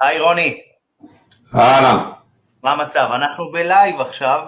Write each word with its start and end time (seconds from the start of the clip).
היי 0.00 0.20
רוני. 0.20 0.60
אהלן. 1.54 2.10
מה 2.62 2.72
המצב? 2.72 3.08
אנחנו 3.14 3.52
בלייב 3.52 4.00
עכשיו, 4.00 4.40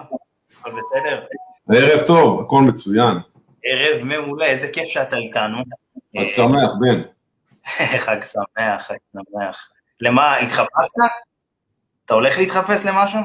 הכל 0.59 0.69
בסדר? 0.69 1.23
ערב 1.71 2.07
טוב, 2.07 2.41
הכל 2.41 2.61
מצוין. 2.61 3.17
ערב 3.63 4.03
מעולה, 4.03 4.45
איזה 4.45 4.67
כיף 4.67 4.87
שאתה 4.87 5.17
איתנו. 5.17 5.57
חג 6.17 6.27
שמח, 6.27 6.71
בן. 6.79 7.01
חג 8.05 8.17
שמח, 8.23 8.87
חג 8.87 8.95
שמח. 9.13 9.69
למה, 10.01 10.37
התחפשת? 10.37 10.91
אתה 12.05 12.13
הולך 12.13 12.37
להתחפש 12.37 12.85
למשהו? 12.85 13.19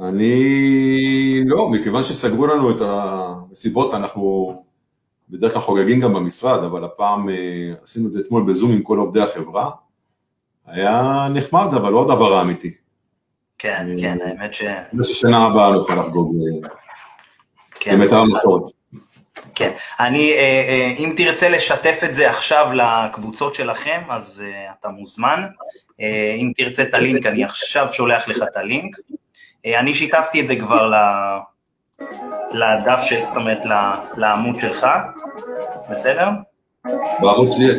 אני 0.00 1.42
לא, 1.46 1.68
מכיוון 1.68 2.02
שסגרו 2.02 2.46
לנו 2.46 2.70
את 2.70 2.80
המסיבות, 2.80 3.94
אנחנו 3.94 4.54
בדרך 5.30 5.52
כלל 5.52 5.62
חוגגים 5.62 6.00
גם 6.00 6.14
במשרד, 6.14 6.64
אבל 6.64 6.84
הפעם 6.84 7.28
אה, 7.30 7.34
עשינו 7.84 8.08
את 8.08 8.12
זה 8.12 8.20
אתמול 8.20 8.42
בזום 8.48 8.72
עם 8.72 8.82
כל 8.82 8.98
עובדי 8.98 9.20
החברה. 9.20 9.70
היה 10.68 11.28
נחמד, 11.30 11.74
אבל 11.74 11.92
לא 11.92 12.02
הדבר 12.02 12.34
האמיתי. 12.34 12.74
כן, 13.58 13.86
אה, 13.90 13.94
כן, 14.00 14.18
האמת 14.26 14.54
ש... 14.54 14.62
אני 14.62 15.02
חושב 15.02 15.14
ששנה 15.14 15.46
הבאה 15.46 15.70
נוכל 15.70 15.94
לחגוג 15.94 16.36
אה, 16.36 16.68
כן. 17.80 17.98
באמת 17.98 18.12
המסורת. 18.12 18.62
כן, 19.54 19.70
אני, 20.00 20.32
אה, 20.32 20.94
אם 20.98 21.12
תרצה 21.16 21.48
לשתף 21.48 22.00
את 22.04 22.14
זה 22.14 22.30
עכשיו 22.30 22.70
לקבוצות 22.74 23.54
שלכם, 23.54 24.00
אז 24.08 24.42
אתה 24.80 24.88
מוזמן. 24.88 25.46
אם 26.38 26.52
תרצה 26.56 26.82
את 26.82 26.94
הלינק, 26.94 27.26
אני 27.26 27.44
עכשיו 27.44 27.92
שולח 27.92 28.28
לך 28.28 28.42
את 28.42 28.56
הלינק. 28.56 28.96
אני 29.66 29.94
שיתפתי 29.94 30.40
את 30.40 30.48
זה 30.48 30.56
כבר. 30.56 30.92
לדף 32.52 33.00
של, 33.02 33.26
זאת 33.26 33.36
אומרת, 33.36 33.58
לעמוד 34.16 34.60
שלך, 34.60 34.86
בסדר? 35.90 36.28
בערוץ 37.20 37.56
שלי 37.56 37.64
יש... 37.64 37.78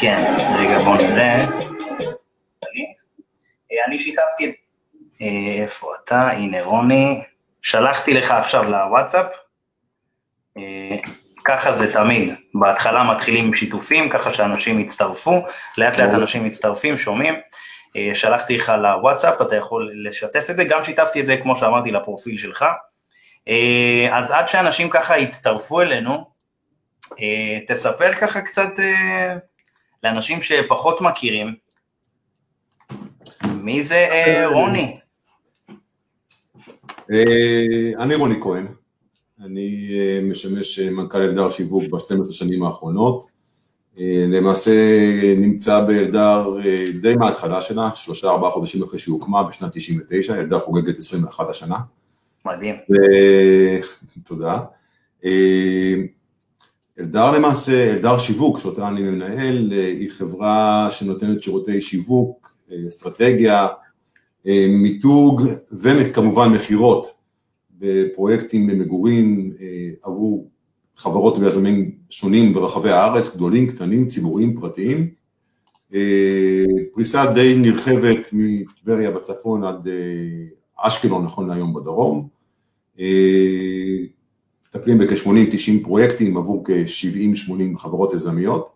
כן, 0.00 0.34
רגע 0.58 0.78
בוא 0.78 0.96
נראה. 0.96 1.46
אה, 3.72 3.84
אני 3.86 3.98
שיתפתי. 3.98 4.54
אה, 5.22 5.62
איפה 5.62 5.88
אתה? 6.04 6.30
הנה 6.30 6.62
רוני. 6.62 7.22
שלחתי 7.62 8.14
לך 8.14 8.30
עכשיו 8.30 8.70
לוואטסאפ. 8.70 9.26
אה, 10.56 10.96
ככה 11.44 11.72
זה 11.72 11.92
תמיד, 11.92 12.34
בהתחלה 12.54 13.04
מתחילים 13.04 13.44
עם 13.44 13.54
שיתופים, 13.54 14.08
ככה 14.08 14.32
שאנשים 14.32 14.80
יצטרפו, 14.80 15.44
לאט 15.78 15.98
לאט 15.98 16.14
אנשים 16.14 16.44
מצטרפים, 16.44 16.96
שומעים. 16.96 17.34
שלחתי 18.14 18.56
לך 18.56 18.72
לוואטסאפ, 18.82 19.42
אתה 19.42 19.56
יכול 19.56 19.90
לשתף 20.04 20.50
את 20.50 20.56
זה, 20.56 20.64
גם 20.64 20.84
שיתפתי 20.84 21.20
את 21.20 21.26
זה, 21.26 21.36
כמו 21.36 21.56
שאמרתי, 21.56 21.90
לפרופיל 21.90 22.38
שלך. 22.38 22.64
אה, 23.48 24.18
אז 24.18 24.30
עד 24.30 24.48
שאנשים 24.48 24.90
ככה 24.90 25.18
יצטרפו 25.18 25.80
אלינו, 25.80 26.24
אה, 27.20 27.58
תספר 27.68 28.12
ככה 28.14 28.40
קצת 28.40 28.70
אה, 28.78 29.36
לאנשים 30.02 30.42
שפחות 30.42 31.00
מכירים, 31.00 31.54
מי 33.62 33.82
זה 33.82 34.06
רוני? 34.46 34.98
אני 37.98 38.14
רוני 38.14 38.34
כהן, 38.40 38.66
אני 39.44 39.90
משמש 40.22 40.78
מנכ"ל 40.78 41.18
אלדר 41.18 41.50
שיווק 41.50 41.84
ב-12 41.84 42.32
שנים 42.32 42.62
האחרונות. 42.62 43.38
למעשה 44.28 44.72
נמצא 45.36 45.80
באלדר 45.80 46.50
די 47.00 47.14
מההתחלה 47.14 47.60
שלה, 47.60 47.90
שלושה 47.94 48.28
ארבעה 48.28 48.50
חודשים 48.50 48.82
אחרי 48.82 48.98
שהיא 48.98 49.12
הוקמה 49.12 49.42
בשנת 49.42 49.72
99, 49.76 50.34
אלדר 50.34 50.58
חוגגת 50.58 50.98
21 50.98 51.48
השנה. 51.48 51.76
מדהים. 52.44 52.74
ו- 52.90 53.80
תודה. 54.24 54.58
אה, 55.24 55.94
אלדר 57.00 57.32
למעשה, 57.32 57.90
אלדר 57.90 58.18
שיווק, 58.18 58.58
שאותה 58.58 58.88
אני 58.88 59.02
מנהל, 59.02 59.72
אה, 59.72 59.86
היא 59.86 60.10
חברה 60.10 60.88
שנותנת 60.90 61.42
שירותי 61.42 61.80
שיווק, 61.80 62.56
אה, 62.70 62.76
אסטרטגיה, 62.88 63.66
מיתוג 64.68 65.42
וכמובן 65.72 66.48
מכירות 66.48 67.06
בפרויקטים 67.78 68.68
למגורים 68.68 69.52
עבור 70.02 70.50
חברות 70.96 71.38
ויזמים 71.38 71.98
שונים 72.10 72.54
ברחבי 72.54 72.90
הארץ, 72.90 73.34
גדולים, 73.36 73.70
קטנים, 73.70 74.06
ציבוריים, 74.06 74.60
פרטיים. 74.60 75.10
פריסה 76.94 77.32
די 77.32 77.54
נרחבת 77.58 78.28
מטבריה 78.32 79.10
בצפון 79.10 79.64
עד 79.64 79.88
אשקלון 80.78 81.24
נכון 81.24 81.48
להיום 81.48 81.74
בדרום. 81.74 82.28
אה, 83.00 83.96
מטפלים 84.68 84.98
בכ-80-90 84.98 85.84
פרויקטים 85.84 86.36
עבור 86.36 86.64
כ-70-80 86.64 87.78
חברות 87.78 88.12
יזמיות. 88.12 88.70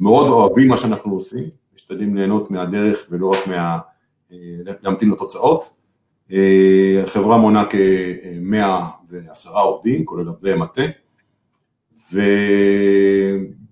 מאוד 0.00 0.26
אוהבים 0.28 0.68
מה 0.68 0.78
שאנחנו 0.78 1.12
עושים, 1.12 1.44
משתדלים 1.74 2.16
ליהנות 2.16 2.50
מהדרך 2.50 3.06
ולא 3.10 3.30
רק 3.30 3.46
מה... 3.46 3.78
אה, 4.32 4.38
להמתין 4.82 5.10
לתוצאות. 5.10 5.70
אה, 6.32 7.02
החברה 7.04 7.38
מונה 7.38 7.64
כ-110 7.70 9.50
עובדים, 9.50 10.04
כולל 10.04 10.28
עובדי 10.28 10.54
מטה, 10.54 10.82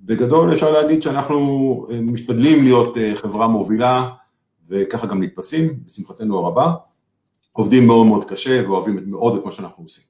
ובגדול 0.04 0.52
אפשר 0.52 0.72
להגיד 0.72 1.02
שאנחנו 1.02 1.86
משתדלים 2.02 2.64
להיות 2.64 2.96
חברה 3.14 3.46
מובילה 3.48 4.10
וככה 4.68 5.06
גם 5.06 5.22
נתפסים, 5.22 5.74
בשמחתנו 5.86 6.38
הרבה. 6.38 6.72
עובדים 7.52 7.86
מאוד 7.86 8.06
מאוד 8.06 8.30
קשה 8.30 8.62
ואוהבים 8.68 9.00
מאוד 9.06 9.38
את 9.38 9.44
מה 9.44 9.52
שאנחנו 9.52 9.82
עושים. 9.82 10.04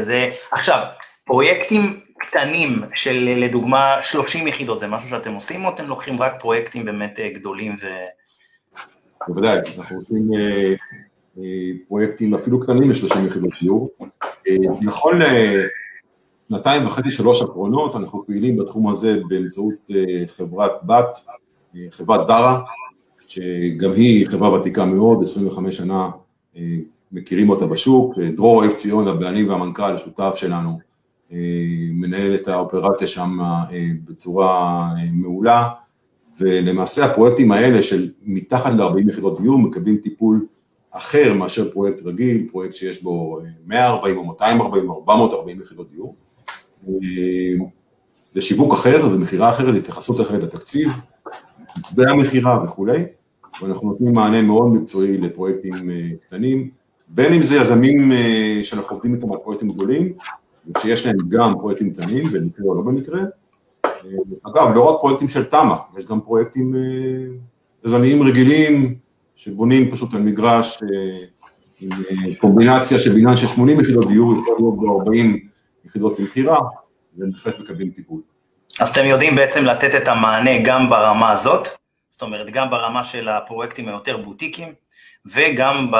זה, 0.00 0.28
עכשיו, 0.50 0.86
פרויקטים 1.24 2.00
קטנים 2.18 2.82
של 2.94 3.34
לדוגמה 3.36 4.02
30 4.02 4.46
יחידות, 4.46 4.80
זה 4.80 4.86
משהו 4.86 5.08
שאתם 5.08 5.34
עושים 5.34 5.64
או 5.64 5.70
אתם 5.74 5.86
לוקחים 5.86 6.22
רק 6.22 6.40
פרויקטים 6.40 6.84
באמת 6.84 7.20
אה, 7.20 7.28
גדולים 7.28 7.76
ו... 7.80 7.86
בוודאי, 9.28 9.58
אנחנו 9.78 9.96
עושים 9.96 10.34
אה, 10.34 10.74
אה, 11.38 11.42
פרויקטים 11.88 12.34
אפילו 12.34 12.60
קטנים 12.60 12.90
ל-30 12.90 13.18
יחידות 13.26 13.50
דיור. 13.60 13.90
אה, 14.48 14.54
נכון 14.82 15.20
לשנתיים 16.50 16.86
וחצי, 16.86 17.10
שלוש 17.10 17.42
האחרונות, 17.42 17.96
אנחנו 17.96 18.26
פעילים 18.26 18.56
בתחום 18.56 18.88
הזה 18.88 19.16
באמצעות 19.28 19.74
אה, 19.90 20.24
חברת 20.36 20.72
בת, 20.82 21.18
אה, 21.76 21.80
חברת 21.90 22.26
דרה, 22.26 22.60
שגם 23.26 23.92
היא 23.92 24.26
חברה 24.26 24.52
ותיקה 24.52 24.84
מאוד, 24.84 25.22
25 25.22 25.76
שנה 25.76 26.10
אה, 26.56 26.62
מכירים 27.12 27.50
אותה 27.50 27.66
בשוק. 27.66 28.18
אה, 28.18 28.30
דרור 28.30 28.56
אוהב 28.56 28.72
ציון, 28.72 29.08
הבעלים 29.08 29.48
והמנכ"ל, 29.48 29.98
שותף 29.98 30.32
שלנו, 30.36 30.78
אה, 31.32 31.38
מנהל 31.92 32.34
את 32.34 32.48
האופרציה 32.48 33.06
שם 33.06 33.38
בצורה 34.04 34.88
מעולה. 35.12 35.68
ולמעשה 36.40 37.04
הפרויקטים 37.04 37.52
האלה 37.52 37.82
של 37.82 38.10
מתחת 38.22 38.72
ל-40 38.72 39.10
יחידות 39.10 39.40
דיור 39.40 39.58
מקבלים 39.58 39.96
טיפול 39.96 40.46
אחר 40.90 41.34
מאשר 41.34 41.72
פרויקט 41.72 42.02
רגיל, 42.04 42.46
פרויקט 42.50 42.74
שיש 42.74 43.02
בו 43.02 43.40
140 43.66 44.16
או 44.16 44.24
240 44.24 44.90
או 44.90 44.94
440 44.94 45.60
יחידות 45.60 45.90
דיור. 45.90 46.14
זה 48.32 48.40
שיווק 48.40 48.72
אחר, 48.72 49.08
זה 49.08 49.18
מכירה 49.18 49.50
אחרת, 49.50 49.72
זה 49.72 49.78
התייחסות 49.78 50.20
אחרת 50.20 50.42
לתקציב, 50.42 50.88
מצדי 51.78 52.10
המכירה 52.10 52.64
וכולי, 52.64 53.04
ואנחנו 53.62 53.88
נותנים 53.88 54.12
מענה 54.12 54.42
מאוד 54.42 54.72
מקצועי 54.72 55.18
לפרויקטים 55.18 55.74
קטנים, 56.26 56.70
בין 57.08 57.32
אם 57.32 57.42
זה 57.42 57.56
יזמים 57.56 58.12
שאנחנו 58.62 58.96
עובדים 58.96 59.14
איתם 59.14 59.32
על 59.32 59.38
פרויקטים 59.38 59.68
גדולים, 59.68 60.12
ושיש 60.76 61.06
להם 61.06 61.16
גם 61.28 61.54
פרויקטים 61.54 61.92
קטנים, 61.92 62.24
במקרה 62.32 62.66
או 62.66 62.74
לא 62.74 62.82
במקרה, 62.82 63.20
אגב, 64.42 64.74
לא 64.74 64.90
רק 64.90 65.00
פרויקטים 65.00 65.28
של 65.28 65.44
תמ"א, 65.44 65.98
יש 65.98 66.06
גם 66.06 66.20
פרויקטים 66.20 66.74
יזמיים 67.84 68.22
רגילים, 68.22 68.94
שבונים 69.34 69.90
פשוט 69.90 70.14
על 70.14 70.22
מגרש 70.22 70.78
עם 71.80 71.90
קומבינציה 72.38 72.98
של 72.98 73.12
בניין 73.12 73.36
של 73.36 73.46
80 73.46 73.80
יחידות 73.80 74.08
דיור, 74.08 74.32
יכול 74.32 74.56
להיות 74.58 74.76
בו 74.76 74.98
40 75.00 75.46
יחידות 75.84 76.18
למכירה, 76.20 76.58
והם 77.18 77.30
בהחלט 77.30 77.54
מקבלים 77.60 77.90
טיפול. 77.90 78.20
אז 78.80 78.88
אתם 78.88 79.04
יודעים 79.04 79.34
בעצם 79.36 79.64
לתת 79.64 79.94
את 79.94 80.08
המענה 80.08 80.58
גם 80.64 80.90
ברמה 80.90 81.32
הזאת, 81.32 81.68
זאת 82.08 82.22
אומרת, 82.22 82.50
גם 82.50 82.70
ברמה 82.70 83.04
של 83.04 83.28
הפרויקטים 83.28 83.88
היותר 83.88 84.16
בוטיקים, 84.16 84.68
וגם 85.26 85.90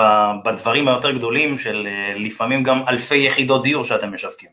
בדברים 0.44 0.88
היותר 0.88 1.10
גדולים 1.10 1.58
של 1.58 1.88
לפעמים 2.16 2.62
גם 2.62 2.82
אלפי 2.88 3.16
יחידות 3.16 3.62
דיור 3.62 3.84
שאתם 3.84 4.14
משווקים. 4.14 4.48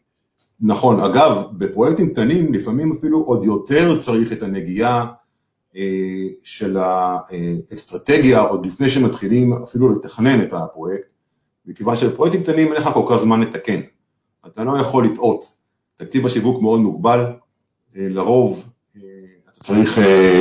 נכון, 0.62 1.00
אגב, 1.00 1.44
בפרויקטים 1.52 2.10
קטנים 2.10 2.54
לפעמים 2.54 2.92
אפילו 2.92 3.20
עוד 3.20 3.44
יותר 3.46 4.00
צריך 4.00 4.32
את 4.32 4.44
הנגיעה 4.44 5.06
אה, 5.76 5.82
של 6.44 6.78
האסטרטגיה 6.78 8.40
עוד 8.40 8.66
לפני 8.66 8.90
שמתחילים 8.90 9.54
אפילו 9.54 9.90
לתכנן 9.90 10.42
את 10.42 10.54
הפרויקט, 10.54 11.08
מכיוון 11.66 11.96
שבפרויקטים 11.96 12.44
קטנים 12.44 12.74
אין 12.74 12.82
לך 12.82 12.90
כל 12.94 13.06
כך 13.10 13.16
זמן 13.16 13.42
לתקן, 13.42 13.80
אתה 14.48 14.64
לא 14.64 14.78
יכול 14.80 15.06
לטעות, 15.06 15.46
תקציב 15.96 16.26
השיווק 16.26 16.62
מאוד 16.62 16.80
מוגבל, 16.80 17.20
אה, 17.20 17.43
לרוב 17.96 18.70
אה, 18.96 19.02
אתה 19.52 19.60
צריך 19.60 19.98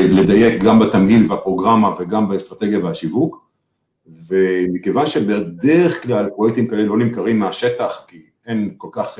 לדייק 0.09 0.63
גם 0.63 0.79
בתמהיל 0.79 1.33
והפרוגרמה 1.33 1.93
וגם 1.99 2.29
באסטרטגיה 2.29 2.85
והשיווק, 2.85 3.47
ומכיוון 4.29 5.07
שבדרך 5.07 6.03
כלל 6.03 6.31
פרויקטים 6.37 6.69
כאלה 6.69 6.85
לא 6.85 6.99
נמכרים 6.99 7.39
מהשטח, 7.39 8.05
כי 8.09 8.23
אין 8.47 8.75
כל 8.79 8.89
כך, 8.93 9.19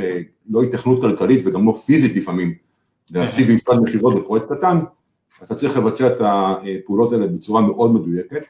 לא 0.51 0.63
התכנות 0.63 1.01
כלכלית 1.01 1.47
וגם 1.47 1.67
לא 1.67 1.73
פיזית 1.73 2.17
לפעמים, 2.17 2.55
להציג 3.11 3.51
משרד 3.55 3.83
מכירות 3.83 4.15
בפרויקט 4.15 4.53
קטן, 4.53 4.79
אתה 5.43 5.55
צריך 5.55 5.77
לבצע 5.77 6.07
את 6.07 6.21
הפעולות 6.21 7.13
האלה 7.13 7.27
בצורה 7.27 7.61
מאוד 7.61 7.95
מדויקת, 7.95 8.43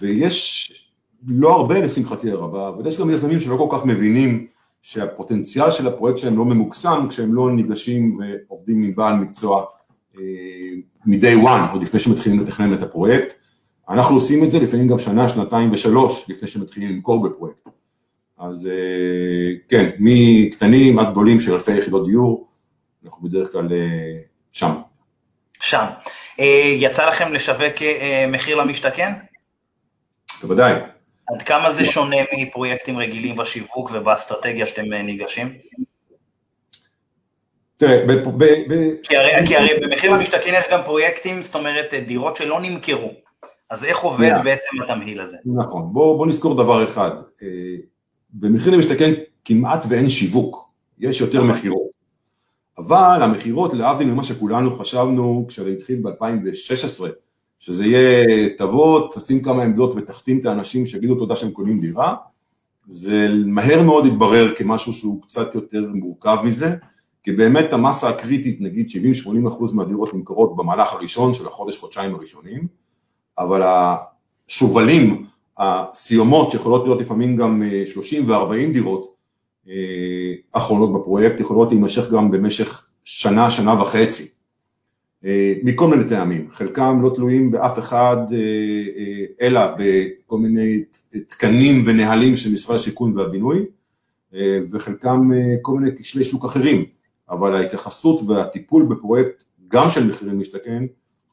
ויש 0.00 0.72
לא 1.26 1.56
הרבה 1.56 1.80
לשמחתי 1.80 2.30
הרבה, 2.30 2.68
אבל 2.68 2.86
יש 2.86 3.00
גם 3.00 3.10
יזמים 3.10 3.40
שלא 3.40 3.56
כל 3.56 3.76
כך 3.76 3.84
מבינים 3.84 4.46
שהפוטנציאל 4.86 5.70
של 5.70 5.86
הפרויקט 5.86 6.18
שלהם 6.18 6.38
לא 6.38 6.44
ממוקסם 6.44 7.06
כשהם 7.10 7.34
לא 7.34 7.52
ניגשים 7.52 8.18
ועובדים 8.18 8.82
עם 8.82 8.94
בעל 8.94 9.14
מקצוע 9.14 9.64
אה, 10.16 10.22
מ-day 11.06 11.44
one, 11.44 11.72
עוד 11.72 11.82
לפני 11.82 12.00
שמתחילים 12.00 12.40
לתכנן 12.40 12.74
את 12.74 12.82
הפרויקט. 12.82 13.34
אנחנו 13.88 14.14
עושים 14.14 14.44
את 14.44 14.50
זה 14.50 14.58
לפעמים 14.58 14.88
גם 14.88 14.98
שנה, 14.98 15.28
שנתיים 15.28 15.72
ושלוש 15.72 16.24
לפני 16.28 16.48
שמתחילים 16.48 16.90
למכור 16.90 17.28
בפרויקט. 17.28 17.68
אז 18.38 18.66
אה, 18.66 19.52
כן, 19.68 19.90
מקטנים 19.98 20.98
עד 20.98 21.10
גדולים 21.10 21.40
של 21.40 21.52
אלפי 21.52 21.78
יחידות 21.78 22.06
דיור, 22.06 22.48
אנחנו 23.04 23.28
בדרך 23.28 23.52
כלל 23.52 23.72
אה, 23.72 24.18
שם. 24.52 24.70
שם. 25.60 25.84
יצא 26.78 27.08
לכם 27.08 27.32
לשווק 27.32 27.74
מחיר 28.28 28.56
למשתכן? 28.56 29.12
בוודאי. 30.42 30.95
עד 31.34 31.42
כמה 31.42 31.72
זה 31.72 31.84
שונה 31.84 32.16
מפרויקטים 32.38 32.98
רגילים 32.98 33.36
בשיווק 33.36 33.90
ובאסטרטגיה 33.94 34.66
שאתם 34.66 34.92
ניגשים? 34.92 35.58
תראה, 37.76 38.06
ב... 38.06 38.12
ב, 38.12 38.44
ב 38.44 38.94
כי, 39.02 39.16
הרי, 39.16 39.46
כי 39.46 39.56
הרי 39.56 39.68
במחיר 39.82 40.12
למשתכן 40.12 40.54
יש 40.54 40.64
גם 40.72 40.80
פרויקטים, 40.84 41.42
זאת 41.42 41.54
אומרת 41.54 41.94
דירות 42.06 42.36
שלא 42.36 42.60
נמכרו, 42.60 43.12
אז 43.70 43.84
איך 43.84 43.98
עובד 43.98 44.32
yeah. 44.32 44.42
בעצם 44.42 44.82
התמהיל 44.82 45.20
הזה? 45.20 45.36
נכון, 45.44 45.82
בוא, 45.92 46.18
בוא 46.18 46.26
נזכור 46.26 46.54
דבר 46.54 46.84
אחד, 46.84 47.10
אה, 47.42 47.48
במחיר 48.30 48.72
למשתכן 48.74 49.12
כמעט 49.44 49.86
ואין 49.88 50.10
שיווק, 50.10 50.68
יש 50.98 51.20
יותר 51.20 51.38
נכון. 51.38 51.50
מכירות, 51.50 51.86
אבל 52.78 53.22
המכירות 53.22 53.74
להבדיל 53.74 54.10
ממה 54.10 54.24
שכולנו 54.24 54.76
חשבנו 54.76 55.44
כשזה 55.48 55.70
התחיל 55.70 56.00
ב-2016, 56.02 57.04
שזה 57.66 57.86
יהיה 57.86 58.48
תבוא, 58.58 59.00
תשים 59.14 59.42
כמה 59.42 59.62
עמדות 59.62 59.92
ותחתים 59.96 60.38
את 60.38 60.46
האנשים 60.46 60.86
שיגידו 60.86 61.14
תודה 61.14 61.36
שהם 61.36 61.50
קונים 61.50 61.80
דירה, 61.80 62.14
זה 62.88 63.28
מהר 63.46 63.82
מאוד 63.82 64.06
התברר 64.06 64.54
כמשהו 64.54 64.92
שהוא 64.92 65.22
קצת 65.22 65.54
יותר 65.54 65.90
מורכב 65.94 66.36
מזה, 66.44 66.76
כי 67.22 67.32
באמת 67.32 67.72
המסה 67.72 68.08
הקריטית, 68.08 68.60
נגיד 68.60 68.88
70-80 69.26 69.48
אחוז 69.48 69.72
מהדירות 69.72 70.14
נמכרות 70.14 70.56
במהלך 70.56 70.92
הראשון 70.92 71.34
של 71.34 71.46
החודש-חודשיים 71.46 72.14
הראשונים, 72.14 72.66
אבל 73.38 73.62
השובלים, 74.48 75.26
הסיומות 75.58 76.50
שיכולות 76.50 76.84
להיות 76.84 77.00
לפעמים 77.00 77.36
גם 77.36 77.62
30 77.86 78.32
אה, 78.32 78.42
ו-40 78.42 78.72
דירות 78.72 79.14
אה, 79.68 79.74
אחרונות 80.52 80.92
בפרויקט, 80.92 81.40
יכולות 81.40 81.68
להימשך 81.70 82.10
גם 82.10 82.30
במשך 82.30 82.86
שנה, 83.04 83.50
שנה 83.50 83.82
וחצי. 83.82 84.35
אה, 85.24 85.54
מכל 85.62 85.88
מיני 85.88 86.08
טעמים, 86.08 86.48
חלקם 86.50 87.00
לא 87.02 87.12
תלויים 87.14 87.50
באף 87.50 87.78
אחד 87.78 88.16
אלא 89.40 89.60
בכל 89.78 90.38
מיני 90.38 90.82
תקנים 91.26 91.82
ונהלים 91.86 92.36
של 92.36 92.52
משרד 92.52 92.76
השיכון 92.76 93.18
והבינוי 93.18 93.64
וחלקם 94.70 95.30
כל 95.62 95.72
מיני 95.72 95.96
כשלי 95.96 96.24
שוק 96.24 96.44
אחרים. 96.44 96.84
אבל 97.30 97.54
ההתייחסות 97.54 98.20
והטיפול 98.28 98.82
בפרויקט 98.82 99.44
גם 99.68 99.90
של 99.90 100.06
מחירים 100.06 100.38
משתכן 100.38 100.84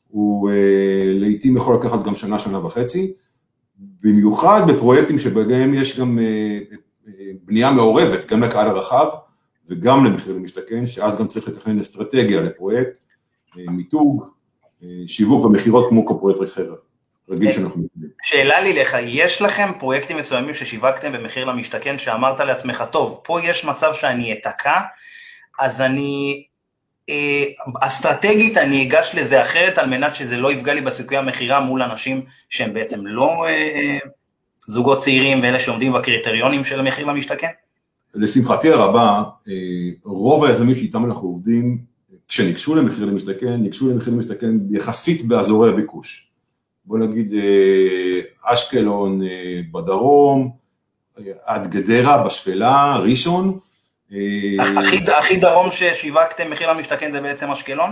הוא 0.08 0.50
אה, 0.50 1.12
לעיתים 1.14 1.58
יכול 1.58 1.76
לקחת 1.76 2.04
גם 2.04 2.16
שנה, 2.16 2.40
שנה 2.40 2.66
וחצי, 2.66 3.14
במיוחד 3.78 4.62
בפרויקטים 4.68 5.20
שבהם 5.20 5.74
יש 5.74 6.00
גם 6.00 6.20
אה, 6.20 6.60
אה, 7.08 7.32
בנייה 7.46 7.72
מעורבת, 7.72 8.32
גם 8.32 8.44
לקהל 8.44 8.68
הרחב 8.68 9.08
וגם 9.70 10.06
למחיר 10.06 10.34
למשתכן, 10.36 10.88
שאז 10.88 11.18
גם 11.18 11.28
צריך 11.28 11.48
לתכנן 11.48 11.80
אסטרטגיה 11.80 12.42
לפרויקט, 12.42 13.03
מיתוג, 13.56 14.26
שיווק 15.08 15.46
ומכירות 15.46 15.90
כמו 15.90 16.20
פרויקט 16.20 16.44
אחר. 16.44 16.74
רגיל 17.30 17.52
שאנחנו 17.52 17.82
מתקדמים. 17.82 18.10
שאלה 18.24 18.62
לי 18.62 18.74
לך, 18.74 18.98
יש 19.06 19.42
לכם 19.42 19.72
פרויקטים 19.80 20.18
מסוימים 20.18 20.54
ששיווקתם 20.54 21.12
במחיר 21.14 21.46
למשתכן 21.46 21.98
שאמרת 21.98 22.40
לעצמך, 22.40 22.84
טוב, 22.92 23.22
פה 23.24 23.40
יש 23.44 23.66
מצב 23.66 23.94
שאני 23.94 24.34
אתקע, 24.34 24.82
אז 25.60 25.82
אני, 25.82 26.44
אה, 27.10 27.44
אסטרטגית 27.82 28.58
אני 28.58 28.88
אגש 28.88 29.16
לזה 29.16 29.42
אחרת 29.42 29.78
על 29.78 29.90
מנת 29.90 30.16
שזה 30.16 30.38
לא 30.38 30.52
יפגע 30.52 30.74
לי 30.74 30.82
בסיכוי 30.82 31.18
המכירה 31.18 31.60
מול 31.60 31.82
אנשים 31.82 32.26
שהם 32.50 32.74
בעצם 32.74 33.08
לא 33.08 33.46
אה, 33.48 33.98
זוגות 34.60 34.98
צעירים 34.98 35.42
ואלה 35.42 35.60
שעומדים 35.60 35.94
בקריטריונים 35.94 36.64
של 36.64 36.80
המחיר 36.80 37.06
למשתכן? 37.06 37.50
לשמחתי 38.16 38.70
הרבה, 38.70 39.24
אה, 39.48 39.54
רוב 40.04 40.44
היזמים 40.44 40.76
שאיתם 40.76 41.06
אנחנו 41.06 41.28
עובדים, 41.28 41.93
כשניגשו 42.28 42.76
למחיר 42.76 43.06
למשתכן, 43.06 43.54
ניגשו 43.54 43.90
למחיר 43.90 44.14
למשתכן 44.14 44.52
יחסית 44.72 45.26
באזורי 45.26 45.70
הביקוש. 45.70 46.28
בוא 46.86 46.98
נגיד 46.98 47.34
אה, 47.34 48.20
אשקלון 48.44 49.24
אה, 49.24 49.62
בדרום, 49.72 50.52
עד 51.44 51.72
גדרה 51.72 52.24
בשפלה, 52.24 52.98
ראשון, 53.04 53.60
אה, 54.14 55.18
הכי 55.18 55.36
דרום 55.36 55.72
ששיווקתם 55.72 56.50
מחיר 56.50 56.72
למשתכן 56.72 57.12
זה 57.12 57.22
בעצם 57.22 57.52
אשקלון? 57.52 57.92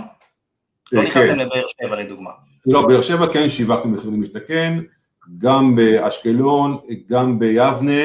לא 0.92 1.02
נכנסתם 1.02 1.28
כן. 1.28 1.38
לבאר 1.38 1.64
שבע 1.66 1.96
לדוגמה. 1.96 2.30
לא, 2.66 2.86
באר 2.88 3.02
שבע 3.02 3.26
כן 3.32 3.48
שיווקנו 3.48 3.90
מחיר 3.90 4.10
למשתכן, 4.10 4.78
גם 5.38 5.76
באשקלון, 5.76 6.78
גם 7.08 7.38
ביבנה, 7.38 8.02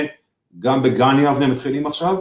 גם 0.59 0.83
בגן 0.83 1.19
יבנה 1.19 1.47
מתחילים 1.47 1.88
עכשיו, 1.88 2.15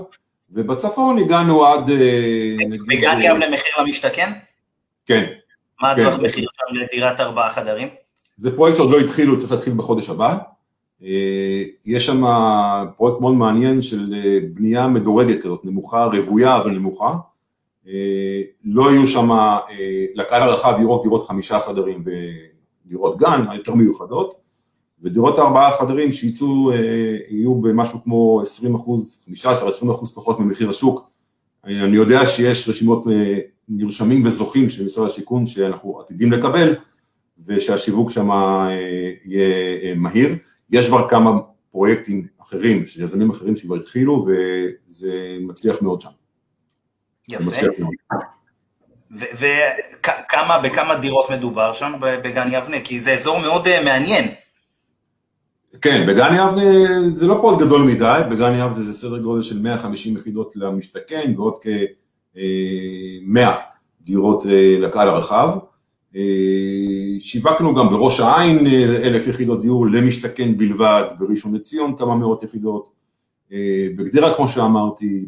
ובצפון 0.50 1.18
הגענו 1.18 1.66
עד... 1.66 1.90
אה, 1.90 2.56
בגן 2.88 3.18
יבנה 3.22 3.50
מחיר 3.50 3.72
למשתכן? 3.82 4.32
כן. 5.06 5.24
מה 5.82 5.90
הטווח 5.90 6.16
כן. 6.16 6.22
מחיר 6.22 6.48
שם 6.56 6.74
לדירת 6.74 7.20
ארבעה 7.20 7.50
חדרים? 7.50 7.88
זה 8.36 8.56
פרויקט 8.56 8.76
שעוד 8.76 8.90
לא 8.90 8.98
התחילו, 8.98 9.38
צריך 9.38 9.52
להתחיל 9.52 9.74
בחודש 9.74 10.10
הבא. 10.10 10.36
אה, 11.02 11.62
יש 11.86 12.06
שם 12.06 12.24
פרויקט 12.96 13.20
מאוד 13.20 13.34
מעניין 13.34 13.82
של 13.82 14.14
אה, 14.16 14.38
בנייה 14.54 14.88
מדורגת 14.88 15.42
כזאת, 15.42 15.64
נמוכה, 15.64 16.04
רוויה 16.04 16.56
אבל 16.56 16.70
נמוכה. 16.70 17.14
אה, 17.88 18.40
לא 18.64 18.90
יהיו 18.90 19.06
שם, 19.06 19.30
לקהל 20.14 20.42
הרחב 20.42 20.74
יהיו 20.78 20.94
רק 20.94 21.02
דירות 21.02 21.28
חמישה 21.28 21.60
חדרים 21.60 22.04
ודירות 22.86 23.18
גן, 23.18 23.44
היותר 23.50 23.74
מיוחדות, 23.74 24.34
ודירות 25.02 25.38
ארבעה 25.38 25.78
חדרים 25.78 26.12
שיצאו, 26.12 26.72
יהיו 27.30 27.54
במשהו 27.54 28.02
כמו 28.04 28.40
20 28.42 28.74
אחוז, 28.74 29.28
15-20 29.44 29.48
אחוז 29.90 30.14
פחות 30.14 30.40
ממחיר 30.40 30.70
השוק. 30.70 31.10
אני 31.64 31.96
יודע 31.96 32.26
שיש 32.26 32.68
רשימות 32.68 33.04
נרשמים 33.68 34.26
וזוכים 34.26 34.70
של 34.70 34.84
משרד 34.84 35.06
השיכון 35.06 35.46
שאנחנו 35.46 36.00
עתידים 36.00 36.32
לקבל, 36.32 36.74
ושהשיווק 37.46 38.10
שם 38.10 38.30
יהיה 39.24 39.94
מהיר. 39.94 40.36
יש 40.70 40.86
כבר 40.86 41.08
כמה 41.08 41.30
פרויקטים 41.70 42.26
אחרים, 42.42 42.86
של 42.86 43.02
יזמים 43.02 43.30
אחרים 43.30 43.56
שכבר 43.56 43.76
התחילו, 43.76 44.26
וזה 44.26 45.36
מצליח 45.40 45.82
מאוד 45.82 46.00
שם. 46.00 46.10
יפה. 47.28 47.66
וכמה, 49.10 50.58
בכמה 50.58 50.94
דירות 50.94 51.30
מדובר 51.30 51.72
שם 51.72 51.92
בגן 52.00 52.48
יבנה? 52.52 52.80
כי 52.80 53.00
זה 53.00 53.12
אזור 53.12 53.38
מאוד 53.38 53.68
אה, 53.68 53.84
מעניין. 53.84 54.28
כן, 55.80 56.06
בגן 56.08 56.34
יבנה 56.34 57.08
זה 57.08 57.26
לא 57.26 57.38
פרויקט 57.40 57.62
גדול 57.62 57.82
מדי, 57.82 58.20
בגן 58.30 58.52
יבנה 58.54 58.84
זה 58.84 58.92
סדר 58.94 59.18
גודל 59.18 59.42
של 59.42 59.62
150 59.62 60.16
יחידות 60.16 60.52
למשתכן 60.56 61.32
ועוד 61.36 61.54
כ-100 61.60 63.38
אה, 63.38 63.54
דירות 64.06 64.46
אה, 64.46 64.76
לקהל 64.80 65.08
הרחב. 65.08 65.58
אה, 66.16 66.22
שיווקנו 67.20 67.74
גם 67.74 67.88
בראש 67.88 68.20
העין 68.20 68.66
אה, 68.66 68.96
אלף 69.02 69.26
יחידות 69.26 69.62
דיור 69.62 69.86
למשתכן 69.86 70.56
בלבד, 70.56 71.04
בראשון 71.18 71.54
לציון 71.54 71.96
כמה 71.96 72.14
מאות 72.14 72.42
יחידות, 72.42 72.96
בגדרה 73.96 74.34
כמו 74.34 74.48
שאמרתי, 74.48 75.24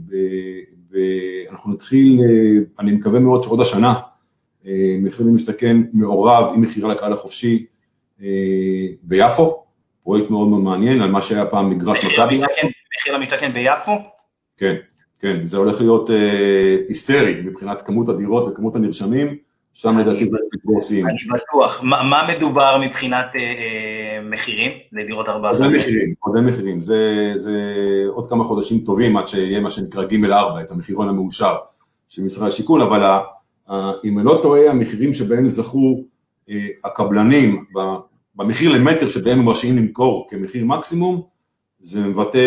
ואנחנו 0.91 1.73
נתחיל, 1.73 2.21
אני 2.79 2.93
מקווה 2.93 3.21
מאוד 3.21 3.43
שעוד 3.43 3.61
השנה, 3.61 3.95
מחיר 5.03 5.27
למשתכן 5.27 5.83
מעורב 5.93 6.53
עם 6.55 6.61
מכירה 6.61 6.95
לקהל 6.95 7.13
החופשי 7.13 7.67
ביפו, 9.03 9.65
פרויקט 10.09 10.31
מאוד 10.31 10.49
מאוד 10.49 10.61
מעניין 10.61 11.03
על 11.03 11.11
מה 11.11 11.23
שהיה 11.23 11.47
פעם 11.47 11.71
מגרש 11.71 12.05
מכבי. 12.05 12.41
מחיר 12.99 13.17
למשתכן 13.17 13.53
ביפו? 13.53 13.93
כן, 14.57 14.75
כן, 15.21 15.45
זה 15.45 15.57
הולך 15.57 15.81
להיות 15.81 16.11
היסטרי 16.89 17.41
מבחינת 17.45 17.83
כמות 17.83 18.09
הדירות 18.09 18.53
וכמות 18.53 18.77
הנרשמים. 18.77 19.37
שם 19.73 19.99
לדעתי 19.99 20.25
זה 20.25 20.37
פרופורציים. 20.51 21.07
אני 21.07 21.17
בטוח. 21.35 21.81
מה 21.83 22.29
מדובר 22.29 22.79
מבחינת 22.81 23.27
אה, 23.35 23.41
אה, 23.41 24.21
מחירים 24.31 24.73
לדירות 24.93 25.29
ארבעה? 25.29 25.53
קודם 25.53 25.73
מחירים, 25.73 26.15
קודם 26.19 26.47
מחירים. 26.47 26.81
זה 26.81 28.05
עוד 28.09 28.31
כמה 28.31 28.45
חודשים 28.45 28.79
טובים 28.79 29.17
עד 29.17 29.29
שיהיה 29.29 29.61
מה 29.61 29.71
שנקרא 29.71 30.05
ג' 30.05 30.25
4, 30.25 30.61
את 30.61 30.71
המחירון 30.71 31.09
המאושר 31.09 31.57
של 32.09 32.23
משרד 32.23 32.49
השיכון, 32.49 32.81
אבל 32.81 33.21
אם 34.05 34.19
אני 34.19 34.27
לא 34.27 34.41
טועה, 34.43 34.71
המחירים 34.71 35.15
שבהם 35.15 35.49
זכו 35.49 36.01
אה, 36.51 36.67
הקבלנים 36.85 37.65
במחיר 38.39 38.73
למטר 38.73 39.09
שבהם 39.09 39.39
הם 39.39 39.45
מרשים 39.45 39.77
למכור 39.77 40.27
כמחיר 40.31 40.65
מקסימום, 40.65 41.23
זה 41.81 42.01
מבטא 42.01 42.39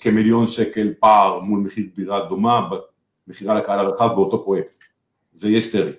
כמיליון 0.00 0.46
שקל 0.46 0.92
פער 1.00 1.40
מול 1.40 1.60
מחיר 1.60 1.84
דירה 1.96 2.20
דומה 2.28 2.68
במכירה 3.28 3.54
לקהל 3.54 3.78
הרחב 3.78 4.08
באותו 4.14 4.44
פרויקט. 4.44 4.74
זה 5.32 5.48
יהיה 5.48 5.60
סטרי. 5.60 5.92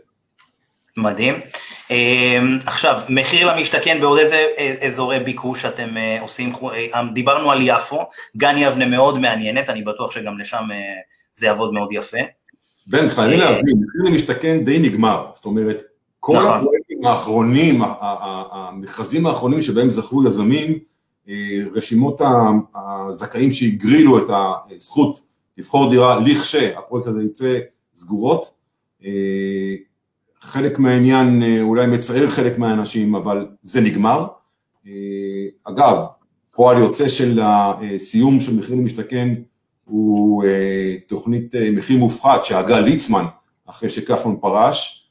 מדהים. 0.97 1.33
עכשיו, 2.65 3.01
מחיר 3.09 3.53
למשתכן 3.53 3.97
בעוד 4.01 4.19
איזה 4.19 4.45
אזורי 4.81 5.19
ביקוש 5.19 5.65
אתם 5.65 5.89
עושים, 6.21 6.53
דיברנו 7.13 7.51
על 7.51 7.59
יפו, 7.61 7.99
גן 8.37 8.55
יבנה 8.57 8.85
מאוד 8.85 9.19
מעניינת, 9.19 9.69
אני 9.69 9.81
בטוח 9.81 10.11
שגם 10.11 10.39
לשם 10.39 10.63
זה 11.33 11.45
יעבוד 11.45 11.73
מאוד 11.73 11.89
יפה. 11.91 12.17
בן, 12.87 13.09
חייבים 13.09 13.39
להבין, 13.39 13.75
מחיר 13.87 14.13
למשתכן 14.13 14.63
די 14.63 14.79
נגמר, 14.79 15.25
זאת 15.33 15.45
אומרת, 15.45 15.83
כל 16.27 16.37
נכון. 16.37 16.59
הפרויקטים 16.59 17.05
האחרונים, 17.05 17.81
המכרזים 18.51 19.25
האחרונים 19.25 19.61
שבהם 19.61 19.89
זכו 19.89 20.27
יזמים, 20.27 20.77
רשימות 21.73 22.21
הזכאים 22.75 23.51
שהגרילו 23.51 24.17
את 24.17 24.23
הזכות 24.29 25.21
לבחור 25.57 25.89
דירה 25.89 26.19
לכשהפרויקט 26.19 27.07
הזה 27.07 27.23
יצא 27.23 27.59
סגורות. 27.95 28.53
חלק 30.41 30.79
מהעניין 30.79 31.43
אולי 31.61 31.87
מצער 31.87 32.29
חלק 32.29 32.57
מהאנשים, 32.57 33.15
אבל 33.15 33.47
זה 33.61 33.81
נגמר. 33.81 34.27
אגב, 35.63 35.97
פועל 36.51 36.77
יוצא 36.77 37.09
של 37.09 37.39
הסיום 37.43 38.39
של 38.39 38.55
מחיר 38.55 38.75
למשתכן 38.75 39.33
הוא 39.85 40.43
תוכנית 41.07 41.55
מחיר 41.73 41.97
מופחת 41.97 42.45
שהגה 42.45 42.79
ליצמן 42.79 43.25
אחרי 43.65 43.89
שכחלון 43.89 44.37
פרש, 44.41 45.06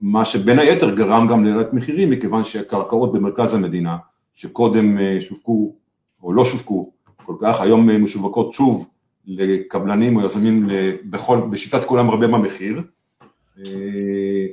מה 0.00 0.24
שבין 0.24 0.58
היתר 0.58 0.94
גרם 0.94 1.26
גם 1.26 1.44
לעלת 1.44 1.72
מחירים 1.72 2.10
מכיוון 2.10 2.44
שהקרקעות 2.44 3.12
במרכז 3.12 3.54
המדינה 3.54 3.96
שקודם 4.34 4.98
שווקו 5.20 5.74
או 6.22 6.32
לא 6.32 6.44
שווקו 6.44 6.92
כל 7.26 7.34
כך, 7.40 7.60
היום 7.60 8.02
משווקות 8.02 8.52
שוב 8.52 8.88
לקבלנים 9.26 10.16
או 10.16 10.24
יזמים 10.24 10.68
בכל, 11.04 11.40
בשיטת 11.50 11.84
כולם 11.84 12.08
הרבה 12.08 12.26
במחיר, 12.26 12.82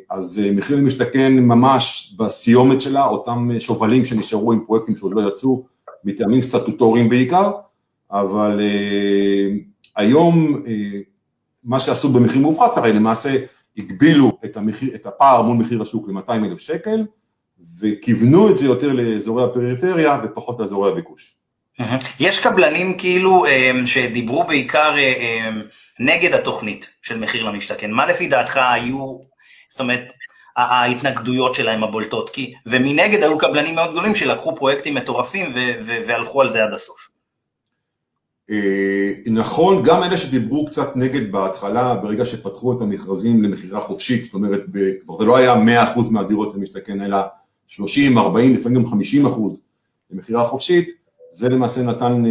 אז 0.09 0.41
מחיר 0.53 0.77
למשתכן 0.77 1.33
ממש 1.33 2.15
בסיומת 2.19 2.81
שלה, 2.81 3.05
אותם 3.05 3.49
שובלים 3.59 4.05
שנשארו 4.05 4.53
עם 4.53 4.65
פרויקטים 4.65 4.95
שעוד 4.95 5.13
לא 5.15 5.27
יצאו, 5.27 5.65
מטעמים 6.03 6.41
סטטוטוריים 6.41 7.09
בעיקר, 7.09 7.51
אבל 8.11 8.59
היום 9.95 10.61
מה 11.63 11.79
שעשו 11.79 12.09
במחיר 12.09 12.41
מופחת 12.41 12.77
הרי 12.77 12.93
למעשה 12.93 13.37
הגבילו 13.77 14.37
את, 14.45 14.57
המחיר, 14.57 14.95
את 14.95 15.05
הפער 15.05 15.41
מול 15.41 15.57
מחיר 15.57 15.81
השוק 15.81 16.09
ל-200 16.09 16.45
אלף 16.45 16.59
שקל, 16.59 17.05
וכיוונו 17.79 18.49
את 18.49 18.57
זה 18.57 18.65
יותר 18.65 18.93
לאזורי 18.93 19.43
הפריפריה 19.43 20.19
ופחות 20.23 20.59
לאזורי 20.59 20.91
הביקוש. 20.91 21.35
יש 22.19 22.39
קבלנים 22.39 22.97
כאילו 22.97 23.45
שדיברו 23.85 24.43
בעיקר 24.43 24.95
נגד 25.99 26.33
התוכנית 26.33 26.89
של 27.01 27.19
מחיר 27.19 27.43
למשתכן, 27.43 27.91
מה 27.91 28.05
לפי 28.05 28.27
דעתך 28.27 28.59
היו, 28.73 29.17
זאת 29.69 29.79
אומרת, 29.79 30.11
ההתנגדויות 30.57 31.53
שלהם 31.53 31.83
הבולטות, 31.83 32.29
כי, 32.29 32.53
ומנגד 32.65 33.23
היו 33.23 33.37
קבלנים 33.37 33.75
מאוד 33.75 33.91
גדולים 33.91 34.15
שלקחו 34.15 34.55
פרויקטים 34.55 34.93
מטורפים 34.93 35.53
והלכו 35.85 36.41
על 36.41 36.49
זה 36.49 36.63
עד 36.63 36.73
הסוף. 36.73 37.09
נכון, 39.27 39.83
גם 39.83 40.03
אלה 40.03 40.17
שדיברו 40.17 40.65
קצת 40.65 40.95
נגד 40.95 41.31
בהתחלה, 41.31 41.95
ברגע 41.95 42.25
שפתחו 42.25 42.77
את 42.77 42.81
המכרזים 42.81 43.43
למכירה 43.43 43.79
חופשית, 43.79 44.23
זאת 44.23 44.33
אומרת, 44.33 44.61
כבר 45.03 45.19
זה 45.19 45.25
לא 45.25 45.37
היה 45.37 45.55
100% 45.95 46.11
מהדירות 46.11 46.55
למשתכן, 46.55 47.01
אלא 47.01 47.17
30, 47.67 48.17
40, 48.17 48.55
לפעמים 48.55 48.81
גם 48.83 48.89
50 48.89 49.25
אחוז 49.25 49.65
למכירה 50.11 50.47
חופשית, 50.47 50.89
זה 51.31 51.49
למעשה 51.49 51.81
נתן 51.81 52.23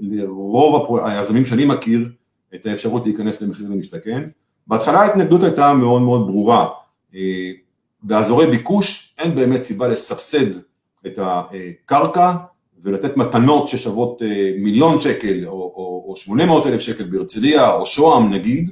לרוב 0.00 0.98
היזמים 1.04 1.46
שאני 1.46 1.64
מכיר 1.64 2.08
את 2.54 2.66
האפשרות 2.66 3.06
להיכנס 3.06 3.42
למחיר 3.42 3.68
למשתכן. 3.68 4.28
בהתחלה 4.66 5.00
ההתנגדות 5.00 5.42
הייתה 5.42 5.74
מאוד 5.74 6.02
מאוד 6.02 6.26
ברורה, 6.26 6.68
באזורי 8.02 8.46
ביקוש 8.46 9.14
אין 9.18 9.34
באמת 9.34 9.62
סיבה 9.62 9.88
לסבסד 9.88 10.58
את 11.06 11.18
הקרקע 11.22 12.32
ולתת 12.82 13.16
מתנות 13.16 13.68
ששוות 13.68 14.22
מיליון 14.58 15.00
שקל 15.00 15.46
או, 15.46 15.52
או, 15.52 16.04
או 16.08 16.16
800 16.16 16.66
אלף 16.66 16.80
שקל 16.80 17.04
בהרצליה 17.04 17.72
או 17.72 17.86
שוהם 17.86 18.32
נגיד, 18.32 18.70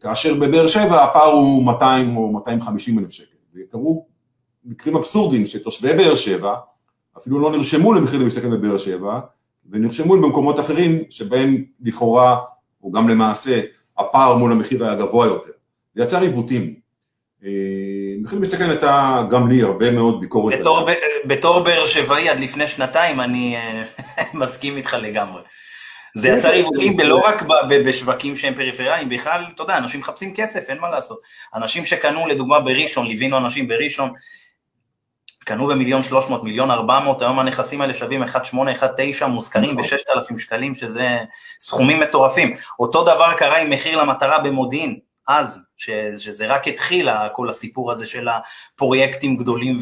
כאשר 0.00 0.34
בבאר 0.34 0.66
שבע 0.66 1.04
הפער 1.04 1.32
הוא 1.32 1.64
200 1.64 2.16
או 2.16 2.32
250 2.32 2.98
אלף 2.98 3.10
שקל. 3.10 3.36
וקרו 3.54 4.06
מקרים 4.64 4.96
אבסורדים 4.96 5.46
שתושבי 5.46 5.92
באר 5.92 6.14
שבע 6.14 6.54
אפילו 7.18 7.40
לא 7.40 7.52
נרשמו 7.52 7.94
למחיר 7.94 8.20
למשתכן 8.20 8.50
בבאר 8.50 8.78
שבע, 8.78 9.20
ונרשמו 9.70 10.12
במקומות 10.16 10.60
אחרים 10.60 11.02
שבהם 11.10 11.64
לכאורה, 11.80 12.38
או 12.82 12.92
גם 12.92 13.08
למעשה, 13.08 13.60
הפער 13.98 14.36
מול 14.36 14.52
המחיר 14.52 14.84
היה 14.84 14.94
גבוה 14.94 15.26
יותר. 15.26 15.50
זה 15.94 16.02
יצר 16.02 16.20
עיוותים. 16.20 16.74
מחיר 18.22 18.38
למשתכן 18.38 18.70
הייתה 18.70 19.22
גם 19.30 19.48
לי 19.48 19.62
הרבה 19.62 19.90
מאוד 19.90 20.20
ביקורת. 20.20 20.58
בתור, 21.26 21.60
באר 21.60 21.86
שבעי 21.86 22.28
עד 22.28 22.40
לפני 22.40 22.66
שנתיים 22.66 23.20
אני 23.20 23.56
מסכים 24.34 24.76
איתך 24.76 24.96
לגמרי. 25.02 25.42
זה 26.16 26.28
יצר 26.28 26.50
עיוותים 26.50 27.00
לא 27.00 27.16
רק 27.24 27.42
בשווקים 27.68 28.36
שהם 28.36 28.54
פריפריאליים, 28.54 29.08
בכלל, 29.08 29.44
אתה 29.54 29.62
יודע, 29.62 29.78
אנשים 29.78 30.00
מחפשים 30.00 30.34
כסף, 30.34 30.70
אין 30.70 30.78
מה 30.78 30.90
לעשות. 30.90 31.18
אנשים 31.54 31.84
שקנו 31.84 32.26
לדוגמה 32.26 32.60
בראשון, 32.60 33.06
ליווינו 33.06 33.38
אנשים 33.38 33.68
בראשון, 33.68 34.10
קנו 35.44 35.66
במיליון 35.66 36.02
שלוש 36.02 36.28
מאות, 36.28 36.44
מיליון 36.44 36.70
ארבע 36.70 37.00
מאות, 37.00 37.22
היום 37.22 37.38
הנכסים 37.38 37.80
האלה 37.80 37.94
שווים 37.94 38.22
1.8, 38.22 38.28
1.9, 39.20 39.26
מושכרים 39.26 39.76
ב-6,000 39.76 40.38
שקלים, 40.38 40.74
שזה 40.74 41.18
סכומים 41.60 42.00
מטורפים. 42.00 42.54
אותו 42.80 43.02
דבר 43.02 43.32
קרה 43.36 43.58
עם 43.58 43.70
מחיר 43.70 44.02
למטרה 44.02 44.38
במודיעין, 44.38 44.98
אז, 45.28 45.66
שזה 46.18 46.46
רק 46.46 46.68
התחיל 46.68 47.08
כל 47.32 47.50
הסיפור 47.50 47.92
הזה 47.92 48.06
של 48.06 48.28
הפרויקטים 48.28 49.36
גדולים, 49.36 49.78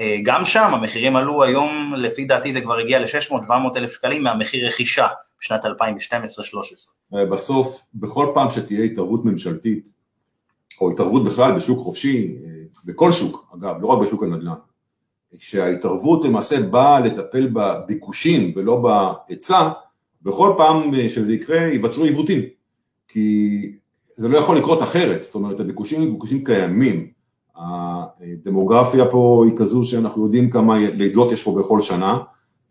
וגם 0.00 0.44
שם 0.44 0.74
המחירים 0.74 1.16
עלו 1.16 1.42
היום, 1.44 1.94
לפי 1.96 2.24
דעתי 2.24 2.52
זה 2.52 2.60
כבר 2.60 2.78
הגיע 2.78 3.00
ל-600-700 3.00 3.76
אלף 3.76 3.92
שקלים 3.92 4.22
מהמחיר 4.22 4.66
רכישה 4.66 5.06
בשנת 5.40 5.64
2012-2013. 5.64 5.68
בסוף, 7.30 7.82
בכל 7.94 8.32
פעם 8.34 8.50
שתהיה 8.50 8.84
התערבות 8.84 9.24
ממשלתית, 9.24 9.88
או 10.80 10.90
התערבות 10.90 11.24
בכלל 11.24 11.52
בשוק 11.52 11.78
חופשי, 11.78 12.34
בכל 12.84 13.12
שוק, 13.12 13.54
אגב, 13.54 13.82
לא 13.82 13.86
רק 13.86 14.06
בשוק 14.06 14.22
הנדל"ן, 14.22 14.52
שההתערבות 15.38 16.24
למעשה 16.24 16.60
באה 16.60 17.00
לטפל 17.00 17.48
בביקושים 17.52 18.52
ולא 18.56 18.76
בהיצע, 18.76 19.68
בכל 20.22 20.54
פעם 20.56 21.08
שזה 21.08 21.32
יקרה 21.32 21.58
ייווצרו 21.58 22.04
עיוותים, 22.04 22.40
כי 23.08 23.72
זה 24.16 24.28
לא 24.28 24.38
יכול 24.38 24.56
לקרות 24.56 24.82
אחרת, 24.82 25.22
זאת 25.22 25.34
אומרת 25.34 25.60
הביקושים 25.60 26.02
הם 26.02 26.12
ביקושים 26.12 26.44
קיימים, 26.44 27.06
הדמוגרפיה 27.56 29.06
פה 29.06 29.44
היא 29.46 29.56
כזו 29.56 29.84
שאנחנו 29.84 30.24
יודעים 30.24 30.50
כמה 30.50 30.78
לידות 30.78 31.32
יש 31.32 31.42
פה 31.42 31.54
בכל 31.58 31.82
שנה, 31.82 32.18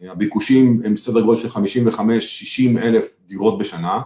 הביקושים 0.02 0.82
הם 0.86 0.98
סדר 0.98 1.22
גודל 1.22 1.40
של 1.40 1.48
55-60 1.48 2.80
אלף 2.84 3.18
דירות 3.28 3.58
בשנה, 3.58 4.02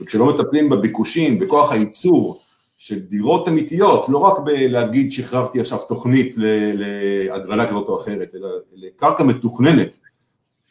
וכשלא 0.00 0.26
מטפלים 0.26 0.68
בביקושים, 0.68 1.38
בכוח 1.38 1.72
הייצור, 1.72 2.40
של 2.76 2.98
דירות 2.98 3.48
אמיתיות, 3.48 4.08
לא 4.08 4.18
רק 4.18 4.38
בלהגיד 4.44 5.12
שחררתי 5.12 5.60
עכשיו 5.60 5.78
תוכנית 5.88 6.34
להגרלה 6.38 7.68
כזאת 7.68 7.88
או 7.88 8.00
אחרת, 8.00 8.34
אלא 8.34 8.48
לקרקע 8.74 9.24
מתוכננת, 9.24 9.96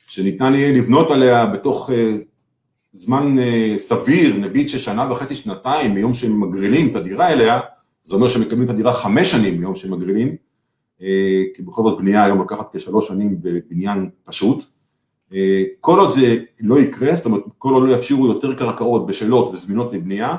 שניתן 0.07 0.53
יהיה 0.55 0.71
לבנות 0.71 1.11
עליה 1.11 1.45
בתוך 1.45 1.89
זמן 2.95 3.35
סביר, 3.77 4.35
נגיד 4.37 4.69
ששנה 4.69 5.11
וחצי, 5.11 5.35
שנתיים, 5.35 5.93
מיום 5.93 6.13
שהם 6.13 6.41
מגרילים 6.41 6.87
את 6.91 6.95
הדירה 6.95 7.29
אליה, 7.29 7.59
זה 8.03 8.15
אומר 8.15 8.27
שהם 8.27 8.41
מקבלים 8.41 8.63
את 8.63 8.69
הדירה 8.69 8.93
חמש 8.93 9.31
שנים 9.31 9.59
מיום 9.59 9.75
שהם 9.75 9.91
מגרילים, 9.91 10.35
כי 11.55 11.61
בכל 11.65 11.83
זאת 11.83 11.97
בנייה 11.97 12.23
היום 12.23 12.41
לקחת 12.41 12.75
כשלוש 12.75 13.07
שנים 13.07 13.37
בבניין 13.41 14.09
פשוט. 14.23 14.63
כל 15.79 15.99
עוד 15.99 16.11
זה 16.11 16.37
לא 16.61 16.79
יקרה, 16.79 17.15
זאת 17.15 17.25
אומרת, 17.25 17.41
כל 17.57 17.73
עוד 17.73 17.89
לא 17.89 17.93
יפשירו 17.93 18.27
יותר 18.27 18.53
קרקעות 18.53 19.05
בשלות 19.07 19.53
וזמינות 19.53 19.93
לבנייה, 19.93 20.35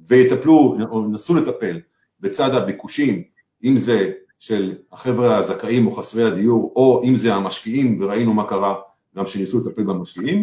ויטפלו, 0.00 0.76
או 0.90 1.04
ינסו 1.04 1.34
לטפל 1.34 1.80
בצד 2.20 2.54
הביקושים, 2.54 3.22
אם 3.64 3.78
זה 3.78 4.12
של 4.38 4.74
החבר'ה 4.92 5.36
הזכאים 5.36 5.86
או 5.86 5.92
חסרי 5.92 6.24
הדיור, 6.24 6.72
או 6.76 7.02
אם 7.04 7.16
זה 7.16 7.34
המשקיעים, 7.34 7.98
וראינו 8.00 8.34
מה 8.34 8.44
קרה 8.44 8.74
גם 9.16 9.26
שניסו 9.26 9.60
לטפל 9.60 9.82
במשקיעים. 9.82 10.42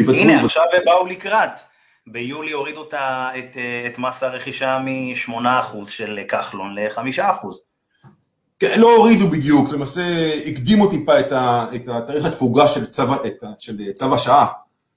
הנה, 0.00 0.44
עכשיו 0.44 0.64
הם 0.72 0.82
באו 0.84 1.06
לקראת. 1.06 1.60
ביולי 2.06 2.52
הורידו 2.52 2.82
את, 2.82 2.94
את, 2.94 3.56
את 3.86 3.98
מס 3.98 4.22
הרכישה 4.22 4.78
מ-8% 4.78 5.88
של 5.88 6.20
כחלון 6.28 6.74
ל-5%. 6.74 7.46
כן, 8.58 8.80
לא 8.80 8.96
הורידו 8.96 9.28
בדיוק, 9.28 9.72
למעשה 9.72 10.02
הקדימו 10.46 10.90
טיפה 10.90 11.20
את, 11.20 11.32
את 11.74 11.88
התאריך 11.88 12.24
התפוגה 12.24 12.68
של 12.68 12.86
צו, 12.86 13.02
של 13.58 13.92
צו 13.92 14.14
השעה. 14.14 14.46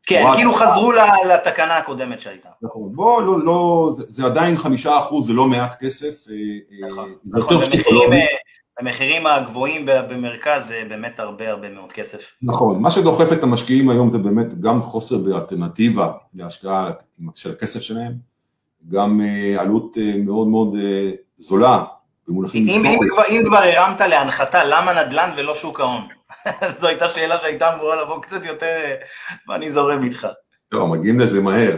כן, 0.03 0.23
כאילו 0.35 0.53
חזרו 0.53 0.91
לתקנה 1.27 1.77
הקודמת 1.77 2.21
שהייתה. 2.21 2.49
נכון, 2.61 2.91
בוא, 2.95 3.21
לא, 3.21 3.45
לא, 3.45 3.89
זה, 3.93 4.03
זה 4.07 4.25
עדיין 4.25 4.57
חמישה 4.57 4.97
אחוז, 4.97 5.27
זה 5.27 5.33
לא 5.33 5.45
מעט 5.45 5.75
כסף. 5.83 6.27
נכון, 6.83 7.15
נכון, 7.25 7.63
המחירים 8.79 9.27
הגבוהים 9.27 9.85
במרכז 9.85 10.67
זה 10.67 10.83
באמת 10.89 11.19
הרבה 11.19 11.49
הרבה 11.49 11.69
מאוד 11.69 11.91
כסף. 11.91 12.33
נכון, 12.41 12.81
מה 12.81 12.91
שדוחף 12.91 13.33
את 13.33 13.43
המשקיעים 13.43 13.89
היום 13.89 14.11
זה 14.11 14.17
באמת 14.17 14.59
גם 14.59 14.81
חוסר 14.81 15.17
באלטרנטיבה 15.17 16.11
להשקעה 16.33 16.91
של 17.35 17.51
הכסף 17.51 17.81
שלהם, 17.81 18.13
גם 18.91 19.21
עלות 19.57 19.97
מאוד 20.25 20.47
מאוד 20.47 20.75
זולה, 21.37 21.83
במונחים 22.27 22.65
היסטוריים. 22.65 22.99
אם, 23.01 23.19
אם 23.29 23.41
כבר 23.45 23.57
הרמת 23.57 24.01
להנחתה, 24.01 24.65
למה 24.65 25.03
נדל"ן 25.03 25.29
ולא 25.37 25.55
שוק 25.55 25.79
ההון? 25.79 26.01
זו 26.77 26.87
הייתה 26.87 27.09
שאלה 27.09 27.37
שהייתה 27.37 27.75
אמורה 27.75 28.01
לבוא 28.01 28.21
קצת 28.21 28.45
יותר, 28.45 28.75
ואני 29.47 29.71
זורם 29.71 30.03
איתך. 30.03 30.27
לא, 30.71 30.87
מגיעים 30.87 31.19
לזה 31.19 31.41
מהר. 31.41 31.75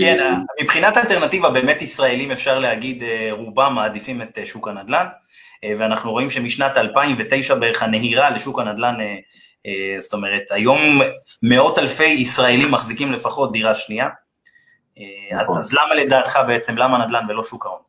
כן, 0.00 0.18
אה, 0.20 0.36
מבחינת 0.62 0.96
אלטרנטיבה, 0.96 1.50
באמת 1.50 1.82
ישראלים 1.82 2.30
אפשר 2.30 2.58
להגיד, 2.58 3.02
אה, 3.02 3.28
רובם 3.32 3.72
מעדיפים 3.74 4.22
את 4.22 4.38
אה, 4.38 4.46
שוק 4.46 4.68
הנדל"ן, 4.68 5.06
ואנחנו 5.64 6.10
רואים 6.10 6.30
שמשנת 6.30 6.76
2009 6.76 7.54
בערך 7.54 7.82
הנהירה 7.82 8.30
לשוק 8.30 8.58
הנדל"ן, 8.58 8.94
זאת 9.98 10.12
אומרת, 10.12 10.42
היום 10.50 10.80
מאות 11.42 11.78
אלפי 11.78 12.04
ישראלים 12.04 12.70
מחזיקים 12.70 13.12
לפחות 13.12 13.52
דירה 13.52 13.74
שנייה. 13.74 14.08
נכון. 15.42 15.58
אז 15.58 15.72
למה 15.72 15.94
לדעתך 15.94 16.38
בעצם, 16.46 16.76
למה 16.76 17.06
נדל"ן 17.06 17.24
ולא 17.28 17.44
שוק 17.44 17.66
ההון? 17.66 17.80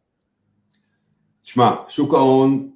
שמע, 1.44 1.72
שוק 1.90 2.14
ההון... 2.14 2.70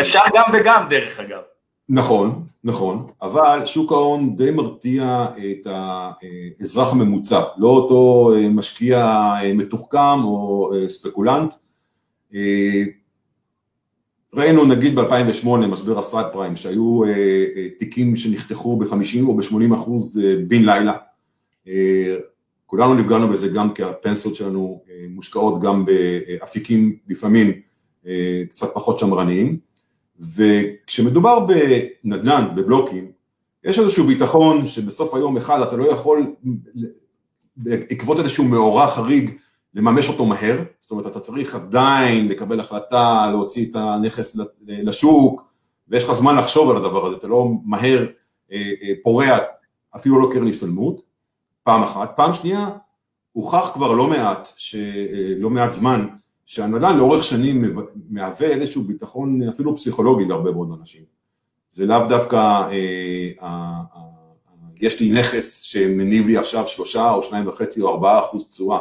אפשר 0.00 0.20
גם 0.34 0.44
וגם 0.52 0.86
דרך 0.88 1.20
אגב. 1.20 1.40
נכון, 1.88 2.46
נכון, 2.64 3.10
אבל 3.22 3.66
שוק 3.66 3.92
ההון 3.92 4.36
די 4.36 4.50
מרתיע 4.50 5.26
את 5.50 5.66
האזרח 5.70 6.92
הממוצע, 6.92 7.40
לא 7.56 7.68
אותו 7.68 8.30
משקיע 8.50 9.32
מתוחכם 9.54 10.24
או 10.24 10.70
ספקולנט. 10.88 11.54
ראינו 14.36 14.64
נגיד 14.64 14.94
ב-2008, 14.94 15.48
משבר 15.48 15.98
הסאד 15.98 16.26
פריים, 16.32 16.56
שהיו 16.56 17.00
תיקים 17.78 18.16
שנחתכו 18.16 18.76
ב-50 18.76 19.22
או 19.22 19.36
ב-80 19.36 19.74
אחוז 19.74 20.20
בן 20.48 20.62
לילה. 20.64 20.92
כולנו 22.66 22.94
נפגענו 22.94 23.28
בזה 23.28 23.48
גם 23.48 23.74
כי 23.74 23.82
הפנסיות 23.82 24.34
שלנו 24.34 24.82
מושקעות 25.08 25.62
גם 25.62 25.84
באפיקים 25.84 26.96
לפעמים 27.08 27.52
קצת 28.50 28.74
פחות 28.74 28.98
שמרניים. 28.98 29.58
וכשמדובר 30.36 31.46
בנדל"ן, 32.04 32.44
בבלוקים, 32.56 33.10
יש 33.64 33.78
איזשהו 33.78 34.06
ביטחון 34.06 34.66
שבסוף 34.66 35.14
היום 35.14 35.36
אחד 35.36 35.60
אתה 35.60 35.76
לא 35.76 35.90
יכול 35.90 36.26
בעקבות 37.56 38.18
איזשהו 38.18 38.44
מאורע 38.44 38.86
חריג 38.86 39.30
לממש 39.76 40.08
אותו 40.08 40.26
מהר, 40.26 40.62
זאת 40.80 40.90
אומרת 40.90 41.06
אתה 41.06 41.20
צריך 41.20 41.54
עדיין 41.54 42.28
לקבל 42.28 42.60
החלטה, 42.60 43.26
להוציא 43.30 43.70
את 43.70 43.76
הנכס 43.76 44.36
לשוק, 44.66 45.42
ויש 45.88 46.04
לך 46.04 46.12
זמן 46.12 46.36
לחשוב 46.36 46.70
על 46.70 46.76
הדבר 46.76 47.06
הזה, 47.06 47.16
אתה 47.16 47.26
לא 47.26 47.48
מהר 47.64 48.06
אה, 48.52 48.72
אה, 48.82 48.92
פורע 49.02 49.38
אפילו 49.96 50.20
לא 50.20 50.28
קרן 50.32 50.48
השתלמות, 50.48 51.02
פעם 51.62 51.82
אחת. 51.82 52.12
פעם 52.16 52.32
שנייה, 52.34 52.68
הוכח 53.32 53.70
כבר 53.74 53.92
לא 53.92 54.06
מעט, 54.06 54.52
אה, 54.74 55.32
לא 55.36 55.50
מעט 55.50 55.72
זמן, 55.72 56.06
שהנדל"ן 56.46 56.96
לאורך 56.96 57.24
שנים 57.24 57.76
מהווה 58.10 58.48
איזשהו 58.48 58.82
ביטחון 58.82 59.42
אפילו 59.42 59.76
פסיכולוגי 59.76 60.24
להרבה 60.24 60.52
מאוד 60.52 60.78
אנשים. 60.80 61.02
זה 61.70 61.86
לאו 61.86 62.06
דווקא, 62.08 62.68
אה, 63.42 63.80
יש 64.80 65.00
לי 65.00 65.12
נכס 65.12 65.60
שמניב 65.60 66.26
לי 66.26 66.36
עכשיו 66.36 66.68
שלושה 66.68 67.10
או 67.10 67.22
שניים 67.22 67.48
וחצי 67.48 67.80
או 67.80 67.88
ארבעה 67.88 68.18
אחוז 68.18 68.48
תשואה. 68.48 68.78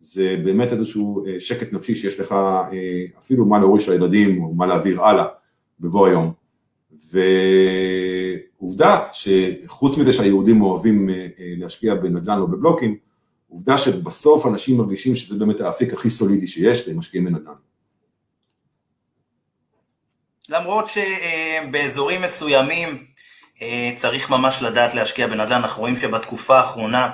זה 0.00 0.36
באמת 0.44 0.72
איזשהו 0.72 1.26
אה, 1.26 1.40
שקט 1.40 1.72
נפשי 1.72 1.94
שיש 1.94 2.20
לך 2.20 2.32
אה, 2.32 2.68
אפילו 3.18 3.46
מה 3.46 3.58
להוריש 3.58 3.88
לילדים 3.88 4.42
או 4.42 4.54
מה 4.54 4.66
להעביר 4.66 5.02
הלאה 5.04 5.26
בבוא 5.80 6.06
היום. 6.06 6.32
ועובדה 8.60 9.00
שחוץ 9.12 9.98
מזה 9.98 10.12
שהיהודים 10.12 10.62
אוהבים 10.62 11.10
אה, 11.10 11.26
להשקיע 11.38 11.94
בנדל"ן 11.94 12.38
או 12.38 12.46
בבלוקים, 12.46 12.96
עובדה 13.48 13.78
שבסוף 13.78 14.46
אנשים 14.46 14.76
מרגישים 14.76 15.14
שזה 15.14 15.38
באמת 15.38 15.60
האפיק 15.60 15.92
הכי 15.92 16.10
סולידי 16.10 16.46
שיש 16.46 16.88
והם 16.88 16.98
משקיעים 16.98 17.24
בנדל"ן. 17.24 17.52
למרות 20.48 20.84
שבאזורים 20.86 22.22
מסוימים 22.22 23.04
צריך 23.96 24.30
ממש 24.30 24.62
לדעת 24.62 24.94
להשקיע 24.94 25.26
בנדל"ן, 25.26 25.52
אנחנו 25.52 25.80
רואים 25.80 25.96
שבתקופה 25.96 26.58
האחרונה, 26.58 27.10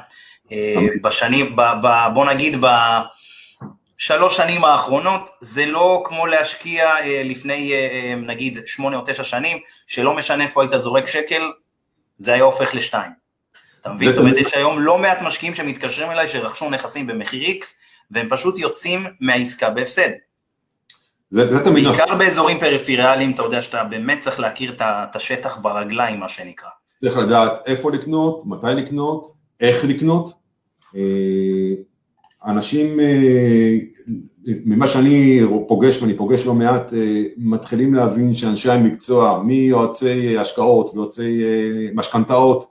אה, 0.52 0.86
בשנים, 1.02 1.56
בוא 2.14 2.26
נגיד 2.26 2.56
בשלוש 3.98 4.36
שנים 4.36 4.64
האחרונות, 4.64 5.30
זה 5.40 5.66
לא 5.66 6.02
כמו 6.06 6.26
להשקיע 6.26 6.84
אה, 6.84 7.22
לפני 7.24 7.72
נגיד 8.16 8.58
שמונה 8.66 8.96
או 8.96 9.02
תשע 9.06 9.24
שנים, 9.24 9.58
שלא 9.86 10.16
משנה 10.16 10.44
איפה 10.44 10.62
היית 10.62 10.72
זורק 10.80 11.08
שקל, 11.08 11.42
זה 12.16 12.32
היה 12.32 12.42
הופך 12.42 12.74
לשתיים. 12.74 13.22
אתה 13.80 13.92
מבין? 13.92 14.10
זאת 14.10 14.18
אומרת, 14.18 14.36
יש 14.36 14.54
היום 14.54 14.80
לא 14.80 14.98
מעט 14.98 15.22
משקיעים 15.22 15.54
שמתקשרים 15.54 16.10
אליי 16.10 16.28
שרכשו 16.28 16.70
נכסים 16.70 17.06
במחיר 17.06 17.58
X, 17.60 17.64
והם 18.10 18.28
פשוט 18.30 18.58
יוצאים 18.58 19.06
מהעסקה 19.20 19.70
בהפסד. 19.70 20.10
זה, 21.30 21.52
זה 21.52 21.64
תמיד 21.64 21.84
נכון. 21.84 21.96
בעיקר 21.98 22.14
באזורים 22.14 22.60
פריפריאליים, 22.60 23.32
אתה 23.32 23.42
יודע 23.42 23.62
שאתה 23.62 23.84
באמת 23.84 24.18
צריך 24.18 24.40
להכיר 24.40 24.76
את 24.80 25.16
השטח 25.16 25.56
ברגליים, 25.56 26.20
מה 26.20 26.28
שנקרא. 26.28 26.68
צריך 27.00 27.16
לדעת 27.16 27.66
איפה 27.66 27.90
לקנות, 27.92 28.42
מתי 28.46 28.66
לקנות, 28.76 29.32
איך 29.60 29.84
לקנות. 29.84 30.41
אה, 30.96 31.74
אנשים, 32.46 33.00
אה, 33.00 33.76
ממה 34.44 34.86
שאני 34.86 35.40
פוגש 35.68 36.02
ואני 36.02 36.16
פוגש 36.16 36.46
לא 36.46 36.54
מעט, 36.54 36.92
אה, 36.94 37.22
מתחילים 37.36 37.94
להבין 37.94 38.34
שאנשי 38.34 38.70
המקצוע, 38.70 39.42
מיועצי 39.44 40.38
השקעות 40.38 40.94
ויועצי 40.94 41.42
משכנתאות, 41.94 42.66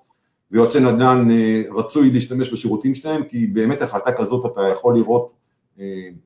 ויועצי 0.51 0.79
נדל"ן 0.79 1.29
רצוי 1.75 2.11
להשתמש 2.11 2.49
בשירותים 2.49 2.95
שלהם, 2.95 3.23
כי 3.23 3.47
באמת 3.47 3.81
החלטה 3.81 4.11
כזאת 4.11 4.45
אתה 4.45 4.61
יכול 4.67 4.95
לראות 4.95 5.31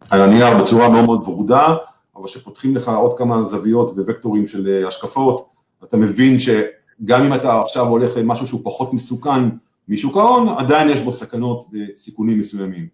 על 0.10 0.22
הנייר 0.22 0.58
בצורה 0.58 0.90
מאוד 0.90 1.06
מאוד 1.06 1.22
ורודה, 1.28 1.76
אבל 2.16 2.26
כשפותחים 2.26 2.76
לך 2.76 2.90
עוד 2.90 3.18
כמה 3.18 3.44
זוויות 3.44 3.92
ווקטורים 3.98 4.48
של 4.48 4.84
השקפות, 4.88 5.46
אתה 5.84 5.98
מבין 5.98 6.40
שגם 6.40 7.24
אם 7.24 7.34
אתה 7.34 7.62
עכשיו 7.62 7.88
הולך 7.88 8.18
למשהו 8.18 8.48
שהוא 8.48 8.62
פחות 8.64 8.94
מסוכן 8.94 9.50
משוק 9.88 10.18
ההון, 10.18 10.50
עדיין 10.50 10.90
יש 10.90 11.02
בו 11.02 11.12
סכנות 11.12 11.68
וסיכונים 11.74 12.40
מסוימים. 12.40 12.88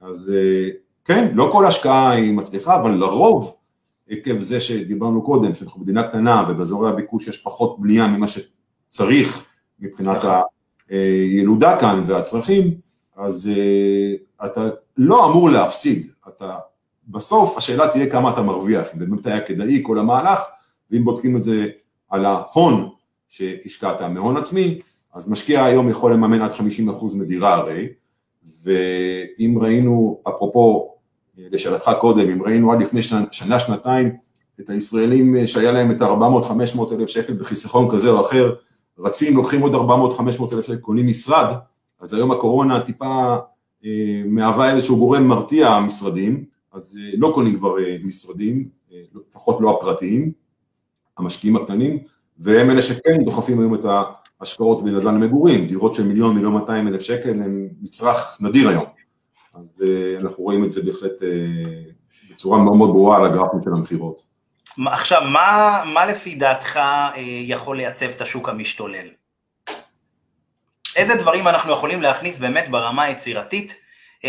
אז 0.00 0.32
כן, 1.04 1.30
לא 1.34 1.48
כל 1.52 1.66
השקעה 1.66 2.10
היא 2.10 2.34
מצליחה, 2.34 2.76
אבל 2.80 2.90
לרוב, 2.90 3.56
עקב 4.08 4.42
זה 4.42 4.60
שדיברנו 4.60 5.22
קודם, 5.22 5.54
שאנחנו 5.54 5.80
מדינה 5.80 6.08
קטנה 6.08 6.46
ובאזורי 6.48 6.90
הביקוש 6.90 7.28
יש 7.28 7.38
פחות 7.38 7.80
בנייה 7.80 8.08
ממה 8.08 8.26
שצריך 8.28 9.44
מבחינת. 9.80 10.18
הילודה 10.88 11.78
כאן 11.80 12.04
והצרכים, 12.06 12.74
אז 13.16 13.50
אה, 13.56 14.46
אתה 14.46 14.68
לא 14.96 15.30
אמור 15.30 15.50
להפסיד, 15.50 16.06
אתה, 16.28 16.56
בסוף 17.08 17.56
השאלה 17.56 17.88
תהיה 17.88 18.10
כמה 18.10 18.32
אתה 18.32 18.42
מרוויח, 18.42 18.86
אם 18.94 18.98
באמת 18.98 19.26
היה 19.26 19.40
כדאי 19.40 19.80
כל 19.82 19.98
המהלך, 19.98 20.40
ואם 20.90 21.04
בודקים 21.04 21.36
את 21.36 21.44
זה 21.44 21.66
על 22.08 22.24
ההון 22.24 22.88
שהשקעת 23.28 24.02
מהון 24.02 24.36
עצמי, 24.36 24.80
אז 25.16 25.28
משקיע 25.28 25.64
היום 25.64 25.88
יכול 25.88 26.12
לממן 26.12 26.42
עד 26.42 26.50
50% 26.52 27.16
מדירה 27.16 27.54
הרי, 27.54 27.88
ואם 28.62 29.58
ראינו, 29.60 30.20
אפרופו 30.28 30.94
לשאלתך 31.36 31.90
קודם, 32.00 32.30
אם 32.30 32.42
ראינו 32.42 32.72
עד 32.72 32.80
לפני 32.80 33.02
שנה, 33.02 33.24
שנה 33.30 33.58
שנתיים 33.58 34.16
את 34.60 34.70
הישראלים 34.70 35.46
שהיה 35.46 35.72
להם 35.72 35.90
את 35.90 36.02
ה-400-500 36.02 36.92
אלף 36.92 37.08
שקל 37.08 37.32
בחיסכון 37.32 37.90
כזה 37.90 38.10
או 38.10 38.20
אחר, 38.20 38.54
רצים, 38.98 39.36
לוקחים 39.36 39.60
עוד 39.60 39.74
400-500 39.74 40.54
אלף 40.54 40.64
שקל, 40.64 40.76
קונים 40.76 41.06
משרד, 41.06 41.54
אז 42.00 42.14
היום 42.14 42.32
הקורונה 42.32 42.80
טיפה 42.80 43.36
אה, 43.84 44.22
מהווה 44.26 44.72
איזשהו 44.72 44.96
גורם 44.98 45.24
מרתיע 45.24 45.68
המשרדים, 45.68 46.44
אז 46.72 46.98
אה, 47.02 47.10
לא 47.18 47.32
קונים 47.34 47.56
כבר 47.56 47.78
אה, 47.78 47.96
משרדים, 48.04 48.68
אה, 48.92 48.98
לפחות 49.30 49.56
לא 49.60 49.70
הפרטיים, 49.70 50.32
המשקיעים 51.18 51.56
הקטנים, 51.56 51.98
והם 52.38 52.70
אלה 52.70 52.82
שכן 52.82 53.24
דוחפים 53.24 53.60
היום 53.60 53.74
את 53.74 53.84
ההשקעות 54.40 54.84
בנדל"ן 54.84 55.14
למגורים, 55.14 55.66
דירות 55.66 55.94
של 55.94 56.02
מיליון, 56.02 56.34
מיליון 56.34 56.52
200 56.52 56.88
אלף 56.88 57.00
שקל 57.00 57.30
הם 57.30 57.68
מצרך 57.82 58.38
נדיר 58.40 58.68
היום, 58.68 58.84
אז 59.54 59.82
אה, 59.86 60.20
אנחנו 60.20 60.44
רואים 60.44 60.64
את 60.64 60.72
זה 60.72 60.82
בהחלט 60.82 61.22
אה, 61.22 61.28
בצורה 62.30 62.58
מאוד 62.58 62.76
מאוד 62.76 62.90
ברורה 62.90 63.16
על 63.16 63.24
הגרפים 63.24 63.62
של 63.64 63.70
המכירות. 63.70 64.22
עכשיו, 64.86 65.22
מה, 65.32 65.82
מה 65.86 66.06
לפי 66.06 66.34
דעתך 66.34 66.76
אה, 66.76 67.12
יכול 67.26 67.76
לייצב 67.76 68.06
את 68.06 68.20
השוק 68.20 68.48
המשתולל? 68.48 69.08
איזה 70.96 71.14
דברים 71.14 71.48
אנחנו 71.48 71.72
יכולים 71.72 72.02
להכניס 72.02 72.38
באמת 72.38 72.70
ברמה 72.70 73.02
היצירתית, 73.02 73.74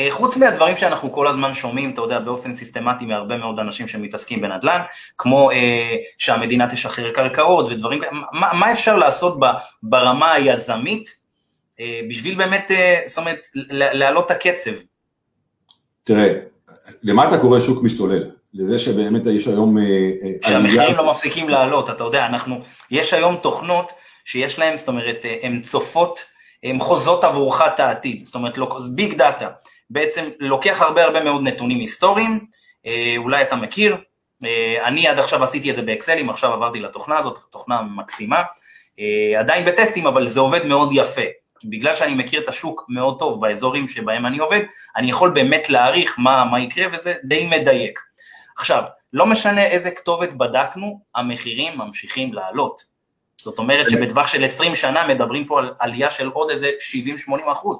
חוץ 0.10 0.38
מהדברים 0.38 0.78
שאנחנו 0.78 1.12
כל 1.12 1.28
הזמן 1.28 1.54
שומעים, 1.54 1.90
אתה 1.90 2.02
יודע, 2.02 2.20
באופן 2.20 2.54
סיסטמטי 2.54 3.06
מהרבה 3.06 3.38
מאוד 3.38 3.60
אנשים 3.60 3.88
שמתעסקים 3.88 4.42
בנדל"ן, 4.42 4.82
כמו 5.18 5.52
אה, 5.52 5.96
שהמדינה 6.18 6.70
תשחרר 6.70 7.12
קרקעות 7.12 7.68
ודברים 7.70 8.00
כאלה, 8.00 8.12
מה, 8.12 8.54
מה 8.54 8.72
אפשר 8.72 8.98
לעשות 8.98 9.40
ב, 9.40 9.46
ברמה 9.84 10.34
היזמית 10.34 11.16
אה, 11.80 12.00
בשביל 12.10 12.36
באמת, 12.36 12.72
אה, 12.72 13.00
זאת 13.06 13.18
אומרת, 13.18 13.48
להעלות 13.72 14.26
את 14.26 14.32
הקצב? 14.32 14.72
תראה, 16.04 16.34
למה 17.04 17.28
אתה 17.28 17.38
קורא 17.38 17.60
שוק 17.60 17.84
משתולל? 17.84 18.24
לזה 18.54 18.80
שבאמת 18.80 19.22
יש 19.26 19.48
היום... 19.48 19.78
אה, 19.78 19.84
אה, 19.84 20.50
שהמחירים 20.50 20.96
לא 20.96 21.10
מפסיקים 21.10 21.50
לעלות, 21.50 21.90
אתה 21.90 22.04
יודע, 22.04 22.26
אנחנו, 22.26 22.60
יש 22.92 23.14
היום 23.14 23.36
תוכנות 23.36 23.92
שיש 24.26 24.60
להן, 24.60 24.78
זאת 24.78 24.88
אומרת, 24.88 25.26
אה, 25.26 25.38
הן 25.42 25.62
צופות, 25.62 26.20
הן 26.64 26.80
חוזות 26.80 27.24
עבורך 27.24 27.62
את 27.62 27.80
העתיד, 27.80 28.26
זאת 28.26 28.36
אומרת, 28.36 28.58
ביג 28.96 29.14
דאטה, 29.14 29.50
בעצם 29.90 30.30
לוקח 30.40 30.82
הרבה 30.82 31.04
הרבה 31.04 31.24
מאוד 31.24 31.42
נתונים 31.44 31.80
היסטוריים, 31.80 32.46
אולי 33.18 33.42
אתה 33.42 33.56
מכיר, 33.56 33.98
אני 34.84 35.08
עד 35.08 35.20
עכשיו 35.20 35.44
עשיתי 35.44 35.70
את 35.70 35.76
זה 35.76 35.82
באקסלים, 35.82 36.30
עכשיו 36.30 36.54
עברתי 36.54 36.80
לתוכנה 36.80 37.18
הזאת, 37.18 37.40
תוכנה 37.50 37.82
מקסימה, 37.82 38.44
עדיין 39.40 39.66
בטסטים, 39.66 40.08
אבל 40.08 40.26
זה 40.26 40.40
עובד 40.40 40.66
מאוד 40.66 40.90
יפה. 40.94 41.22
בגלל 41.66 41.96
שאני 41.96 42.16
מכיר 42.16 42.44
את 42.44 42.48
השוק 42.48 42.86
מאוד 42.90 43.20
טוב 43.20 43.42
באזורים 43.42 43.88
שבהם 43.88 44.26
אני 44.26 44.38
עובד, 44.38 44.62
אני 44.96 45.10
יכול 45.10 45.30
באמת 45.30 45.70
להעריך 45.70 46.16
מה, 46.20 46.46
מה 46.46 46.60
יקרה 46.60 46.88
וזה 46.94 47.14
די 47.24 47.48
מדייק. 47.48 48.00
עכשיו, 48.58 48.84
לא 49.14 49.26
משנה 49.26 49.66
איזה 49.66 49.92
כתובת 49.92 50.30
בדקנו, 50.30 51.00
המחירים 51.16 51.78
ממשיכים 51.78 52.34
לעלות. 52.34 52.84
זאת 53.42 53.60
אומרת 53.60 53.90
שבטווח 53.90 54.28
של 54.28 54.44
20 54.44 54.76
שנה 54.76 55.08
מדברים 55.08 55.46
פה 55.46 55.60
על 55.60 55.74
עלייה 55.80 56.12
של 56.12 56.28
עוד 56.28 56.50
איזה 56.50 56.72
70-80 57.30 57.52
אחוז. 57.52 57.80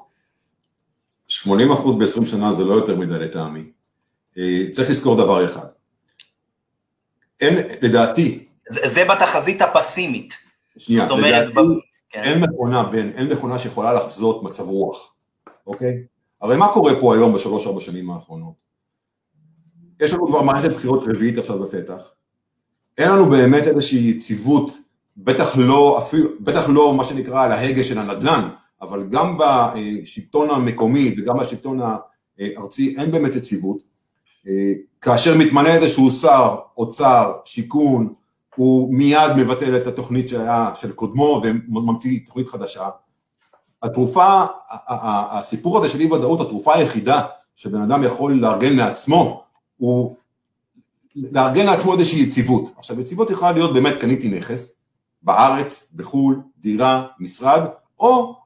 80 1.28 1.72
אחוז 1.72 1.96
ב-20 1.98 2.26
שנה 2.26 2.52
זה 2.52 2.64
לא 2.64 2.74
יותר 2.74 2.96
מדי 2.96 3.18
לטעמי. 3.18 3.64
אה, 4.38 4.66
צריך 4.72 4.90
לזכור 4.90 5.16
דבר 5.16 5.44
אחד. 5.44 5.66
אין, 7.40 7.58
לדעתי... 7.82 8.44
זה, 8.68 8.80
זה 8.84 9.04
בתחזית 9.04 9.62
הפסימית. 9.62 10.34
שנייה, 10.78 11.02
זאת 11.02 11.10
אומרת, 11.10 11.48
לדעתי, 11.48 11.52
ב... 11.52 11.60
כן. 12.10 12.22
אין 12.22 12.40
מכונה 12.40 12.82
בין, 12.82 13.12
אין 13.16 13.28
מכונה 13.28 13.58
שיכולה 13.58 13.92
לחזות 13.92 14.42
מצב 14.42 14.62
רוח, 14.68 15.14
אוקיי? 15.66 16.02
הרי 16.42 16.56
מה 16.56 16.72
קורה 16.72 17.00
פה 17.00 17.14
היום 17.14 17.34
בשלוש-ארבע 17.34 17.80
שנים 17.80 18.10
האחרונות? 18.10 18.54
יש 20.00 20.12
לנו 20.12 20.28
כבר 20.28 20.42
מערכת 20.42 20.70
בחירות 20.70 21.04
רביעית 21.06 21.38
עכשיו 21.38 21.58
בפתח, 21.58 22.12
אין 22.98 23.10
לנו 23.10 23.30
באמת 23.30 23.62
איזושהי 23.62 24.10
יציבות, 24.10 24.70
בטח 25.16 25.56
לא, 25.56 25.98
אפילו, 25.98 26.30
בטח 26.40 26.68
לא 26.68 26.94
מה 26.94 27.04
שנקרא 27.04 27.44
על 27.44 27.52
ההגה 27.52 27.84
של 27.84 27.98
הנדל"ן, 27.98 28.48
אבל 28.82 29.06
גם 29.10 29.38
בשלטון 29.38 30.50
המקומי 30.50 31.14
וגם 31.18 31.38
בשלטון 31.38 31.80
הארצי 32.38 32.94
אין 32.98 33.10
באמת 33.10 33.36
יציבות. 33.36 33.78
כאשר 35.00 35.36
מתמנה 35.38 35.74
איזשהו 35.74 36.10
שר, 36.10 36.56
אוצר, 36.76 37.32
שיכון, 37.44 38.14
הוא 38.56 38.94
מיד 38.94 39.32
מבטל 39.36 39.76
את 39.76 39.86
התוכנית 39.86 40.28
שהיה 40.28 40.70
של 40.74 40.92
קודמו 40.92 41.42
וממציא 41.44 42.20
תוכנית 42.26 42.48
חדשה. 42.48 42.88
התרופה, 43.82 44.44
הסיפור 45.30 45.78
הזה 45.78 45.88
של 45.88 46.00
אי 46.00 46.12
ודאות, 46.12 46.40
התרופה 46.40 46.74
היחידה 46.74 47.22
שבן 47.54 47.82
אדם 47.82 48.02
יכול 48.02 48.32
לארגן 48.32 48.76
לעצמו, 48.76 49.42
הוא 49.76 50.16
לארגן 51.16 51.66
לעצמו 51.66 51.94
איזושהי 51.94 52.22
יציבות. 52.22 52.72
עכשיו 52.76 53.00
יציבות 53.00 53.30
יכולה 53.30 53.52
להיות 53.52 53.74
באמת 53.74 54.00
קניתי 54.00 54.28
נכס, 54.28 54.80
בארץ, 55.22 55.92
בחו"ל, 55.96 56.40
דירה, 56.58 57.06
משרד, 57.20 57.62
או 58.00 58.36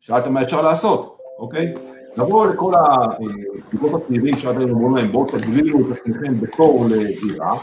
שאלת 0.00 0.26
מה 0.26 0.42
אפשר 0.42 0.62
לעשות, 0.62 1.18
אוקיי? 1.38 1.74
לבוא 2.16 2.46
לכל 2.46 2.72
הבדיקות 2.74 4.02
הצעירים 4.02 4.36
שעד 4.36 4.58
היום 4.58 4.70
אומרים 4.70 4.96
להם 4.96 5.12
בואו 5.12 5.26
תגרילו 5.26 5.80
את 5.80 5.96
עצמכם 5.98 6.40
בתור 6.40 6.86
לדירה, 6.90 7.54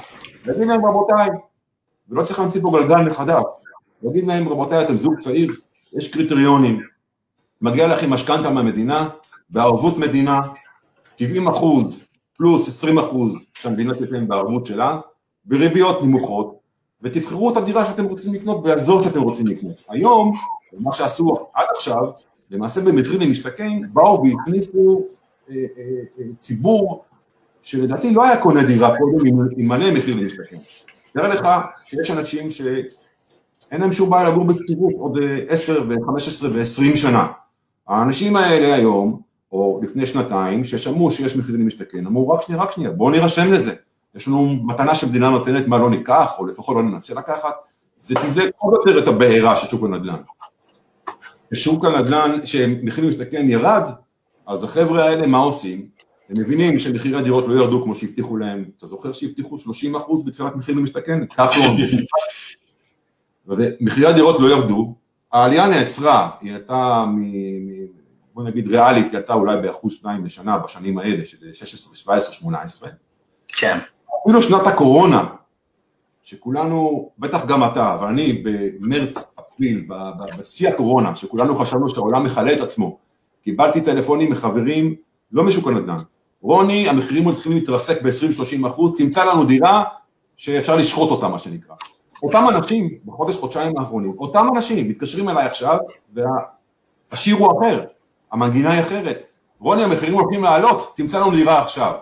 להגיד 0.45 0.67
להם 0.67 0.85
רבותיי, 0.85 1.29
ולא 2.09 2.23
צריך 2.23 2.39
להמציא 2.39 2.61
פה 2.61 2.71
גלגל 2.71 3.01
מחדש, 3.01 3.43
להגיד 4.03 4.27
להם 4.27 4.49
רבותיי 4.49 4.85
אתם 4.85 4.97
זוג 4.97 5.19
צעיר, 5.19 5.51
יש 5.97 6.13
קריטריונים, 6.13 6.81
מגיע 7.61 7.87
לכם 7.87 8.09
משכנתה 8.09 8.49
מהמדינה, 8.49 9.09
בערבות 9.49 9.97
מדינה, 9.97 10.41
70 11.19 11.47
אחוז 11.47 12.09
פלוס 12.37 12.67
20 12.67 12.99
אחוז 12.99 13.45
שהמדינה 13.53 13.93
תיתן 13.93 14.27
בערבות 14.27 14.65
שלה, 14.65 14.99
בריביות 15.45 16.03
נמוכות, 16.03 16.55
ותבחרו 17.01 17.51
את 17.51 17.57
הדירה 17.57 17.85
שאתם 17.85 18.05
רוצים 18.05 18.33
לקנות 18.33 18.63
באזור 18.63 19.03
שאתם 19.03 19.21
רוצים 19.21 19.47
לקנות. 19.47 19.75
היום, 19.89 20.33
מה 20.79 20.93
שעשו 20.93 21.45
עד 21.53 21.65
עכשיו, 21.75 22.03
למעשה 22.51 22.81
במחיר 22.81 23.19
למשתכן, 23.19 23.79
באו 23.93 24.23
והכניסו 24.23 24.99
אה, 25.49 25.55
אה, 25.55 25.83
אה, 26.19 26.25
ציבור 26.39 27.03
שלדעתי 27.61 28.13
לא 28.13 28.23
היה 28.23 28.41
קונה 28.41 28.63
דירה 28.63 28.97
קודם 28.97 29.27
עם 29.57 29.67
מלא 29.67 29.91
מחיר 29.91 30.15
למשתכן. 30.15 30.57
תאר 31.13 31.29
לך 31.29 31.47
שיש 31.85 32.11
אנשים 32.11 32.51
שאין 32.51 33.81
להם 33.81 33.93
שום 33.93 34.09
בעיה 34.09 34.29
לגור 34.29 34.45
בשכירות 34.45 34.93
עוד 34.97 35.17
10 35.49 35.83
ו-15 35.89 36.45
ו-20 36.53 36.95
שנה. 36.95 37.27
האנשים 37.88 38.35
האלה 38.35 38.75
היום, 38.75 39.21
או 39.51 39.79
לפני 39.83 40.07
שנתיים, 40.07 40.63
ששמעו 40.63 41.11
שיש 41.11 41.38
מחיר 41.38 41.55
למשתכן, 41.55 42.05
אמרו 42.05 42.29
רק 42.29 42.41
שנייה, 42.41 42.61
רק 42.61 42.71
שנייה, 42.71 42.91
בואו 42.91 43.09
נירשם 43.09 43.51
לזה. 43.51 43.73
יש 44.15 44.27
לנו 44.27 44.55
מתנה 44.63 44.95
שמדינה 44.95 45.29
נותנת, 45.29 45.67
מה 45.67 45.77
לא 45.77 45.89
ניקח, 45.89 46.33
או 46.38 46.45
לפחות 46.45 46.75
לא 46.75 46.83
ננסה 46.83 47.13
לקחת, 47.13 47.55
זה 47.97 48.15
תבדק 48.15 48.51
עוד 48.57 48.73
יותר 48.73 49.03
את 49.03 49.07
הבעירה 49.07 49.55
של 49.55 49.67
שוק 49.67 49.83
הנדל"ן. 49.83 50.21
כששוק 51.53 51.86
הנדל"ן, 51.86 52.45
שמחיר 52.45 53.05
למשתכן 53.05 53.49
ירד, 53.49 53.84
אז 54.47 54.63
החבר'ה 54.63 55.03
האלה 55.03 55.27
מה 55.27 55.38
עושים? 55.38 55.88
הם 56.29 56.36
מבינים 56.39 56.79
שמחירי 56.79 57.17
הדירות 57.17 57.45
לא 57.47 57.53
ירדו 57.53 57.84
כמו 57.84 57.95
שהבטיחו 57.95 58.38
להם, 58.38 58.65
אתה 58.77 58.86
זוכר 58.86 59.12
שהבטיחו 59.12 59.60
30 59.60 59.95
אחוז 59.95 60.25
בתחילת 60.25 60.55
מחיר 60.55 60.75
למשתכן? 60.75 61.25
כחלון. 61.36 61.77
ומחירי 63.47 64.08
הדירות 64.08 64.39
לא 64.39 64.47
ירדו, 64.47 64.95
העלייה 65.31 65.67
נעצרה, 65.67 66.29
היא 66.41 66.53
הייתה, 66.53 67.05
מ, 67.08 67.23
בוא 68.34 68.43
נגיד 68.43 68.67
ריאלית, 68.67 69.05
היא 69.05 69.17
הייתה 69.17 69.34
אולי 69.34 69.58
באחוז 69.62 69.93
שניים 69.93 70.23
בשנה 70.23 70.58
בשנים 70.58 70.97
האלה, 70.97 71.25
של 71.25 71.38
16, 71.53 71.95
17, 71.95 72.34
18. 72.34 72.89
כן. 73.47 73.77
אפילו 74.23 74.41
שנת 74.41 74.67
הקורונה, 74.67 75.25
שכולנו, 76.25 77.09
בטח 77.19 77.45
גם 77.45 77.63
אתה, 77.63 77.93
אבל 77.93 78.07
אני 78.07 78.43
במרץ, 78.43 79.25
אפריל, 79.39 79.88
בשיא 80.38 80.69
הקורונה, 80.69 81.15
שכולנו 81.15 81.55
חשבנו 81.55 81.89
שהעולם 81.89 82.23
מכלה 82.23 82.53
את 82.53 82.61
עצמו, 82.61 82.97
קיבלתי 83.43 83.81
טלפונים 83.81 84.31
מחברים, 84.31 84.95
לא 85.31 85.43
משוק 85.43 85.67
הנדל"ן, 85.67 85.95
רוני, 86.41 86.89
המחירים 86.89 87.27
מתחילים 87.27 87.57
להתרסק 87.57 88.01
ב-20-30 88.01 88.67
אחוז, 88.67 88.91
תמצא 88.97 89.25
לנו 89.25 89.45
דירה 89.45 89.83
שאפשר 90.38 90.75
לשחוט 90.75 91.09
אותה, 91.11 91.27
מה 91.27 91.39
שנקרא. 91.39 91.75
אותם 92.23 92.45
אנשים, 92.49 92.89
בחודש, 93.05 93.38
חודשיים 93.38 93.77
האחרונים, 93.77 94.13
אותם 94.17 94.47
אנשים 94.55 94.89
מתקשרים 94.89 95.29
אליי 95.29 95.45
עכשיו, 95.45 95.77
והשיר 96.13 97.35
הוא 97.35 97.59
אחר, 97.59 97.83
המנגינה 98.31 98.71
היא 98.71 98.81
אחרת. 98.81 99.23
רוני, 99.59 99.83
המחירים 99.83 100.13
הולכים 100.13 100.43
לעלות, 100.43 100.93
תמצא 100.95 101.19
לנו 101.19 101.31
דירה 101.31 101.61
עכשיו. 101.61 101.93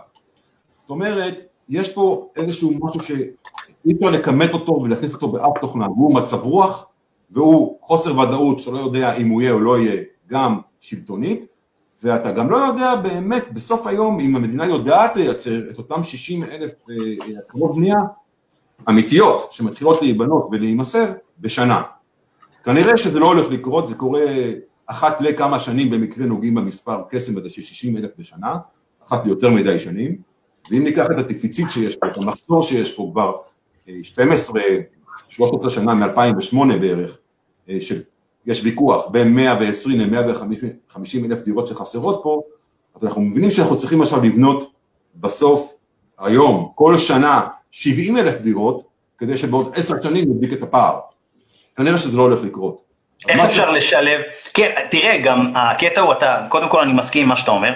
זאת 0.78 0.90
אומרת, 0.90 1.42
יש 1.70 1.90
פה 1.94 2.30
איזשהו 2.36 2.72
משהו 2.82 3.00
שאי 3.84 3.94
אפשר 3.94 4.10
לכמת 4.10 4.54
אותו 4.54 4.72
ולהכניס 4.72 5.14
אותו 5.14 5.28
באף 5.28 5.58
תוכנה, 5.62 5.86
הוא 5.86 6.16
מצב 6.16 6.42
רוח 6.44 6.86
והוא 7.32 7.78
חוסר 7.82 8.20
ודאות 8.20 8.60
שאתה 8.60 8.72
לא 8.72 8.80
יודע 8.80 9.16
אם 9.16 9.30
הוא 9.30 9.42
יהיה 9.42 9.54
או 9.54 9.60
לא 9.60 9.78
יהיה 9.78 10.04
גם 10.28 10.60
שלטונית, 10.80 11.46
ואתה 12.04 12.32
גם 12.32 12.50
לא 12.50 12.58
יודע 12.58 12.96
באמת 12.96 13.54
בסוף 13.54 13.88
היום 13.88 14.20
אם 14.20 14.36
המדינה 14.36 14.66
יודעת 14.66 15.18
לייצר 15.18 15.70
את 15.70 15.78
אותם 15.78 16.04
60 16.04 16.44
אלף 16.44 16.72
הקרוב 17.38 17.70
אה, 17.72 17.76
בנייה 17.76 17.98
אמיתיות 18.90 19.52
שמתחילות 19.52 20.02
להיבנות 20.02 20.48
ולהימסר 20.52 21.12
בשנה. 21.40 21.82
כנראה 22.64 22.98
שזה 22.98 23.20
לא 23.20 23.26
הולך 23.26 23.50
לקרות, 23.52 23.88
זה 23.88 23.96
קורה 23.96 24.26
אחת 24.86 25.22
לכמה 25.22 25.60
שנים 25.60 25.90
במקרה 25.90 26.26
נוגעים 26.26 26.56
במספר 26.56 27.02
קסם 27.10 27.38
הזה 27.38 27.50
של 27.50 27.62
60 27.62 27.98
אלף 27.98 28.12
בשנה, 28.18 28.58
אחת 29.08 29.26
ליותר 29.26 29.50
מדי 29.50 29.80
שנים, 29.80 30.18
ואם 30.72 30.84
ניקח 30.84 31.06
את 31.12 31.18
הטיפיצית 31.18 31.72
שיש 31.72 31.96
פה, 31.96 32.08
את 32.08 32.18
המחזור 32.18 32.64
שיש 32.64 32.92
פה 32.92 33.10
כבר 33.12 33.36
12, 34.04 34.62
אה, 34.62 34.80
13 35.30 35.70
שנה 35.70 35.94
מ-2008 35.94 36.78
בערך, 36.82 37.18
אה, 37.70 37.78
של 37.82 38.02
יש 38.46 38.64
ויכוח 38.64 39.08
בין 39.08 39.34
120 39.36 40.00
ל-150 40.00 41.26
אלף 41.26 41.40
דירות 41.40 41.68
שחסרות 41.68 42.20
פה, 42.24 42.42
אז 42.96 43.04
אנחנו 43.04 43.22
מבינים 43.22 43.52
שאנחנו 43.52 43.78
צריכים 43.78 44.02
עכשיו 44.02 44.24
לבנות 44.24 44.72
בסוף, 45.16 45.74
היום, 46.20 46.72
כל 46.76 46.98
שנה, 46.98 47.42
70 47.72 48.18
אלף 48.18 48.36
דירות, 48.42 48.84
כדי 49.18 49.38
שבעוד 49.38 49.72
עשר 49.76 50.02
שנים 50.02 50.26
נדביק 50.30 50.54
את 50.54 50.64
הפער. 50.64 51.00
כנראה 51.76 51.98
שזה 51.98 52.18
לא 52.18 52.24
הולך 52.24 52.40
לקרות. 52.44 52.84
איך 53.28 53.40
אפשר 53.40 53.72
ש... 53.72 53.76
לשלב, 53.76 54.22
כן, 54.54 54.88
תראה, 54.92 55.18
גם 55.24 55.54
הקטע 55.56 56.02
הוא, 56.02 56.12
אתה, 56.14 56.46
קודם 56.50 56.70
כל 56.70 56.82
אני 56.82 56.94
מסכים 56.94 57.24
עם 57.24 57.30
מה 57.30 57.36
שאתה 57.36 57.52
אומר, 57.52 57.74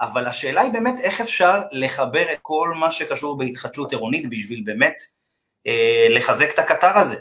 אבל 0.00 0.26
השאלה 0.26 0.60
היא 0.60 0.72
באמת 0.72 1.00
איך 1.00 1.20
אפשר 1.20 1.62
לחבר 1.72 2.32
את 2.32 2.38
כל 2.42 2.72
מה 2.80 2.90
שקשור 2.90 3.38
בהתחדשות 3.38 3.92
עירונית 3.92 4.30
בשביל 4.30 4.62
באמת 4.64 4.94
אה, 5.66 6.06
לחזק 6.10 6.54
את 6.54 6.58
הקטר 6.58 6.98
הזה. 6.98 7.16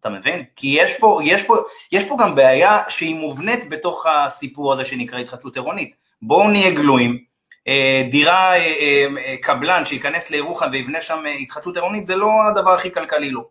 אתה 0.00 0.10
מבין? 0.10 0.44
כי 0.56 0.76
יש 0.80 0.98
פה, 0.98 1.20
יש 1.24 1.42
פה, 1.42 1.56
יש 1.92 2.04
פה 2.04 2.16
גם 2.20 2.34
בעיה 2.34 2.82
שהיא 2.88 3.14
מובנית 3.14 3.68
בתוך 3.68 4.06
הסיפור 4.06 4.72
הזה 4.72 4.84
שנקרא 4.84 5.18
התחדשות 5.18 5.56
עירונית. 5.56 5.94
בואו 6.22 6.48
נהיה 6.48 6.70
גלויים, 6.70 7.24
אה, 7.68 8.02
דירה, 8.10 8.56
אה, 8.56 9.06
אה, 9.26 9.36
קבלן 9.42 9.84
שייכנס 9.84 10.30
לירוחם 10.30 10.66
ויבנה 10.72 11.00
שם 11.00 11.24
התחדשות 11.40 11.76
עירונית 11.76 12.06
זה 12.06 12.16
לא 12.16 12.30
הדבר 12.50 12.70
הכי 12.70 12.92
כלכלי 12.92 13.30
לו. 13.30 13.48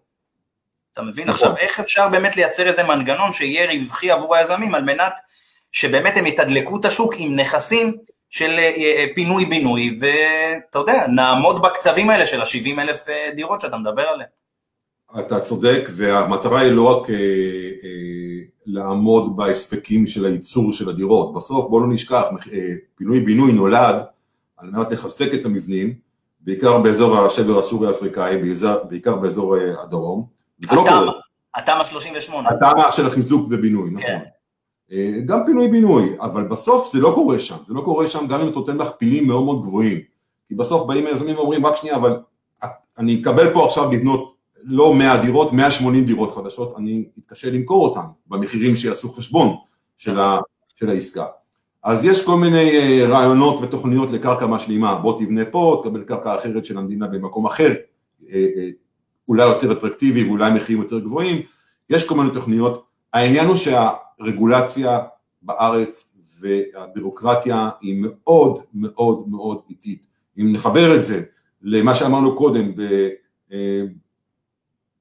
אתה 0.94 1.02
מבין? 1.02 1.30
נכון. 1.30 1.48
עכשיו, 1.48 1.58
איך 1.58 1.80
אפשר 1.80 2.10
באמת 2.10 2.36
לייצר 2.36 2.68
איזה 2.68 2.84
מנגנון 2.84 3.34
שיהיה 3.34 3.72
רווחי 3.72 4.12
עבור 4.12 4.36
היזמים 4.36 4.76
על 4.76 4.84
מנת 4.84 5.20
שבאמת 5.72 6.18
הם 6.18 6.26
יתדלקו 6.26 6.80
את 6.80 6.86
השוק 6.86 7.14
עם 7.18 7.36
נכסים 7.36 7.98
של 8.32 8.60
פינוי-בינוי, 9.16 9.98
ואתה 10.00 10.80
יודע, 10.80 11.08
נעמוד 11.08 11.62
בקצבים 11.62 12.10
האלה 12.10 12.26
של 12.26 12.42
ה-70 12.42 12.82
אלף 12.82 13.06
דירות 13.36 13.62
שאתה 13.62 13.78
מדבר 13.78 14.02
עליהן. 14.02 14.30
אתה 15.20 15.40
צודק, 15.40 15.90
והמטרה 15.92 16.60
היא 16.60 16.72
לא 16.72 16.98
רק 16.98 17.10
אה, 17.10 17.16
אה, 17.16 18.40
לעמוד 18.66 19.36
בהספקים 19.36 20.06
של 20.06 20.26
הייצור 20.26 20.74
של 20.74 20.90
הדירות, 20.90 21.34
בסוף 21.34 21.70
בואו 21.70 21.82
לא 21.82 21.94
נשכח, 21.94 22.24
אה, 22.54 22.60
פינוי-בינוי 22.96 23.52
נולד 23.52 23.96
על 24.58 24.70
מנת 24.70 24.92
לחזק 24.92 25.34
את 25.34 25.46
המבנים, 25.46 25.94
בעיקר 26.42 26.80
באזור 26.80 27.18
השבר 27.18 27.60
הסורי-אפריקאי, 27.60 28.38
בעיקר 28.90 29.16
באזור 29.16 29.56
הדרום. 29.84 30.26
התמ"א, 30.64 31.12
התמ"א 31.56 31.84
38. 31.84 32.50
התמ"א 32.50 32.92
של 32.92 33.06
החיזוק 33.06 33.48
ובינוי, 33.52 33.90
נכון. 33.90 34.08
כן. 34.08 34.20
גם 35.26 35.40
פינוי-בינוי, 35.46 36.16
אבל 36.20 36.44
בסוף 36.44 36.94
זה 36.94 37.00
לא 37.00 37.12
קורה 37.16 37.40
שם, 37.40 37.56
זה 37.66 37.74
לא 37.74 37.82
קורה 37.82 38.08
שם 38.08 38.28
גם 38.28 38.42
אם 38.42 38.48
אתה 38.48 38.56
נותן 38.56 38.78
מכפילים 38.78 39.28
מאוד 39.28 39.44
מאוד 39.44 39.62
גבוהים. 39.62 39.98
כי 40.48 40.56
בסוף 40.56 40.88
באים 40.88 41.06
היזמים 41.06 41.36
ואומרים, 41.36 41.66
רק 41.66 41.76
שנייה, 41.76 41.96
אבל 41.96 42.20
אני 42.98 43.22
אקבל 43.22 43.54
פה 43.54 43.66
עכשיו 43.66 43.92
לבנות 43.92 44.36
לא 44.64 44.94
100 44.94 45.18
דירות, 45.18 45.54
180 45.54 46.06
דירות 46.06 46.36
חדשות, 46.36 46.74
אני 46.78 47.06
אתקשה 47.20 47.52
למכור 47.52 47.88
אותן 47.88 48.02
במחירים 48.28 48.76
שיעשו 48.76 49.14
חשבון 49.14 49.56
של, 49.98 50.20
ה, 50.20 50.40
של 50.76 50.90
העסקה. 50.90 51.26
אז 51.84 52.06
יש 52.06 52.26
כל 52.26 52.38
מיני 52.38 52.70
אה, 52.78 53.06
רעיונות 53.08 53.62
ותוכניות 53.62 54.12
לקרקע 54.12 54.48
משלימה, 54.48 54.96
בוא 54.96 55.20
תבנה 55.20 55.46
פה, 55.46 55.82
תקבל 55.84 56.04
קרקע 56.04 56.36
אחרת 56.36 56.66
של 56.66 56.78
המדינה 56.78 57.08
במקום 57.08 57.46
אחר, 57.46 57.74
אה, 58.30 58.46
אה, 58.58 58.70
אולי 59.28 59.44
יותר 59.44 59.72
אטרקטיבי 59.72 60.24
ואולי 60.24 60.52
מחירים 60.52 60.82
יותר 60.82 61.00
גבוהים, 61.00 61.42
יש 61.90 62.08
כל 62.08 62.16
מיני 62.16 62.30
תוכניות, 62.30 62.84
העניין 63.14 63.48
הוא 63.48 63.56
שהרגולציה 64.26 65.00
בארץ 65.42 66.16
והבירוקרטיה 66.40 67.70
היא 67.82 67.96
מאוד 68.02 68.60
מאוד 68.74 69.24
מאוד 69.28 69.62
איטית, 69.70 70.06
אם 70.40 70.54
נחבר 70.54 70.96
את 70.96 71.04
זה 71.04 71.22
למה 71.62 71.96
שאמרנו 71.96 72.36
קודם, 72.36 72.72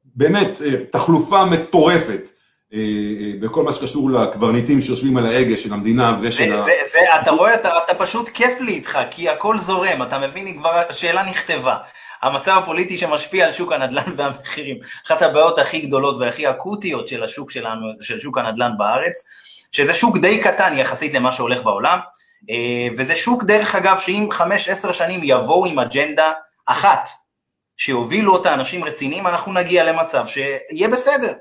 באמת 0.04 0.62
תחלופה 0.90 1.44
מטורפת 1.44 2.28
אה, 2.72 2.78
אה, 2.78 3.32
בכל 3.40 3.62
מה 3.62 3.72
שקשור 3.72 4.10
לקברניטים 4.10 4.80
שיושבים 4.80 5.16
על 5.16 5.26
ההגה 5.26 5.56
של 5.56 5.72
המדינה 5.72 6.18
ושל 6.20 6.50
זה, 6.50 6.58
ה... 6.58 6.62
זה, 6.62 6.72
זה, 6.92 6.98
אתה 7.22 7.30
רואה, 7.30 7.54
אתה, 7.54 7.70
אתה 7.84 7.94
פשוט 7.94 8.28
כיף 8.28 8.60
לי 8.60 8.72
איתך, 8.72 8.98
כי 9.10 9.28
הכל 9.28 9.58
זורם, 9.58 10.02
אתה 10.02 10.18
מבין, 10.18 10.58
כבר, 10.58 10.82
השאלה 10.88 11.22
נכתבה. 11.30 11.76
המצב 12.22 12.60
הפוליטי 12.62 12.98
שמשפיע 12.98 13.46
על 13.46 13.52
שוק 13.52 13.72
הנדל"ן 13.72 14.12
והמחירים, 14.16 14.78
אחת 15.06 15.22
הבעיות 15.22 15.58
הכי 15.58 15.80
גדולות 15.80 16.16
והכי 16.16 16.50
אקוטיות 16.50 17.08
של 17.08 17.22
השוק 17.22 17.50
שלנו, 17.50 17.86
של 18.00 18.20
שוק 18.20 18.38
הנדל"ן 18.38 18.72
בארץ, 18.78 19.24
שזה 19.72 19.94
שוק 19.94 20.18
די 20.18 20.40
קטן 20.42 20.78
יחסית 20.78 21.14
למה 21.14 21.32
שהולך 21.32 21.62
בעולם, 21.62 21.98
אה, 22.50 22.88
וזה 22.98 23.16
שוק 23.16 23.44
דרך 23.44 23.74
אגב 23.74 23.98
שאם 23.98 24.28
5-10 24.32 24.92
שנים 24.92 25.20
יבואו 25.22 25.66
עם 25.66 25.78
אג'נדה 25.78 26.32
אחת, 26.66 27.08
שיובילו 27.76 28.32
אותה 28.32 28.54
אנשים 28.54 28.84
רציניים, 28.84 29.26
אנחנו 29.26 29.52
נגיע 29.52 29.92
למצב 29.92 30.26
שיהיה 30.26 30.88
בסדר. 30.88 31.32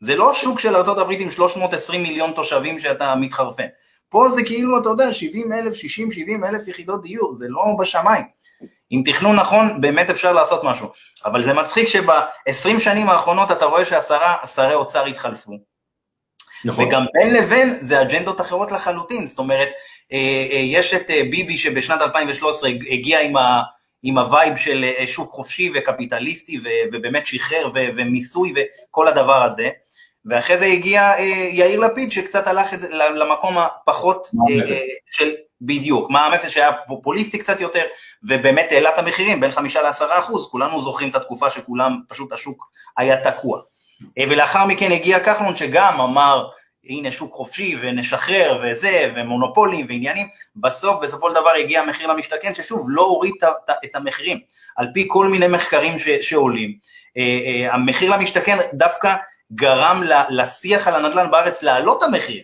זה 0.00 0.16
לא 0.16 0.34
שוק 0.34 0.58
של 0.58 0.76
ארה"ב 0.76 1.10
עם 1.10 1.30
320 1.30 2.02
מיליון 2.02 2.32
תושבים 2.32 2.78
שאתה 2.78 3.14
מתחרפן. 3.14 3.66
פה 4.08 4.28
זה 4.28 4.42
כאילו, 4.44 4.78
אתה 4.78 4.88
יודע, 4.88 5.12
70 5.12 5.52
אלף, 5.52 5.74
60, 5.74 6.12
70 6.12 6.44
אלף 6.44 6.68
יחידות 6.68 7.02
דיור, 7.02 7.34
זה 7.34 7.46
לא 7.48 7.64
בשמיים. 7.78 8.24
עם 8.94 9.02
תכנון 9.04 9.36
נכון, 9.36 9.80
באמת 9.80 10.10
אפשר 10.10 10.32
לעשות 10.32 10.64
משהו. 10.64 10.88
אבל 11.24 11.44
זה 11.44 11.52
מצחיק 11.52 11.88
שב-20 11.88 12.78
שנים 12.78 13.10
האחרונות 13.10 13.52
אתה 13.52 13.64
רואה 13.64 13.84
שעשרה 13.84 14.36
שרי 14.54 14.74
אוצר 14.74 15.06
התחלפו. 15.06 15.52
נכון. 16.64 16.84
וגם 16.84 17.04
בין 17.14 17.34
לבין 17.34 17.74
זה 17.80 18.02
אג'נדות 18.02 18.40
אחרות 18.40 18.72
לחלוטין, 18.72 19.26
זאת 19.26 19.38
אומרת, 19.38 19.68
אה, 20.12 20.46
אה, 20.50 20.56
יש 20.56 20.94
את 20.94 21.10
אה, 21.10 21.22
ביבי 21.30 21.58
שבשנת 21.58 22.00
2013 22.00 22.70
הגיע 22.90 23.20
עם 23.20 23.36
ה... 23.36 23.62
עם 24.06 24.18
ה 24.18 24.26
vibe 24.26 24.56
של 24.56 24.84
שוק 25.06 25.32
חופשי 25.32 25.70
וקפיטליסטי 25.74 26.60
ובאמת 26.92 27.26
שחרר 27.26 27.70
ומיסוי 27.74 28.54
וכל 28.56 29.08
הדבר 29.08 29.42
הזה, 29.42 29.70
ואחרי 30.26 30.58
זה 30.58 30.64
הגיע 30.64 31.02
אה, 31.18 31.48
יאיר 31.52 31.80
לפיד 31.80 32.12
שקצת 32.12 32.46
הלך 32.46 32.74
למקום 32.90 33.58
הפחות 33.58 34.28
אה, 34.50 34.70
אה, 34.70 34.76
של, 35.10 35.34
בדיוק, 35.60 36.10
מע"מ 36.10 36.32
אפס 36.32 36.48
שהיה 36.48 36.70
פופוליסטי 36.86 37.38
קצת 37.38 37.60
יותר, 37.60 37.82
ובאמת 38.22 38.66
העלה 38.70 38.90
את 38.90 38.98
המחירים 38.98 39.40
בין 39.40 39.52
חמישה 39.52 39.82
לעשרה 39.82 40.18
אחוז, 40.18 40.48
כולנו 40.50 40.80
זוכרים 40.80 41.10
את 41.10 41.14
התקופה 41.14 41.50
שכולם, 41.50 42.00
פשוט 42.08 42.32
השוק 42.32 42.70
היה 42.96 43.30
תקוע. 43.30 43.60
ולאחר 44.18 44.66
מכן 44.66 44.92
הגיע 44.92 45.20
כחלון 45.20 45.56
שגם 45.56 46.00
אמר, 46.00 46.48
הנה 46.88 47.10
שוק 47.10 47.34
חופשי 47.34 47.76
ונשחרר 47.80 48.62
וזה, 48.62 49.12
ומונופולים 49.16 49.86
ועניינים, 49.88 50.26
בסוף, 50.56 51.02
בסופו 51.02 51.28
של 51.28 51.34
דבר 51.34 51.50
הגיע 51.50 51.80
המחיר 51.80 52.06
למשתכן, 52.06 52.54
ששוב, 52.54 52.86
לא 52.88 53.02
הוריד 53.02 53.34
את 53.84 53.96
המחירים, 53.96 54.38
על 54.76 54.86
פי 54.94 55.04
כל 55.08 55.28
מיני 55.28 55.46
מחקרים 55.46 55.98
ש, 55.98 56.08
שעולים. 56.08 56.74
המחיר 57.70 58.10
למשתכן 58.16 58.56
דווקא 58.72 59.14
גרם 59.52 60.02
לשיח 60.30 60.88
על 60.88 61.04
הנדל"ן 61.04 61.30
בארץ 61.30 61.62
להעלות 61.62 62.02
המחיר. 62.02 62.42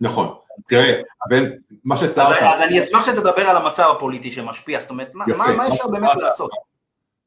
נכון, 0.00 0.34
תראה, 0.68 1.00
בין 1.28 1.58
מה 1.84 1.96
שתיארת... 1.96 2.18
אז, 2.18 2.54
אז 2.54 2.62
אני 2.62 2.84
אשמח 2.84 3.06
שתדבר 3.06 3.42
על 3.42 3.56
המצב 3.56 3.92
הפוליטי 3.96 4.32
שמשפיע, 4.32 4.80
זאת 4.80 4.90
אומרת, 4.90 5.12
יפה, 5.28 5.36
מה, 5.36 5.52
מה 5.52 5.68
אפשר 5.68 5.88
באמת 5.88 6.10
לעשות? 6.16 6.50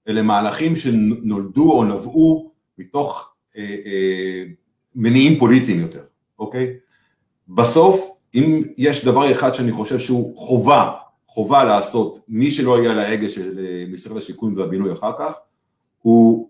אלה 0.07 0.21
מהלכים 0.21 0.75
שנולדו 0.75 1.71
או 1.71 1.83
נבעו 1.83 2.51
מתוך 2.77 3.33
אה, 3.57 3.75
אה, 3.85 4.43
מניעים 4.95 5.39
פוליטיים 5.39 5.79
יותר, 5.79 6.03
אוקיי? 6.39 6.73
בסוף, 7.47 8.11
אם 8.35 8.63
יש 8.77 9.05
דבר 9.05 9.31
אחד 9.31 9.53
שאני 9.53 9.71
חושב 9.71 9.99
שהוא 9.99 10.37
חובה, 10.37 10.91
חובה 11.27 11.63
לעשות, 11.63 12.19
מי 12.27 12.51
שלא 12.51 12.81
יהיה 12.81 12.93
להגה 12.93 13.29
של 13.29 13.59
אה, 13.59 13.83
משרד 13.87 14.17
השיכון 14.17 14.57
והבינוי 14.57 14.93
אחר 14.93 15.11
כך, 15.19 15.33
הוא 16.01 16.49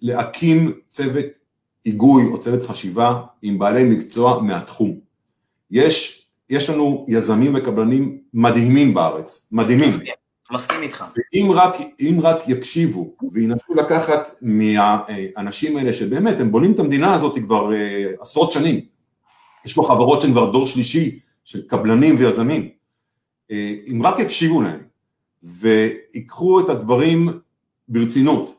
להקים 0.00 0.80
צוות 0.88 1.26
היגוי 1.86 2.26
או 2.26 2.40
צוות 2.40 2.62
חשיבה 2.62 3.22
עם 3.42 3.58
בעלי 3.58 3.84
מקצוע 3.84 4.42
מהתחום. 4.42 4.94
יש, 5.70 6.26
יש 6.50 6.70
לנו 6.70 7.06
יזמים 7.08 7.54
וקבלנים 7.54 8.18
מדהימים 8.34 8.94
בארץ, 8.94 9.48
מדהימים. 9.52 9.88
מסכים, 9.88 10.14
מסכים 10.50 10.82
איתך. 10.82 11.04
ואם 11.16 11.50
רק, 11.52 11.76
רק 12.22 12.48
יקשיבו 12.48 13.14
וינסו 13.32 13.74
לקחת 13.74 14.34
מהאנשים 14.42 15.76
האלה 15.76 15.92
שבאמת 15.92 16.40
הם 16.40 16.52
בונים 16.52 16.72
את 16.72 16.78
המדינה 16.78 17.14
הזאת 17.14 17.38
כבר 17.38 17.72
אה, 17.72 18.04
עשרות 18.20 18.52
שנים, 18.52 18.80
יש 19.64 19.74
פה 19.74 19.82
חברות 19.88 20.20
שהן 20.20 20.30
כבר 20.30 20.52
דור 20.52 20.66
שלישי 20.66 21.18
של 21.44 21.62
קבלנים 21.66 22.16
ויזמים, 22.18 22.68
אה, 23.50 23.74
אם 23.90 24.06
רק 24.06 24.18
יקשיבו 24.18 24.62
להם 24.62 24.80
ויקחו 25.42 26.60
את 26.60 26.68
הדברים 26.68 27.28
ברצינות 27.88 28.54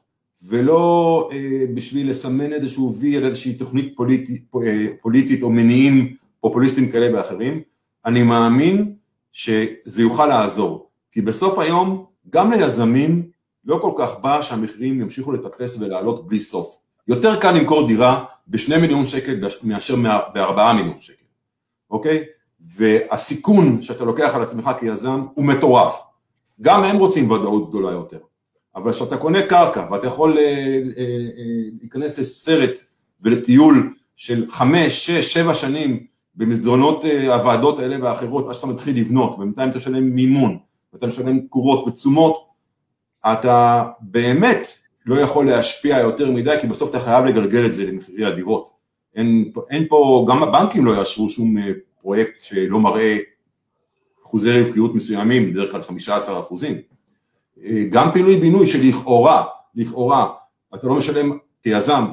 ולא 0.46 1.30
אה, 1.32 1.66
בשביל 1.74 2.10
לסמן 2.10 2.54
איזשהו 2.54 2.96
וי 3.00 3.18
על 3.18 3.26
איזושהי 3.26 3.54
תוכנית 3.54 3.94
פוליטית, 3.96 4.46
אה, 4.66 4.88
פוליטית 5.02 5.44
או 5.44 5.50
מניעים 5.50 6.16
פופוליסטיים 6.40 6.92
כאלה 6.92 7.18
ואחרים, 7.18 7.62
אני 8.06 8.24
מאמין 8.24 8.94
שזה 9.34 10.02
יוכל 10.02 10.28
לעזור, 10.28 10.90
כי 11.12 11.22
בסוף 11.22 11.60
היום 11.60 12.06
גם 12.30 12.52
ליזמים 12.52 13.30
לא 13.66 13.80
כל 13.82 13.92
כך 13.98 14.20
בא 14.20 14.42
שהמחירים 14.42 15.02
ימשיכו 15.02 15.32
לטפס 15.32 15.78
ולעלות 15.80 16.28
בלי 16.28 16.40
סוף. 16.40 16.78
יותר 17.08 17.40
קל 17.40 17.52
למכור 17.52 17.88
דירה 17.88 18.26
בשני 18.48 18.78
מיליון 18.78 19.06
שקל 19.06 19.40
מאשר 19.64 19.96
בארבעה 20.34 20.74
מיליון 20.74 21.00
שקל, 21.00 21.26
אוקיי? 21.92 22.24
והסיכון 22.76 23.82
שאתה 23.82 24.06
לוקח 24.06 24.36
על 24.36 24.42
עצמך 24.42 24.72
כיזם 24.80 25.26
הוא 25.34 25.46
מטורף. 25.46 26.02
גם 26.62 26.84
הם 26.84 26.98
רוצים 26.98 27.32
ודאות 27.32 27.70
גדולה 27.70 27.92
יותר. 27.92 28.20
אבל 28.78 28.92
כשאתה 28.92 29.18
קונה 29.18 29.42
קרקע 29.42 29.88
ואתה 29.92 30.08
יכול 30.08 30.38
אה, 30.38 30.44
אה, 30.44 30.50
אה, 30.98 31.44
להיכנס 31.82 32.20
לסרט 32.20 32.86
ולטיול 33.22 33.94
של 34.16 34.46
חמש, 34.50 35.06
שש, 35.06 35.34
שבע 35.34 35.54
שנים 35.54 36.04
במסדרונות 36.36 37.06
הוועדות 37.06 37.80
האלה 37.80 37.98
והאחרות 38.02 38.48
עד 38.48 38.54
שאתה 38.54 38.68
מתחיל 38.68 38.98
לבנות, 39.00 39.34
ובינתיים 39.34 39.70
אתה 39.70 39.78
משלם 39.78 40.04
מימון, 40.16 40.58
ואתה 40.94 41.08
משלם 41.08 41.40
תקורות 41.40 41.88
ותשומות, 41.88 42.48
אתה 43.26 43.86
באמת 44.02 44.68
לא 45.06 45.20
יכול 45.20 45.46
להשפיע 45.46 46.00
יותר 46.00 46.32
מדי, 46.32 46.56
כי 46.62 46.68
בסוף 46.68 46.90
אתה 46.90 47.00
חייב 47.00 47.26
לגלגל 47.26 47.66
את 47.66 47.74
זה 47.74 47.92
למחירי 47.92 48.26
הדירות. 48.26 48.70
אין, 49.16 49.52
אין 49.70 49.86
פה, 49.90 50.26
גם 50.30 50.44
הבנקים 50.44 50.86
לא 50.86 50.96
יאשרו 50.96 51.30
שום 51.30 51.56
פרויקט 52.02 52.42
שלא 52.42 52.80
מראה 52.80 53.18
אחוזי 54.26 54.62
רווחיות 54.62 54.96
מסוימים, 54.96 55.52
בדרך 55.52 55.72
כלל 55.72 55.82
15 55.82 56.40
אחוזים. 56.40 56.97
גם 57.90 58.12
פינוי 58.12 58.38
בינוי 58.38 58.68
שלכאורה, 58.68 59.44
לכאורה, 59.76 60.28
אתה 60.76 60.88
לא 60.88 60.96
משלם 60.96 61.38
כיזם 61.64 62.06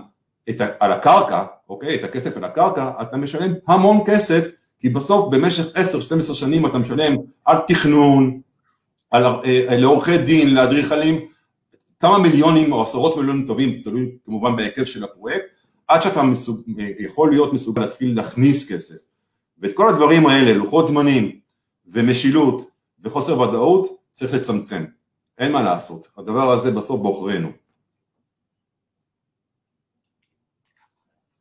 את 0.49 0.61
ה, 0.61 0.67
על 0.81 0.93
הקרקע, 0.93 1.45
אוקיי, 1.69 1.95
את 1.95 2.05
הכסף 2.05 2.37
על 2.37 2.45
הקרקע, 2.45 2.91
אתה 3.03 3.17
משלם 3.17 3.55
המון 3.67 4.01
כסף, 4.07 4.51
כי 4.79 4.89
בסוף 4.89 5.35
במשך 5.35 5.65
10-12 6.31 6.35
שנים 6.35 6.67
אתה 6.67 6.79
משלם 6.79 7.17
על 7.45 7.57
תכנון, 7.69 8.41
על, 9.11 9.25
אה, 9.25 9.77
לעורכי 9.77 10.19
דין, 10.19 10.55
לאדריכלים, 10.55 11.21
כמה 12.01 12.19
מיליונים 12.19 12.73
או 12.73 12.83
עשרות 12.83 13.17
מיליונים 13.17 13.47
טובים, 13.47 13.83
תלוי 13.85 14.11
כמובן 14.25 14.57
בהיקף 14.57 14.85
של 14.85 15.05
הפרויקט, 15.05 15.45
עד 15.89 16.03
שאתה 16.03 16.23
מסוג, 16.23 16.61
יכול 16.99 17.31
להיות 17.31 17.53
מסוגל 17.53 17.83
להתחיל 17.83 18.17
להכניס 18.17 18.73
כסף. 18.73 18.97
ואת 19.59 19.73
כל 19.75 19.89
הדברים 19.89 20.27
האלה, 20.27 20.53
לוחות 20.53 20.89
זמנים 20.89 21.39
ומשילות 21.87 22.71
וחוסר 23.05 23.41
ודאות, 23.41 23.97
צריך 24.13 24.35
לצמצם. 24.35 24.85
אין 25.39 25.53
מה 25.53 25.63
לעשות, 25.63 26.09
הדבר 26.17 26.51
הזה 26.51 26.71
בסוף 26.71 27.01
בעוכרינו. 27.01 27.53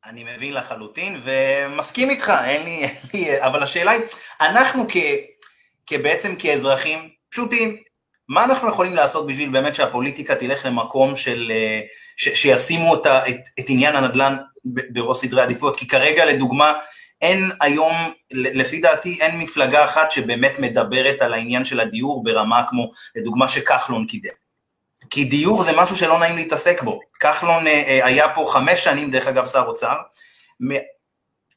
אני 0.06 0.24
מבין 0.24 0.54
לחלוטין 0.54 1.22
ומסכים 1.24 2.10
איתך, 2.10 2.34
אין 2.46 2.64
לי, 2.64 2.84
אין 2.84 2.96
לי, 3.14 3.42
אבל 3.42 3.64
השאלה 3.64 3.92
היא, 3.92 4.02
אנחנו 4.42 4.86
כ, 4.90 4.98
כבעצם 5.88 6.36
כאזרחים 6.40 7.10
פשוטים, 7.30 7.78
מה 8.28 8.44
אנחנו 8.44 8.70
יכולים 8.70 8.96
לעשות 8.96 9.28
בשביל 9.28 9.50
באמת 9.50 9.76
שהפוליטיקה 9.76 10.36
תלך 10.36 10.66
למקום 10.66 11.16
של, 11.16 11.52
ש, 12.16 12.30
שישימו 12.30 12.92
אותה, 12.92 13.30
את, 13.30 13.36
את 13.60 13.66
עניין 13.68 13.96
הנדל"ן 13.96 14.38
בראש 14.66 15.18
סדרי 15.18 15.42
עדיפויות, 15.42 15.76
כי 15.76 15.88
כרגע 15.88 16.26
לדוגמה 16.26 16.74
אין 17.22 17.52
היום, 17.62 17.94
לפי 18.32 18.80
דעתי, 18.80 19.18
אין 19.22 19.40
מפלגה 19.40 19.86
אחת 19.86 20.12
שבאמת 20.12 20.60
מדברת 20.60 21.22
על 21.22 21.34
העניין 21.34 21.66
של 21.66 21.80
הדיור 21.80 22.24
ברמה 22.24 22.64
כמו, 22.68 22.92
לדוגמה, 23.16 23.48
שכחלון 23.48 24.06
קידם. 24.06 24.34
כי 25.10 25.26
דיור 25.26 25.64
זה 25.64 25.72
משהו 25.78 25.98
שלא 25.98 26.20
נעים 26.20 26.36
להתעסק 26.36 26.82
בו. 26.84 27.00
כחלון 27.20 27.68
אה, 27.68 27.84
אה, 27.88 28.06
היה 28.06 28.30
פה 28.30 28.46
חמש 28.50 28.84
שנים, 28.84 29.12
דרך 29.12 29.28
אגב, 29.28 29.48
שר 29.48 29.64
אוצר, 29.68 29.96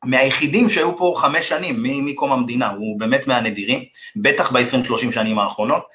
מהיחידים 0.04 0.70
שהיו 0.70 0.96
פה 0.96 1.14
חמש 1.16 1.48
שנים 1.48 1.82
מקום 1.82 2.32
המדינה, 2.32 2.68
הוא 2.68 3.00
באמת 3.00 3.26
מהנדירים, 3.26 3.84
בטח 4.16 4.52
ב-20-30 4.52 5.12
שנים 5.12 5.38
האחרונות. 5.38 5.86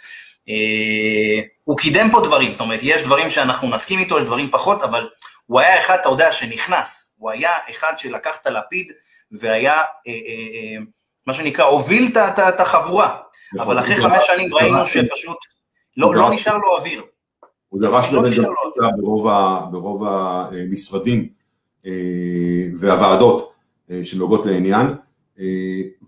אה, 0.49 1.43
הוא 1.63 1.77
קידם 1.77 2.07
פה 2.11 2.21
דברים, 2.21 2.51
זאת 2.51 2.61
אומרת, 2.61 2.79
יש 2.83 3.03
דברים 3.03 3.29
שאנחנו 3.29 3.69
נסכים 3.69 3.99
איתו, 3.99 4.17
יש 4.17 4.23
דברים 4.23 4.49
פחות, 4.51 4.83
אבל 4.83 5.09
הוא 5.45 5.59
היה 5.59 5.79
אחד, 5.79 5.97
אתה 6.01 6.09
יודע, 6.09 6.31
שנכנס, 6.31 7.15
הוא 7.17 7.31
היה 7.31 7.51
אחד 7.69 7.93
שלקח 7.97 8.37
את 8.41 8.47
הלפיד 8.47 8.91
והיה, 9.31 9.73
אה, 9.73 9.83
אה, 10.07 10.77
מה 11.27 11.33
שנקרא, 11.33 11.65
הוביל 11.65 12.17
את 12.17 12.59
החבורה, 12.59 13.17
נכון, 13.53 13.67
אבל 13.67 13.79
אחרי 13.79 13.97
חמש 13.97 14.23
שנים 14.27 14.55
ראינו 14.55 14.85
שפשוט 14.85 15.37
לא, 15.97 16.15
לא 16.15 16.29
נשאר 16.33 16.57
לו 16.57 16.77
אוויר. 16.77 17.01
הוא 17.69 17.81
דרש 17.81 18.05
לא 18.11 18.21
באמת 18.21 18.37
גם 18.37 18.89
ברוב 19.71 20.03
המשרדים 20.05 21.29
והוועדות 22.79 23.53
שנוגעות 24.03 24.45
לעניין, 24.45 24.87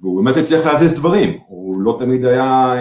והוא 0.02 0.24
באמת 0.24 0.38
הצליח 0.38 0.66
להזיז 0.66 0.94
דברים, 0.94 1.40
הוא 1.48 1.82
לא 1.82 1.96
תמיד 2.00 2.26
היה, 2.26 2.74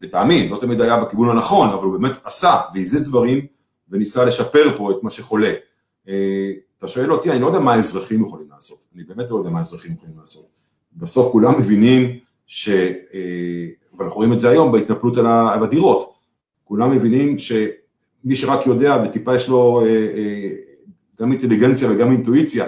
לטעמי, 0.00 0.48
לא 0.48 0.56
תמיד 0.60 0.80
היה 0.80 1.04
בכיוון 1.04 1.28
הנכון, 1.28 1.68
אבל 1.68 1.84
הוא 1.84 1.98
באמת 1.98 2.16
עשה 2.24 2.60
והזיז 2.74 3.08
דברים 3.08 3.46
וניסה 3.90 4.24
לשפר 4.24 4.76
פה 4.76 4.90
את 4.90 4.96
מה 5.02 5.10
שחולה. 5.10 5.52
אתה 6.82 6.90
שואל 6.90 7.12
אותי, 7.12 7.30
אני 7.30 7.40
לא 7.40 7.46
יודע 7.46 7.58
מה 7.58 7.72
האזרחים 7.72 8.24
יכולים 8.24 8.46
לעשות, 8.50 8.84
אני 8.94 9.04
באמת 9.04 9.30
לא 9.30 9.36
יודע 9.36 9.50
מה 9.50 9.58
האזרחים 9.58 9.92
יכולים 9.92 10.14
לעשות. 10.18 10.46
בסוף 10.96 11.32
כולם 11.32 11.60
מבינים 11.60 12.18
ש... 12.46 12.70
ואנחנו 13.98 14.16
רואים 14.16 14.32
את 14.32 14.40
זה 14.40 14.50
היום 14.50 14.72
בהתנפלות 14.72 15.16
על 15.16 15.62
הדירות, 15.62 16.14
כולם 16.64 16.90
מבינים 16.90 17.38
שמי 17.38 18.36
שרק 18.36 18.66
יודע 18.66 19.02
וטיפה 19.04 19.34
יש 19.36 19.48
לו 19.48 19.82
גם 21.20 21.32
אינטליגנציה 21.32 21.90
וגם 21.90 22.10
אינטואיציה, 22.12 22.66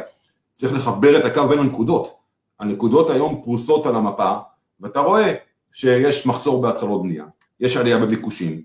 צריך 0.55 0.72
לחבר 0.72 1.18
את 1.18 1.24
הקו 1.24 1.48
בין 1.48 1.59
הנקודות. 1.59 2.14
הנקודות 2.61 3.11
היום 3.11 3.40
פרוסות 3.44 3.87
על 3.87 3.96
המפה, 3.96 4.33
ואתה 4.81 5.00
רואה 5.00 5.33
שיש 5.72 6.27
מחסור 6.27 6.62
בהתחלות 6.62 7.03
בנייה, 7.03 7.24
יש 7.61 7.77
עלייה 7.77 7.98
בביקושים, 7.98 8.62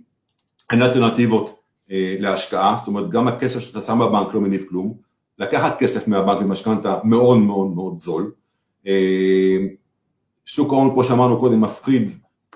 אין 0.72 0.82
אלטרנטיבות 0.82 1.60
אה, 1.92 2.16
להשקעה, 2.20 2.76
זאת 2.80 2.88
אומרת 2.88 3.10
גם 3.10 3.28
הכסף 3.28 3.60
שאתה 3.60 3.82
שם 3.82 4.00
בבנק 4.00 4.34
לא 4.34 4.42
מניב 4.42 4.66
כלום, 4.70 5.09
לקחת 5.40 5.80
כסף 5.80 6.08
מהבנק 6.08 6.42
למשכנתה 6.42 7.00
מאוד 7.04 7.38
מאוד 7.38 7.68
מאוד 7.68 8.00
זול, 8.00 8.32
אה, 8.88 9.58
שוק 10.46 10.74
ההון 10.74 10.92
כמו 10.94 11.04
שאמרנו 11.04 11.40
קודם 11.40 11.62
מפחיד 11.62 12.12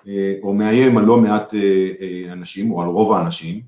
אה, 0.07 0.33
או 0.43 0.53
מאיים 0.53 0.97
על 0.97 1.05
לא 1.05 1.17
מעט 1.17 1.53
אה, 1.53 2.33
אנשים 2.33 2.71
או 2.71 2.81
על 2.81 2.87
רוב 2.87 3.13
האנשים, 3.13 3.61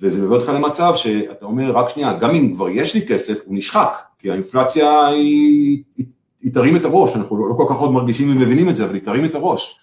וזה 0.00 0.26
מביא 0.26 0.36
אותך 0.36 0.48
למצב 0.48 0.92
שאתה 0.96 1.46
אומר 1.46 1.70
רק 1.70 1.88
שנייה, 1.88 2.12
גם 2.12 2.34
אם 2.34 2.54
כבר 2.54 2.68
יש 2.68 2.94
לי 2.94 3.06
כסף 3.06 3.42
הוא 3.46 3.56
נשחק, 3.56 3.96
כי 4.18 4.30
האינפלציה 4.30 5.06
היא, 5.06 5.82
היא, 5.96 6.06
היא 6.42 6.52
תרים 6.52 6.76
את 6.76 6.84
הראש, 6.84 7.16
אנחנו 7.16 7.36
לא, 7.36 7.48
לא 7.48 7.54
כל 7.54 7.66
כך 7.74 7.80
עוד 7.80 7.90
מרגישים 7.90 8.30
ומבינים 8.30 8.68
את 8.68 8.76
זה, 8.76 8.84
אבל 8.84 8.94
היא 8.94 9.02
תרים 9.02 9.24
את 9.24 9.34
הראש. 9.34 9.78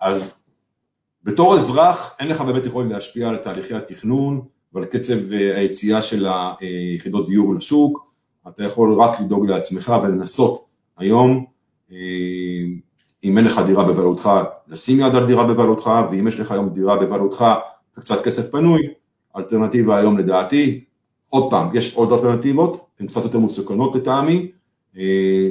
אז 0.00 0.38
בתור 1.24 1.54
אזרח 1.56 2.14
אין 2.18 2.28
לך 2.28 2.40
באמת 2.40 2.66
יכולת 2.66 2.90
להשפיע 2.90 3.28
על 3.28 3.36
תהליכי 3.36 3.74
התכנון 3.74 4.40
ועל 4.72 4.84
קצב 4.84 5.32
היציאה 5.32 6.02
של 6.02 6.26
היחידות 6.60 7.28
דיור 7.28 7.54
לשוק, 7.54 8.07
אתה 8.48 8.64
יכול 8.64 8.94
רק 8.94 9.20
לדאוג 9.20 9.46
לעצמך 9.46 9.92
ולנסות 10.02 10.64
היום, 10.98 11.46
אם 13.24 13.38
אין 13.38 13.44
לך 13.44 13.60
דירה 13.66 13.84
בבעלותך, 13.84 14.30
לשים 14.68 15.00
יד 15.00 15.14
על 15.14 15.26
דירה 15.26 15.44
בבעלותך, 15.44 15.90
ואם 16.10 16.28
יש 16.28 16.40
לך 16.40 16.52
היום 16.52 16.68
דירה 16.68 16.96
בבעלותך 16.96 17.44
וקצת 17.98 18.24
כסף 18.24 18.50
פנוי, 18.50 18.80
אלטרנטיבה 19.36 19.96
היום 19.98 20.18
לדעתי, 20.18 20.84
עוד 21.28 21.50
פעם, 21.50 21.68
יש 21.74 21.94
עוד 21.94 22.12
אלטרנטיבות, 22.12 22.86
הן 23.00 23.06
קצת 23.06 23.22
יותר 23.22 23.38
מסוכנות 23.38 23.94
לטעמי, 23.96 24.50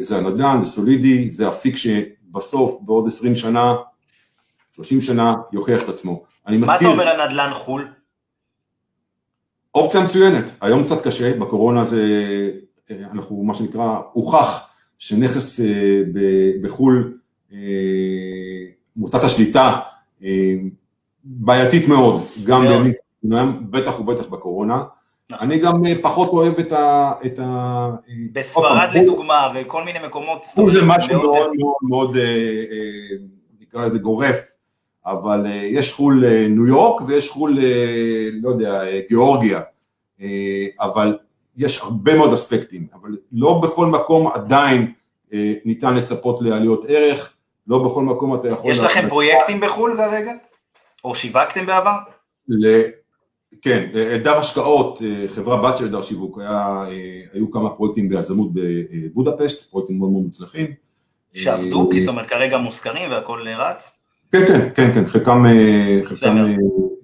זה 0.01 0.17
הנדל"ן, 0.17 0.59
זה 0.63 0.71
סולידי, 0.71 1.31
זה 1.31 1.49
אפיק 1.49 1.75
שבסוף 1.75 2.77
בעוד 2.81 3.07
20 3.07 3.35
שנה, 3.35 3.75
30 4.71 5.01
שנה, 5.01 5.35
יוכיח 5.53 5.83
את 5.83 5.89
עצמו. 5.89 6.23
אני 6.47 6.57
מזכיר... 6.57 6.73
מה 6.73 6.93
אתה 6.93 7.01
אומר 7.01 7.07
על 7.07 7.27
נדל"ן 7.27 7.53
חו"ל? 7.53 7.87
אופציה 9.75 10.01
מצוינת, 10.01 10.51
היום 10.61 10.83
קצת 10.83 11.07
קשה, 11.07 11.39
בקורונה 11.39 11.83
זה, 11.83 12.03
אנחנו 12.91 13.43
מה 13.43 13.53
שנקרא, 13.53 13.99
הוכח 14.13 14.67
שנכס 14.97 15.59
בחו"ל, 16.61 17.17
מוטת 18.95 19.23
השליטה 19.23 19.79
בעייתית 21.23 21.87
מאוד, 21.87 22.21
גם 22.43 22.65
בימים, 22.67 23.71
בטח 23.71 23.99
ובטח 23.99 24.27
בקורונה. 24.27 24.83
נכון. 25.31 25.47
אני 25.47 25.59
גם 25.59 25.83
פחות 26.01 26.29
אוהב 26.29 26.59
את 26.59 26.71
ה... 26.71 27.13
את 27.25 27.39
ה 27.39 27.89
בספרד 28.31 28.89
לדוגמה, 28.93 29.47
וכל 29.55 29.83
מיני 29.83 29.99
מקומות... 30.05 30.45
זה 30.71 30.85
משהו 30.85 31.21
מאוד 31.23 31.49
מאוד, 31.81 32.17
נקרא 33.61 33.85
לזה 33.85 33.99
גורף, 33.99 34.47
אבל 35.05 35.45
יש 35.51 35.93
חו"ל 35.93 36.23
ניו 36.49 36.67
יורק 36.67 37.01
ויש 37.07 37.29
חו"ל, 37.29 37.59
לא 38.41 38.49
יודע, 38.49 38.81
גיאורגיה, 39.09 39.61
אבל 40.79 41.17
יש 41.57 41.79
הרבה 41.79 42.15
מאוד 42.17 42.33
אספקטים, 42.33 42.87
אבל 42.93 43.17
לא 43.31 43.61
בכל 43.63 43.85
מקום 43.85 44.27
עדיין 44.27 44.91
ניתן 45.65 45.95
לצפות 45.95 46.41
לעליות 46.41 46.85
ערך, 46.87 47.33
לא 47.67 47.83
בכל 47.83 48.03
מקום 48.03 48.35
אתה 48.35 48.49
יכול... 48.49 48.71
יש 48.71 48.79
לכם 48.79 49.09
פרויקטים 49.09 49.59
בחו"ל 49.59 49.97
כרגע? 49.97 50.31
או 51.03 51.15
שיווקתם 51.15 51.65
בעבר? 51.65 51.95
כן, 53.61 53.89
אלדר 53.95 54.37
השקעות, 54.37 55.01
חברה 55.35 55.61
בת 55.61 55.77
של 55.77 55.85
אלדר 55.85 56.01
שיווק, 56.01 56.39
היה, 56.39 56.85
היו 57.33 57.51
כמה 57.51 57.69
פרויקטים 57.69 58.09
ביזמות 58.09 58.49
בבודפשט, 58.53 59.63
פרויקטים 59.69 59.99
מאוד 59.99 60.11
מאוד 60.11 60.23
מוצלחים. 60.23 60.67
שעבדו, 61.33 61.89
כי 61.91 62.01
זאת 62.01 62.09
אומרת 62.09 62.25
כרגע 62.25 62.57
מושכרים 62.57 63.11
והכל 63.11 63.47
רץ? 63.57 63.91
כן, 64.31 64.45
כן, 64.47 64.69
כן, 64.75 64.93
כן, 64.93 65.07
חלקם, 65.07 65.45
חלקם 66.03 66.55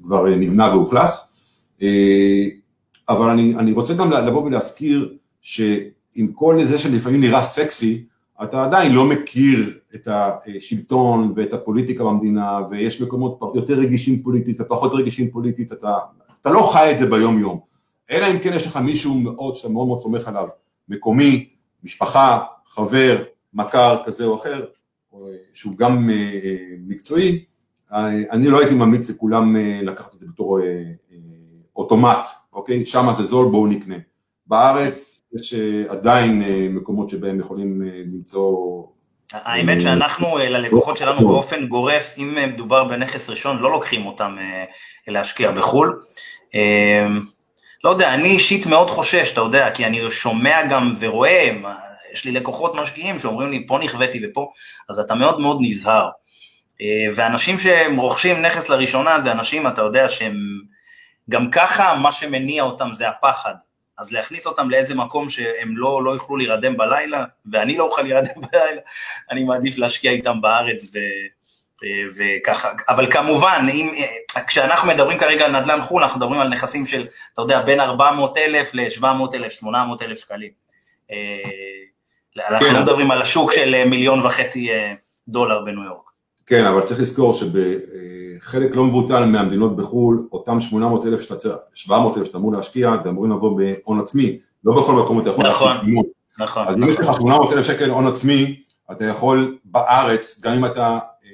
כבר 0.04 0.26
נבנה 0.26 0.76
ואוכלס, 0.76 1.34
אבל 3.10 3.30
אני, 3.30 3.56
אני 3.56 3.72
רוצה 3.72 3.94
גם 3.94 4.12
לבוא 4.12 4.44
ולהזכיר 4.44 5.18
שעם 5.42 6.28
כל 6.34 6.66
זה 6.66 6.78
שלפעמים 6.78 7.22
נראה 7.22 7.42
סקסי, 7.42 8.06
אתה 8.44 8.64
עדיין 8.64 8.94
לא 8.94 9.06
מכיר 9.06 9.80
את 9.96 10.08
השלטון 10.12 11.34
ואת 11.36 11.54
הפוליטיקה 11.54 12.04
במדינה, 12.04 12.60
ויש 12.70 13.02
מקומות 13.02 13.40
יותר 13.56 13.74
רגישים 13.74 14.24
פוליטית 14.24 14.62
ופחות 14.62 14.94
רגישים 14.94 15.32
פוליטית, 15.32 15.72
אתה, 15.72 15.98
אתה 16.42 16.50
לא 16.50 16.70
חי 16.74 16.92
את 16.92 16.98
זה 16.98 17.10
ביום 17.10 17.40
יום. 17.40 17.60
אלא 18.12 18.26
אם 18.32 18.40
כן 18.40 18.54
יש 18.54 18.68
לך 18.68 18.78
מישהו 18.78 19.16
מאוד, 19.16 19.56
שאתה 19.56 19.70
מאוד 19.70 19.88
מאוד 19.88 20.00
סומך 20.00 20.28
עליו, 20.28 20.48
מקומי, 20.90 21.50
משפחה, 21.84 22.40
חבר, 22.66 23.24
מכר 23.54 23.98
כזה 24.06 24.26
או 24.26 24.36
אחר, 24.36 24.66
שהוא 25.54 25.78
גם 25.78 26.10
מקצועי, 26.88 27.46
אני 28.32 28.48
לא 28.48 28.60
הייתי 28.60 28.76
ממליץ 28.76 29.10
לכולם 29.10 29.56
לקחת 29.84 30.14
את 30.14 30.20
זה 30.20 30.26
בתור 30.28 30.60
אוטומט, 31.76 32.28
אוקיי? 32.54 32.86
שם 32.86 33.08
זה 33.12 33.24
זול, 33.24 33.52
בואו 33.52 33.68
נקנה. 33.68 33.96
בארץ 34.48 35.22
יש 35.40 35.54
עדיין 35.90 36.44
מקומות 36.70 37.10
שבהם 37.10 37.40
יכולים 37.40 37.82
למצוא... 37.82 38.84
האמת 39.34 39.82
שאנחנו 39.82 40.38
ללקוחות 40.38 40.98
שלנו 40.98 41.28
באופן 41.28 41.68
גורף, 41.68 42.14
אם 42.18 42.38
מדובר 42.48 42.84
בנכס 42.84 43.30
ראשון, 43.30 43.60
לא 43.60 43.72
לוקחים 43.72 44.06
אותם 44.06 44.38
להשקיע 45.08 45.52
בחו"ל. 45.52 46.02
לא 47.84 47.90
יודע, 47.90 48.14
אני 48.14 48.28
אישית 48.28 48.66
מאוד 48.66 48.90
חושש, 48.90 49.32
אתה 49.32 49.42
יודע, 49.42 49.72
כי 49.72 49.86
אני 49.86 50.12
שומע 50.12 50.68
גם 50.70 50.92
ורואה, 51.00 51.50
יש 52.14 52.26
לי 52.26 52.32
לקוחות 52.32 52.76
משקיעים 52.76 53.20
שאומרים 53.20 53.52
לי, 53.52 53.68
פה 53.68 53.80
נכוויתי 53.84 54.22
ופה, 54.24 54.52
אז 54.90 55.00
אתה 55.00 55.16
מאוד 55.16 55.40
מאוד 55.40 55.58
נזהר. 55.62 56.10
ואנשים 57.16 57.58
שהם 57.58 57.98
רוכשים 57.98 58.42
נכס 58.42 58.70
לראשונה, 58.70 59.22
זה 59.22 59.32
אנשים, 59.32 59.68
אתה 59.68 59.82
יודע, 59.82 60.10
שהם... 60.10 60.36
גם 61.30 61.52
ככה 61.52 61.96
מה 61.96 62.12
שמניע 62.12 62.64
אותם 62.64 62.90
זה 62.94 63.10
הפחד. 63.10 63.56
אז 63.98 64.12
להכניס 64.12 64.48
אותם 64.48 64.70
לאיזה 64.70 64.96
מקום 64.96 65.30
שהם 65.30 65.78
לא, 65.78 66.04
לא 66.04 66.12
יוכלו 66.12 66.38
להירדם 66.38 66.78
בלילה, 66.78 67.24
ואני 67.52 67.78
לא 67.78 67.84
אוכל 67.84 68.02
להירדם 68.02 68.42
בלילה, 68.52 68.82
אני 69.32 69.44
מעדיף 69.44 69.78
להשקיע 69.78 70.12
איתם 70.12 70.42
בארץ 70.42 70.84
ו, 70.94 71.00
וככה. 72.16 72.72
אבל 72.90 73.12
כמובן, 73.12 73.68
אם, 73.74 73.94
כשאנחנו 74.48 74.88
מדברים 74.88 75.18
כרגע 75.18 75.46
על 75.46 75.60
נדל"ן 75.60 75.82
חו"ל, 75.82 76.04
אנחנו 76.04 76.20
מדברים 76.20 76.42
על 76.42 76.48
נכסים 76.48 76.86
של, 76.86 77.08
אתה 77.34 77.42
יודע, 77.42 77.62
בין 77.62 77.80
400 77.80 78.38
אלף 78.38 78.74
ל-700 78.74 79.06
אלף, 79.34 79.52
800 79.52 80.02
אלף 80.02 80.18
שקלים. 80.20 80.52
אנחנו 82.50 82.68
לא 82.74 82.82
מדברים 82.82 83.12
על 83.12 83.22
השוק 83.22 83.52
של 83.52 83.86
מיליון 83.86 84.26
וחצי 84.26 84.70
דולר 85.28 85.62
בניו 85.66 85.84
יורק. 85.84 86.10
כן, 86.46 86.66
אבל 86.66 86.82
צריך 86.82 87.02
לזכור 87.02 87.34
שבחלק 88.44 88.76
לא 88.76 88.84
מבוטל 88.84 89.26
מהמדינות 89.26 89.76
בחו"ל, 89.76 90.28
אותם 90.32 90.62
800 90.62 91.06
אלף, 91.06 91.22
700 91.74 92.18
אלף 92.18 92.26
שאתה 92.26 92.38
אמור 92.38 92.52
להשקיע, 92.52 92.96
זה 93.04 93.10
אמורים 93.10 93.32
לבוא 93.32 93.60
בהון 93.60 94.00
עצמי, 94.00 94.38
לא 94.64 94.82
בכל 94.82 94.94
מקום 94.94 95.20
אתה 95.20 95.30
יכול 95.30 95.50
נכון, 95.50 95.68
להשיג 95.68 95.86
מימון. 95.86 96.06
נכון. 96.40 96.68
אז 96.68 96.76
אם 96.76 96.90
יש 96.90 97.00
לך 97.00 97.14
800 97.14 97.54
אלף 97.54 97.66
שקל 97.66 97.90
הון 97.90 98.08
עצמי, 98.08 98.60
אתה 98.92 99.06
יכול 99.06 99.58
בארץ, 99.66 100.40
גם 100.44 100.54
אם 100.54 100.66
אתה 100.66 101.00
אה, 101.26 101.30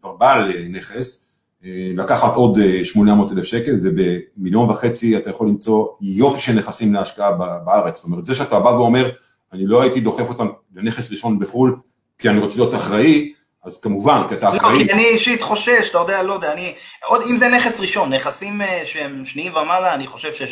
כבר 0.00 0.12
בעל 0.12 0.52
נכס, 0.70 1.28
אה, 1.64 1.92
לקחת 1.94 2.34
עוד 2.34 2.58
800 2.84 3.32
אלף 3.32 3.44
שקל, 3.44 3.76
ובמיליון 3.82 4.70
וחצי 4.70 5.16
אתה 5.16 5.30
יכול 5.30 5.48
למצוא 5.48 5.86
יופי 6.00 6.40
של 6.40 6.52
נכסים 6.52 6.94
להשקעה 6.94 7.32
בארץ. 7.64 7.96
זאת 7.96 8.06
אומרת, 8.06 8.24
זה 8.24 8.34
שאתה 8.34 8.60
בא 8.60 8.68
ואומר, 8.68 9.10
אני 9.52 9.66
לא 9.66 9.82
הייתי 9.82 10.00
דוחף 10.00 10.28
אותם 10.28 10.46
לנכס 10.74 11.10
ראשון 11.10 11.38
בחו"ל, 11.38 11.76
כי 12.18 12.28
אני 12.28 12.40
רוצה 12.40 12.60
להיות 12.60 12.74
אחראי, 12.74 13.32
אז 13.64 13.80
כמובן, 13.80 14.22
כי 14.28 14.34
אתה 14.34 14.48
אחראי. 14.48 14.78
לא, 14.78 14.84
כי 14.84 14.92
אני 14.92 15.04
אישית 15.04 15.42
חושש, 15.42 15.90
אתה 15.90 15.98
יודע, 15.98 16.22
לא 16.22 16.32
יודע, 16.32 16.52
אני, 16.52 16.74
עוד 17.04 17.22
אם 17.30 17.38
זה 17.38 17.48
נכס 17.48 17.80
ראשון, 17.80 18.12
נכסים 18.12 18.62
אה, 18.62 18.82
שהם 18.84 19.24
שניים 19.24 19.52
ומעלה, 19.56 19.94
אני 19.94 20.06
חושב 20.06 20.46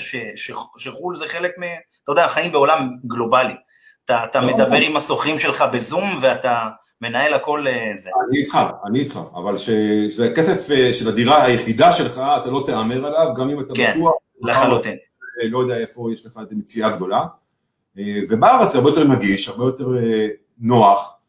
שחו"ל 0.77 1.17
זה 1.17 1.25
חלק 1.29 1.53
מ... 1.59 1.63
אתה 2.03 2.13
יודע, 2.13 2.29
חיים 2.29 2.53
בעולם 2.53 2.91
גלובלי. 3.07 3.55
אתה, 4.05 4.25
אתה 4.25 4.41
לא, 4.41 4.47
מדבר 4.47 4.79
לא. 4.79 4.85
עם 4.85 4.97
הסוחרים 4.97 5.39
שלך 5.39 5.65
בזום 5.73 6.19
ואתה 6.21 6.69
מנהל 7.01 7.35
הכל 7.35 7.67
אה, 7.69 7.93
זה. 7.95 8.11
אני 8.29 8.39
איתך, 8.39 8.59
אני 8.87 8.99
איתך, 8.99 9.21
אבל 9.35 9.59
שזה 9.59 10.31
הכסף 10.31 10.71
אה, 10.71 10.95
של 10.95 11.09
הדירה 11.09 11.45
היחידה 11.45 11.93
שלך, 11.93 12.23
אתה 12.43 12.51
לא 12.51 12.63
תהמר 12.67 13.07
עליו, 13.07 13.35
גם 13.37 13.51
אם 13.51 13.61
אתה 13.61 13.75
כן, 13.75 13.95
בטוח. 13.97 14.13
כן, 14.43 14.49
לחלוטין. 14.49 14.97
לא 15.43 15.59
יודע 15.59 15.77
איפה 15.77 16.13
יש 16.13 16.27
לך 16.27 16.41
את 16.43 16.53
המציאה 16.53 16.91
גדולה. 16.91 17.25
ובארץ 18.29 18.73
זה 18.73 18.79
הרבה 18.79 18.91
יותר 18.91 19.05
נגיש, 19.05 19.49
הרבה 19.49 19.65
יותר 19.65 19.87
נוח. 20.61 21.22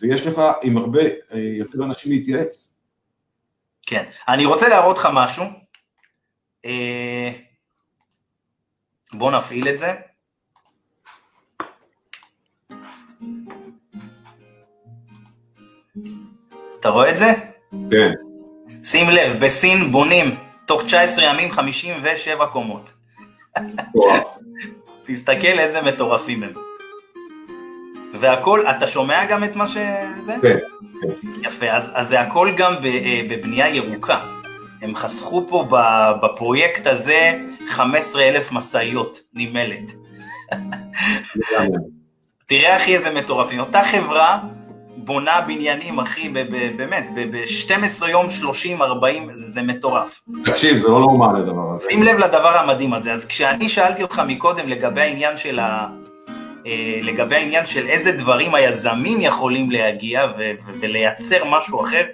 ויש 0.00 0.26
לך 0.26 0.42
עם 0.62 0.76
הרבה 0.76 1.02
אה, 1.02 1.38
יותר 1.38 1.84
אנשים 1.84 2.12
להתייעץ. 2.12 2.74
כן. 3.86 4.04
אני 4.28 4.44
רוצה 4.44 4.68
להראות 4.68 4.98
לך 4.98 5.08
משהו. 5.12 5.44
אה, 6.64 7.32
בוא 9.12 9.30
נפעיל 9.30 9.68
את 9.68 9.78
זה. 9.78 9.94
אתה 16.80 16.88
רואה 16.88 17.10
את 17.10 17.16
זה? 17.16 17.32
כן. 17.90 18.12
שים 18.84 19.10
לב, 19.10 19.44
בסין 19.44 19.92
בונים 19.92 20.36
תוך 20.66 20.82
19 20.82 21.24
ימים 21.24 21.52
57 21.52 22.46
קומות. 22.46 22.92
תסתכל 25.06 25.58
איזה 25.58 25.82
מטורפים 25.82 26.42
הם. 26.42 26.52
והכל, 28.20 28.66
אתה 28.66 28.86
שומע 28.86 29.24
גם 29.24 29.44
את 29.44 29.56
מה 29.56 29.68
שזה? 29.68 30.34
כן. 30.42 30.56
יפה, 31.42 31.66
אז, 31.70 31.90
אז 31.94 32.08
זה 32.08 32.20
הכל 32.20 32.50
גם 32.56 32.74
אה, 32.84 33.20
בבנייה 33.30 33.68
ירוקה. 33.68 34.18
הם 34.82 34.94
חסכו 34.94 35.44
פה 35.48 35.68
בפרויקט 36.22 36.86
הזה 36.86 37.34
15 37.68 38.22
אלף 38.22 38.52
משאיות 38.52 39.20
נמלת. 39.34 39.92
תראה 42.46 42.76
אחי 42.76 42.96
איזה 42.96 43.10
מטורפים. 43.10 43.60
אותה 43.60 43.84
חברה 43.84 44.38
בונה 44.96 45.40
בניינים, 45.40 46.00
אחי, 46.00 46.28
באמת, 46.76 47.06
ב-12 47.14 48.06
יום, 48.08 48.30
30, 48.30 48.82
40, 48.82 49.30
זה, 49.34 49.46
זה 49.46 49.62
מטורף. 49.62 50.20
תקשיב, 50.44 50.78
זה 50.78 50.88
לא 50.88 51.00
נורמל 51.00 51.36
הדבר 51.36 51.74
הזה. 51.76 51.86
שים 51.90 52.02
לב 52.02 52.18
לדבר 52.18 52.56
המדהים 52.56 52.94
הזה. 52.94 53.12
אז 53.12 53.24
כשאני 53.24 53.68
שאלתי 53.68 54.02
אותך 54.02 54.22
מקודם 54.26 54.68
לגבי 54.68 55.00
העניין 55.00 55.36
של 55.36 55.58
ה... 55.58 55.86
אה, 56.66 56.98
לגבי 57.02 57.36
העניין 57.36 57.66
של 57.66 57.86
איזה 57.86 58.12
דברים 58.12 58.54
היזמים 58.54 59.18
יכולים 59.20 59.70
להגיע 59.70 60.26
ו- 60.38 60.52
ולייצר 60.80 61.44
משהו 61.44 61.84
אחר, 61.84 62.04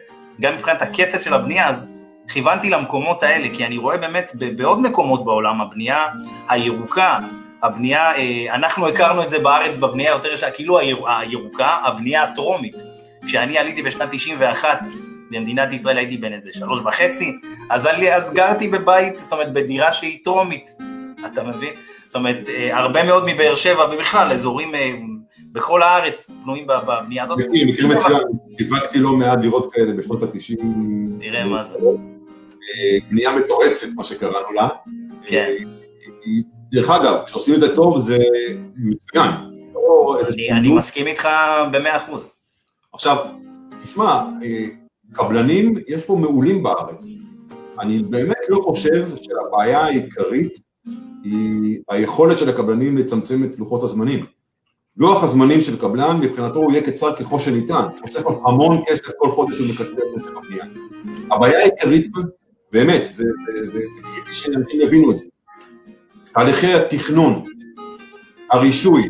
גם 0.41 0.55
מבחינת 0.55 0.83
הקצב 0.83 1.19
של 1.19 1.35
הבנייה, 1.35 1.69
אז 1.69 1.89
כיוונתי 2.29 2.71
למקומות 2.71 3.23
האלה, 3.23 3.49
כי 3.53 3.67
אני 3.67 3.77
רואה 3.77 3.97
באמת 3.97 4.33
בעוד 4.57 4.81
מקומות 4.81 5.25
בעולם, 5.25 5.61
הבנייה 5.61 6.07
הירוקה, 6.49 7.19
הבנייה, 7.63 8.13
אה, 8.17 8.55
אנחנו 8.55 8.89
הכרנו 8.89 9.23
את 9.23 9.31
זה 9.31 9.39
בארץ 9.39 9.77
בבנייה 9.77 10.11
יותר 10.11 10.33
ישר, 10.33 10.51
כאילו 10.55 10.79
הירוקה, 11.07 11.77
הבנייה 11.85 12.23
הטרומית. 12.23 12.75
כשאני 13.27 13.59
עליתי 13.59 13.83
בשנת 13.83 14.09
91 14.13 14.87
במדינת 15.31 15.73
ישראל 15.73 15.99
הייתי 15.99 16.17
בן 16.17 16.33
איזה 16.33 16.51
שלוש 16.53 16.81
וחצי, 16.85 17.33
אז, 17.71 17.89
אז 18.13 18.35
גרתי 18.35 18.69
בבית, 18.69 19.19
זאת 19.19 19.33
אומרת 19.33 19.53
בדירה 19.53 19.93
שהיא 19.93 20.19
טרומית, 20.25 20.71
אתה 21.27 21.43
מבין? 21.43 21.73
זאת 22.07 22.15
אומרת, 22.15 22.49
אה, 22.49 22.79
הרבה 22.79 23.05
מאוד 23.05 23.25
מבאר 23.27 23.55
שבע, 23.55 23.87
ובכלל, 23.93 24.33
אזורים 24.33 24.75
אה, 24.75 24.93
בכל 25.53 25.83
הארץ 25.83 26.31
בנויים 26.43 26.67
בבנייה 26.67 27.23
הזאת. 27.23 27.39
מקרים 27.39 27.89
מצוין, 27.89 28.23
שיווקתי 28.59 28.99
לא 28.99 29.13
מעט 29.13 29.39
דירות 29.39 29.73
כאלה 29.73 29.93
בשנות 29.93 30.23
ה-90. 30.23 30.63
תראה 31.21 31.45
מה 31.45 31.65
זה. 31.65 31.75
אה, 31.75 32.99
בנייה 33.11 33.37
מתועסת, 33.37 33.89
מה 33.97 34.05
שקראנו 34.05 34.53
לה. 34.55 34.69
כן. 35.27 35.51
דרך 36.73 36.91
אגב, 36.91 37.23
כשעושים 37.27 37.55
את 37.55 37.61
זה 37.61 37.75
טוב 37.75 37.99
זה 37.99 38.19
מצוין. 38.77 39.31
לא 39.75 40.19
אני 40.51 40.73
מסכים 40.73 41.07
איתך 41.07 41.29
במאה 41.73 41.97
אחוז. 41.97 42.31
עכשיו, 42.93 43.17
תשמע, 43.85 44.23
קבלנים, 45.13 45.75
יש 45.89 46.03
פה 46.05 46.17
מעולים 46.17 46.63
בארץ. 46.63 47.05
אני 47.81 47.99
באמת 47.99 48.37
לא 48.49 48.59
חושב 48.63 49.07
שהבעיה 49.17 49.81
העיקרית 49.81 50.64
היא 51.25 51.79
היכולת 51.89 52.39
של 52.39 52.49
הקבלנים 52.49 52.99
לצמצם 52.99 53.45
את 53.45 53.59
לוחות 53.59 53.83
הזמנים. 53.83 54.25
לוח 54.97 55.23
הזמנים 55.25 55.61
של 55.61 55.81
קבלן 55.81 56.21
מבחינתו 56.21 56.59
הוא 56.59 56.73
יהיה 56.73 56.83
קצר 56.83 57.17
ככל 57.17 57.39
שניתן, 57.39 57.75
הוא 57.75 57.91
עושה 58.03 58.21
המון 58.47 58.83
כסף 58.87 59.13
כל 59.19 59.31
חודש 59.31 59.59
הוא 59.59 59.69
מקצר 59.69 59.83
את 59.85 60.23
זה 60.23 60.31
בבנייה. 60.31 60.65
הבעיה 61.31 61.59
העיקרית, 61.59 62.11
באמת, 62.73 63.03
זה 63.07 63.25
קריטי 64.03 64.33
שאנשים 64.33 64.81
יבינו 64.81 65.11
את 65.11 65.19
זה. 65.19 65.27
תהליכי 66.33 66.73
התכנון, 66.73 67.45
הרישוי, 68.51 69.09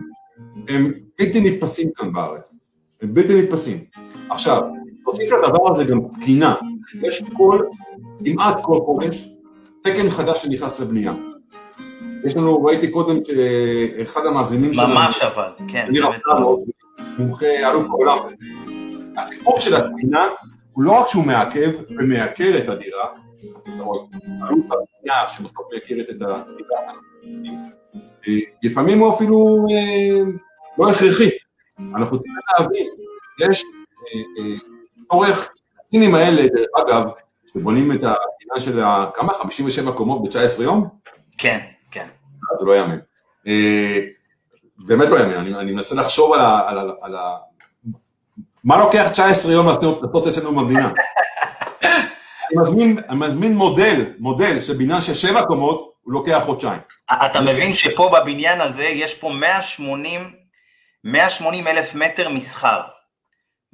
הם 0.69 0.93
בלתי 1.19 1.41
נתפסים 1.41 1.91
כאן 1.97 2.13
בארץ, 2.13 2.59
הם 3.03 3.15
בלתי 3.15 3.43
נתפסים. 3.43 3.85
עכשיו, 4.31 4.63
תוסיף 5.05 5.33
לדבר 5.33 5.73
הזה 5.73 5.85
גם 5.85 6.01
תקינה, 6.11 6.55
יש 7.03 7.23
כל, 7.37 7.65
כמעט 8.25 8.57
כל 8.63 8.81
חודש, 8.85 9.29
תקן 9.83 10.11
חדש 10.11 10.43
שנכנס 10.43 10.81
לבנייה. 10.81 11.15
יש 12.25 12.37
לנו, 12.37 12.65
ראיתי 12.65 12.91
קודם 12.91 13.19
שאחד 13.25 14.27
המאזינים 14.27 14.75
שלנו, 14.75 14.95
ממש 14.95 15.23
אבל, 15.23 15.49
כן, 15.69 15.87
ניר 15.91 16.09
אפללו, 16.09 16.65
מומחה 17.19 17.47
אלוף 17.47 17.91
העולם, 17.91 18.19
הסיפור 19.17 19.59
של 19.61 19.75
התקינה 19.75 20.27
הוא 20.73 20.85
לא 20.85 20.93
רק 20.93 21.09
שהוא 21.09 21.25
מעכב 21.25 21.71
ומייקר 21.99 22.59
את 22.59 22.69
הדירה, 22.69 23.07
אלוף 23.69 24.09
הבנייה 24.51 25.29
שבסוף 25.37 25.67
מייקרת 25.73 26.11
את 26.11 26.23
הדירה, 26.23 26.93
לפעמים 28.63 28.99
הוא 28.99 29.15
אפילו 29.15 29.67
אה, 29.71 30.21
לא 30.79 30.91
הכרחי, 30.91 31.31
אנחנו 31.95 32.21
צריכים 32.21 32.43
להבין, 32.59 32.87
יש 33.41 33.65
אה, 34.15 34.21
אה, 34.45 34.57
צורך, 35.11 35.51
הסינים 35.87 36.15
האלה, 36.15 36.43
דרך 36.47 36.67
אגב, 36.77 37.11
שבונים 37.53 37.93
את 37.93 38.03
המדינה 38.03 38.61
של 38.61 38.81
כמה? 39.15 39.33
57 39.33 39.93
קומות 39.93 40.23
ב-19 40.23 40.63
יום? 40.63 40.89
כן. 41.39 41.74
כן. 42.59 42.65
זה 42.65 42.67
לא 42.67 42.77
יאמן. 42.77 42.99
אה, 43.47 43.99
באמת 44.79 45.09
לא 45.09 45.19
יאמן, 45.19 45.55
אני, 45.55 45.73
מנסה 45.73 45.95
לחשוב 45.95 46.33
על 47.03 47.17
ה... 47.17 47.37
מה 48.65 48.79
לוקח 48.79 49.09
19 49.13 49.53
יום 49.53 49.67
לעשות 49.67 50.29
אצלנו 50.29 50.55
במדינה? 50.55 50.93
אני 51.83 52.63
מזמין, 52.63 52.99
מזמין 53.11 53.57
מודל, 53.57 54.05
מודל 54.19 54.61
של 54.61 54.75
בניין 54.77 55.01
של 55.01 55.15
שבע 55.15 55.43
קומות, 55.43 55.95
הוא 56.03 56.13
לוקח 56.13 56.43
חודשיים. 56.45 56.81
אתה 57.27 57.41
מבין 57.41 57.75
שפה 57.75 58.11
בבניין 58.15 58.61
הזה 58.61 58.85
יש 58.85 59.15
פה 59.15 59.29
180, 59.29 60.33
180 61.05 61.67
אלף 61.67 61.95
מטר 61.95 62.29
מסחר 62.29 62.81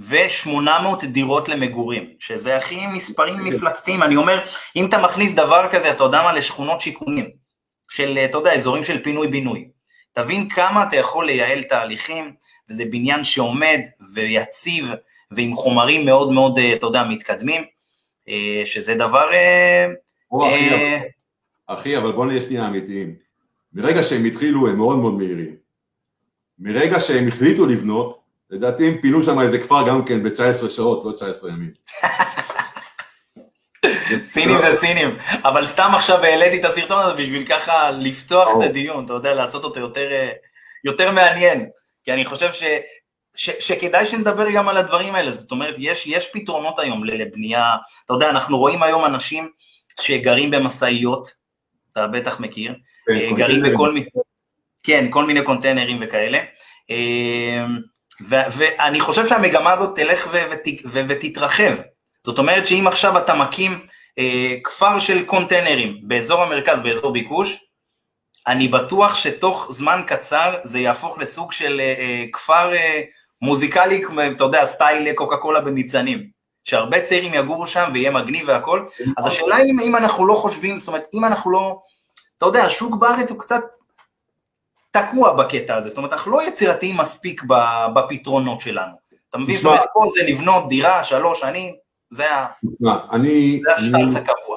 ו-800 0.00 1.06
דירות 1.06 1.48
למגורים, 1.48 2.10
שזה 2.18 2.56
הכי 2.56 2.86
מספרים. 2.86 3.44
מפלצתיים. 3.44 4.02
אני 4.02 4.16
אומר, 4.16 4.44
אם 4.76 4.86
אתה 4.86 4.98
מכניס 4.98 5.32
דבר 5.34 5.66
כזה, 5.70 5.90
אתה 5.90 6.04
יודע 6.04 6.22
מה, 6.22 6.32
לשכונות 6.32 6.80
שיכונים, 6.80 7.30
של, 7.90 8.18
אתה 8.18 8.38
יודע, 8.38 8.52
אזורים 8.52 8.82
של 8.82 9.02
פינוי-בינוי. 9.04 9.68
תבין 10.12 10.48
כמה 10.48 10.82
אתה 10.82 10.96
יכול 10.96 11.26
לייעל 11.26 11.62
תהליכים, 11.62 12.32
וזה 12.70 12.84
בניין 12.84 13.24
שעומד 13.24 13.80
ויציב, 14.14 14.90
ועם 15.30 15.56
חומרים 15.56 16.06
מאוד 16.06 16.32
מאוד, 16.32 16.58
אה, 16.58 16.72
אתה 16.72 16.86
יודע, 16.86 17.04
מתקדמים, 17.04 17.62
אה, 18.28 18.62
שזה 18.64 18.94
דבר... 18.94 19.32
אה, 19.32 19.86
או, 20.32 20.48
אחי, 20.48 20.68
אבל, 20.68 20.98
אחי, 21.66 21.96
אבל 21.96 22.12
בוא 22.12 22.26
נהיה 22.26 22.42
שנייה 22.42 22.66
אמיתיים. 22.66 23.14
מרגע 23.72 24.02
שהם 24.02 24.24
התחילו, 24.24 24.68
הם 24.68 24.76
מאוד 24.76 24.98
מאוד 24.98 25.14
מהירים. 25.14 25.56
מרגע 26.58 27.00
שהם 27.00 27.28
החליטו 27.28 27.66
לבנות, 27.66 28.20
לדעתי 28.50 28.88
הם 28.88 29.00
פינו 29.02 29.22
שם 29.22 29.40
איזה 29.40 29.58
כפר 29.58 29.88
גם 29.88 30.04
כן 30.04 30.22
ב-19 30.22 30.68
שעות, 30.68 31.04
לא 31.04 31.12
19 31.12 31.50
ימים. 31.50 31.70
סינים 34.24 34.60
זה 34.60 34.70
סינים, 34.70 35.16
אבל 35.44 35.66
סתם 35.66 35.90
עכשיו 35.94 36.24
העליתי 36.24 36.60
את 36.60 36.64
הסרטון 36.64 37.02
הזה 37.02 37.22
בשביל 37.22 37.46
ככה 37.46 37.90
לפתוח 37.90 38.50
את 38.50 38.62
הדיון, 38.64 39.04
אתה 39.04 39.12
יודע, 39.12 39.34
לעשות 39.34 39.64
אותו 39.64 39.80
יותר, 39.80 40.12
אה, 40.12 40.30
יותר 40.84 41.10
מעניין, 41.10 41.68
כי 42.04 42.12
אני 42.12 42.24
חושב 42.24 42.52
ש, 42.52 42.62
שכדאי 43.34 44.06
שנדבר 44.06 44.50
גם 44.50 44.68
על 44.68 44.76
הדברים 44.76 45.14
האלה, 45.14 45.30
זאת 45.30 45.50
אומרת, 45.50 45.74
יש, 45.78 46.06
יש 46.06 46.28
פתרונות 46.32 46.78
היום 46.78 47.04
לבנייה, 47.04 47.76
אתה 48.06 48.14
יודע, 48.14 48.30
אנחנו 48.30 48.58
רואים 48.58 48.82
היום 48.82 49.04
אנשים 49.04 49.48
שגרים 50.00 50.50
במשאיות, 50.50 51.28
אתה 51.92 52.06
בטח 52.06 52.40
מכיר, 52.40 52.74
כן, 53.06 53.12
אה, 53.12 53.28
גרים 53.36 53.62
בכל 53.62 53.92
מיני, 53.92 54.06
כן, 54.82 55.06
כל 55.10 55.24
מיני 55.24 55.42
קונטיינרים 55.42 55.98
וכאלה, 56.00 56.38
אה, 56.90 57.64
ואני 58.28 59.00
חושב 59.00 59.26
שהמגמה 59.26 59.72
הזאת 59.72 59.98
תלך 59.98 60.28
ותתרחב, 60.92 61.72
זאת 62.26 62.38
אומרת 62.38 62.66
שאם 62.66 62.86
עכשיו 62.86 63.18
אתה 63.18 63.34
מקים 63.34 63.86
אה, 64.18 64.54
כפר 64.64 64.98
של 64.98 65.24
קונטיינרים 65.24 65.98
באזור 66.02 66.42
המרכז, 66.42 66.80
באזור 66.80 67.12
ביקוש, 67.12 67.58
אני 68.46 68.68
בטוח 68.68 69.14
שתוך 69.14 69.68
זמן 69.72 70.02
קצר 70.06 70.54
זה 70.64 70.78
יהפוך 70.78 71.18
לסוג 71.18 71.52
של 71.52 71.80
אה, 71.80 71.94
אה, 71.98 72.24
כפר 72.32 72.74
אה, 72.74 73.00
מוזיקלי, 73.42 74.02
אתה 74.36 74.44
יודע, 74.44 74.66
סטייל 74.66 75.12
קוקה 75.12 75.36
קולה 75.36 75.60
בניצנים, 75.60 76.30
שהרבה 76.64 77.02
צעירים 77.02 77.34
יגורו 77.34 77.66
שם 77.66 77.90
ויהיה 77.94 78.10
מגניב 78.10 78.48
והכל, 78.48 78.86
אז 79.16 79.26
השאלה 79.26 79.56
היא 79.56 79.72
אם, 79.72 79.80
אם 79.80 79.96
אנחנו 79.96 80.26
לא 80.26 80.34
חושבים, 80.34 80.80
זאת 80.80 80.88
אומרת, 80.88 81.06
אם 81.14 81.24
אנחנו 81.24 81.50
לא, 81.50 81.80
אתה 82.38 82.46
יודע, 82.46 82.64
השוק 82.64 82.96
בארץ 82.96 83.30
הוא 83.30 83.38
קצת 83.38 83.62
תקוע 84.90 85.32
בקטע 85.32 85.76
הזה, 85.76 85.88
זאת 85.88 85.98
אומרת, 85.98 86.12
אנחנו 86.12 86.30
לא 86.32 86.48
יצירתיים 86.48 86.96
מספיק 86.96 87.42
בפתרונות 87.94 88.60
שלנו. 88.60 88.92
אתה 89.30 89.38
מבין? 89.38 89.56
זאת 89.56 89.64
אומרת, 89.64 89.84
פה 89.94 90.06
זה 90.14 90.22
לבנות 90.22 90.68
דירה, 90.68 91.04
שלוש 91.04 91.40
שנים, 91.40 91.74
זה 92.10 92.24
השטלס 93.76 94.16
הקבוע. 94.16 94.56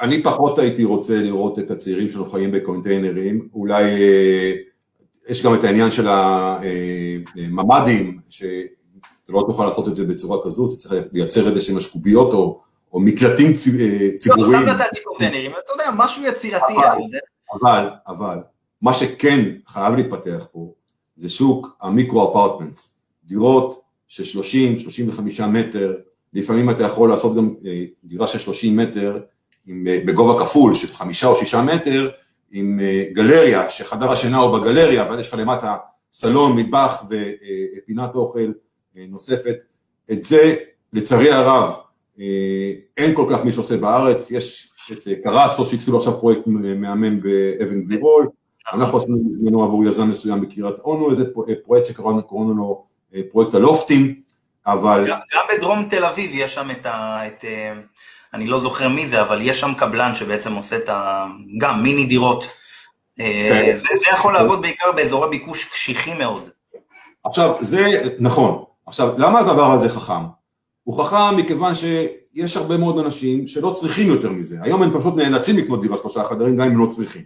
אני 0.00 0.22
פחות 0.22 0.58
הייתי 0.58 0.84
רוצה 0.84 1.22
לראות 1.22 1.58
את 1.58 1.70
הצעירים 1.70 2.10
שלנו 2.10 2.26
חיים 2.26 2.52
בקונטיינרים, 2.52 3.48
אולי 3.54 3.84
אה, 3.84 4.52
יש 5.28 5.42
גם 5.42 5.54
את 5.54 5.64
העניין 5.64 5.90
של 5.90 6.08
הממ"דים, 6.08 8.06
אה, 8.06 8.22
שאתה 8.28 9.32
לא 9.32 9.44
תוכל 9.48 9.64
לעשות 9.66 9.88
את 9.88 9.96
זה 9.96 10.04
בצורה 10.04 10.38
כזאת, 10.44 10.72
אתה 10.72 10.78
צריך 10.78 11.04
לייצר 11.12 11.48
איזה 11.48 11.60
שהם 11.60 11.76
משקוביות 11.76 12.32
או, 12.34 12.60
או 12.92 13.00
מקלטים 13.00 13.46
אה, 13.46 14.08
ציבוריים. 14.18 14.52
לא, 14.52 14.58
סתם 14.58 14.68
נתתי 14.68 15.02
קונטיינרים, 15.04 15.50
אתה 15.50 15.72
יודע, 15.72 15.90
משהו 15.96 16.24
יצירתי. 16.24 16.72
אבל, 16.72 16.98
אבל, 17.62 17.88
אבל, 18.06 18.38
מה 18.82 18.94
שכן 18.94 19.44
חייב 19.66 19.94
להתפתח 19.94 20.46
פה, 20.52 20.72
זה 21.16 21.28
שוק 21.28 21.76
המיקרו-אפרטמנטס, 21.80 22.98
דירות 23.24 23.80
של 24.08 24.40
30-35 25.38 25.46
מטר, 25.46 25.94
לפעמים 26.34 26.70
אתה 26.70 26.82
יכול 26.82 27.08
לעשות 27.08 27.36
גם 27.36 27.54
דירה 28.04 28.26
של 28.26 28.38
30 28.38 28.76
מטר, 28.76 29.20
עם, 29.66 29.86
אה, 29.88 30.00
בגובה 30.06 30.44
כפול 30.44 30.74
של 30.74 30.88
חמישה 30.88 31.26
או 31.26 31.36
שישה 31.36 31.62
מטר, 31.62 32.10
עם 32.52 32.80
אה, 32.82 33.04
גלריה, 33.12 33.70
שחדר 33.70 34.10
השינה 34.10 34.38
הוא 34.38 34.58
בגלריה, 34.58 35.04
ואז 35.08 35.18
יש 35.18 35.28
לך 35.28 35.34
למטה 35.38 35.76
סלון, 36.12 36.56
מטבח 36.56 37.04
ופינת 37.08 38.14
אוכל 38.14 38.52
אה, 38.96 39.04
נוספת. 39.08 39.56
את 40.12 40.24
זה, 40.24 40.56
לצערי 40.92 41.30
הרב, 41.30 41.72
אין 42.96 43.14
כל 43.14 43.26
כך 43.30 43.44
מי 43.44 43.52
שעושה 43.52 43.76
בארץ, 43.76 44.30
יש 44.30 44.72
את 44.92 45.08
קרסו 45.24 45.66
שהתחילו 45.66 45.98
עכשיו 45.98 46.20
פרויקט 46.20 46.46
מהמם 46.46 47.20
באבן 47.20 47.82
גבירול, 47.82 48.28
אנחנו 48.72 48.98
עשינו 48.98 49.24
בזמנו 49.28 49.64
עבור 49.64 49.84
יזם 49.84 50.08
מסוים 50.10 50.40
בקריית 50.40 50.78
אונו, 50.78 51.10
איזה 51.10 51.24
פרויקט 51.64 51.86
שקראנו 51.86 52.22
לו 52.54 52.84
פרויקט 53.30 53.54
הלופטים, 53.54 54.14
אבל... 54.66 55.06
גם 55.08 55.44
בדרום 55.52 55.84
תל 55.88 56.04
אביב 56.04 56.30
יש 56.34 56.54
שם 56.54 56.70
את 56.70 56.86
ה... 56.86 57.26
את... 57.26 57.44
אני 58.34 58.46
לא 58.46 58.58
זוכר 58.58 58.88
מי 58.88 59.06
זה, 59.06 59.22
אבל 59.22 59.40
יש 59.42 59.60
שם 59.60 59.74
קבלן 59.74 60.14
שבעצם 60.14 60.54
עושה 60.54 60.76
את 60.76 60.88
ה... 60.88 61.26
גם 61.58 61.82
מיני 61.82 62.04
דירות. 62.04 62.48
אה, 63.20 63.46
כן. 63.48 63.74
זה, 63.74 63.88
זה 63.94 64.06
יכול 64.12 64.32
לעבוד 64.32 64.62
בעיקר 64.62 64.92
באזורי 64.92 65.28
ביקוש 65.30 65.64
קשיחים 65.64 66.18
מאוד. 66.18 66.48
עכשיו, 67.24 67.54
זה 67.60 68.02
נכון. 68.18 68.64
עכשיו, 68.86 69.18
למה 69.18 69.38
הדבר 69.38 69.72
הזה 69.72 69.88
חכם? 69.88 70.24
הוא 70.82 71.04
חכם 71.04 71.36
מכיוון 71.36 71.72
שיש 71.74 72.56
הרבה 72.56 72.76
מאוד 72.76 72.98
אנשים 72.98 73.46
שלא 73.46 73.70
צריכים 73.70 74.08
יותר 74.08 74.30
מזה. 74.30 74.56
היום 74.62 74.82
הם 74.82 75.00
פשוט 75.00 75.16
נאלצים 75.16 75.56
לקנות 75.56 75.82
דירה 75.82 75.98
שלושה 75.98 76.24
חדרים 76.24 76.56
גם 76.56 76.62
אם 76.62 76.70
הם 76.70 76.78
לא 76.78 76.86
צריכים. 76.86 77.22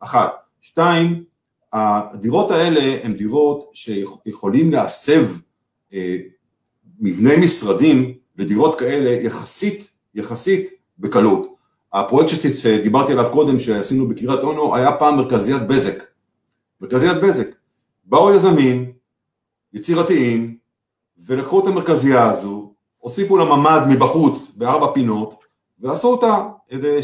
אחת. 0.00 0.32
שתיים, 0.60 1.24
הדירות 1.72 2.50
האלה 2.50 2.98
הן 3.02 3.12
דירות 3.12 3.70
שיכולים 3.74 4.72
להסב 4.72 5.26
אה, 5.92 6.16
מבני 7.02 7.36
משרדים 7.36 8.14
לדירות 8.36 8.78
כאלה 8.78 9.10
יחסית 9.10 9.90
יחסית 10.14 10.70
בקלות. 10.98 11.48
הפרויקט 11.92 12.30
שדיברתי 12.56 13.12
עליו 13.12 13.30
קודם 13.32 13.58
שעשינו 13.58 14.08
בקריית 14.08 14.40
אונו 14.40 14.76
היה 14.76 14.92
פעם 14.92 15.16
מרכזיית 15.16 15.62
בזק. 15.62 16.02
מרכזיית 16.80 17.16
בזק. 17.22 17.48
באו 18.04 18.34
יזמים 18.34 18.92
יצירתיים 19.72 20.56
ולקחו 21.26 21.60
את 21.60 21.66
המרכזייה 21.66 22.30
הזו, 22.30 22.72
הוסיפו 22.98 23.36
לה 23.36 23.44
ממ"ד 23.44 23.82
מבחוץ 23.90 24.52
בארבע 24.56 24.92
פינות 24.94 25.34
ועשו 25.80 26.08
אותה 26.08 26.42
איזה 26.70 26.98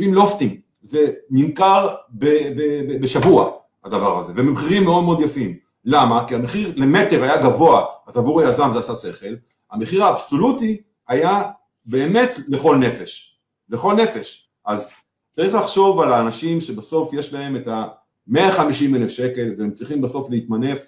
60-70 0.00 0.12
לופטים. 0.12 0.60
זה 0.82 1.06
נמכר 1.30 1.88
ב- 2.10 2.24
ב- 2.26 2.82
ב- 2.88 3.02
בשבוע 3.02 3.50
הדבר 3.84 4.18
הזה 4.18 4.32
ובמחירים 4.32 4.84
מאוד 4.84 5.04
מאוד 5.04 5.20
יפים. 5.20 5.69
למה? 5.84 6.24
כי 6.28 6.34
המחיר 6.34 6.72
למטר 6.76 7.22
היה 7.22 7.42
גבוה, 7.42 7.84
אז 8.06 8.16
עבור 8.16 8.40
היזם 8.40 8.70
זה 8.72 8.78
עשה 8.78 8.94
שכל, 8.94 9.34
המחיר 9.70 10.04
האבסולוטי 10.04 10.80
היה 11.08 11.42
באמת 11.84 12.38
לכל 12.48 12.76
נפש, 12.76 13.38
לכל 13.68 13.94
נפש. 13.94 14.48
אז 14.66 14.94
צריך 15.32 15.54
לחשוב 15.54 16.00
על 16.00 16.12
האנשים 16.12 16.60
שבסוף 16.60 17.12
יש 17.12 17.32
להם 17.32 17.56
את 17.56 17.68
ה-150 17.68 18.96
אלף 18.96 19.10
שקל 19.10 19.54
והם 19.58 19.70
צריכים 19.70 20.00
בסוף 20.00 20.30
להתמנף 20.30 20.78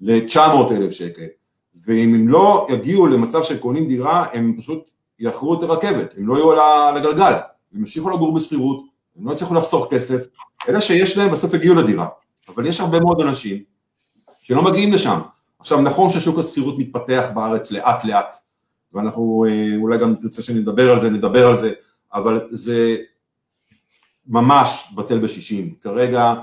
ל-900 0.00 0.72
אלף 0.72 0.92
שקל. 0.92 1.26
ואם 1.86 2.14
הם 2.14 2.28
לא 2.28 2.66
יגיעו 2.70 3.06
למצב 3.06 3.42
של 3.42 3.58
קונים 3.58 3.88
דירה, 3.88 4.26
הם 4.32 4.56
פשוט 4.58 4.90
יאחרו 5.18 5.54
את 5.54 5.62
הרכבת, 5.62 6.14
הם 6.18 6.28
לא 6.28 6.34
יהיו 6.34 6.52
על 6.52 6.96
הגלגל, 6.96 7.32
הם 7.72 7.78
ימשיכו 7.78 8.10
לגור 8.10 8.34
בשכירות, 8.34 8.84
הם 9.16 9.28
לא 9.28 9.32
יצליחו 9.32 9.54
לחסוך 9.54 9.86
כסף, 9.90 10.26
אלה 10.68 10.80
שיש 10.80 11.18
להם 11.18 11.32
בסוף 11.32 11.54
יגיעו 11.54 11.74
לדירה. 11.74 12.06
אבל 12.48 12.66
יש 12.66 12.80
הרבה 12.80 13.00
מאוד 13.00 13.20
אנשים 13.20 13.71
שלא 14.42 14.62
מגיעים 14.62 14.92
לשם. 14.92 15.20
עכשיו 15.58 15.80
נכון 15.80 16.10
ששוק 16.10 16.38
השכירות 16.38 16.78
מתפתח 16.78 17.30
בארץ 17.34 17.70
לאט 17.70 18.04
לאט, 18.04 18.36
ואנחנו 18.92 19.44
אה, 19.48 19.76
אולי 19.76 19.98
גם 19.98 20.14
תרצה 20.14 20.42
שנדבר 20.42 20.92
על 20.92 21.00
זה, 21.00 21.10
נדבר 21.10 21.46
על 21.46 21.56
זה, 21.56 21.72
אבל 22.14 22.46
זה 22.50 22.96
ממש 24.26 24.92
בטל 24.96 25.18
בשישים. 25.18 25.74
כרגע 25.80 26.34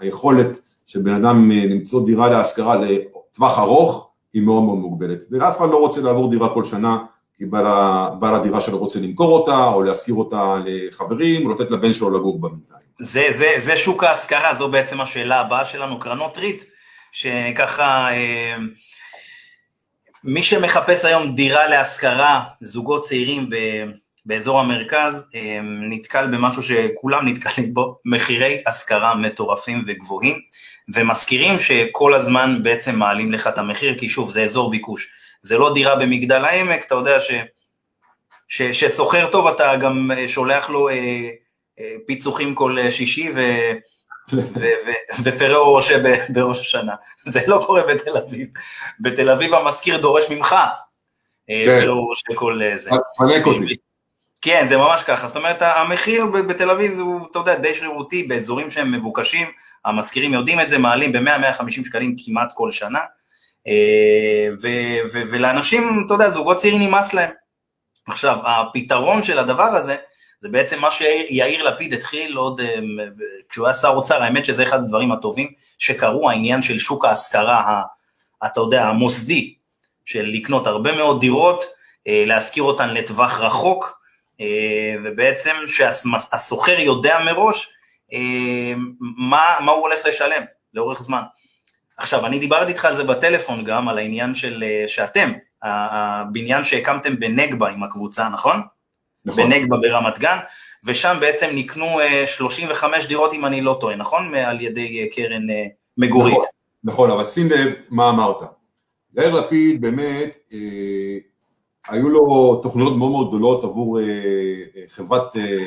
היכולת 0.00 0.58
של 0.86 1.02
בן 1.02 1.14
אדם 1.14 1.52
אה, 1.52 1.64
למצוא 1.66 2.06
דירה 2.06 2.28
להשכרה 2.28 2.76
לטווח 2.76 3.58
ארוך 3.58 4.10
היא 4.32 4.42
מאוד 4.42 4.62
מאוד 4.62 4.78
מוגבלת, 4.78 5.24
ואף 5.30 5.58
אחד 5.58 5.68
לא 5.68 5.76
רוצה 5.76 6.00
לעבור 6.00 6.30
דירה 6.30 6.54
כל 6.54 6.64
שנה 6.64 6.98
כי 7.34 7.46
בעל 7.46 8.34
הדירה 8.34 8.60
שלו 8.60 8.78
רוצה 8.78 9.00
למכור 9.00 9.38
אותה, 9.38 9.68
או 9.68 9.82
להשכיר 9.82 10.14
אותה 10.14 10.56
לחברים, 10.66 11.46
או 11.46 11.52
לתת 11.52 11.70
לבן 11.70 11.92
שלו 11.92 12.10
לגור 12.10 12.40
בינתיים. 12.40 12.77
זה, 12.98 13.26
זה, 13.30 13.54
זה 13.56 13.76
שוק 13.76 14.04
ההשכרה, 14.04 14.54
זו 14.54 14.68
בעצם 14.68 15.00
השאלה 15.00 15.40
הבאה 15.40 15.64
שלנו, 15.64 15.98
קרנות 15.98 16.38
ריט, 16.38 16.62
שככה 17.12 18.08
אה, 18.12 18.56
מי 20.24 20.42
שמחפש 20.42 21.04
היום 21.04 21.34
דירה 21.34 21.68
להשכרה, 21.68 22.44
זוגות 22.60 23.04
צעירים 23.04 23.50
ב, 23.50 23.56
באזור 24.26 24.60
המרכז, 24.60 25.24
נתקל 25.62 26.26
במשהו 26.26 26.62
שכולם 26.62 27.28
נתקלים 27.28 27.74
בו, 27.74 27.98
מחירי 28.04 28.62
השכרה 28.66 29.14
מטורפים 29.14 29.82
וגבוהים, 29.86 30.38
ומזכירים 30.94 31.58
שכל 31.58 32.14
הזמן 32.14 32.62
בעצם 32.62 32.94
מעלים 32.94 33.32
לך 33.32 33.46
את 33.46 33.58
המחיר, 33.58 33.98
כי 33.98 34.08
שוב, 34.08 34.30
זה 34.30 34.42
אזור 34.42 34.70
ביקוש. 34.70 35.08
זה 35.42 35.58
לא 35.58 35.74
דירה 35.74 35.96
במגדל 35.96 36.44
העמק, 36.44 36.84
אתה 36.84 36.94
יודע 36.94 37.20
ש... 37.20 37.30
שסוחר 38.48 39.26
טוב 39.26 39.46
אתה 39.46 39.76
גם 39.76 40.10
שולח 40.26 40.70
לו 40.70 40.88
אה, 40.88 40.94
אה, 40.94 41.30
פיצוחים 42.06 42.54
כל 42.54 42.76
שישי 42.90 43.30
ו... 43.34 43.40
ופרעו 45.22 45.70
רושה 45.70 45.96
בראש 46.28 46.60
השנה. 46.60 46.94
זה 47.22 47.40
לא 47.46 47.62
קורה 47.66 47.82
בתל 47.82 48.16
אביב. 48.16 48.48
בתל 49.00 49.30
אביב 49.30 49.54
המזכיר 49.54 49.98
דורש 49.98 50.24
ממך. 50.30 50.56
ולא 51.66 51.92
רושה 51.92 52.34
כל 52.34 52.60
זה. 52.76 52.90
אותי. 53.46 53.76
כן, 54.42 54.66
זה 54.68 54.76
ממש 54.76 55.02
ככה. 55.02 55.28
זאת 55.28 55.36
אומרת, 55.36 55.62
המחיר 55.62 56.26
בתל 56.26 56.70
אביב 56.70 57.00
הוא, 57.00 57.20
אתה 57.30 57.38
יודע, 57.38 57.54
די 57.54 57.74
שרירותי, 57.74 58.22
באזורים 58.22 58.70
שהם 58.70 58.92
מבוקשים, 58.92 59.46
המזכירים 59.84 60.32
יודעים 60.32 60.60
את 60.60 60.68
זה, 60.68 60.78
מעלים 60.78 61.12
ב-100-150 61.12 61.70
שקלים 61.70 62.16
כמעט 62.24 62.52
כל 62.54 62.70
שנה, 62.70 62.98
אה, 63.66 64.48
ולאנשים, 65.12 66.02
אתה 66.06 66.14
יודע, 66.14 66.30
זוגות 66.30 66.56
צעירים 66.56 66.82
נמאס 66.82 67.14
להם. 67.14 67.30
עכשיו, 68.06 68.38
הפתרון 68.44 69.22
של 69.22 69.38
הדבר 69.38 69.62
הזה, 69.62 69.96
זה 70.40 70.48
בעצם 70.48 70.80
מה 70.80 70.90
שיאיר 70.90 71.62
לפיד 71.62 71.92
התחיל 71.92 72.36
עוד 72.36 72.60
אה, 72.60 72.74
כשהוא 73.48 73.66
היה 73.66 73.74
שר 73.74 73.88
אוצר, 73.88 74.22
האמת 74.22 74.44
שזה 74.44 74.62
אחד 74.62 74.78
הדברים 74.78 75.12
הטובים 75.12 75.52
שקרו, 75.78 76.30
העניין 76.30 76.62
של 76.62 76.78
שוק 76.78 77.04
ההשכרה, 77.04 77.82
אתה 78.46 78.60
יודע, 78.60 78.84
המוסדי, 78.84 79.54
של 80.04 80.24
לקנות 80.24 80.66
הרבה 80.66 80.96
מאוד 80.96 81.20
דירות, 81.20 81.64
אה, 82.08 82.24
להשכיר 82.26 82.62
אותן 82.62 82.94
לטווח 82.94 83.40
רחוק, 83.40 84.00
אה, 84.40 84.94
ובעצם 85.04 85.56
שהסוחר 85.66 86.80
יודע 86.80 87.18
מראש 87.24 87.68
מה, 89.00 89.44
מה 89.60 89.72
הוא 89.72 89.80
הולך 89.80 90.00
לשלם 90.04 90.42
לאורך 90.74 91.02
זמן. 91.02 91.22
עכשיו, 91.96 92.26
אני 92.26 92.38
דיברתי 92.38 92.72
איתך 92.72 92.84
על 92.84 92.96
זה 92.96 93.04
בטלפון 93.04 93.64
גם, 93.64 93.88
על 93.88 93.98
העניין 93.98 94.34
של 94.34 94.64
שאתם, 94.86 95.32
הבניין 95.62 96.64
שהקמתם 96.64 97.20
בנגבה 97.20 97.68
עם 97.68 97.82
הקבוצה, 97.82 98.28
נכון? 98.28 98.62
נכון. 99.28 99.50
בנגבה 99.50 99.76
ברמת 99.76 100.18
גן, 100.18 100.38
ושם 100.84 101.16
בעצם 101.20 101.46
נקנו 101.54 101.86
35 102.26 103.06
דירות, 103.06 103.32
אם 103.32 103.46
אני 103.46 103.60
לא 103.60 103.76
טועה, 103.80 103.96
נכון? 103.96 104.34
על 104.34 104.60
ידי 104.60 105.08
קרן 105.12 105.46
מגורית. 105.98 106.34
נכון, 106.34 106.44
נכון, 106.84 107.10
אבל 107.10 107.24
שים 107.24 107.48
לב 107.50 107.72
מה 107.90 108.10
אמרת. 108.10 108.42
יאיר 109.16 109.34
לפיד 109.34 109.80
באמת, 109.80 110.36
אה, 110.52 110.58
היו 111.88 112.08
לו 112.08 112.60
תוכניות 112.62 112.96
מאוד 112.96 113.10
מאוד 113.10 113.28
גדולות 113.28 113.64
עבור 113.64 114.00
אה, 114.00 114.04
אה 114.04 114.82
חברת, 114.88 115.36
אה, 115.36 115.58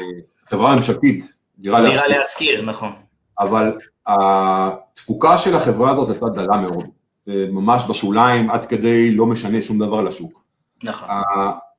חברה 0.50 0.76
ממשלתית, 0.76 1.34
דירה 1.58 1.80
להשכיר. 1.80 2.02
דירה 2.08 2.20
להשכיר, 2.20 2.62
נכון. 2.62 2.92
אבל 3.40 3.78
התפוקה 4.08 5.38
של 5.38 5.56
החברה 5.56 5.92
הזאת 5.92 6.10
הייתה 6.10 6.30
דלה 6.30 6.58
מאוד, 6.58 6.86
ממש 7.28 7.84
בשוליים, 7.90 8.50
עד 8.50 8.66
כדי 8.66 9.12
לא 9.12 9.26
משנה 9.26 9.62
שום 9.62 9.80
דבר 9.80 10.02
לשוק. 10.02 10.44
נכון. 10.84 11.08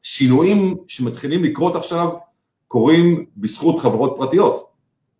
השינויים 0.05 0.77
שמתחילים 0.87 1.45
לקרות 1.45 1.77
עכשיו 1.77 2.09
קורים 2.69 3.27
בזכות 3.37 3.79
חברות 3.79 4.15
פרטיות. 4.17 4.73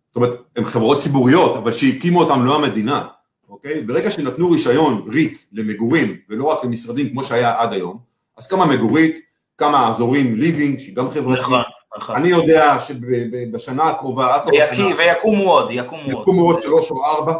זאת 0.07 0.15
אומרת, 0.15 0.39
הן 0.55 0.65
חברות 0.65 0.99
ציבוריות, 0.99 1.57
אבל 1.57 1.71
שהקימו 1.71 2.19
אותן 2.19 2.41
לא 2.41 2.55
המדינה. 2.55 3.07
אוקיי? 3.49 3.83
ברגע 3.83 4.11
שנתנו 4.11 4.51
רישיון 4.51 5.05
ריט 5.07 5.37
למגורים 5.51 6.17
ולא 6.29 6.43
רק 6.43 6.65
למשרדים 6.65 7.09
כמו 7.09 7.23
שהיה 7.23 7.61
עד 7.61 7.73
היום, 7.73 7.97
אז 8.37 8.47
כמה 8.47 8.65
מגורית, 8.65 9.19
כמה 9.57 9.89
אזורים 9.89 10.35
ליבינג, 10.35 10.79
שהיא 10.79 10.95
גם 10.95 11.09
חברתית. 11.09 11.43
נכון, 11.43 11.61
נכון. 11.97 12.15
אני 12.15 12.27
יודע 12.27 12.77
שבשנה 12.79 13.83
הקרובה, 13.83 14.35
עד 14.35 14.43
סוף 14.43 14.53
השנה... 14.71 14.85
ויקומו 14.97 15.51
עוד, 15.51 15.71
יקומו 15.71 16.11
עוד. 16.11 16.21
יקומו 16.21 16.41
עוד 16.41 16.61
שלוש 16.61 16.91
או 16.91 17.05
ארבע. 17.05 17.33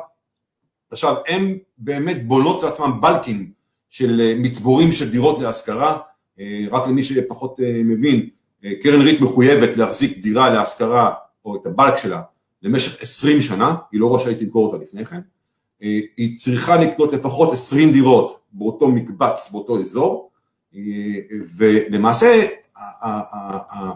עכשיו, 0.91 1.15
הם 1.27 1.57
באמת 1.77 2.27
בונות 2.27 2.63
לעצמם 2.63 3.01
בלקים 3.01 3.51
של 3.89 4.21
אה, 4.21 4.33
מצבורים 4.37 4.91
של 4.91 5.09
דירות 5.09 5.39
להשכרה, 5.39 5.97
רק 6.71 6.87
למי 6.87 7.03
שפחות 7.03 7.59
אה, 7.59 7.81
מבין, 7.83 8.29
קרן 8.83 9.01
ריט 9.01 9.21
מחויבת 9.21 9.77
להחזיק 9.77 10.17
דירה 10.17 10.49
להשכרה, 10.49 11.13
או 11.45 11.55
את 11.55 11.65
הבלק 11.65 11.97
שלה, 11.97 12.21
למשך 12.61 13.01
עשרים 13.01 13.41
שנה, 13.41 13.75
היא 13.91 13.99
לא 13.99 14.15
רשאית 14.15 14.41
למכור 14.41 14.67
אותה 14.67 14.83
לפני 14.83 15.05
כן. 15.05 15.19
אה, 15.83 15.99
היא 16.17 16.37
צריכה 16.37 16.75
לקנות 16.75 17.13
לפחות 17.13 17.53
20 17.53 17.91
דירות 17.91 18.39
באותו 18.51 18.87
מקבץ, 18.87 19.51
באותו 19.51 19.79
אזור, 19.79 20.29
אה, 20.75 20.81
ולמעשה 21.57 22.47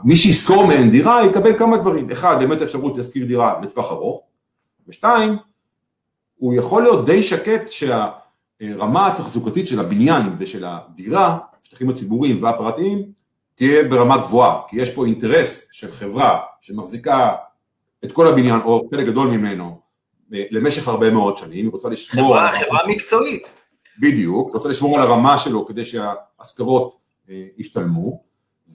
מי 0.04 0.18
שישכור 0.18 0.68
מהן 0.68 0.90
דירה 0.90 1.26
יקבל 1.26 1.58
כמה 1.58 1.78
דברים, 1.78 2.12
אחד 2.12 2.36
באמת 2.40 2.62
אפשרות 2.62 2.98
להשכיר 2.98 3.26
דירה 3.26 3.60
לטווח 3.62 3.92
ארוך, 3.92 4.22
ושתיים, 4.88 5.38
הוא 6.38 6.54
יכול 6.54 6.84
להיות 6.84 7.06
די 7.06 7.24
שקט 7.24 7.68
שהרמה 7.68 9.08
התחזוקתית 9.08 9.68
של 9.68 9.80
הבניין 9.80 10.24
ושל 10.38 10.66
הדירה, 10.66 11.38
השטחים 11.78 11.90
הציבוריים 11.90 12.44
והפרטיים, 12.44 13.12
תהיה 13.56 13.84
ברמה 13.84 14.18
גבוהה, 14.18 14.62
כי 14.68 14.78
יש 14.78 14.90
פה 14.90 15.06
אינטרס 15.06 15.68
של 15.72 15.92
חברה 15.92 16.40
שמחזיקה 16.62 17.36
את 18.06 18.12
כל 18.12 18.28
הבניין 18.28 18.62
או 18.62 18.88
חלק 18.92 19.08
גדול 19.08 19.28
ממנו 19.28 19.80
למשך 20.30 20.88
הרבה 20.88 21.12
מאוד 21.12 21.38
שנים, 21.38 21.66
היא 21.66 21.72
רוצה 21.72 21.90
לשמור... 21.90 22.28
חברה, 22.28 22.52
חברה 22.52 22.80
מקצועית. 22.88 23.48
בדיוק, 24.00 24.54
רוצה 24.54 24.70
לשמור 24.70 24.96
על 24.96 25.08
הרמה 25.08 25.38
שלו 25.38 25.66
כדי 25.66 25.86
שההשכרות 25.86 26.96
אה, 27.30 27.44
ישתלמו, 27.58 28.24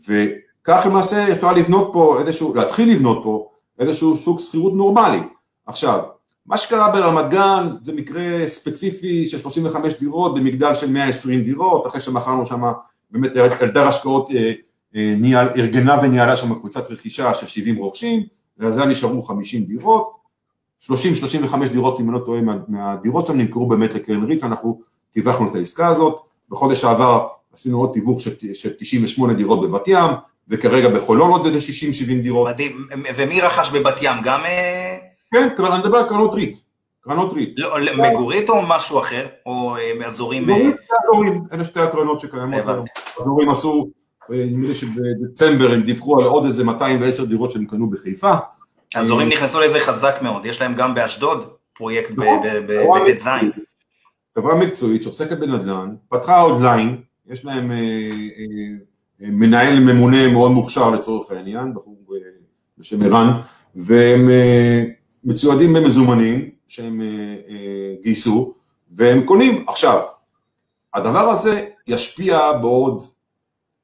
וכך 0.09 0.87
למעשה 0.87 1.33
אפשר 1.33 1.53
לבנות 1.53 1.91
פה 1.93 2.21
איזשהו, 2.21 2.55
להתחיל 2.55 2.93
לבנות 2.93 3.21
פה 3.25 3.51
איזשהו 3.79 4.17
שוק 4.17 4.41
שכירות 4.41 4.75
נורמלי. 4.75 5.21
עכשיו, 5.67 6.01
מה 6.47 6.57
שקרה 6.57 6.93
ברמת 6.93 7.31
גן 7.31 7.69
זה 7.81 7.93
מקרה 7.93 8.49
ספציפי 8.49 9.27
של 9.27 9.39
35 9.39 9.95
דירות 9.95 10.35
במגדל 10.35 10.75
של 10.75 10.91
120 10.91 11.43
דירות, 11.43 11.87
אחרי 11.87 12.01
שמכרנו 12.01 12.47
שם 12.47 12.63
באמת 13.13 13.37
אלדר 13.37 13.89
השקעות 13.89 14.31
אה, 14.31 14.53
אה, 14.97 15.15
ניהל, 15.19 15.49
ארגנה 15.57 16.01
וניהלה 16.03 16.37
שם 16.37 16.55
קבוצת 16.55 16.91
רכישה 16.91 17.35
של 17.35 17.47
70 17.47 17.77
רוכשים, 17.77 18.23
ולזה 18.59 18.87
נשארו 18.87 19.23
50 19.23 19.65
דירות, 19.65 20.13
30-35 20.83 20.91
דירות, 21.73 22.01
אם 22.01 22.09
אני 22.09 22.15
לא 22.15 22.25
טועה, 22.25 22.41
מהדירות 22.69 23.27
שם 23.27 23.37
נמכרו 23.37 23.67
באמת 23.67 23.95
לקרן 23.95 24.25
ריט, 24.25 24.45
אנחנו 24.45 24.81
טיווחנו 25.11 25.51
את 25.51 25.55
העסקה 25.55 25.89
הזאת, 25.89 26.21
בחודש 26.51 26.81
שעבר 26.81 27.27
עשינו 27.53 27.81
עוד 27.81 27.93
תיווך 27.93 28.21
של, 28.21 28.35
של 28.55 28.73
98 28.79 29.35
דירות 29.35 29.61
בבת 29.61 29.89
ים, 29.89 30.11
וכרגע 30.49 30.89
בחולון 30.89 31.31
עוד 31.31 31.47
איזה 31.47 31.59
60-70 31.59 32.23
דירות. 32.23 32.49
מדהים, 32.49 32.87
ומי 33.17 33.41
רכש 33.41 33.71
בבת 33.71 34.03
ים? 34.03 34.17
גם... 34.23 34.41
אה, 34.45 34.99
כן, 35.35 35.49
אני 35.59 35.79
מדבר 35.79 35.99
על 35.99 36.09
קרנות 36.09 36.35
ריט. 36.35 36.57
קרנות 37.05 37.33
ריט. 37.33 37.59
לא, 37.59 37.77
מגורית 37.97 38.49
או 38.51 38.63
משהו 38.69 38.99
אחר? 38.99 39.27
או 39.47 39.77
אה, 39.77 40.07
אזורים... 40.07 40.43
מגורית 40.43 40.77
ואזורים, 40.91 41.45
אלה 41.53 41.65
שתי 41.65 41.81
הקרנות 41.81 42.21
שקיימות 42.21 42.69
היום. 42.69 42.85
אזורים 43.21 43.51
עשו, 43.51 43.89
אה, 44.33 44.45
נדמה 44.47 44.67
לי 44.67 44.75
שבדצמבר 44.75 45.73
הם 45.73 45.83
דיווחו 45.83 46.21
על 46.21 46.25
עוד 46.25 46.45
איזה 46.45 46.65
210 46.65 47.25
דירות 47.25 47.51
שהם 47.51 47.65
קנו 47.65 47.91
בחיפה. 47.91 48.35
אזורים 48.95 49.29
נכנסו 49.29 49.61
לזה 49.61 49.81
חזק 49.81 50.19
מאוד, 50.23 50.47
יש 50.47 50.61
להם 50.61 50.75
גם 50.75 50.95
באשדוד 50.95 51.49
פרויקט 51.75 52.11
נכון. 52.11 52.41
בט"ז. 53.07 53.29
חברה 54.39 54.57
מקצועית 54.57 55.03
שעוסקת 55.03 55.39
בנדל"ן, 55.39 55.95
פתחה 56.09 56.41
עוד 56.41 56.63
line, 56.63 56.97
יש 57.27 57.45
להם 57.45 57.71
אה, 57.71 57.77
אה, 57.77 59.31
מנהל 59.31 59.81
ממונה 59.81 60.33
מאוד 60.33 60.51
מוכשר 60.51 60.91
לצורך 60.91 61.31
העניין, 61.31 61.75
בחור 61.75 61.97
אה, 62.15 62.19
בשם 62.79 63.03
ערן, 63.03 63.41
והם 63.77 64.31
מצוידים 65.25 65.73
במזומנים 65.73 66.51
שהם 66.73 67.01
גייסו, 68.03 68.55
והם 68.91 69.27
קונים. 69.27 69.65
עכשיו, 69.69 70.03
הדבר 70.95 71.19
הזה 71.31 71.67
ישפיע 71.87 72.53
בעוד 72.53 73.05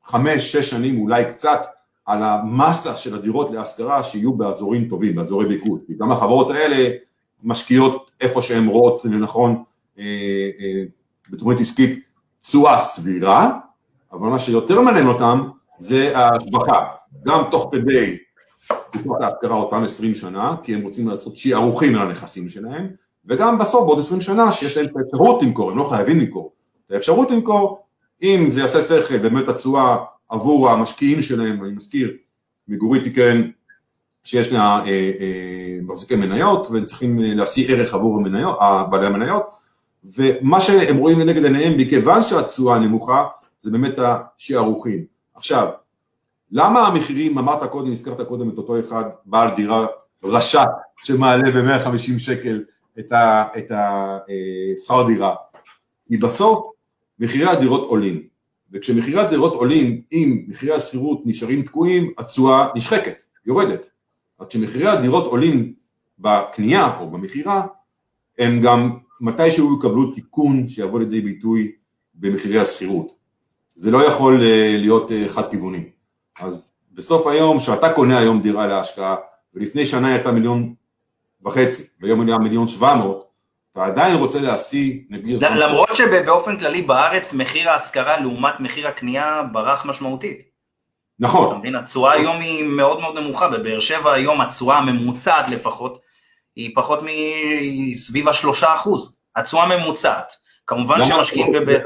חמש, 0.04 0.52
שש 0.52 0.70
שנים, 0.70 1.00
אולי 1.00 1.24
קצת, 1.24 1.66
על 2.06 2.22
המסה 2.22 2.96
של 2.96 3.14
הדירות 3.14 3.50
להשכרה 3.50 4.02
שיהיו 4.02 4.32
באזורים 4.32 4.88
טובים, 4.88 5.14
באזורי 5.14 5.46
ביקוש, 5.46 5.82
כי 5.86 5.92
גם 6.00 6.12
החברות 6.12 6.50
האלה 6.50 6.88
משקיעות 7.42 8.10
איפה 8.20 8.42
שהן 8.42 8.66
רואות 8.66 9.04
לנכון 9.04 9.62
אה, 9.98 10.04
אה, 10.60 10.82
בתוכנית 11.30 11.60
עסקית 11.60 12.00
תשואה 12.40 12.80
סבירה, 12.80 13.58
אבל 14.12 14.28
מה 14.28 14.38
שיותר 14.38 14.80
מעניין 14.80 15.06
אותם 15.06 15.48
זה 15.78 16.18
ההשבחה, 16.18 16.84
גם 17.22 17.42
תוך 17.50 17.68
כדי 17.72 18.18
תקופת 18.90 19.22
ההשכרה 19.22 19.56
אותם 19.56 19.84
20 19.84 20.14
שנה, 20.14 20.54
כי 20.62 20.74
הם 20.74 20.80
רוצים 20.82 21.08
לעשות 21.08 21.36
שיערוכים 21.36 21.96
על 21.96 22.08
הנכסים 22.08 22.48
שלהם, 22.48 22.88
וגם 23.26 23.58
בסוף 23.58 23.86
בעוד 23.86 23.98
20 23.98 24.20
שנה 24.20 24.52
שיש 24.52 24.76
להם 24.76 24.86
את 24.86 24.96
האפשרות 24.96 25.42
למכור, 25.42 25.70
הם 25.70 25.78
לא 25.78 25.84
חייבים 25.84 26.18
למכור, 26.18 26.52
את 26.86 26.92
האפשרות 26.92 27.30
למכור, 27.30 27.84
אם 28.22 28.44
זה 28.48 28.60
יעשה 28.60 28.80
שכל, 28.80 29.18
באמת 29.18 29.48
התשואה 29.48 29.96
עבור 30.28 30.70
המשקיעים 30.70 31.22
שלהם, 31.22 31.64
אני 31.64 31.72
מזכיר, 31.72 32.16
מגורית 32.68 33.04
היא 33.04 33.14
קרן 33.14 33.50
שיש 34.24 34.52
לה 34.52 34.80
אה, 34.86 35.10
אה, 35.20 35.78
מחזיקי 35.82 36.16
מניות 36.16 36.70
והם 36.70 36.84
צריכים 36.84 37.20
אה, 37.20 37.34
להשיא 37.34 37.74
ערך 37.74 37.94
עבור 37.94 38.16
המניות, 38.16 38.58
בעלי 38.90 39.06
המניות 39.06 39.42
ומה 40.04 40.60
שהם 40.60 40.96
רואים 40.96 41.20
לנגד 41.20 41.44
עיניהם 41.44 41.76
מכיוון 41.76 42.22
שהתשואה 42.22 42.78
נמוכה 42.78 43.26
זה 43.60 43.70
באמת 43.70 43.98
השערוכים. 43.98 45.04
עכשיו, 45.34 45.68
למה 46.50 46.86
המחירים, 46.86 47.38
אמרת 47.38 47.70
קודם, 47.70 47.92
הזכרת 47.92 48.20
קודם 48.20 48.50
את 48.50 48.58
אותו 48.58 48.80
אחד, 48.80 49.04
בעל 49.26 49.48
דירה 49.56 49.86
רשע 50.24 50.64
שמעלה 50.96 51.50
ב-150 51.50 52.18
שקל 52.18 52.64
את 52.98 53.72
השכר 53.72 55.06
דירה? 55.06 55.34
כי 56.08 56.16
בסוף 56.16 56.66
מחירי 57.18 57.46
הדירות 57.46 57.88
עולים. 57.88 58.22
וכשמחירי 58.72 59.20
הדירות 59.20 59.54
עולים, 59.54 60.02
אם 60.12 60.44
מחירי 60.48 60.74
השכירות 60.74 61.22
נשארים 61.24 61.62
תקועים, 61.62 62.12
התשואה 62.18 62.68
נשחקת, 62.74 63.22
יורדת. 63.46 63.90
רק 64.40 64.48
כשמחירי 64.48 64.86
הדירות 64.86 65.24
עולים 65.24 65.72
בקנייה 66.18 66.98
או 67.00 67.10
במכירה, 67.10 67.66
הם 68.38 68.60
גם 68.60 68.98
מתישהו 69.20 69.78
יקבלו 69.78 70.12
תיקון 70.12 70.68
שיבוא 70.68 71.00
לידי 71.00 71.20
ביטוי 71.20 71.72
במחירי 72.14 72.58
השכירות. 72.58 73.14
זה 73.74 73.90
לא 73.90 74.06
יכול 74.06 74.42
אה, 74.42 74.74
להיות 74.78 75.12
אה, 75.12 75.28
חד 75.28 75.50
כיווני. 75.50 75.84
אז 76.40 76.72
בסוף 76.92 77.26
היום, 77.26 77.58
כשאתה 77.58 77.92
קונה 77.92 78.18
היום 78.18 78.40
דירה 78.40 78.66
להשקעה, 78.66 79.16
ולפני 79.54 79.86
שנה 79.86 80.08
הייתה 80.08 80.32
מיליון 80.32 80.74
וחצי, 81.44 81.82
והיום 82.00 82.28
היא 82.28 82.36
מיליון 82.36 82.68
שבע 82.68 82.94
מאות, 82.94 83.28
אתה 83.70 83.86
עדיין 83.86 84.16
רוצה 84.16 84.40
להשיא, 84.40 85.00
נגיד... 85.10 85.44
למרות 85.44 85.88
שבאופן 85.94 86.58
כללי 86.58 86.82
בארץ 86.82 87.32
מחיר 87.32 87.70
ההשכרה 87.70 88.20
לעומת 88.20 88.60
מחיר 88.60 88.88
הקנייה 88.88 89.42
ברח 89.52 89.84
משמעותית. 89.84 90.42
נכון. 91.18 91.48
אתה 91.48 91.58
מבין, 91.58 91.74
התשואה 91.74 92.12
היום 92.12 92.36
היא 92.36 92.64
מאוד 92.64 93.00
מאוד 93.00 93.18
נמוכה, 93.18 93.48
בבאר 93.48 93.80
שבע 93.80 94.12
היום 94.12 94.40
התשואה 94.40 94.78
הממוצעת 94.78 95.48
לפחות, 95.48 95.98
היא 96.56 96.70
פחות 96.74 97.00
מסביב 97.02 98.28
השלושה 98.28 98.74
אחוז, 98.74 99.20
התשואה 99.36 99.64
הממוצעת. 99.64 100.32
כמובן 100.66 101.04
שמשקיעים 101.04 101.52
בב... 101.52 101.78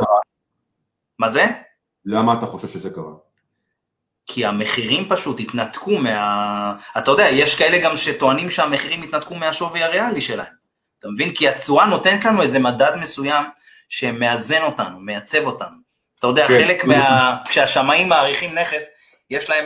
מה 1.19 1.29
זה? 1.29 1.47
למה 2.05 2.35
אתה 2.35 2.47
חושב 2.47 2.69
שזה 2.69 2.91
קרה? 2.91 3.13
כי 4.35 4.47
המחירים 4.47 5.09
פשוט 5.09 5.41
התנתקו 5.41 5.99
מה... 5.99 6.75
אתה 6.99 7.11
יודע, 7.11 7.29
יש 7.29 7.55
כאלה 7.55 7.79
גם 7.79 7.97
שטוענים 7.97 8.51
שהמחירים 8.51 9.03
התנתקו 9.03 9.35
מהשווי 9.35 9.83
הריאלי 9.83 10.21
שלהם. 10.21 10.53
אתה 10.99 11.09
מבין? 11.09 11.35
כי 11.35 11.49
התשואה 11.49 11.87
נותנת 11.87 12.25
לנו 12.25 12.43
איזה 12.43 12.59
מדד 12.59 12.93
מסוים 12.97 13.45
שמאזן 13.89 14.63
אותנו, 14.63 15.01
מייצב 15.01 15.47
אותנו. 15.47 15.77
אתה 16.19 16.27
יודע, 16.27 16.49
כן. 16.49 16.55
חלק 16.55 16.85
מה... 16.85 17.37
כשהשמאים 17.49 18.09
מעריכים 18.09 18.59
נכס, 18.59 18.85
יש 19.31 19.51
להם, 19.51 19.65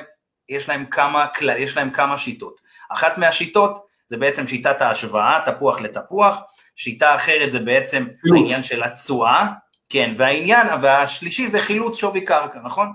יש 0.48 0.68
להם 0.68 0.86
כמה 0.86 1.26
יש 1.58 1.76
להם 1.76 1.90
כמה 1.90 2.18
שיטות. 2.18 2.60
אחת 2.88 3.18
מהשיטות 3.18 3.86
זה 4.06 4.16
בעצם 4.16 4.46
שיטת 4.46 4.82
ההשוואה, 4.82 5.40
תפוח 5.44 5.80
לתפוח, 5.80 6.38
שיטה 6.76 7.14
אחרת 7.14 7.52
זה 7.52 7.58
בעצם 7.58 8.06
חילוץ. 8.20 8.50
העניין 8.50 8.62
של 8.62 8.82
התשואה, 8.82 9.46
כן, 9.88 10.12
והעניין, 10.16 10.66
והשלישי 10.80 11.48
זה 11.48 11.60
חילוץ 11.60 11.98
שווי 11.98 12.20
קרקע, 12.20 12.58
נכון? 12.64 12.92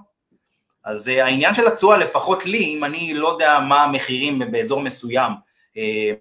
אז 0.83 1.09
אה, 1.09 1.25
העניין 1.25 1.53
של 1.53 1.67
התשואה, 1.67 1.97
לפחות 1.97 2.45
לי, 2.45 2.65
אם 2.65 2.83
אני 2.83 3.13
לא 3.13 3.27
יודע 3.27 3.59
מה 3.59 3.83
המחירים 3.83 4.41
באזור 4.51 4.81
מסוים, 4.81 5.31
אה, 5.77 6.11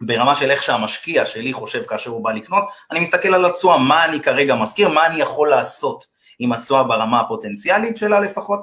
ברמה 0.00 0.34
של 0.34 0.50
איך 0.50 0.62
שהמשקיע 0.62 1.26
שלי 1.26 1.52
חושב 1.52 1.82
כאשר 1.82 2.10
הוא 2.10 2.24
בא 2.24 2.32
לקנות, 2.32 2.64
אני 2.90 3.00
מסתכל 3.00 3.34
על 3.34 3.44
התשואה, 3.44 3.78
מה 3.78 4.04
אני 4.04 4.20
כרגע 4.20 4.54
מזכיר, 4.54 4.88
מה 4.88 5.06
אני 5.06 5.20
יכול 5.20 5.50
לעשות 5.50 6.04
עם 6.38 6.52
התשואה 6.52 6.82
ברמה 6.82 7.20
הפוטנציאלית 7.20 7.96
שלה 7.96 8.20
לפחות, 8.20 8.60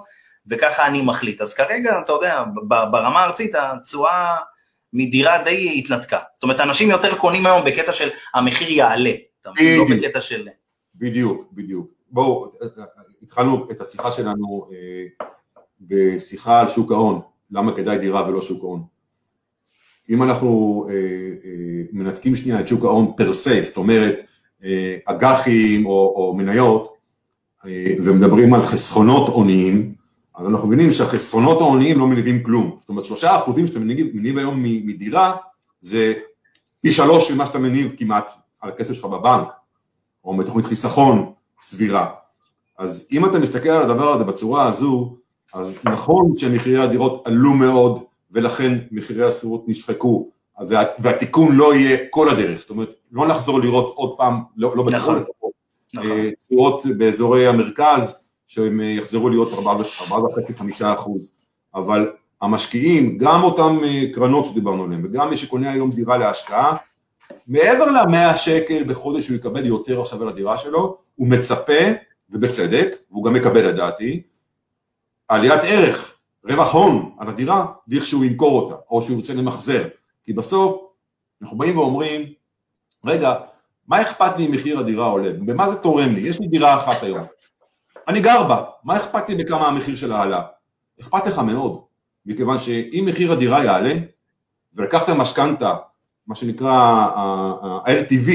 וככה 0.48 0.88
אני 0.88 1.02
מחליט. 1.02 1.42
אז 1.42 1.54
כרגע, 1.54 2.00
אתה 2.00 2.12
יודע, 2.12 2.44
ברמה 2.68 3.20
הארצית 3.20 3.56
התשואה 3.56 4.36
מדירה 4.94 5.44
די 5.44 5.80
התנתקה. 5.80 6.20
זאת 6.36 6.44
אומרת, 6.44 6.60
אנשים 6.60 6.90
יותר 6.90 7.18
קונים 7.18 7.46
היום 7.46 7.66
בקטע 7.66 7.94
של 7.94 8.10
המחיר 8.34 8.72
יעלה, 8.72 9.12
אתה 9.42 9.52
מבין? 9.52 9.80
לא 9.80 9.86
בקטע 9.98 10.22
של... 10.22 10.48
בדיוק, 10.96 11.50
בדיוק. 11.52 11.92
בואו, 12.12 12.52
התחלנו 13.22 13.72
את 13.72 13.82
השיחה 13.82 14.12
שלנו 14.12 14.68
אה, 14.72 15.28
בשיחה 15.82 16.60
על 16.60 16.70
שוק 16.70 16.92
ההון, 16.92 17.22
למה 17.52 17.76
כדאי 17.76 17.98
דירה 17.98 18.30
ולא 18.30 18.42
שוק 18.42 18.64
ההון. 18.64 18.84
אם 20.10 20.24
אנחנו 20.24 20.86
אה, 20.90 20.94
אה, 20.94 21.84
מנתקים 21.92 22.36
שנייה 22.36 22.60
את 22.60 22.68
שוק 22.68 22.86
ההון 22.86 23.12
פר 23.18 23.34
סה, 23.34 23.60
זאת 23.64 23.78
אומרת 23.78 24.20
אה, 24.64 24.98
אג"חים 25.06 25.86
או, 25.86 26.14
או 26.16 26.34
מניות, 26.38 26.98
אה, 27.66 27.94
ומדברים 28.04 28.54
על 28.54 28.62
חסכונות 28.62 29.30
הוניים, 29.30 29.94
אז 30.36 30.48
אנחנו 30.48 30.68
מבינים 30.68 30.92
שהחסכונות 30.92 31.62
ההוניים 31.62 32.00
לא 32.00 32.08
מניבים 32.08 32.44
כלום. 32.44 32.76
זאת 32.80 32.90
אומרת, 32.90 33.06
שלושה 33.06 33.38
אחוזים 33.38 33.68
שאתה 33.68 33.80
מניב, 33.80 34.08
מניב 34.14 34.38
היום 34.38 34.64
מדירה, 34.64 35.36
זה 35.82 36.14
פי 36.82 36.92
שלוש 36.92 37.32
ממה 37.32 37.46
שאתה 37.46 37.60
מניב 37.60 37.92
כמעט 37.98 38.32
על 38.62 38.70
הכסף 38.70 38.94
שלך 38.94 39.06
בבנק, 39.06 39.48
או 40.24 40.34
מתוכנית 40.34 40.66
חיסכון 40.66 41.34
סבירה. 41.62 42.10
אז 42.78 43.08
אם 43.12 43.26
אתה 43.26 43.40
מסתכל 43.40 43.70
על 43.70 43.82
הדבר 43.82 44.14
הזה 44.14 44.24
בצורה 44.24 44.68
הזו, 44.68 45.18
אז 45.54 45.78
נכון 45.84 46.38
שמחירי 46.38 46.78
הדירות 46.78 47.28
עלו 47.28 47.54
מאוד, 47.54 48.04
ולכן 48.32 48.78
מחירי 48.92 49.24
השכירות 49.24 49.64
נשחקו, 49.68 50.30
וה, 50.68 50.84
והתיקון 51.00 51.56
לא 51.56 51.76
יהיה 51.76 51.98
כל 52.10 52.30
הדרך, 52.30 52.60
זאת 52.60 52.70
אומרת, 52.70 52.94
לא 53.12 53.28
נחזור 53.28 53.60
לראות 53.60 53.94
עוד 53.96 54.18
פעם, 54.18 54.42
לא, 54.58 54.78
לא 54.78 54.84
בטח, 54.84 54.98
נכון, 54.98 55.24
נכון. 55.94 56.12
אה, 56.12 56.30
תשואות 56.48 56.86
באזורי 56.98 57.48
המרכז, 57.48 58.16
שהם 58.48 58.80
יחזרו 58.80 59.30
להיות 59.30 59.52
4.5-5 59.54 60.84
אחוז, 60.94 61.34
אבל 61.76 62.12
המשקיעים, 62.42 63.18
גם 63.18 63.44
אותם 63.44 63.78
אה, 63.84 64.04
קרנות 64.14 64.46
שדיברנו 64.46 64.84
עליהן, 64.84 65.06
וגם 65.06 65.30
מי 65.30 65.38
שקונה 65.38 65.72
היום 65.72 65.92
דירה 65.92 66.18
להשקעה, 66.18 66.76
מעבר 67.48 67.86
ל-100 67.86 68.38
שקל 68.38 68.84
בחודש 68.84 69.26
שהוא 69.26 69.36
יקבל 69.36 69.66
יותר 69.66 70.02
עכשיו 70.02 70.22
על 70.22 70.28
הדירה 70.28 70.58
שלו, 70.58 70.98
הוא 71.16 71.28
מצפה, 71.28 71.84
ובצדק, 72.30 72.96
והוא 73.12 73.24
גם 73.24 73.34
מקבל 73.34 73.68
לדעתי, 73.68 74.22
עליית 75.28 75.62
ערך, 75.64 76.16
רווח 76.50 76.74
הון 76.74 77.16
על 77.20 77.28
הדירה, 77.28 77.66
לכשהוא 77.88 78.26
ימכור 78.26 78.62
אותה, 78.62 78.76
או 78.90 79.02
שהוא 79.02 79.18
ירצה 79.18 79.34
למחזר. 79.34 79.88
כי 80.24 80.34
בסוף 80.34 80.82
אנחנו 81.42 81.58
באים 81.58 81.78
ואומרים, 81.78 82.34
רגע, 83.06 83.34
מה 83.88 84.02
אכפת 84.02 84.38
לי 84.38 84.46
אם 84.46 84.52
מחיר 84.52 84.80
הדירה 84.80 85.06
עולה? 85.06 85.30
במה 85.34 85.70
זה 85.70 85.76
תורם 85.76 86.16
לי? 86.16 86.22
יש 86.22 86.40
לי 86.40 86.48
דירה 86.48 86.76
אחת 86.76 87.04
היום. 87.04 87.24
אני 88.08 88.22
גר 88.22 88.48
בה, 88.48 88.64
מה 88.84 88.96
אכפת 88.96 89.30
לי 89.30 89.36
בכמה 89.36 89.68
המחיר 89.68 89.96
שלה 89.96 90.24
עלה? 90.24 90.42
אכפת 91.02 91.28
לך 91.28 91.40
מאוד, 91.40 91.82
מכיוון 92.26 92.60
שאם 92.60 93.04
מחיר 93.08 93.32
הדירה 93.32 93.64
יעלה, 93.64 93.94
ולקחת 94.74 95.10
משכנתה, 95.10 95.76
מה 96.32 96.36
שנקרא 96.36 96.72
ה-LTV, 96.72 98.32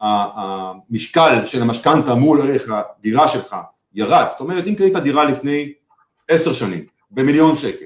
המשקל 0.00 1.46
של 1.46 1.62
המשכנתה 1.62 2.14
מול 2.14 2.40
ערך 2.40 2.70
הדירה 2.70 3.28
שלך 3.28 3.56
ירד, 3.94 4.24
זאת 4.28 4.40
אומרת 4.40 4.66
אם 4.66 4.74
קנית 4.74 4.96
דירה 4.96 5.24
לפני 5.24 5.72
עשר 6.28 6.52
שנים 6.52 6.84
במיליון 7.10 7.56
שקל, 7.56 7.84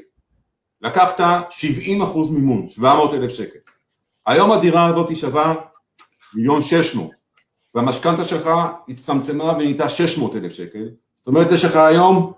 לקחת 0.82 1.20
70 1.50 2.02
אחוז 2.02 2.30
מימון, 2.30 2.68
700 2.68 3.14
אלף 3.14 3.30
שקל, 3.30 3.58
היום 4.26 4.52
הדירה 4.52 4.86
הזאת 4.86 5.08
היא 5.08 5.16
שווה 5.16 5.54
מיליון 6.34 6.62
שש 6.62 6.94
מאות, 6.94 7.10
והמשכנתה 7.74 8.24
שלך 8.24 8.50
הצטמצמה 8.88 9.44
ונהייתה 9.44 9.88
600 9.88 10.36
אלף 10.36 10.52
שקל, 10.52 10.88
זאת 11.16 11.26
אומרת 11.26 11.52
יש 11.52 11.64
לך 11.64 11.76
היום 11.76 12.32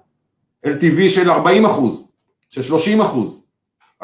LTV 0.66 1.09
של 1.09 1.31
40 1.31 1.66
אחוז, 1.66 2.11
של 2.51 2.62
30 2.62 3.01
אחוז, 3.01 3.43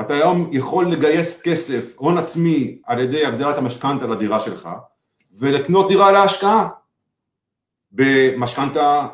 אתה 0.01 0.15
היום 0.15 0.49
יכול 0.53 0.93
לגייס 0.93 1.41
כסף, 1.43 1.95
הון 1.97 2.19
עצמי, 2.19 2.79
על 2.87 2.99
ידי 2.99 3.27
הגדלת 3.27 3.59
המשכנתה 3.59 4.07
לדירה 4.07 4.41
שלך, 4.41 4.69
ולקנות 5.39 5.89
דירה 5.89 6.13
להשקעה 6.13 6.69
במשכנתה, 7.93 9.07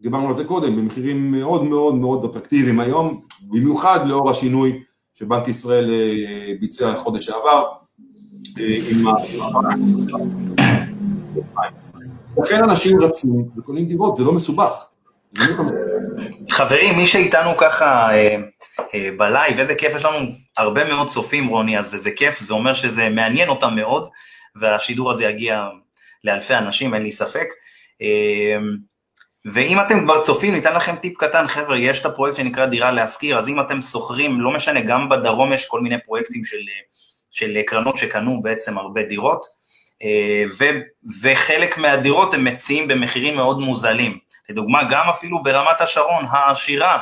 דיברנו 0.00 0.28
על 0.28 0.34
זה 0.34 0.44
קודם, 0.44 0.76
במחירים 0.76 1.32
מאוד 1.32 1.64
מאוד 1.64 1.94
מאוד 1.94 2.24
אטרקטיביים 2.24 2.80
היום, 2.80 3.20
במיוחד 3.42 4.06
לאור 4.06 4.30
השינוי 4.30 4.82
שבנק 5.14 5.48
ישראל 5.48 5.90
אה, 5.90 6.52
ביצע 6.60 6.94
חודש 6.94 7.26
שעבר 7.26 7.68
אה, 8.58 8.78
עם 8.90 9.06
ה... 9.06 9.12
לכן 12.38 12.64
אנשים 12.64 13.00
רצים 13.00 13.48
וקונים 13.56 13.86
דירות, 13.86 14.16
זה 14.16 14.24
לא 14.24 14.32
מסובך. 14.32 14.86
חברים, 16.50 16.96
מי 16.96 17.06
שאיתנו 17.06 17.50
ככה 17.58 18.14
אה, 18.14 18.36
בלייב, 19.16 19.58
איזה 19.58 19.74
כיף, 19.74 19.96
יש 19.96 20.04
לנו 20.04 20.18
הרבה 20.56 20.84
מאוד 20.84 21.08
צופים 21.08 21.48
רוני, 21.48 21.78
אז 21.78 21.90
זה 21.90 22.10
כיף, 22.10 22.40
זה 22.40 22.54
אומר 22.54 22.74
שזה 22.74 23.08
מעניין 23.08 23.48
אותם 23.48 23.74
מאוד, 23.76 24.08
והשידור 24.56 25.10
הזה 25.10 25.24
יגיע 25.24 25.68
לאלפי 26.24 26.54
אנשים, 26.54 26.94
אין 26.94 27.02
לי 27.02 27.12
ספק. 27.12 27.48
אה, 28.02 28.56
ואם 29.44 29.80
אתם 29.80 30.04
כבר 30.04 30.22
צופים, 30.22 30.54
ניתן 30.54 30.74
לכם 30.74 30.96
טיפ 30.96 31.18
קטן, 31.18 31.48
חבר'ה, 31.48 31.78
יש 31.78 32.00
את 32.00 32.06
הפרויקט 32.06 32.36
שנקרא 32.36 32.66
דירה 32.66 32.90
להשכיר, 32.90 33.38
אז 33.38 33.48
אם 33.48 33.60
אתם 33.60 33.80
שוכרים, 33.80 34.40
לא 34.40 34.50
משנה, 34.50 34.80
גם 34.80 35.08
בדרום 35.08 35.52
יש 35.52 35.66
כל 35.66 35.80
מיני 35.80 35.96
פרויקטים 36.04 36.44
של, 36.44 36.60
של 37.30 37.62
קרנות 37.66 37.96
שקנו 37.96 38.42
בעצם 38.42 38.78
הרבה 38.78 39.02
דירות, 39.02 39.44
ו, 40.58 40.64
וחלק 41.22 41.78
מהדירות 41.78 42.34
הם 42.34 42.44
מציעים 42.44 42.88
במחירים 42.88 43.36
מאוד 43.36 43.58
מוזלים. 43.58 44.18
לדוגמה, 44.48 44.84
גם 44.84 45.08
אפילו 45.08 45.42
ברמת 45.42 45.80
השרון 45.80 46.24
העשירה, 46.30 46.92
אה, 46.94 47.00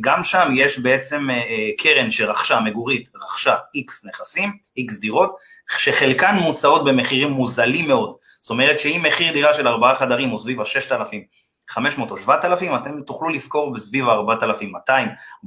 גם 0.00 0.24
שם 0.24 0.48
יש 0.54 0.78
בעצם 0.78 1.30
אה, 1.30 1.36
אה, 1.36 1.70
קרן 1.78 2.10
שרכשה, 2.10 2.60
מגורית, 2.60 3.08
רכשה 3.14 3.56
איקס 3.74 4.04
נכסים, 4.04 4.52
איקס 4.76 4.98
דירות, 4.98 5.36
שחלקן 5.78 6.34
מוצעות 6.34 6.84
במחירים 6.84 7.30
מוזלים 7.30 7.88
מאוד. 7.88 8.16
זאת 8.42 8.50
אומרת 8.50 8.80
שאם 8.80 9.00
מחיר 9.06 9.32
דירה 9.32 9.54
של 9.54 9.68
ארבעה 9.68 9.94
חדרים 9.94 10.28
הוא 10.28 10.38
סביב 10.38 10.60
ה-6,500 10.60 12.10
או 12.10 12.16
7,000, 12.16 12.74
אתם 12.74 13.02
תוכלו 13.02 13.28
לשכור 13.28 13.72
בסביב 13.72 14.08
ה-4,200, 14.08 14.90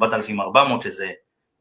4,400, 0.02 0.82
שזה 0.82 1.10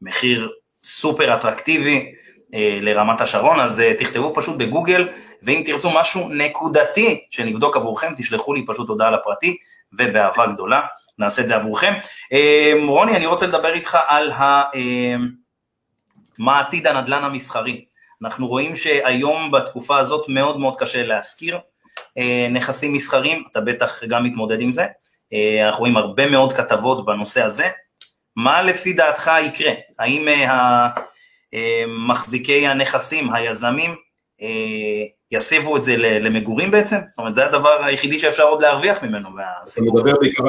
מחיר 0.02 0.50
סופר 0.84 1.34
אטרקטיבי 1.34 2.12
אה, 2.54 2.78
לרמת 2.82 3.20
השרון, 3.20 3.60
אז 3.60 3.80
אה, 3.80 3.94
תכתבו 3.94 4.32
פשוט 4.34 4.56
בגוגל, 4.56 5.08
ואם 5.42 5.62
תרצו 5.64 5.90
משהו 5.90 6.28
נקודתי 6.28 7.26
שנבדוק 7.30 7.76
עבורכם, 7.76 8.12
תשלחו 8.16 8.54
לי 8.54 8.66
פשוט 8.66 8.88
הודעה 8.88 9.10
לפרטי, 9.10 9.56
ובאהבה 9.92 10.46
גדולה 10.46 10.80
נעשה 11.20 11.42
את 11.42 11.48
זה 11.48 11.56
עבורכם. 11.56 11.92
אה, 12.32 12.72
רוני, 12.86 13.16
אני 13.16 13.26
רוצה 13.26 13.46
לדבר 13.46 13.72
איתך 13.72 13.98
על 14.06 14.32
ה... 14.32 14.62
מה 16.38 16.60
עתיד 16.60 16.86
הנדל"ן 16.86 17.24
המסחרי. 17.24 17.84
אנחנו 18.24 18.48
רואים 18.48 18.76
שהיום 18.76 19.50
בתקופה 19.50 19.98
הזאת 19.98 20.28
מאוד 20.28 20.60
מאוד 20.60 20.76
קשה 20.76 21.02
להשכיר 21.02 21.58
נכסים 22.50 22.92
מסחרים, 22.92 23.44
אתה 23.50 23.60
בטח 23.60 24.04
גם 24.04 24.24
מתמודד 24.24 24.60
עם 24.60 24.72
זה. 24.72 24.86
אנחנו 25.66 25.80
רואים 25.80 25.96
הרבה 25.96 26.30
מאוד 26.30 26.52
כתבות 26.52 27.04
בנושא 27.04 27.42
הזה. 27.42 27.68
מה 28.36 28.62
לפי 28.62 28.92
דעתך 28.92 29.30
יקרה? 29.44 29.72
האם 29.98 30.28
אה, 31.54 31.84
מחזיקי 31.88 32.66
הנכסים, 32.66 33.32
היזמים, 33.34 33.96
אה, 34.42 35.04
יסיבו 35.30 35.76
את 35.76 35.84
זה 35.84 35.96
למגורים 35.96 36.70
בעצם? 36.70 36.96
זאת 37.10 37.18
אומרת, 37.18 37.34
זה 37.34 37.46
הדבר 37.46 37.84
היחידי 37.84 38.18
שאפשר 38.18 38.42
עוד 38.42 38.62
להרוויח 38.62 39.02
ממנו. 39.02 39.28
אתה 39.28 39.82
מדבר 39.82 40.14
בעיקר 40.20 40.48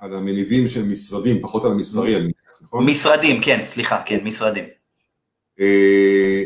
על 0.00 0.14
המניבים 0.14 0.68
של 0.68 0.84
משרדים, 0.84 1.42
פחות 1.42 1.64
על 1.64 1.70
המסחרי, 1.70 2.16
אני 2.16 2.22
מניח, 2.22 2.62
נכון? 2.62 2.86
משרדים, 2.86 3.40
כן, 3.42 3.60
סליחה, 3.62 4.02
כן, 4.06 4.24
משרדים. 4.24 4.64
אה, 5.60 6.42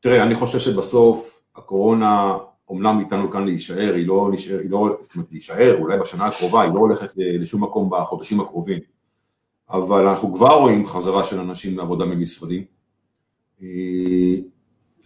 תראה, 0.00 0.22
אני 0.22 0.34
חושב 0.34 0.58
שבסוף 0.58 1.40
הקורונה 1.56 2.36
אומנם 2.68 3.00
איתנו 3.00 3.30
כאן 3.30 3.44
להישאר, 3.44 3.94
היא 3.94 4.06
לא 4.06 4.28
נשאר, 4.32 4.58
היא 4.58 4.70
לא, 4.70 4.96
זאת 5.02 5.14
אומרת 5.14 5.28
להישאר, 5.32 5.76
אולי 5.80 5.98
בשנה 5.98 6.26
הקרובה, 6.26 6.62
היא 6.62 6.72
לא 6.74 6.78
הולכת 6.78 7.12
לשום 7.16 7.64
מקום 7.64 7.90
בחודשים 7.90 8.40
הקרובים, 8.40 8.78
אבל 9.70 10.06
אנחנו 10.06 10.34
כבר 10.34 10.54
רואים 10.54 10.86
חזרה 10.86 11.24
של 11.24 11.40
אנשים 11.40 11.76
לעבודה 11.76 12.04
ממשרדים, 12.04 12.64
אה, 13.62 13.66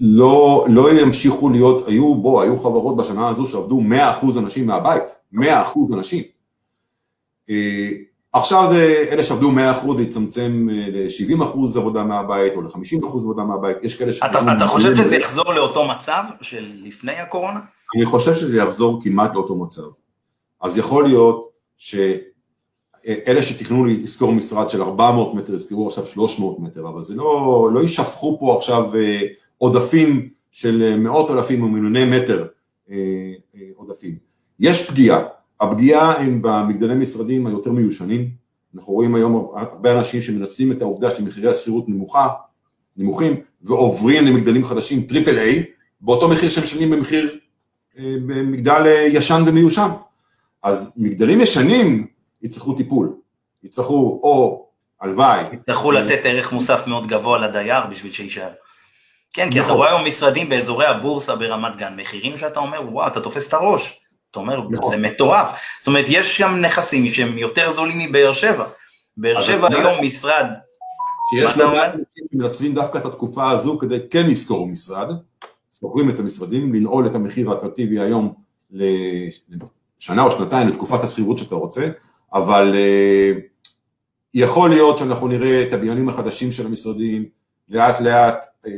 לא, 0.05 0.67
לא 0.69 1.01
ימשיכו 1.01 1.51
להיות, 1.51 1.89
היו, 1.89 2.15
בוא, 2.15 2.43
היו 2.43 2.59
חברות 2.59 2.97
בשנה 2.97 3.29
הזו 3.29 3.47
שעבדו 3.47 3.81
100% 4.23 4.39
אנשים 4.39 4.67
מהבית, 4.67 5.03
100% 5.35 5.39
אנשים. 5.95 6.23
אה, 7.51 7.89
עכשיו 8.33 8.69
זה, 8.73 9.05
אלה 9.11 9.25
שעבדו 9.25 9.51
100% 9.51 9.97
זה 9.97 10.03
יצמצם 10.03 10.69
אה, 10.73 10.87
ל-70% 10.93 11.79
עבודה 11.79 12.05
מהבית 12.05 12.57
או 12.57 12.63
ל-50% 12.63 13.07
עבודה 13.07 13.45
מהבית, 13.45 13.77
יש 13.83 13.97
כאלה 13.97 14.13
ש... 14.13 14.19
אתה, 14.19 14.57
אתה 14.57 14.67
חושב 14.67 14.95
שזה 14.95 15.17
יחזור 15.17 15.55
לאותו 15.55 15.89
מצב 15.89 16.23
של 16.41 16.73
לפני 16.85 17.13
הקורונה? 17.13 17.61
אני 17.97 18.07
חושב 18.07 18.35
שזה 18.35 18.59
יחזור 18.59 19.01
כמעט 19.03 19.35
לאותו 19.35 19.55
מצב. 19.55 19.83
אז 20.61 20.79
יכול 20.79 21.05
להיות 21.05 21.49
שאלה 21.79 23.43
שתכננו 23.43 23.85
לשכור 23.85 24.33
משרד 24.33 24.71
של 24.71 24.83
400 24.83 25.35
מטר, 25.35 25.55
ישכרו 25.55 25.87
עכשיו 25.87 26.07
300 26.07 26.61
מטר, 26.61 26.89
אבל 26.89 27.03
זה 27.03 27.15
לא, 27.15 27.69
לא 27.73 27.81
יישפכו 27.81 28.37
פה 28.41 28.57
עכשיו 28.57 28.95
אה, 28.95 29.21
עודפים 29.63 30.29
של 30.51 30.97
מאות 30.97 31.31
אלפים 31.31 31.63
או 31.63 31.69
מיליוני 31.69 32.05
מטר 32.05 32.47
עודפים. 33.75 34.17
יש 34.61 34.91
פגיעה, 34.91 35.21
הפגיעה 35.61 36.13
הם 36.13 36.43
במגדלי 36.43 36.95
משרדים 36.95 37.47
היותר 37.47 37.73
מיושנים, 37.73 38.29
אנחנו 38.75 38.93
רואים 38.93 39.15
היום 39.15 39.53
הרבה 39.55 39.93
אנשים 39.93 40.23
שמנצלים 40.23 40.73
את 40.73 40.83
העובדה 40.83 41.11
שמחירי 41.11 41.49
השכירות 41.51 41.89
נמוכה, 41.89 42.29
נמוכים, 42.97 43.41
ועוברים 43.63 44.25
למגדלים 44.25 44.65
חדשים 44.65 45.03
triple 45.03 45.39
A, 45.39 45.65
באותו 46.01 46.29
מחיר 46.29 46.51
שהם 46.51 46.65
משלמים 46.65 46.91
במחיר, 46.91 47.39
אה, 47.99 48.15
במגדל 48.27 48.83
אה, 48.87 49.07
ישן 49.11 49.43
ומיושן. 49.47 49.89
אז 50.63 50.93
מגדלים 50.97 51.41
ישנים 51.41 52.07
יצטרכו 52.43 52.73
טיפול, 52.73 53.15
יצטרכו 53.65 54.21
או 54.23 54.67
הלוואי. 55.01 55.43
יצטרכו 55.53 55.93
לתת 55.93 56.21
ערך 56.25 56.53
מוסף 56.53 56.87
מאוד 56.87 57.07
גבוה 57.07 57.39
לדייר 57.39 57.87
בשביל 57.91 58.13
שיישאר. 58.13 58.51
כן, 59.35 59.51
כי 59.51 59.59
אתה 59.59 59.67
נכון. 59.67 59.77
רואה 59.77 59.89
היום 59.89 60.05
משרדים 60.07 60.49
באזורי 60.49 60.87
הבורסה 60.87 61.37
ברמת 61.37 61.77
גן, 61.77 61.97
מחירים 61.97 62.37
שאתה 62.37 62.61
אומר, 62.61 62.81
וואו, 62.93 63.07
אתה 63.07 63.21
תופס 63.21 63.49
את 63.49 63.55
הראש. 63.55 64.01
אתה 64.31 64.41
אומר, 64.41 64.69
נכון. 64.71 64.91
זה 64.91 64.97
מטורף. 64.97 65.49
זאת 65.79 65.87
אומרת, 65.87 66.05
יש 66.09 66.39
שם 66.39 66.55
נכסים 66.61 67.11
שהם 67.11 67.39
יותר 67.39 67.71
זולים 67.71 67.99
מבאר 67.99 68.33
שבע. 68.33 68.65
באר 69.17 69.41
שבע 69.41 69.69
היום 69.71 70.05
משרד... 70.05 70.47
שיש 71.31 71.57
לא 71.57 71.73
מעט 71.73 71.95
אנשים 71.95 72.27
שמנצלים 72.33 72.75
דווקא 72.75 72.99
את 72.99 73.05
התקופה 73.05 73.51
הזו 73.51 73.79
כדי 73.79 73.99
כן 74.11 74.27
לשכור 74.27 74.67
משרד, 74.67 75.09
שוכרים 75.81 76.11
את 76.11 76.19
המשרדים, 76.19 76.75
לנעול 76.75 77.07
את 77.07 77.15
המחיר 77.15 77.51
האטרקטיבי 77.51 78.01
היום 78.01 78.35
לשנה 78.71 80.23
או 80.23 80.31
שנתיים, 80.31 80.69
לתקופת 80.69 81.05
השכירות 81.05 81.39
שאתה 81.39 81.55
רוצה, 81.55 81.89
אבל 82.35 82.75
uh, 82.75 83.41
יכול 84.35 84.71
להיות 84.71 84.99
שאנחנו 84.99 85.29
נראה 85.29 85.63
את 85.63 85.73
הבניינים 85.73 86.09
החדשים 86.09 86.53
של 86.53 86.67
המשרדים 86.67 87.25
לאט 87.73 88.01
לאט 88.01 88.45
uh, 88.45 88.69
uh, 88.69 88.71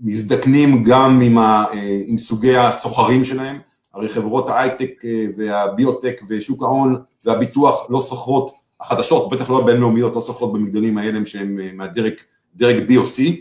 מזדקנים 0.00 0.84
גם 0.84 1.20
עם, 1.20 1.38
ה, 1.38 1.64
uh, 1.72 1.76
עם 2.06 2.18
סוגי 2.18 2.56
הסוחרים 2.56 3.24
שלהם, 3.24 3.58
הרי 3.96 4.08
חברות 4.08 4.50
ההייטק 4.50 5.04
אה, 5.04 5.26
והביוטק 5.36 6.20
ושוק 6.28 6.62
ההון 6.62 7.02
והביטוח 7.24 7.86
לא 7.90 8.00
סוחרות, 8.00 8.54
החדשות, 8.80 9.30
בטח 9.30 9.50
לא 9.50 9.58
הבינלאומיות, 9.58 10.14
לא 10.14 10.20
סוחרות 10.20 10.52
במגדלים 10.52 10.98
האלה 10.98 11.26
שהם 11.26 11.60
אה, 11.60 11.70
מהדרג 11.74 12.12
דרג 12.56 12.90
B 12.90 12.96
או 12.96 13.02
C, 13.02 13.32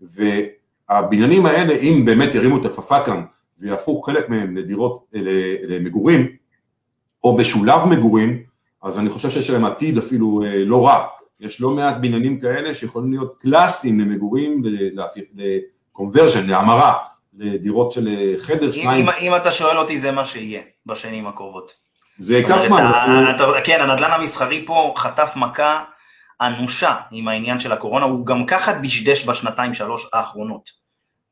והבניינים 0.00 1.46
האלה, 1.46 1.74
אם 1.74 2.02
באמת 2.04 2.34
ירימו 2.34 2.56
את 2.56 2.64
הכפפה 2.64 3.04
כאן 3.04 3.24
ויהפכו 3.58 4.02
חלק 4.02 4.28
מהם 4.28 4.56
לדירות, 4.56 5.04
אה, 5.14 5.20
למגורים, 5.62 6.26
או 7.24 7.36
בשולב 7.36 7.84
מגורים, 7.84 8.42
אז 8.82 8.98
אני 8.98 9.10
חושב 9.10 9.30
שיש 9.30 9.50
להם 9.50 9.64
עתיד 9.64 9.98
אפילו 9.98 10.42
לא 10.66 10.86
רע. 10.86 11.06
יש 11.44 11.60
לא 11.60 11.70
מעט 11.70 11.96
בניינים 12.00 12.40
כאלה 12.40 12.74
שיכולים 12.74 13.12
להיות 13.12 13.38
קלאסיים 13.40 14.00
למגורים, 14.00 14.62
לקונברז'ן, 15.92 16.46
להמרה. 16.46 16.94
לדירות 17.38 17.92
של 17.92 18.08
אה, 18.08 18.34
חדר, 18.38 18.72
שניים. 18.72 19.08
אם, 19.08 19.14
אם 19.20 19.36
אתה 19.36 19.52
שואל 19.52 19.78
אותי, 19.78 20.00
זה 20.00 20.12
מה 20.12 20.24
שיהיה 20.24 20.60
בשנים 20.86 21.26
הקרובות. 21.26 21.72
זה 22.18 22.36
ייקח 22.36 22.60
זמן. 22.66 22.92
כן, 23.64 23.80
הנדל"ן 23.80 24.10
המסחרי 24.10 24.64
פה 24.66 24.94
חטף 24.96 25.32
מכה 25.36 25.84
אנושה 26.40 26.96
עם 27.10 27.28
העניין 27.28 27.60
של 27.60 27.72
הקורונה, 27.72 28.04
הוא 28.04 28.26
גם 28.26 28.46
ככה 28.46 28.72
דשדש 28.72 29.24
בשנתיים 29.24 29.74
שלוש 29.74 30.08
האחרונות. 30.12 30.81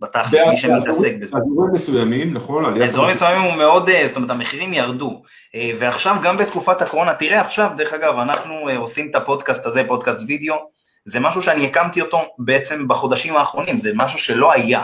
בתכלס, 0.00 0.48
מי 0.50 0.56
שמתעסק 0.56 1.14
בזה. 1.20 1.36
באזורים 1.36 1.72
מסוימים, 1.72 2.34
נכון? 2.34 2.78
באזורים 2.78 3.10
מסוימים 3.10 3.42
הוא 3.42 3.54
מאוד, 3.54 3.88
אה, 3.88 4.08
זאת 4.08 4.16
אומרת, 4.16 4.30
המחירים 4.30 4.72
ירדו. 4.72 5.22
אה, 5.54 5.70
ועכשיו, 5.78 6.16
גם 6.22 6.36
בתקופת 6.36 6.82
הקורונה, 6.82 7.14
תראה 7.14 7.40
עכשיו, 7.40 7.70
דרך 7.76 7.92
אגב, 7.92 8.18
אנחנו 8.18 8.68
עושים 8.76 9.10
את 9.10 9.14
הפודקאסט 9.14 9.66
הזה, 9.66 9.82
פודקאסט 9.88 10.20
וידאו, 10.26 10.56
זה 11.04 11.20
משהו 11.20 11.42
שאני 11.42 11.66
הקמתי 11.66 12.00
אותו 12.00 12.22
בעצם 12.38 12.88
בחודשים 12.88 13.36
האחרונים, 13.36 13.78
זה 13.78 13.90
משהו 13.94 14.18
שלא 14.18 14.52
היה. 14.52 14.82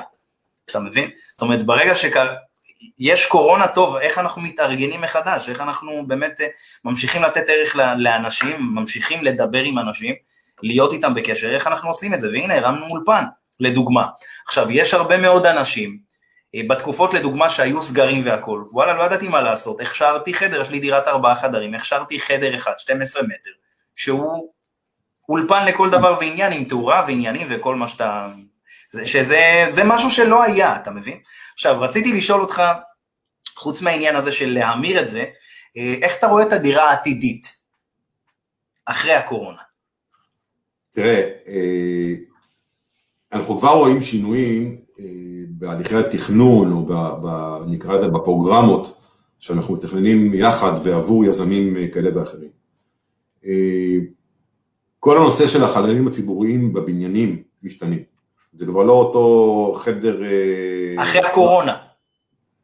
אתה 0.70 0.80
מבין? 0.80 1.10
זאת 1.34 1.42
אומרת, 1.42 1.66
ברגע 1.66 1.92
שיש 1.94 3.26
קורונה 3.26 3.66
טוב, 3.66 3.96
איך 3.96 4.18
אנחנו 4.18 4.42
מתארגנים 4.42 5.00
מחדש, 5.00 5.48
איך 5.48 5.60
אנחנו 5.60 6.06
באמת 6.06 6.40
אה, 6.40 6.46
ממשיכים 6.84 7.22
לתת 7.22 7.44
ערך 7.48 7.76
לאנשים, 7.98 8.56
ממשיכים 8.74 9.24
לדבר 9.24 9.62
עם 9.62 9.78
אנשים, 9.78 10.14
להיות 10.62 10.92
איתם 10.92 11.14
בקשר, 11.14 11.54
איך 11.54 11.66
אנחנו 11.66 11.88
עושים 11.88 12.14
את 12.14 12.20
זה, 12.20 12.28
והנה 12.32 12.54
הרמנו 12.54 12.86
אולפן, 12.90 13.24
לדוגמה. 13.60 14.06
עכשיו, 14.46 14.70
יש 14.70 14.94
הרבה 14.94 15.16
מאוד 15.16 15.46
אנשים, 15.46 15.98
אה, 16.54 16.60
בתקופות 16.68 17.14
לדוגמה 17.14 17.50
שהיו 17.50 17.82
סגרים 17.82 18.22
והכול, 18.24 18.68
וואלה, 18.72 18.94
לא 18.94 19.02
ידעתי 19.02 19.28
מה 19.28 19.42
לעשות, 19.42 19.80
הכשרתי 19.80 20.34
חדר, 20.34 20.60
יש 20.60 20.70
לי 20.70 20.78
דירת 20.78 21.08
ארבעה 21.08 21.34
חדרים, 21.34 21.74
הכשרתי 21.74 22.20
חדר 22.20 22.54
אחד, 22.54 22.72
12 22.78 23.22
מטר, 23.22 23.50
שהוא 23.96 24.52
אולפן 25.28 25.66
לכל 25.66 25.90
דבר 25.90 26.16
ועניין, 26.20 26.52
עם 26.52 26.64
תאורה 26.64 27.04
ועניינים 27.06 27.46
וכל 27.50 27.74
מה 27.74 27.88
שאתה 27.88 28.28
שזה 29.04 29.82
משהו 29.84 30.10
שלא 30.10 30.42
היה, 30.42 30.76
אתה 30.76 30.90
מבין? 30.90 31.18
עכשיו, 31.54 31.80
רציתי 31.80 32.12
לשאול 32.12 32.40
אותך, 32.40 32.62
חוץ 33.56 33.82
מהעניין 33.82 34.16
הזה 34.16 34.32
של 34.32 34.48
להמיר 34.54 35.00
את 35.00 35.08
זה, 35.08 35.24
אה, 35.76 35.94
איך 36.02 36.18
אתה 36.18 36.26
רואה 36.26 36.46
את 36.46 36.52
הדירה 36.52 36.90
העתידית 36.90 37.56
אחרי 38.86 39.12
הקורונה? 39.12 39.60
תראה, 40.92 41.30
אה, 41.48 42.12
אנחנו 43.32 43.58
כבר 43.58 43.78
רואים 43.78 44.02
שינויים 44.02 44.76
אה, 45.00 45.04
בהליכי 45.48 45.96
התכנון, 45.96 46.72
או 46.72 46.86
ב, 46.86 46.92
ב, 47.22 47.58
נקרא 47.66 47.96
לזה 47.96 48.08
בפרוגרמות 48.08 48.94
שאנחנו 49.38 49.74
מתכננים 49.74 50.34
יחד 50.34 50.72
ועבור 50.82 51.24
יזמים 51.24 51.74
כאלה 51.92 52.18
ואחרים. 52.18 52.56
כל 55.00 55.18
הנושא 55.18 55.46
של 55.46 55.64
החללים 55.64 56.08
הציבוריים 56.08 56.72
בבניינים 56.72 57.42
משתנים. 57.62 58.02
זה 58.52 58.66
כבר 58.66 58.82
לא 58.82 58.92
אותו 58.92 59.74
חדר... 59.76 60.22
אה, 60.24 61.02
אחרי 61.02 61.20
הקורונה. 61.20 61.76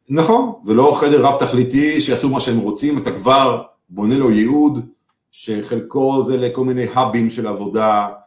נכון, 0.09 0.53
זה 0.65 0.73
לא 0.73 0.97
חדר 0.99 1.25
רב 1.25 1.39
תכליתי 1.39 2.01
שיעשו 2.01 2.29
מה 2.29 2.39
שהם 2.39 2.59
רוצים, 2.59 2.97
אתה 2.97 3.11
כבר 3.11 3.63
בונה 3.89 4.17
לו 4.17 4.31
ייעוד, 4.31 4.79
שחלקו 5.31 6.21
זה 6.21 6.37
לכל 6.37 6.65
מיני 6.65 6.85
hubים 6.93 7.29
של 7.29 7.47
עבודה, 7.47 8.07
אה, 8.07 8.22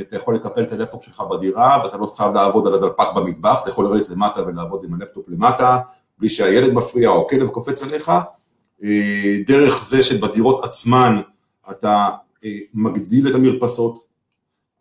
אתה 0.00 0.16
יכול 0.16 0.34
לקפל 0.34 0.62
את 0.62 0.72
הלפטופ 0.72 1.04
שלך 1.04 1.20
בדירה, 1.30 1.80
ואתה 1.84 1.96
לא 1.96 2.06
חייב 2.06 2.34
לעבוד 2.34 2.66
על 2.66 2.74
הדלפק 2.74 3.06
במטבח, 3.16 3.60
אתה 3.62 3.70
יכול 3.70 3.84
לרדת 3.84 4.08
למטה 4.08 4.42
ולעבוד 4.46 4.84
עם 4.84 4.94
הלפטופ 4.94 5.28
למטה, 5.28 5.78
בלי 6.18 6.28
שהילד 6.28 6.72
מפריע 6.72 7.10
או 7.10 7.28
כלב 7.28 7.48
קופץ 7.48 7.82
עליך, 7.82 8.12
אה, 8.84 9.36
דרך 9.46 9.84
זה 9.84 10.02
שבדירות 10.02 10.64
עצמן 10.64 11.20
אתה 11.70 12.08
מגדיל 12.74 13.28
את 13.28 13.34
המרפסות, 13.34 13.98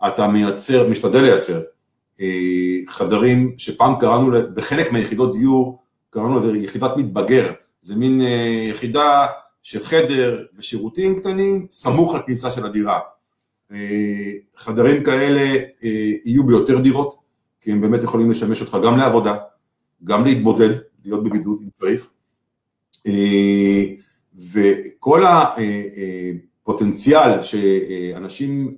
אתה 0.07 0.27
מייצר, 0.27 0.89
משתדל 0.89 1.21
לייצר 1.21 1.61
אה, 2.21 2.27
חדרים 2.87 3.55
שפעם 3.57 3.99
קראנו, 3.99 4.31
בחלק 4.53 4.91
מהיחידות 4.91 5.33
דיור 5.33 5.83
קראנו 6.09 6.39
לזה 6.39 6.57
יחידת 6.57 6.91
מתבגר, 6.97 7.51
זה 7.81 7.95
מין 7.95 8.21
אה, 8.21 8.67
יחידה 8.69 9.27
של 9.63 9.83
חדר 9.83 10.45
ושירותים 10.57 11.19
קטנים 11.19 11.67
סמוך 11.71 12.15
לכניסה 12.15 12.51
של 12.51 12.65
הדירה. 12.65 12.99
אה, 13.73 14.31
חדרים 14.55 15.03
כאלה 15.03 15.63
יהיו 16.25 16.43
ביותר 16.43 16.79
דירות, 16.79 17.15
כי 17.61 17.71
הם 17.71 17.81
באמת 17.81 18.03
יכולים 18.03 18.31
לשמש 18.31 18.61
אותך 18.61 18.77
גם 18.83 18.97
לעבודה, 18.97 19.35
גם 20.03 20.23
להתבודד, 20.23 20.69
להיות 21.05 21.23
בבידוד 21.23 21.59
אם 21.63 21.69
צריך, 21.69 22.09
וכל 24.53 25.23
הפוטנציאל 26.63 27.43
שאנשים, 27.43 28.75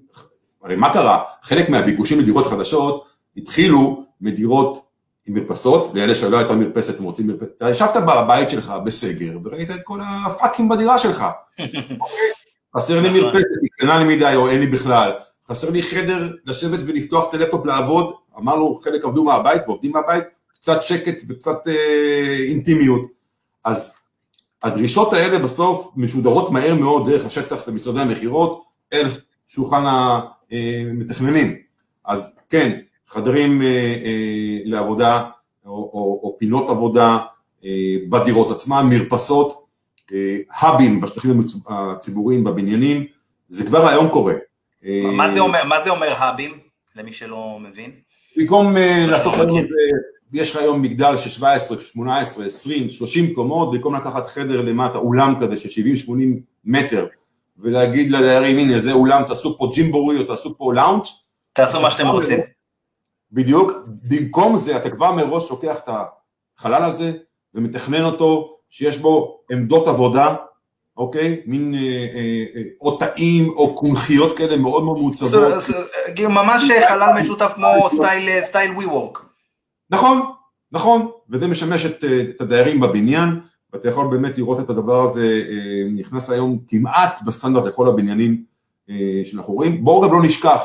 הרי 0.63 0.75
מה 0.75 0.93
קרה? 0.93 1.23
חלק 1.41 1.69
מהביקושים 1.69 2.19
לדירות 2.19 2.45
חדשות 2.45 3.05
התחילו 3.37 4.05
מדירות 4.21 4.85
עם 5.25 5.33
מרפסות, 5.33 5.91
לאלה 5.93 6.15
שלא 6.15 6.37
הייתה 6.37 6.55
מרפסת, 6.55 6.99
הם 6.99 7.05
רוצים 7.05 7.27
מרפסת, 7.27 7.51
אתה 7.57 7.69
ישבת 7.69 7.95
בבית 7.95 8.49
שלך 8.49 8.73
בסגר 8.85 9.37
וראית 9.43 9.71
את 9.71 9.83
כל 9.83 9.99
הפאקים 10.03 10.69
בדירה 10.69 10.99
שלך. 10.99 11.25
חסר 12.77 13.01
לי 13.01 13.09
נכון. 13.09 13.21
מרפסת, 13.21 13.45
היא 13.61 13.69
קטנה 13.77 14.03
לי 14.03 14.15
מדי 14.15 14.35
או 14.35 14.49
אין 14.49 14.59
לי 14.59 14.67
בכלל, 14.67 15.11
חסר 15.47 15.69
לי 15.69 15.83
חדר 15.83 16.35
לשבת 16.45 16.79
ולפתוח 16.85 17.29
את 17.29 17.33
הלפטופ 17.33 17.65
לעבוד, 17.65 18.13
אמרנו 18.37 18.79
חלק 18.83 19.05
עבדו 19.05 19.23
מהבית 19.23 19.61
ועובדים 19.67 19.91
מהבית, 19.91 20.23
קצת 20.53 20.83
שקט 20.83 21.23
וקצת 21.27 21.67
אה, 21.67 22.37
אינטימיות. 22.47 23.01
אז 23.65 23.93
הדרישות 24.63 25.13
האלה 25.13 25.39
בסוף 25.39 25.91
משודרות 25.95 26.51
מהר 26.51 26.75
מאוד 26.75 27.09
דרך 27.09 27.25
השטח 27.25 27.63
ומשרדי 27.67 27.99
המכירות 27.99 28.63
אל 28.93 29.07
שולחן 29.47 29.83
המתכננים. 29.87 31.55
אז 32.05 32.35
כן, 32.49 32.79
חדרים 33.07 33.61
לעבודה 34.65 35.29
או, 35.65 35.71
או, 35.71 36.19
או 36.23 36.35
פינות 36.39 36.69
עבודה 36.69 37.17
בדירות 38.09 38.51
עצמן, 38.51 38.89
מרפסות, 38.89 39.64
האבים 40.51 41.01
בשטחים 41.01 41.45
הציבוריים, 41.67 42.43
בבניינים, 42.43 43.05
זה 43.47 43.65
כבר 43.65 43.87
היום 43.87 44.09
קורה. 44.09 44.33
מה 45.03 45.33
זה 45.33 45.39
אומר, 45.39 45.63
מה 45.63 45.81
זה 45.81 45.89
אומר 45.89 46.13
האבים, 46.13 46.59
למי 46.95 47.11
שלא 47.11 47.57
מבין? 47.61 47.91
במקום 48.37 48.75
לעשות 49.07 49.33
היום 49.33 49.67
יש 50.33 50.51
לך 50.51 50.57
היום 50.57 50.81
מגדל 50.81 51.17
של 51.17 51.29
17, 51.29 51.79
18, 51.79 52.45
20, 52.45 52.89
30 52.89 53.33
קומות, 53.33 53.71
במקום 53.71 53.95
לקחת 53.95 54.27
חדר 54.27 54.61
למטה, 54.61 54.97
אולם 54.97 55.33
כזה 55.41 55.57
של 55.57 55.81
70-80 56.07 56.11
מטר, 56.65 57.07
ולהגיד 57.57 58.11
לדיירים, 58.11 58.57
הנה 58.57 58.79
זה 58.79 58.91
אולם, 58.91 59.23
תעשו 59.23 59.57
פה 59.57 59.69
ג'ימבורי 59.73 60.17
או 60.17 60.23
תעשו 60.23 60.57
פה 60.57 60.73
לאונג'. 60.73 61.03
תעשו 61.53 61.81
מה 61.81 61.91
שאתם 61.91 62.07
רוצים. 62.07 62.39
בדיוק, 63.31 63.71
במקום 63.85 64.57
זה 64.57 64.77
אתה 64.77 64.89
כבר 64.89 65.11
מראש 65.11 65.49
לוקח 65.49 65.77
את 65.77 65.89
החלל 66.57 66.83
הזה 66.83 67.11
ומתכנן 67.53 68.03
אותו, 68.03 68.54
שיש 68.77 68.97
בו 68.97 69.39
עמדות 69.51 69.87
עבודה, 69.87 70.35
אוקיי? 70.97 71.41
מין 71.45 71.75
אה, 71.75 71.79
אה, 71.79 72.45
אה, 72.55 72.61
או 72.81 72.97
תאים 72.97 73.49
או 73.49 73.75
קונכיות 73.75 74.37
כאלה 74.37 74.57
מאוד 74.57 74.83
מאוד 74.83 74.97
מעוצבות. 74.97 75.31
ממש 76.27 76.69
חלל 76.87 77.21
משותף 77.21 77.51
כמו 77.55 77.89
סטייל 78.43 78.71
ווי 78.71 78.85
וורק. 78.85 79.25
נכון, 79.89 80.21
נכון, 80.71 81.07
וזה 81.29 81.47
משמש 81.47 81.85
את, 81.85 82.03
את 82.29 82.41
הדיירים 82.41 82.79
בבניין, 82.79 83.39
ואתה 83.73 83.89
יכול 83.89 84.07
באמת 84.07 84.37
לראות 84.37 84.59
את 84.59 84.69
הדבר 84.69 85.01
הזה 85.01 85.43
נכנס 85.95 86.29
היום 86.29 86.59
כמעט 86.67 87.21
בסטנדרט 87.25 87.65
לכל 87.65 87.87
הבניינים 87.87 88.43
שאנחנו 89.25 89.53
רואים. 89.53 89.83
בואו 89.83 90.01
גם 90.01 90.13
לא 90.13 90.23
נשכח, 90.23 90.61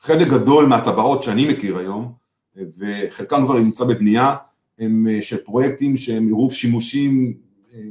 חלק 0.00 0.28
גדול 0.28 0.66
מהטבעות 0.66 1.22
שאני 1.22 1.48
מכיר 1.48 1.78
היום, 1.78 2.12
וחלקם 2.56 3.44
כבר 3.44 3.54
נמצא 3.54 3.84
בבנייה, 3.84 4.34
הם 4.78 5.08
אה, 5.10 5.22
של 5.22 5.36
פרויקטים 5.36 5.96
שהם 5.96 6.26
עירוב 6.26 6.52
שימושים, 6.52 7.34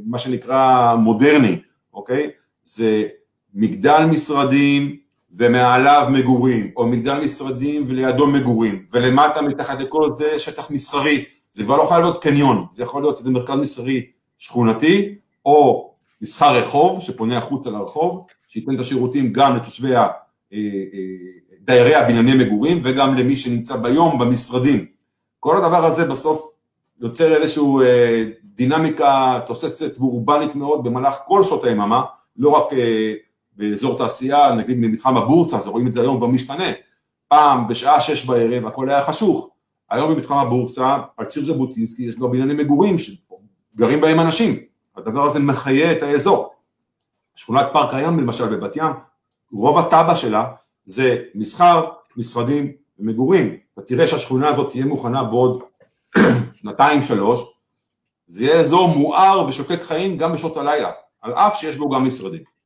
מה 0.05 0.17
שנקרא 0.17 0.95
מודרני, 0.95 1.59
אוקיי? 1.93 2.29
זה 2.63 3.07
מגדל 3.53 4.05
משרדים, 4.05 4.97
ומעליו 5.37 6.07
מגורים, 6.11 6.71
או 6.75 6.87
מגדל 6.87 7.19
משרדים 7.23 7.85
ולידו 7.87 8.27
מגורים, 8.27 8.85
ולמטה 8.91 9.41
מתחת 9.41 9.79
לכל 9.79 10.09
זה 10.17 10.39
שטח 10.39 10.71
מסחרי, 10.71 11.25
זה 11.51 11.63
כבר 11.63 11.77
לא 11.77 11.83
יכול 11.83 11.99
להיות 11.99 12.23
קניון, 12.23 12.65
זה 12.71 12.83
יכול 12.83 13.01
להיות 13.01 13.19
איזה 13.19 13.31
מרכז 13.31 13.57
מסחרי 13.57 14.05
שכונתי, 14.37 15.15
או 15.45 15.91
מסחר 16.21 16.55
רחוב 16.55 17.01
שפונה 17.01 17.37
החוצה 17.37 17.69
לרחוב, 17.69 18.25
שייתן 18.47 18.75
את 18.75 18.79
השירותים 18.79 19.33
גם 19.33 19.55
לתושבי 19.55 19.95
אה, 19.95 20.07
אה, 20.53 20.59
דיירי 21.61 21.95
הבנייני 21.95 22.45
מגורים 22.45 22.81
וגם 22.83 23.15
למי 23.15 23.35
שנמצא 23.35 23.75
ביום 23.75 24.19
במשרדים. 24.19 24.85
כל 25.39 25.57
הדבר 25.57 25.85
הזה 25.85 26.05
בסוף 26.05 26.51
יוצר 27.01 27.33
איזושהי 27.33 27.63
אה, 27.83 28.25
דינמיקה 28.43 29.39
תוססת 29.45 29.97
ואורבנית 29.99 30.55
מאוד 30.55 30.83
במהלך 30.83 31.13
כל 31.27 31.43
שעות 31.43 31.63
היממה, 31.63 32.03
לא 32.37 32.49
רק 32.49 32.63
באזור 33.57 33.97
תעשייה, 33.97 34.53
נגיד 34.53 34.77
ממתחם 34.77 35.17
הבורסה, 35.17 35.57
אז 35.57 35.67
רואים 35.67 35.87
את 35.87 35.93
זה 35.93 36.01
היום 36.01 36.17
כבר 36.17 36.27
משתנה, 36.27 36.71
פעם 37.27 37.67
בשעה 37.67 38.01
שש 38.01 38.25
בערב 38.25 38.65
הכל 38.65 38.89
היה 38.89 39.05
חשוך, 39.05 39.49
היום 39.89 40.13
במתחם 40.13 40.37
הבורסה, 40.37 40.97
על 41.17 41.25
ציר 41.25 41.45
ז'בוטינסקי 41.45 42.03
יש 42.03 42.15
כבר 42.15 42.27
בנייני 42.27 42.53
מגורים 42.53 42.95
שגרים 42.97 44.01
בהם 44.01 44.19
אנשים, 44.19 44.59
הדבר 44.97 45.25
הזה 45.25 45.39
מחיה 45.39 45.91
את 45.91 46.03
האזור. 46.03 46.53
שכונת 47.35 47.65
פארק 47.73 47.93
הים 47.93 48.19
למשל 48.19 48.55
בבת 48.55 48.75
ים, 48.75 48.91
רוב 49.51 49.77
הטאבה 49.77 50.15
שלה 50.15 50.45
זה 50.85 51.23
מסחר, 51.35 51.85
משרדים 52.17 52.71
ומגורים, 52.99 53.57
אתה 53.73 53.81
תראה 53.81 54.07
שהשכונה 54.07 54.47
הזאת 54.47 54.71
תהיה 54.71 54.85
מוכנה 54.85 55.23
בעוד 55.23 55.63
שנתיים 56.53 57.01
שלוש, 57.01 57.39
זה 58.27 58.43
יהיה 58.43 58.59
אזור 58.59 58.87
מואר 58.87 59.45
ושוקק 59.47 59.83
חיים 59.83 60.17
גם 60.17 60.33
בשעות 60.33 60.57
הלילה, 60.57 60.91
על 61.21 61.33
אף 61.33 61.59
שיש 61.59 61.75
בו 61.75 61.89
גם 61.89 62.05
משרדים. 62.05 62.57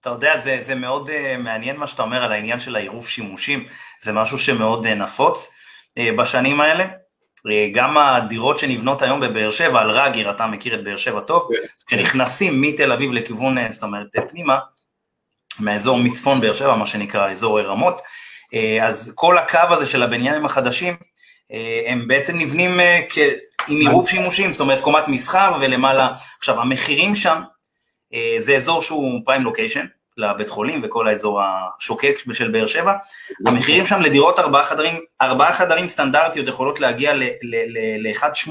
אתה 0.00 0.14
יודע, 0.14 0.38
זה, 0.38 0.58
זה 0.60 0.74
מאוד 0.74 1.08
uh, 1.08 1.12
מעניין 1.38 1.76
מה 1.76 1.86
שאתה 1.86 2.02
אומר 2.02 2.24
על 2.24 2.32
העניין 2.32 2.60
של 2.60 2.76
העירוב 2.76 3.08
שימושים, 3.08 3.66
זה 4.02 4.12
משהו 4.12 4.38
שמאוד 4.38 4.86
uh, 4.86 4.88
נפוץ 4.88 5.48
uh, 5.98 6.02
בשנים 6.18 6.60
האלה. 6.60 6.84
Uh, 6.84 7.50
גם 7.74 7.98
הדירות 7.98 8.58
שנבנות 8.58 9.02
היום 9.02 9.20
בבאר 9.20 9.50
שבע, 9.50 9.80
על 9.80 9.90
רגיר, 9.90 10.30
אתה 10.30 10.46
מכיר 10.46 10.74
את 10.74 10.84
באר 10.84 10.96
שבע 10.96 11.20
טוב, 11.20 11.48
כן. 11.52 11.66
כשנכנסים 11.86 12.60
מתל 12.60 12.92
אביב 12.92 13.12
לכיוון, 13.12 13.58
uh, 13.58 13.72
זאת 13.72 13.82
אומרת, 13.82 14.06
פנימה, 14.30 14.58
מאזור 15.60 15.98
מצפון 15.98 16.40
באר 16.40 16.52
שבע, 16.52 16.76
מה 16.76 16.86
שנקרא 16.86 17.30
אזור 17.30 17.60
רמות, 17.60 18.00
uh, 18.00 18.82
אז 18.82 19.12
כל 19.14 19.38
הקו 19.38 19.58
הזה 19.70 19.86
של 19.86 20.02
הבניינים 20.02 20.46
החדשים, 20.46 20.96
הם 21.86 22.08
בעצם 22.08 22.38
נבנים 22.38 22.80
uh, 22.80 22.82
כ... 23.08 23.18
עם 23.68 23.76
עירוב 23.76 24.08
שימושים, 24.08 24.52
זאת 24.52 24.60
אומרת 24.60 24.80
קומת 24.80 25.08
מסחר 25.08 25.56
ולמעלה, 25.60 26.10
עכשיו 26.38 26.60
המחירים 26.60 27.14
שם, 27.14 27.42
זה 28.38 28.56
אזור 28.56 28.82
שהוא 28.82 29.20
פריים 29.24 29.42
לוקיישן, 29.42 29.86
לבית 30.16 30.50
חולים 30.50 30.80
וכל 30.84 31.08
האזור 31.08 31.40
השוקק 31.42 32.16
של 32.32 32.50
באר 32.50 32.66
שבע, 32.66 32.94
המחירים 33.46 33.86
שם 33.86 34.00
לדירות 34.00 34.38
ארבעה 34.38 34.64
חדרים, 34.64 35.00
ארבעה 35.20 35.52
חדרים 35.52 35.88
סטנדרטיות 35.88 36.48
יכולות 36.48 36.80
להגיע 36.80 37.12
ל-1.8, 37.14 38.50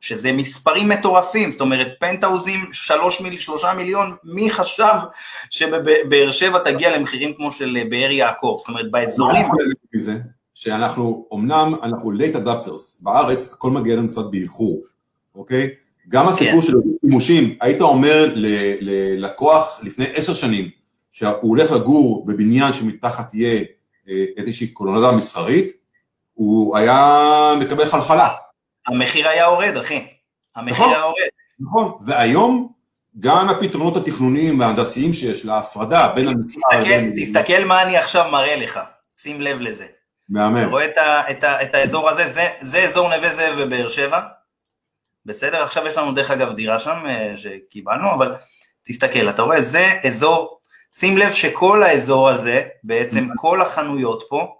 שזה 0.00 0.32
מספרים 0.32 0.88
מטורפים, 0.88 1.50
זאת 1.50 1.60
אומרת 1.60 1.88
פנטהאוזים 2.00 2.72
שלוש 2.72 3.20
מיל, 3.20 3.38
שלושה 3.38 3.74
מיליון, 3.74 4.16
מי 4.24 4.50
חשב 4.50 4.94
שבבאר 5.50 6.30
שבע 6.30 6.58
תגיע 6.58 6.96
למחירים 6.96 7.34
כמו 7.34 7.50
של 7.50 7.78
באר 7.88 8.10
יעקב, 8.10 8.56
זאת 8.58 8.68
אומרת 8.68 8.90
באזורים... 8.90 9.48
שאנחנו, 10.56 11.28
אמנם 11.34 11.74
אנחנו 11.82 12.12
late 12.12 12.34
adapters, 12.34 13.02
בארץ 13.02 13.52
הכל 13.52 13.70
מגיע 13.70 13.96
לנו 13.96 14.10
קצת 14.10 14.24
באיחור, 14.30 14.82
אוקיי? 15.34 15.68
גם 16.08 16.28
הסיפור 16.28 16.60
כן. 16.60 16.66
של 16.66 16.72
שימושים, 17.00 17.56
היית 17.60 17.80
אומר 17.80 18.32
ללקוח 18.80 19.80
לפני 19.82 20.04
עשר 20.14 20.34
שנים, 20.34 20.68
שהוא 21.12 21.30
הולך 21.40 21.72
לגור 21.72 22.26
בבניין 22.26 22.72
שמתחת 22.72 23.34
יהיה 23.34 23.64
אה, 24.08 24.24
איזושהי 24.36 24.66
קולונדה 24.66 25.12
מסחרית, 25.12 25.72
הוא 26.34 26.76
היה 26.76 27.52
מקבל 27.60 27.84
חלחלה. 27.84 28.28
המחיר 28.86 29.28
היה 29.28 29.42
יורד, 29.42 29.76
אחי. 29.76 30.06
המחיר 30.56 30.74
נכון, 30.74 30.88
היה 30.88 30.98
יורד. 30.98 31.28
נכון, 31.60 31.92
והיום 32.06 32.72
גם 33.18 33.48
הפתרונות 33.48 33.96
התכנוניים 33.96 34.60
וההנדסיים 34.60 35.12
שיש 35.12 35.44
להפרדה 35.44 36.12
בין 36.14 36.28
המצרים... 36.28 37.12
תסתכל, 37.14 37.40
תסתכל 37.40 37.64
מה 37.64 37.82
אני 37.82 37.96
עכשיו 37.96 38.30
מראה 38.32 38.56
לך, 38.56 38.80
שים 39.16 39.40
לב 39.40 39.60
לזה. 39.60 39.86
מהמם. 40.28 40.58
אתה 40.58 40.66
רואה 40.66 40.84
את, 40.84 40.98
ה, 40.98 41.30
את, 41.30 41.44
ה, 41.44 41.62
את 41.62 41.74
האזור 41.74 42.10
הזה, 42.10 42.28
זה, 42.28 42.48
זה 42.60 42.84
אזור 42.84 43.16
נווה 43.16 43.34
זאב 43.34 43.62
בבאר 43.62 43.88
שבע, 43.88 44.20
בסדר? 45.26 45.62
עכשיו 45.62 45.86
יש 45.86 45.96
לנו 45.96 46.12
דרך 46.12 46.30
אגב 46.30 46.52
דירה 46.52 46.78
שם 46.78 47.06
אה, 47.08 47.32
שקיבלנו, 47.36 48.14
אבל 48.14 48.34
תסתכל, 48.82 49.30
אתה 49.30 49.42
רואה, 49.42 49.60
זה 49.60 49.86
אזור, 50.06 50.60
שים 50.92 51.18
לב 51.18 51.32
שכל 51.32 51.82
האזור 51.82 52.28
הזה, 52.28 52.62
בעצם 52.84 53.28
כל 53.36 53.62
החנויות 53.62 54.22
פה, 54.28 54.54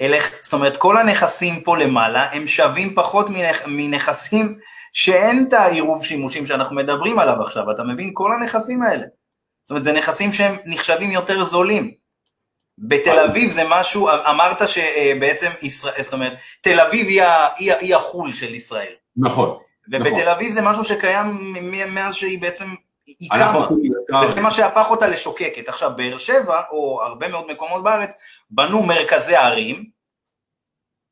אלך, 0.00 0.30
זאת 0.42 0.52
אומרת 0.52 0.76
כל 0.76 0.96
הנכסים 0.96 1.60
פה 1.60 1.76
למעלה 1.76 2.32
הם 2.32 2.46
שווים 2.46 2.94
פחות 2.94 3.30
מנכ, 3.30 3.62
מנכסים 3.66 4.58
שאין 4.92 5.44
את 5.48 5.52
העירוב 5.52 6.04
שימושים 6.04 6.46
שאנחנו 6.46 6.76
מדברים 6.76 7.18
עליו 7.18 7.42
עכשיו, 7.42 7.70
אתה 7.70 7.84
מבין? 7.84 8.10
כל 8.12 8.32
הנכסים 8.32 8.82
האלה. 8.82 9.06
זאת 9.64 9.70
אומרת 9.70 9.84
זה 9.84 9.92
נכסים 9.92 10.32
שהם 10.32 10.56
נחשבים 10.64 11.12
יותר 11.12 11.44
זולים. 11.44 11.94
בתל 12.78 13.18
אביב 13.18 13.50
זה 13.50 13.62
משהו, 13.68 14.08
אמרת 14.30 14.68
שבעצם 14.68 15.50
ישראל, 15.62 16.02
זאת 16.02 16.12
אומרת, 16.12 16.32
תל 16.60 16.80
אביב 16.80 17.06
היא, 17.06 17.22
היא, 17.56 17.72
היא 17.72 17.96
החול 17.96 18.32
של 18.32 18.54
ישראל. 18.54 18.92
נכון. 19.16 19.58
ובתל 19.88 20.10
נכון. 20.10 20.28
אביב 20.28 20.52
זה 20.52 20.60
משהו 20.60 20.84
שקיים 20.84 21.54
מאז 21.88 22.14
שהיא 22.14 22.40
בעצם, 22.40 22.66
היא 23.06 23.30
קמה, 23.30 23.66
וזה 24.22 24.40
מה 24.40 24.50
שהפך 24.50 24.90
אותה 24.90 25.06
לשוקקת. 25.06 25.68
עכשיו, 25.68 25.90
באר 25.96 26.16
שבע, 26.16 26.62
או 26.70 27.02
הרבה 27.02 27.28
מאוד 27.28 27.46
מקומות 27.52 27.82
בארץ, 27.82 28.12
בנו 28.50 28.82
מרכזי 28.82 29.36
ערים, 29.36 29.84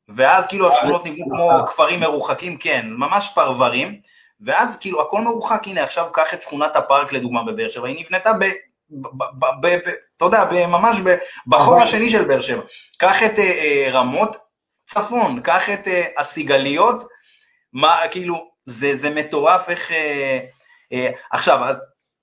ואז 0.07 0.47
כאילו 0.47 0.67
השכונות 0.67 1.05
נבנו 1.05 1.25
כמו 1.25 1.65
כפרים 1.67 1.99
מרוחקים, 1.99 2.57
כן, 2.57 2.85
ממש 2.89 3.31
פרברים, 3.35 3.99
ואז 4.41 4.77
כאילו 4.77 5.01
הכל 5.01 5.21
מרוחק, 5.21 5.61
הנה 5.65 5.83
עכשיו 5.83 6.05
קח 6.13 6.33
את 6.33 6.41
שכונת 6.41 6.75
הפארק 6.75 7.13
לדוגמה 7.13 7.43
בבאר 7.43 7.69
שבע, 7.69 7.87
היא 7.87 8.05
נבנתה. 8.05 8.31
אתה 10.17 10.25
יודע, 10.25 10.67
ממש 10.67 10.97
בחור 11.47 11.81
השני 11.81 12.09
של 12.09 12.23
באר 12.23 12.41
שבע. 12.41 12.61
קח 12.97 13.23
את 13.23 13.39
אה, 13.39 13.43
אה, 13.43 13.89
רמות 13.91 14.37
צפון, 14.85 15.41
קח 15.41 15.69
את 15.69 15.87
אה, 15.87 16.07
הסיגליות, 16.17 17.03
מה, 17.73 17.99
כאילו, 18.11 18.51
זה, 18.65 18.95
זה 18.95 19.09
מטורף 19.09 19.69
איך... 19.69 19.91
עכשיו, 21.31 21.75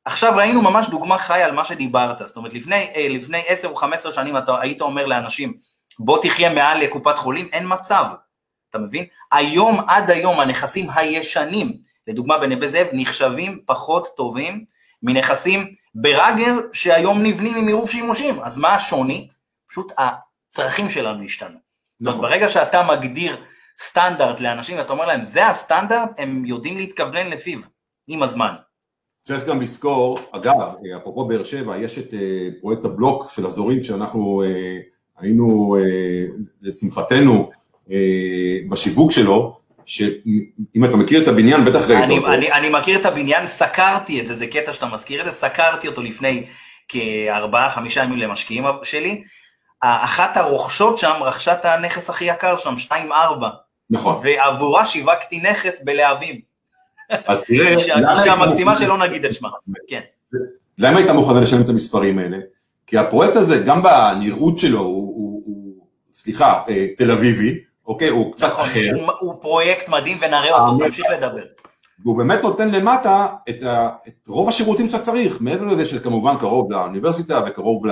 עכשיו 0.04 0.32
ראינו 0.36 0.62
ממש 0.62 0.88
דוגמה 0.88 1.18
חיה 1.18 1.46
על 1.46 1.52
מה 1.52 1.64
שדיברת, 1.64 2.26
זאת 2.26 2.36
אומרת 2.36 2.54
לפני, 2.54 2.90
לפני 3.10 3.42
10 3.46 3.68
או 3.68 3.76
15 3.76 4.12
שנים 4.12 4.36
אתה 4.36 4.60
היית 4.60 4.80
אומר 4.80 5.06
לאנשים 5.06 5.54
בוא 5.98 6.22
תחיה 6.22 6.54
מעל 6.54 6.80
לקופת 6.80 7.18
חולים, 7.18 7.48
אין 7.52 7.64
מצב, 7.68 8.04
אתה 8.70 8.78
מבין? 8.78 9.04
היום 9.32 9.80
עד 9.88 10.10
היום 10.10 10.40
הנכסים 10.40 10.90
הישנים, 10.94 11.72
לדוגמה 12.06 12.38
בנווה 12.38 12.68
זאב, 12.68 12.86
נחשבים 12.92 13.62
פחות 13.66 14.08
טובים 14.16 14.64
מנכסים 15.02 15.74
בראגר 15.94 16.58
שהיום 16.72 17.22
נבנים 17.22 17.56
עם 17.56 17.66
עירוב 17.66 17.90
שימושים, 17.90 18.40
אז 18.40 18.58
מה 18.58 18.74
השוני? 18.74 19.28
פשוט 19.68 19.92
הצרכים 19.98 20.90
שלנו 20.90 21.24
השתנו. 21.24 21.58
זאת 22.00 22.14
אומרת, 22.14 22.30
ברגע 22.30 22.48
שאתה 22.48 22.82
מגדיר 22.82 23.36
סטנדרט 23.78 24.40
לאנשים 24.40 24.76
ואתה 24.76 24.92
אומר 24.92 25.06
להם, 25.06 25.22
זה 25.22 25.46
הסטנדרט, 25.46 26.10
הם 26.18 26.44
יודעים 26.44 26.78
להתכוונן 26.78 27.30
לפיו, 27.30 27.58
עם 28.08 28.22
הזמן. 28.22 28.54
צריך 29.22 29.46
גם 29.46 29.60
לזכור, 29.60 30.18
אגב, 30.30 30.74
אפרופו 30.96 31.24
באר 31.24 31.44
שבע, 31.44 31.76
יש 31.76 31.98
את 31.98 32.14
פרויקט 32.60 32.84
הבלוק 32.84 33.30
של 33.30 33.46
אזורים 33.46 33.84
שאנחנו 33.84 34.42
היינו, 35.18 35.76
לשמחתנו, 36.62 37.50
בשיווק 38.68 39.12
שלו, 39.12 39.59
שאם 39.90 40.84
אתה 40.84 40.96
מכיר 40.96 41.22
את 41.22 41.28
הבניין, 41.28 41.64
בטח 41.64 41.90
ראית 41.90 42.10
אותו. 42.10 42.32
אני, 42.32 42.52
אני 42.52 42.68
מכיר 42.68 43.00
את 43.00 43.06
הבניין, 43.06 43.46
סקרתי 43.46 44.20
את 44.20 44.26
זה, 44.26 44.34
זה 44.34 44.46
קטע 44.46 44.72
שאתה 44.72 44.86
מזכיר 44.86 45.20
את 45.20 45.24
זה, 45.24 45.32
סקרתי 45.32 45.88
אותו 45.88 46.02
לפני 46.02 46.46
כארבעה, 46.88 47.70
חמישה 47.70 48.02
ימים 48.02 48.18
למשקיעים 48.18 48.64
שלי. 48.82 49.22
אחת 49.82 50.36
הרוכשות 50.36 50.98
שם 50.98 51.12
רכשה 51.20 51.52
את 51.52 51.64
הנכס 51.64 52.10
הכי 52.10 52.24
יקר 52.24 52.56
שם, 52.56 52.74
2-4. 52.88 52.92
נכון. 53.90 54.20
ועבורה 54.22 54.84
שיווקתי 54.84 55.40
נכס 55.40 55.82
בלהבים. 55.84 56.40
אז 57.10 57.40
תראה, 57.40 57.74
אישה 58.16 58.36
מקסימה 58.36 58.76
שלא 58.76 58.98
נגיד 58.98 59.24
את 59.24 59.34
שמה, 59.34 59.48
כן. 59.88 60.00
למה 60.78 60.98
היית 60.98 61.10
מוכנה 61.10 61.40
לשלם 61.40 61.60
את 61.60 61.68
המספרים 61.68 62.18
האלה? 62.18 62.38
כי 62.86 62.98
הפרויקט 62.98 63.36
הזה, 63.36 63.58
גם 63.58 63.82
בנראות 63.82 64.58
שלו, 64.58 64.80
הוא, 64.80 65.14
הוא, 65.16 65.42
הוא 65.46 65.86
סליחה, 66.12 66.62
אה, 66.68 66.86
תל 66.96 67.10
אביבי, 67.10 67.69
אוקיי? 67.90 68.08
הוא 68.08 68.32
קצת 68.32 68.46
נכון, 68.46 68.64
אחר. 68.64 68.90
הוא, 68.94 69.12
הוא 69.20 69.34
פרויקט 69.40 69.88
מדהים 69.88 70.18
ונראה 70.20 70.58
אותו, 70.58 70.78
תמשיך 70.84 71.06
לדבר. 71.12 71.42
והוא 72.04 72.18
באמת 72.18 72.42
נותן 72.42 72.68
למטה 72.70 73.26
את, 73.48 73.62
ה, 73.62 73.88
את 74.08 74.28
רוב 74.28 74.48
השירותים 74.48 74.90
שאתה 74.90 75.02
צריך, 75.02 75.40
מעבר 75.40 75.64
לזה 75.64 75.86
שזה 75.86 76.00
כמובן 76.00 76.38
קרוב 76.38 76.72
לאוניברסיטה 76.72 77.40
וקרוב 77.46 77.86
ל, 77.86 77.90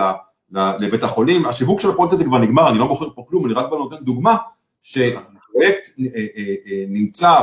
ל, 0.51 0.70
לבית 0.80 1.03
החולים, 1.03 1.46
השיווק 1.46 1.80
של 1.80 1.90
הפרויקט 1.90 2.12
הזה 2.12 2.24
כבר 2.24 2.38
נגמר, 2.38 2.68
אני 2.68 2.78
לא 2.78 2.86
מוכר 2.86 3.07
פה 3.14 3.24
כלום, 3.28 3.46
אני 3.46 3.55
רק 3.55 3.66
נותן 3.70 3.96
דוגמה, 3.96 4.36
שפרויקט 4.82 5.88
אה, 6.01 6.26
אה, 6.36 6.84
נמצא 6.88 7.34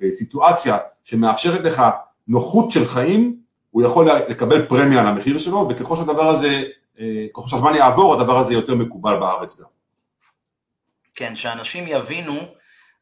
בסיטואציה 0.00 0.76
שמאפשרת 1.04 1.60
לך 1.60 1.82
נוחות 2.28 2.70
של 2.70 2.84
חיים, 2.84 3.36
הוא 3.70 3.82
יכול 3.82 4.08
לקבל 4.28 4.66
פרמיה 4.66 5.00
על 5.00 5.06
המחיר 5.06 5.38
שלו, 5.38 5.68
וככל 5.70 5.96
שהדבר 5.96 6.28
הזה, 6.28 6.62
אה, 7.00 7.26
ככל 7.34 7.48
שהזמן 7.48 7.74
יעבור, 7.74 8.14
הדבר 8.14 8.38
הזה 8.38 8.54
יותר 8.54 8.74
מקובל 8.74 9.20
בארץ 9.20 9.60
גם. 9.60 9.77
כן, 11.18 11.36
שאנשים 11.36 11.84
יבינו 11.86 12.38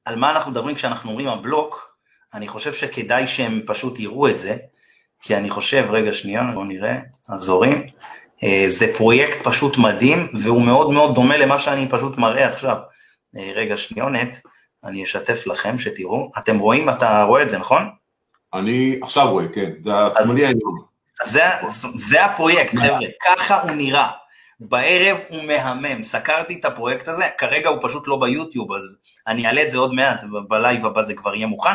על 0.05 0.17
מה 0.17 0.31
אנחנו 0.31 0.51
מדברים 0.51 0.75
כשאנחנו 0.75 1.11
אומרים 1.11 1.29
הבלוק, 1.29 1.97
אני 2.35 2.49
חושב 2.49 2.73
שכדאי 2.73 3.27
שהם 3.27 3.61
פשוט 3.67 3.99
יראו 3.99 4.29
את 4.29 4.39
זה, 4.39 4.57
כי 5.23 5.37
אני 5.37 5.51
חושב, 5.51 5.87
רגע 5.91 6.13
שנייה, 6.13 6.43
בואו 6.55 6.65
נראה, 6.65 6.99
אזורים, 7.29 7.87
אה, 8.45 8.65
זה 8.69 8.87
פרויקט 8.97 9.39
פשוט 9.43 9.79
מדהים, 9.79 10.29
והוא 10.43 10.63
מאוד 10.63 10.91
מאוד 10.91 11.15
דומה 11.15 11.37
למה 11.37 11.59
שאני 11.59 11.89
פשוט 11.89 12.19
מראה 12.19 12.49
עכשיו. 12.49 12.77
אה, 13.37 13.51
רגע 13.55 13.77
שניונת, 13.77 14.41
אני 14.85 15.05
אשתף 15.05 15.47
לכם 15.47 15.79
שתראו, 15.79 16.31
אתם 16.39 16.59
רואים, 16.59 16.89
אתה 16.89 17.23
רואה 17.23 17.43
את 17.43 17.49
זה, 17.49 17.59
נכון? 17.59 17.89
אני 18.55 18.99
עכשיו 19.03 19.31
רואה, 19.31 19.49
כן, 19.49 19.71
זה 19.85 19.97
השמאלי 19.97 20.47
העליון. 20.47 20.75
זה, 21.25 21.43
זה 21.95 22.25
הפרויקט, 22.25 22.75
חבר'ה, 22.75 23.07
ככה 23.25 23.63
הוא 23.63 23.71
נראה. 23.71 24.11
בערב 24.61 25.17
הוא 25.29 25.43
מהמם, 25.47 26.03
סקרתי 26.03 26.57
את 26.61 26.65
הפרויקט 26.65 27.09
הזה, 27.09 27.25
כרגע 27.39 27.69
הוא 27.69 27.79
פשוט 27.83 28.09
לא 28.09 28.21
ביוטיוב, 28.21 28.73
אז 28.73 28.97
אני 29.27 29.47
אעלה 29.47 29.63
את 29.63 29.71
זה 29.71 29.79
עוד 29.79 29.93
מעט, 29.95 30.25
בלייב 30.49 30.87
הבא 30.87 31.03
זה 31.03 31.15
כבר 31.15 31.35
יהיה 31.35 31.47
מוכן, 31.47 31.71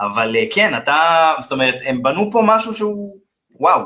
אבל 0.00 0.36
אה, 0.36 0.44
כן, 0.52 0.76
אתה, 0.76 1.32
זאת 1.40 1.52
אומרת, 1.52 1.74
הם 1.84 2.02
בנו 2.02 2.30
פה 2.32 2.42
משהו 2.46 2.74
שהוא, 2.74 3.16
וואו. 3.60 3.82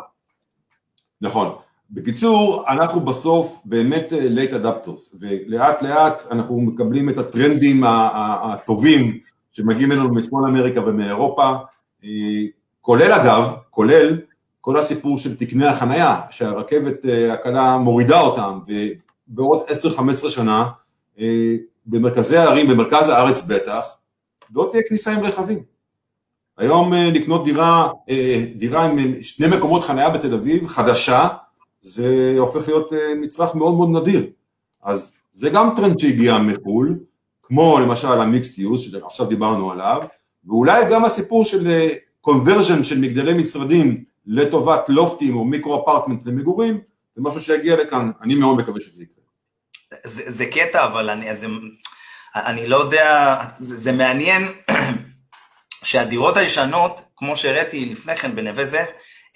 נכון. 1.21 1.55
בקיצור, 1.91 2.65
אנחנו 2.69 3.01
בסוף 3.01 3.59
באמת 3.65 4.13
אה, 4.13 4.19
late 4.19 4.53
adapters, 4.53 5.17
ולאט 5.21 5.83
לאט 5.83 6.23
אנחנו 6.31 6.61
מקבלים 6.61 7.09
את 7.09 7.19
הטרנדים 7.19 7.85
הטובים 7.85 9.19
שמגיעים 9.53 9.93
אלינו 9.93 10.15
מצפון 10.15 10.45
אמריקה 10.45 10.81
ומאירופה, 10.81 11.51
אה, 12.05 12.09
כולל 12.81 13.13
אגב, 13.13 13.53
כולל 13.71 14.21
כל 14.61 14.77
הסיפור 14.79 15.19
של 15.19 15.37
תקני 15.37 15.67
החנייה, 15.67 16.21
שהרכבת 16.31 17.07
אה, 17.07 17.33
הקלה 17.33 17.79
מורידה 17.79 18.21
אותם, 18.21 18.59
ובעוד 19.29 19.61
10-15 19.97 20.31
שנה, 20.31 20.69
אה, 21.21 21.55
במרכזי 21.87 22.37
הערים, 22.37 22.69
במרכז 22.69 23.09
הארץ 23.09 23.43
בטח, 23.43 23.83
לא 24.55 24.69
תהיה 24.71 24.83
כניסה 24.89 25.13
עם 25.13 25.21
רכבים. 25.21 25.63
היום 26.59 26.95
אה, 26.95 27.11
לקנות 27.11 27.45
דירה, 27.45 27.89
דירה 28.55 28.85
עם 28.85 29.23
שני 29.23 29.57
מקומות 29.57 29.85
חנייה 29.85 30.11
בתל 30.11 30.35
אביב, 30.35 30.67
חדשה, 30.67 31.29
זה 31.81 32.35
הופך 32.39 32.69
להיות 32.69 32.93
מצרך 33.21 33.55
מאוד 33.55 33.75
מאוד 33.75 34.03
נדיר. 34.03 34.27
אז 34.83 35.17
זה 35.33 35.51
גם 35.51 35.71
טרנד 35.77 35.99
שהגיע 35.99 36.39
מחו"ל, 36.39 36.99
כמו 37.43 37.81
למשל 37.81 38.09
ה 38.21 38.27
mixed 38.27 38.59
use, 38.59 38.81
שעכשיו 38.81 39.27
דיברנו 39.27 39.73
עליו, 39.73 40.03
ואולי 40.47 40.85
גם 40.91 41.05
הסיפור 41.05 41.45
של 41.45 41.89
conversion 42.21 42.85
של 42.85 42.99
מגדלי 42.99 43.35
משרדים 43.35 44.05
לטובת 44.29 44.89
לופטים 44.89 45.37
או 45.37 45.45
micro 45.45 45.83
apartment 45.83 46.27
למגורים, 46.27 46.81
זה 47.15 47.23
משהו 47.23 47.43
שיגיע 47.43 47.77
לכאן, 47.77 48.11
אני 48.23 48.35
מאוד 48.35 48.59
מקווה 48.59 48.81
שזה 48.81 49.03
יקרה. 49.03 49.25
זה, 50.05 50.23
זה 50.27 50.47
קטע, 50.47 50.85
אבל 50.85 51.11
אני, 51.11 51.37
זה, 51.37 51.47
אני 52.37 52.67
לא 52.67 52.77
יודע, 52.77 53.37
זה, 53.59 53.77
זה 53.79 53.93
מעניין 53.93 54.53
שהדירות 55.85 56.37
הישנות, 56.37 57.01
כמו 57.17 57.37
שהראיתי 57.37 57.87
לפני 57.87 58.17
כן 58.17 58.37
בנווה 58.37 58.65
זאב, 58.65 58.87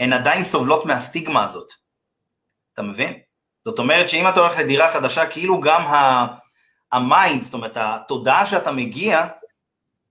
הן 0.01 0.13
עדיין 0.13 0.45
סובלות 0.45 0.87
מהסטיגמה 0.87 1.45
הזאת. 1.45 1.73
אתה 2.75 2.83
מבין? 2.83 3.13
זאת 3.65 3.79
אומרת 3.79 4.09
שאם 4.09 4.29
אתה 4.29 4.41
הולך 4.41 4.59
לדירה 4.59 4.89
חדשה, 4.89 5.27
כאילו 5.27 5.61
גם 5.61 5.83
ה 6.93 7.01
mind, 7.01 7.43
זאת 7.43 7.55
אומרת, 7.55 7.77
התודעה 7.77 8.47
שאתה 8.47 8.73
מגיע, 8.73 9.27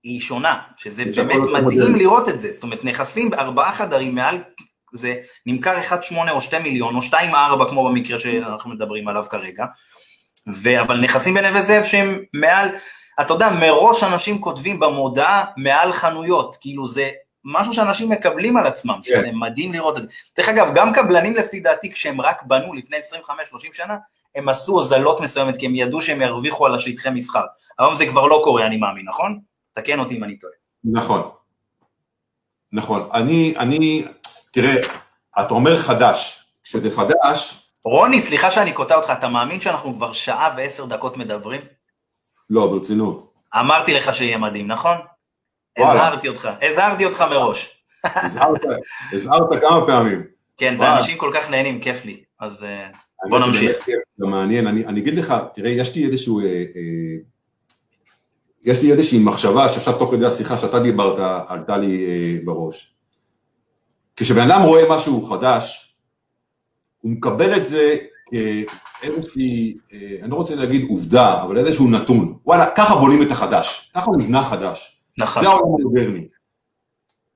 היא 0.02 0.20
שונה, 0.20 0.60
שזה 0.76 1.04
באמת 1.16 1.40
מדהים 1.52 1.96
לראות 1.96 2.28
את 2.28 2.40
זה, 2.40 2.52
זאת 2.52 2.62
אומרת 2.62 2.84
נכסים 2.84 3.30
בארבעה 3.30 3.72
חדרים 3.72 4.14
מעל 4.14 4.38
זה 4.92 5.14
נמכר 5.46 5.78
1.8 5.80 6.30
או 6.30 6.40
2 6.40 6.62
מיליון 6.62 6.94
או 6.94 7.00
2.4 7.00 7.68
כמו 7.68 7.88
במקרה 7.88 8.18
שאנחנו 8.18 8.70
מדברים 8.70 9.08
עליו 9.08 9.24
כרגע, 9.30 9.64
ו... 10.54 10.80
אבל 10.80 11.00
נכסים 11.00 11.34
בנווה 11.34 11.62
זאב 11.62 11.82
שהם 11.82 12.18
מעל, 12.34 12.68
אתה 13.20 13.34
יודע, 13.34 13.50
מראש 13.50 14.02
אנשים 14.02 14.40
כותבים 14.40 14.80
במודעה 14.80 15.44
מעל 15.56 15.92
חנויות, 15.92 16.56
כאילו 16.60 16.86
זה 16.86 17.10
משהו 17.44 17.72
שאנשים 17.72 18.08
מקבלים 18.08 18.56
על 18.56 18.66
עצמם, 18.66 18.98
yeah. 19.00 19.06
שזה 19.06 19.30
מדהים 19.32 19.72
לראות 19.72 19.98
את 19.98 20.02
זה. 20.02 20.08
דרך 20.36 20.48
אגב, 20.48 20.74
גם 20.74 20.92
קבלנים 20.92 21.36
לפי 21.36 21.60
דעתי, 21.60 21.92
כשהם 21.92 22.20
רק 22.20 22.42
בנו 22.42 22.74
לפני 22.74 22.96
25-30 22.96 23.00
שנה, 23.72 23.96
הם 24.34 24.48
עשו 24.48 24.72
הוזלות 24.72 25.20
מסוימת, 25.20 25.58
כי 25.58 25.66
הם 25.66 25.74
ידעו 25.74 26.02
שהם 26.02 26.20
ירוויחו 26.20 26.66
על 26.66 26.74
השטחי 26.74 27.10
מסחר. 27.10 27.44
היום 27.78 27.94
זה 27.94 28.06
כבר 28.06 28.26
לא 28.26 28.40
קורה, 28.44 28.66
אני 28.66 28.76
מאמין, 28.76 29.08
נכון? 29.08 29.40
תקן 29.72 29.98
אותי 29.98 30.16
אם 30.16 30.24
אני 30.24 30.38
טועה. 30.38 30.52
נכון. 30.84 31.22
נכון. 32.72 33.08
אני, 33.14 33.54
אני, 33.58 34.04
תראה, 34.52 34.76
אתה 35.40 35.54
אומר 35.54 35.78
חדש, 35.78 36.46
כשזה 36.64 36.90
חדש... 36.90 37.68
רוני, 37.84 38.22
סליחה 38.22 38.50
שאני 38.50 38.72
קוטע 38.72 38.94
אותך, 38.94 39.12
אתה 39.18 39.28
מאמין 39.28 39.60
שאנחנו 39.60 39.96
כבר 39.96 40.12
שעה 40.12 40.54
ועשר 40.56 40.84
דקות 40.84 41.16
מדברים? 41.16 41.60
לא, 42.50 42.66
ברצינות. 42.66 43.32
אמרתי 43.60 43.94
לך 43.94 44.14
שיהיה 44.14 44.38
מדהים, 44.38 44.66
נכון? 44.66 44.96
הזהרתי 45.78 46.28
אותך, 46.28 46.48
הזהרתי 46.62 47.04
אותך 47.04 47.24
מראש. 47.30 47.84
הזהרת 49.12 49.54
כמה 49.60 49.86
פעמים. 49.86 50.22
כן, 50.56 50.76
ואנשים 50.78 51.18
כל 51.18 51.30
כך 51.34 51.50
נהנים, 51.50 51.80
כיף 51.80 52.04
לי, 52.04 52.22
אז 52.40 52.64
אה, 52.64 52.88
בוא 53.30 53.38
נמשיך. 53.38 53.86
זה 54.16 54.26
מעניין, 54.26 54.66
אני 54.66 55.00
אגיד 55.00 55.14
לך, 55.18 55.34
תראה, 55.54 55.70
יש 55.70 55.94
לי 55.94 56.06
איזשהו... 56.06 56.40
אה, 56.40 56.44
אה, 56.46 57.16
יש 58.64 58.82
לי 58.82 58.92
איזושהי 58.92 59.18
מחשבה 59.18 59.68
שעכשיו 59.68 59.98
תוך 59.98 60.10
כדי 60.10 60.26
השיחה 60.26 60.58
שאתה 60.58 60.80
דיברת 60.80 61.44
עלתה 61.48 61.76
לי 61.76 62.06
בראש. 62.44 62.91
כשבן 64.16 64.50
אדם 64.50 64.62
רואה 64.62 64.82
משהו 64.90 65.22
חדש, 65.22 65.94
הוא 67.00 67.10
מקבל 67.10 67.56
את 67.56 67.64
זה 67.64 67.96
כאיזושהי, 68.26 69.74
אה, 69.92 70.16
אני 70.22 70.30
לא 70.30 70.36
רוצה 70.36 70.54
להגיד 70.54 70.86
עובדה, 70.88 71.42
אבל 71.42 71.58
איזשהו 71.58 71.88
נתון. 71.88 72.38
וואלה, 72.44 72.70
ככה 72.70 72.96
בונים 72.96 73.22
את 73.22 73.30
החדש, 73.30 73.90
ככה 73.94 74.06
הוא 74.06 74.16
נבנה 74.16 74.42
חדש. 74.42 75.02
נכון. 75.18 75.42
זה 75.42 75.48
העולם 75.48 75.74
המודרני. 75.80 76.26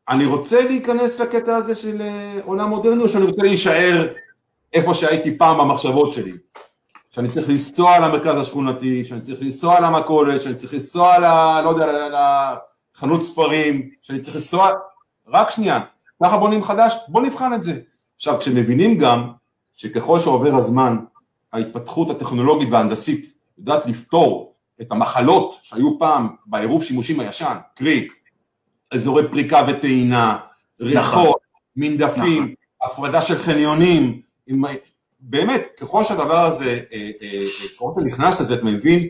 אני 0.08 0.26
רוצה 0.26 0.64
להיכנס 0.64 1.20
לקטע 1.20 1.56
הזה 1.56 1.74
של 1.74 2.02
אה, 2.02 2.40
עולם 2.44 2.68
מודרני, 2.68 3.02
או 3.02 3.08
שאני 3.08 3.24
רוצה 3.24 3.42
להישאר 3.42 4.08
איפה 4.72 4.94
שהייתי 4.94 5.38
פעם 5.38 5.58
במחשבות 5.58 6.12
שלי? 6.12 6.32
שאני 7.10 7.28
צריך 7.28 7.48
לנסוע 7.48 7.98
למרכז 7.98 8.40
השכונתי, 8.40 9.04
שאני 9.04 9.20
צריך 9.20 9.42
לנסוע 9.42 9.80
למכולת, 9.80 10.42
שאני 10.42 10.54
צריך 10.54 10.74
לנסוע 10.74 11.18
ל... 11.18 11.22
לא 11.64 11.70
יודע, 11.70 12.08
לחנות 12.94 13.22
ספרים, 13.22 13.90
שאני 14.02 14.20
צריך 14.20 14.36
לנסוע... 14.36 14.70
רק 15.28 15.50
שנייה, 15.50 15.80
ככה 16.24 16.36
בונים 16.38 16.62
חדש, 16.64 16.94
בוא 17.08 17.20
נבחן 17.22 17.54
את 17.54 17.62
זה. 17.62 17.80
עכשיו, 18.16 18.38
כשמבינים 18.38 18.98
גם 18.98 19.30
שככל 19.74 20.20
שעובר 20.20 20.54
הזמן, 20.54 20.96
ההתפתחות 21.52 22.10
הטכנולוגית 22.10 22.68
וההנדסית 22.70 23.32
יודעת 23.58 23.86
לפתור 23.86 24.54
את 24.80 24.92
המחלות 24.92 25.58
שהיו 25.62 25.98
פעם 25.98 26.28
בעירוב 26.46 26.82
שימושים 26.82 27.20
הישן, 27.20 27.54
קרי, 27.74 28.08
אזורי 28.90 29.30
פריקה 29.30 29.62
וטעינה, 29.68 30.36
ריחות, 30.80 31.12
נכון. 31.14 31.32
מנדפים, 31.76 32.42
נכון. 32.42 32.54
הפרדה 32.82 33.22
של 33.22 33.38
חניונים, 33.38 34.20
עם... 34.46 34.64
באמת, 35.20 35.66
ככל 35.80 36.04
שהדבר 36.04 36.38
הזה, 36.38 36.80
אה, 36.92 37.10
אה, 37.22 37.28
אה, 37.32 37.68
ככל 37.74 37.92
שאתה 37.94 38.06
נכנס 38.06 38.40
לזה, 38.40 38.54
אתה 38.54 38.64
מבין, 38.64 39.08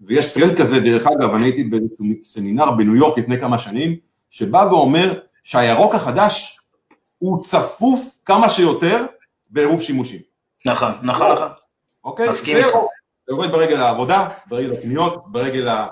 ויש 0.00 0.32
טרנד 0.32 0.58
כזה, 0.58 0.80
דרך 0.80 1.06
אגב, 1.06 1.34
אני 1.34 1.44
הייתי 1.44 1.64
בסמינר 2.20 2.70
בניו 2.70 2.96
יורק 2.96 3.18
לפני 3.18 3.40
כמה 3.40 3.58
שנים, 3.58 3.96
שבא 4.30 4.66
ואומר 4.70 5.18
שהירוק 5.42 5.94
החדש 5.94 6.58
הוא 7.18 7.44
צפוף 7.44 8.00
כמה 8.24 8.48
שיותר 8.48 9.06
בעירוב 9.50 9.82
שימושים. 9.82 10.20
נכון, 10.66 10.92
נכון, 11.02 11.32
נכון. 11.32 11.48
אוקיי? 12.04 12.28
מסכים 12.28 12.56
איתך. 12.56 12.68
זה 12.68 13.34
יורד 13.34 13.52
ברגל 13.52 13.80
העבודה, 13.80 14.28
ברגל 14.46 14.72
הקניות, 14.72 15.24
ברגל 15.26 15.68
ה... 15.68 15.86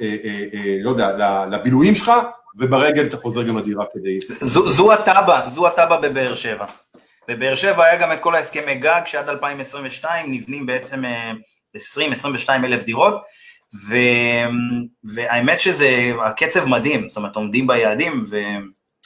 אה, 0.00 0.16
אה, 0.24 0.44
אה, 0.54 0.76
לא 0.80 0.90
יודע, 0.90 1.46
לבילויים 1.46 1.94
שלך, 1.94 2.12
וברגל 2.58 3.06
אתה 3.06 3.16
חוזר 3.16 3.42
גם 3.42 3.58
לדירה 3.58 3.84
כדי... 3.92 4.18
זו 4.40 4.92
הטאבה, 4.92 5.48
זו 5.48 5.66
הטאבה 5.66 5.96
בבאר 5.96 6.34
שבע. 6.34 6.66
בבאר 7.28 7.54
שבע 7.54 7.84
היה 7.84 7.96
גם 7.96 8.12
את 8.12 8.20
כל 8.20 8.34
ההסכמי 8.34 8.74
גג 8.74 9.00
שעד 9.04 9.28
2022 9.28 10.32
נבנים 10.32 10.66
בעצם 10.66 11.02
20-22 11.76 11.78
אלף 12.50 12.84
דירות, 12.84 13.14
ו... 13.88 13.96
והאמת 15.04 15.60
שזה, 15.60 16.12
הקצב 16.24 16.64
מדהים, 16.64 17.08
זאת 17.08 17.16
אומרת 17.16 17.36
עומדים 17.36 17.66
ביעדים, 17.66 18.24
ו... 18.30 18.36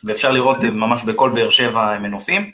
ואפשר 0.05 0.31
לראות 0.33 0.65
ממש 0.65 1.03
בכל 1.03 1.31
באר 1.31 1.51
שבע 1.51 1.99
מנופים. 1.99 2.51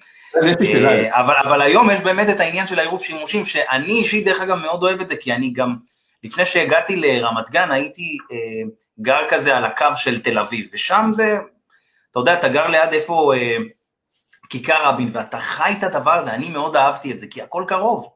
אה, 0.86 1.20
אבל, 1.20 1.34
אבל 1.34 1.62
היום 1.62 1.90
יש 1.90 2.00
באמת 2.00 2.28
את 2.28 2.40
העניין 2.40 2.66
של 2.66 2.78
העירוב 2.78 3.02
שימושים, 3.02 3.44
שאני 3.44 3.86
אישית 3.86 4.24
דרך 4.24 4.40
אגב 4.40 4.56
מאוד 4.56 4.82
אוהב 4.82 5.00
את 5.00 5.08
זה, 5.08 5.16
כי 5.16 5.32
אני 5.32 5.52
גם, 5.52 5.76
לפני 6.24 6.46
שהגעתי 6.46 6.96
לרמת 6.96 7.50
גן 7.50 7.70
הייתי 7.70 8.18
אה, 8.32 8.36
גר 9.00 9.20
כזה 9.28 9.56
על 9.56 9.64
הקו 9.64 9.86
של 9.96 10.20
תל 10.20 10.38
אביב, 10.38 10.66
ושם 10.72 11.10
זה, 11.12 11.38
אתה 12.10 12.20
יודע, 12.20 12.34
אתה 12.34 12.48
גר 12.48 12.66
ליד 12.66 12.92
איפה 12.92 13.32
אה, 13.34 13.56
כיכר 14.48 14.84
רבין, 14.84 15.10
ואתה 15.12 15.38
חי 15.38 15.74
את 15.78 15.82
הדבר 15.84 16.12
הזה, 16.12 16.34
אני 16.34 16.48
מאוד 16.48 16.76
אהבתי 16.76 17.12
את 17.12 17.20
זה, 17.20 17.26
כי 17.30 17.42
הכל 17.42 17.64
קרוב. 17.68 18.08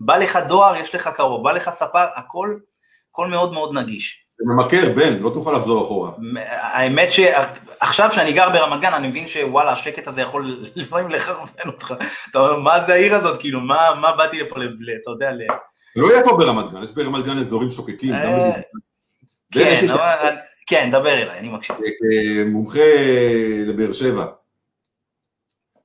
בא 0.00 0.16
לך 0.16 0.36
דואר, 0.36 0.76
יש 0.76 0.94
לך 0.94 1.08
קרוב, 1.08 1.44
בא 1.44 1.52
לך 1.52 1.70
ספר, 1.70 2.06
הכל, 2.14 2.56
הכל 3.10 3.26
מאוד 3.26 3.52
מאוד 3.52 3.74
נגיש. 3.74 4.25
זה 4.38 4.44
ממכר, 4.46 4.92
בן, 4.96 5.22
לא 5.22 5.30
תוכל 5.34 5.52
לחזור 5.52 5.84
אחורה. 5.84 6.10
האמת 6.46 7.12
שעכשיו 7.12 8.12
שאני 8.12 8.32
גר 8.32 8.50
ברמת 8.50 8.80
גן, 8.80 8.94
אני 8.94 9.08
מבין 9.08 9.26
שוואלה, 9.26 9.72
השקט 9.72 10.06
הזה 10.06 10.20
יכול 10.20 10.60
לפעמים 10.76 11.10
לחרבן 11.10 11.66
אותך. 11.66 11.94
אתה 12.30 12.38
אומר, 12.38 12.58
מה 12.58 12.84
זה 12.86 12.94
העיר 12.94 13.14
הזאת, 13.14 13.40
כאילו, 13.40 13.60
מה, 13.60 13.78
מה 14.00 14.16
באתי 14.16 14.40
לפה, 14.40 14.56
אתה 15.02 15.10
יודע, 15.10 15.32
ל... 15.32 15.40
לא 15.96 16.12
יהיה 16.12 16.24
פה 16.24 16.36
ברמת 16.36 16.72
גן, 16.72 16.82
יש 16.82 16.90
ברמת 16.90 17.24
גן 17.24 17.38
אזורים 17.38 17.70
שוקקים. 17.70 18.14
אה, 18.14 18.50
כן, 19.52 19.86
כן, 20.66 20.88
דבר 20.92 21.12
אליי, 21.12 21.38
אני 21.38 21.48
מקשיב. 21.48 21.76
מומחה 22.46 22.78
לבאר 23.66 23.92
שבע, 23.92 24.26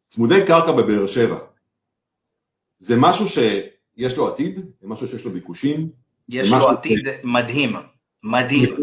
צמודי 0.07 0.45
קרקע 0.45 0.71
בבאר 0.71 1.07
שבע, 1.07 1.37
זה 2.77 2.95
משהו 2.97 3.27
שיש 3.27 4.17
לו 4.17 4.27
עתיד? 4.27 4.55
זה 4.55 4.87
משהו 4.87 5.07
שיש 5.07 5.25
לו 5.25 5.31
ביקושים? 5.31 5.89
יש 6.29 6.51
לו 6.51 6.69
עתיד 6.69 7.07
מדהים. 7.23 7.75
מדהים. 8.23 8.75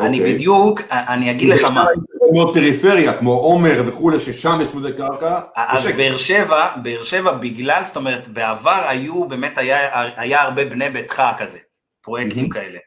אני 0.00 0.18
אוקיי. 0.18 0.34
בדיוק, 0.34 0.80
אני 0.90 1.30
אגיד 1.30 1.48
לך 1.48 1.70
מה. 1.70 1.84
מאוד 2.32 2.54
פריפריה, 2.54 3.18
כמו 3.18 3.32
עומר 3.32 3.82
וכולי, 3.86 4.20
ששם 4.20 4.58
יש 4.62 4.68
צמודי 4.68 4.92
קרקע. 4.96 5.40
אז 5.56 5.86
באר 5.86 6.16
שבע, 6.16 6.76
באר 6.82 7.02
שבע 7.02 7.32
בגלל, 7.32 7.84
זאת 7.84 7.96
אומרת, 7.96 8.28
בעבר 8.28 8.84
היו, 8.88 9.28
באמת 9.28 9.58
היה, 9.58 10.42
הרבה 10.42 10.64
בנה 10.64 10.90
ביתך 10.90 11.22
כזה, 11.38 11.58
פרויקטים 12.02 12.48
כאלה. 12.48 12.78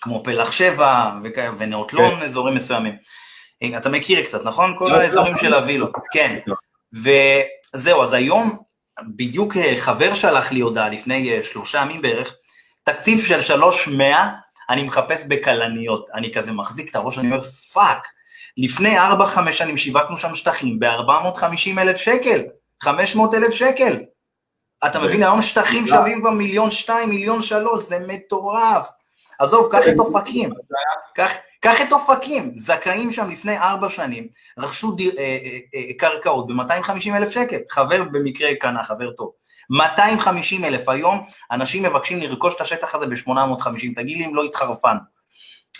כמו 0.00 0.22
פלח 0.22 0.52
שבע 0.52 1.10
ונאות 1.58 1.90
לון, 1.90 2.16
כן. 2.16 2.22
אזורים 2.22 2.54
מסוימים. 2.54 2.94
אתה 3.76 3.88
מכיר 3.88 4.24
קצת, 4.24 4.44
נכון? 4.44 4.74
כל 4.78 4.94
האזורים 4.94 5.36
של 5.36 5.54
הווילות, 5.54 5.92
כן. 6.12 6.38
וזהו, 6.92 8.02
אז 8.02 8.12
היום 8.12 8.58
בדיוק 9.16 9.56
אה, 9.56 9.74
חבר 9.78 10.14
שלח 10.14 10.52
לי 10.52 10.60
הודעה 10.60 10.88
לפני 10.88 11.32
אה, 11.32 11.42
שלושה 11.42 11.78
ימים 11.78 12.02
בערך, 12.02 12.34
תקציב 12.84 13.20
של 13.20 13.40
שלוש 13.40 13.88
מאה 13.88 14.28
אני 14.70 14.82
מחפש 14.82 15.26
בכלניות, 15.28 16.06
אני 16.14 16.32
כזה 16.32 16.52
מחזיק 16.52 16.90
את 16.90 16.96
הראש, 16.96 17.18
אני 17.18 17.26
אומר 17.26 17.40
fuck, 17.40 18.06
לפני 18.56 18.98
4-5 18.98 19.52
שנים 19.52 19.76
שיווקנו 19.76 20.16
שם 20.16 20.34
שטחים 20.34 20.78
ב-450 20.78 21.78
אלף 21.78 21.96
שקל, 21.96 22.42
500 22.80 23.34
אלף 23.34 23.54
שקל. 23.54 24.02
אתה 24.86 24.98
מבין, 24.98 25.22
היום 25.22 25.42
שטחים 25.42 25.88
שווים 25.88 26.20
כבר 26.20 26.30
מיליון 26.30 26.70
שתיים, 26.70 27.08
מיליון 27.08 27.42
שלוש, 27.42 27.82
זה 27.82 27.98
מטורף. 28.08 28.88
עזוב, 29.38 29.68
קח 29.72 29.88
את 29.88 29.98
אופקים, 29.98 30.50
קח 31.60 31.82
את 31.82 31.92
אופקים, 31.92 32.52
זכאים 32.56 33.12
שם 33.12 33.30
לפני 33.30 33.58
ארבע 33.58 33.88
שנים, 33.88 34.28
רכשו 34.58 34.96
אה, 35.00 35.04
אה, 35.18 35.58
אה, 35.74 35.94
קרקעות 35.98 36.46
ב-250 36.46 37.16
אלף 37.16 37.30
שקל, 37.30 37.58
חבר 37.70 38.04
במקרה 38.04 38.50
קנה, 38.60 38.84
חבר 38.84 39.10
טוב. 39.10 39.32
250 39.70 40.64
אלף 40.64 40.88
היום, 40.88 41.24
אנשים 41.50 41.82
מבקשים 41.82 42.20
לרכוש 42.20 42.54
את 42.54 42.60
השטח 42.60 42.94
הזה 42.94 43.06
ב-850, 43.06 43.94
תגיד 43.96 44.18
לי 44.18 44.24
אם 44.24 44.34
לא 44.34 44.44
התחרפן. 44.44 44.96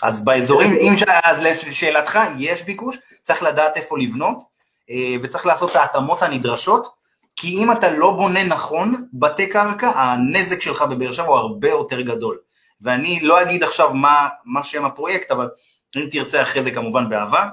אז 0.03 0.25
באזורים, 0.25 0.77
אם 0.81 0.95
אז 1.23 1.43
לשאלתך, 1.43 2.19
יש 2.37 2.63
ביקוש, 2.63 2.97
צריך 3.21 3.43
לדעת 3.43 3.77
איפה 3.77 3.99
לבנות, 3.99 4.43
אה, 4.89 5.15
וצריך 5.21 5.45
לעשות 5.45 5.71
את 5.71 5.75
ההתאמות 5.75 6.21
הנדרשות, 6.21 6.87
כי 7.35 7.57
אם 7.57 7.71
אתה 7.71 7.91
לא 7.91 8.11
בונה 8.11 8.43
נכון 8.43 9.05
בתי 9.13 9.49
קרקע, 9.49 9.89
הנזק 9.89 10.61
שלך 10.61 10.81
בבאר 10.81 11.11
שבע 11.11 11.27
הוא 11.27 11.35
הרבה 11.35 11.69
יותר 11.69 12.01
גדול. 12.01 12.37
ואני 12.81 13.19
לא 13.19 13.41
אגיד 13.41 13.63
עכשיו 13.63 13.93
מה, 13.93 14.27
מה 14.45 14.63
שם 14.63 14.85
הפרויקט, 14.85 15.31
אבל 15.31 15.49
אם 15.97 16.07
תרצה 16.11 16.41
אחרי 16.41 16.63
זה 16.63 16.71
כמובן 16.71 17.09
באהבה, 17.09 17.41
אה, 17.41 17.49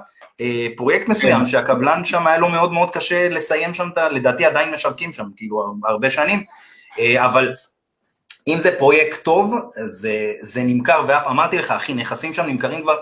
פרויקט 0.75 1.07
מסוים 1.07 1.39
כן. 1.39 1.45
שהקבלן 1.45 2.05
שם 2.05 2.27
היה 2.27 2.37
לו 2.37 2.49
מאוד 2.49 2.71
מאוד 2.71 2.91
קשה 2.91 3.29
לסיים 3.29 3.73
שם, 3.73 3.89
לדעתי 4.11 4.45
עדיין 4.45 4.73
משווקים 4.73 5.13
שם, 5.13 5.25
כאילו 5.37 5.73
הרבה 5.85 6.09
שנים, 6.09 6.43
אה, 6.99 7.25
אבל 7.25 7.55
אם 8.47 8.57
זה 8.59 8.77
פרויקט 8.77 9.23
טוב, 9.23 9.55
זה, 9.75 10.33
זה 10.41 10.61
נמכר, 10.63 11.03
ואף 11.07 11.27
אמרתי 11.27 11.57
לך, 11.57 11.71
אחי, 11.71 11.93
נכסים 11.93 12.33
שם 12.33 12.45
נמכרים 12.45 12.81
כבר, 12.81 12.95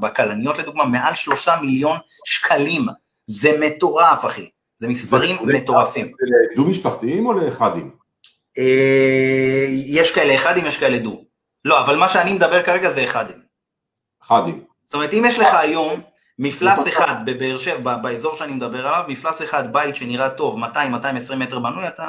בכלניות 0.00 0.58
לדוגמה, 0.58 0.84
מעל 0.84 1.14
שלושה 1.14 1.56
מיליון 1.60 1.98
שקלים, 2.24 2.86
זה 3.26 3.56
מטורף, 3.60 4.24
אחי, 4.24 4.48
זה 4.76 4.88
מספרים 4.88 5.36
מטורפים. 5.42 6.06
זה 6.06 6.56
דו 6.56 6.64
משפחתיים 6.64 7.26
או 7.26 7.32
לאחדים? 7.32 7.90
אה, 8.58 9.66
יש 9.68 10.12
כאלה 10.12 10.34
אחדים, 10.34 10.66
יש 10.66 10.78
כאלה 10.78 10.98
דו. 10.98 11.24
לא, 11.64 11.80
אבל 11.80 11.96
מה 11.96 12.08
שאני 12.08 12.32
מדבר 12.32 12.62
כרגע 12.62 12.90
זה 12.90 13.04
אחדים. 13.04 13.36
אחדים. 14.22 14.64
זאת 14.84 14.94
אומרת, 14.94 15.14
אם 15.14 15.24
יש 15.26 15.38
לך 15.38 15.54
היום 15.54 16.00
מפלס 16.42 16.88
אחד 16.88 17.14
בבאר 17.26 17.58
שבע, 17.58 17.96
באזור 17.96 18.34
שאני 18.34 18.52
מדבר 18.52 18.86
עליו, 18.86 19.04
מפלס 19.08 19.42
אחד, 19.42 19.72
בית 19.72 19.96
שנראה 19.96 20.30
טוב, 20.30 20.64
200-220 20.64 21.36
מטר 21.36 21.58
בנוי, 21.58 21.88
אתה 21.88 22.08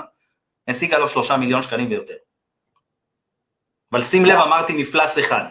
השיג 0.68 0.94
עליו 0.94 1.08
שלושה 1.08 1.38
מיליון 1.38 1.62
שקלים 1.62 1.90
ויותר. 1.90 2.14
אבל 3.92 4.02
שים 4.02 4.26
לב, 4.26 4.40
אמרתי 4.40 4.82
מפלס 4.82 5.20
אחד. 5.20 5.44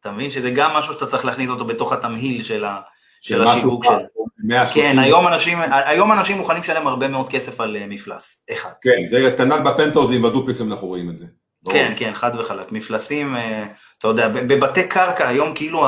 אתה 0.00 0.10
מבין 0.10 0.30
שזה 0.30 0.50
גם 0.50 0.70
משהו 0.70 0.94
שאתה 0.94 1.06
צריך 1.06 1.24
להכניס 1.24 1.50
אותו 1.50 1.64
בתוך 1.64 1.92
התמהיל 1.92 2.42
של, 2.42 2.64
ה, 2.64 2.80
של 3.20 3.42
השיווק 3.42 3.84
של... 3.84 3.90
כן, 4.74 4.98
היום 4.98 5.26
אנשים, 5.26 5.58
היום 5.70 6.12
אנשים 6.12 6.36
מוכנים 6.36 6.62
לשלם 6.62 6.86
הרבה 6.86 7.08
מאוד 7.08 7.28
כסף 7.28 7.60
על 7.60 7.76
אה, 7.76 7.86
מפלס, 7.86 8.44
אחד. 8.52 8.72
כן, 8.82 9.02
זה 9.10 9.34
כנ"ל 9.38 9.60
בפנטהאוזים 9.60 10.22
בדופלקסים 10.22 10.72
אנחנו 10.72 10.86
רואים 10.86 11.10
את 11.10 11.16
זה. 11.16 11.26
כן, 11.70 11.92
כן, 11.96 12.14
חד 12.14 12.30
וחלק. 12.38 12.72
מפלסים, 12.72 13.36
אה, 13.36 13.64
אתה 13.98 14.08
יודע, 14.08 14.28
בבתי 14.28 14.88
קרקע 14.88 15.28
היום 15.28 15.54
כאילו 15.54 15.86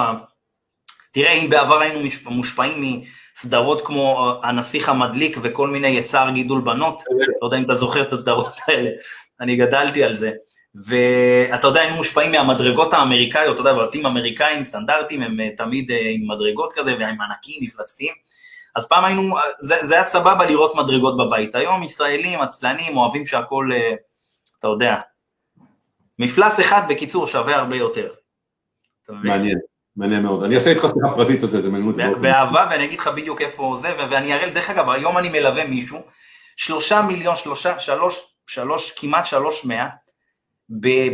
תראה, 1.19 1.33
אם 1.33 1.51
בעבר 1.51 1.81
היינו 1.81 2.09
מושפעים 2.27 3.03
מסדרות 3.37 3.87
כמו 3.87 4.37
אה, 4.43 4.49
הנסיך 4.49 4.89
המדליק 4.89 5.37
וכל 5.43 5.69
מיני 5.69 5.89
יצר 5.89 6.31
גידול 6.35 6.61
בנות, 6.61 7.03
לא 7.43 7.47
יודע 7.47 7.59
אם 7.59 7.65
אתה 7.65 7.75
זוכר 7.75 8.03
את 8.03 8.13
הסדרות 8.13 8.53
האלה, 8.67 8.91
אני 9.41 9.57
גדלתי 9.57 10.05
על 10.05 10.17
זה. 10.17 10.31
ואתה 10.87 11.67
יודע, 11.67 11.81
היינו 11.81 11.97
מושפעים 11.97 12.33
מהמדרגות 12.33 12.93
האמריקאיות, 12.93 13.61
אתה 13.61 13.69
יודע, 13.69 13.83
בתים 13.83 14.07
אמריקאים 14.07 14.65
סטנדרטיים 14.65 15.23
הם 15.23 15.41
אה, 15.41 15.49
תמיד 15.57 15.91
אה, 15.91 16.11
עם 16.15 16.29
מדרגות 16.31 16.73
כזה 16.73 16.95
ועם 16.99 17.21
ענקים, 17.21 17.61
מפלצתיים. 17.63 18.15
אז 18.77 18.89
פעם 18.89 19.05
היינו, 19.05 19.37
זה, 19.61 19.75
זה 19.83 19.95
היה 19.95 20.05
סבבה 20.05 20.47
לראות 20.47 20.75
מדרגות 20.75 21.17
בבית. 21.17 21.55
היום 21.55 21.83
ישראלים, 21.83 22.41
עצלנים, 22.41 22.97
אוהבים 22.97 23.27
שהכל, 23.27 23.71
אתה 24.59 24.69
יודע, 24.69 24.97
מפלס 26.19 26.61
אחד 26.61 26.83
בקיצור 26.89 27.27
שווה 27.27 27.57
הרבה 27.57 27.77
יותר. 27.77 28.09
מעניין. 29.09 29.59
מעניין 29.99 30.23
מאוד. 30.23 30.45
אני 30.45 30.55
אעשה 30.55 30.71
איתך 30.71 30.81
שיחה 30.81 31.15
פרטית 31.15 31.43
על 31.43 31.49
זה, 31.49 31.63
זה 31.63 31.71
מעניין 31.71 31.89
אותי. 31.89 32.21
באהבה, 32.21 32.67
ואני 32.71 32.85
אגיד 32.85 32.99
לך 32.99 33.09
בדיוק 33.09 33.43
איפה 33.43 33.75
זה, 33.77 33.95
ואני 34.11 34.35
אראה, 34.35 34.51
דרך 34.51 34.71
אגב, 34.71 34.91
היום 34.91 35.19
אני 35.19 35.29
מלווה 35.29 35.67
מישהו, 35.67 36.03
שלושה 36.57 37.03
מיליון, 37.03 37.37
שלושה, 37.37 37.79
שלוש, 37.79 38.21
שלוש, 38.47 38.91
כמעט 38.91 39.27
שלוש 39.27 39.65
מאה, 39.65 39.89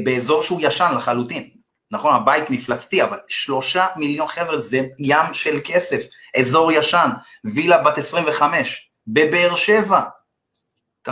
באזור 0.05 0.43
שהוא 0.43 0.61
ישן 0.63 0.93
לחלוטין. 0.97 1.51
נכון, 1.91 2.15
הבית 2.15 2.51
מפלצתי, 2.51 3.03
אבל 3.03 3.19
שלושה 3.29 3.87
מיליון 3.97 4.29
חבר'ה 4.29 4.59
זה 4.59 4.81
ים 4.99 5.35
של 5.35 5.57
כסף, 5.65 6.05
אזור 6.41 6.73
ישן, 6.73 7.11
וילה 7.45 7.79
בת 7.79 7.99
25, 7.99 8.91
בבאר 9.07 9.55
שבע. 9.55 10.01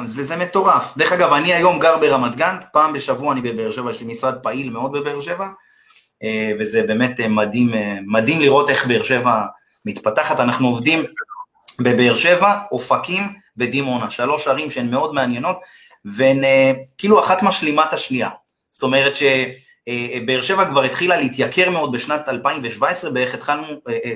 זה, 0.04 0.24
זה 0.24 0.36
מטורף. 0.36 0.96
דרך 0.96 1.12
אגב, 1.12 1.32
אני 1.32 1.54
היום 1.54 1.78
גר 1.78 1.98
ברמת 1.98 2.36
גן, 2.36 2.56
פעם 2.72 2.92
בשבוע 2.92 3.32
אני 3.32 3.40
בבאר 3.40 3.70
שבע, 3.70 3.90
יש 3.90 4.00
לי 4.00 4.06
משרד 4.06 4.34
פעיל 4.42 4.70
מאוד 4.70 4.92
בבאר 4.92 5.20
שבע, 5.20 5.46
וזה 6.60 6.82
באמת 6.82 7.20
אה, 7.20 7.28
מדהים, 7.28 7.74
אה, 7.74 7.98
מדהים 8.06 8.40
לראות 8.40 8.70
איך 8.70 8.86
באר 8.86 9.02
שבע 9.02 9.42
מתפתחת. 9.84 10.40
אנחנו 10.40 10.68
עובדים 10.68 11.04
בבאר 11.80 12.14
שבע, 12.14 12.58
אופקים 12.72 13.22
ודימונה, 13.56 14.10
שלוש 14.10 14.48
ערים 14.48 14.70
שהן 14.70 14.90
מאוד 14.90 15.14
מעניינות, 15.14 15.56
והן 16.04 16.40
כאילו 16.98 17.20
אחת 17.20 17.42
משלימה 17.42 17.84
את 17.84 17.92
השנייה. 17.92 18.28
זאת 18.70 18.82
אומרת 18.82 19.12
באר 20.26 20.42
שבע 20.42 20.64
כבר 20.64 20.82
התחילה 20.82 21.16
להתייקר 21.16 21.70
מאוד 21.70 21.92
בשנת 21.92 22.28
2017, 22.28 23.10
בערך 23.10 23.34
התחלנו 23.34 23.64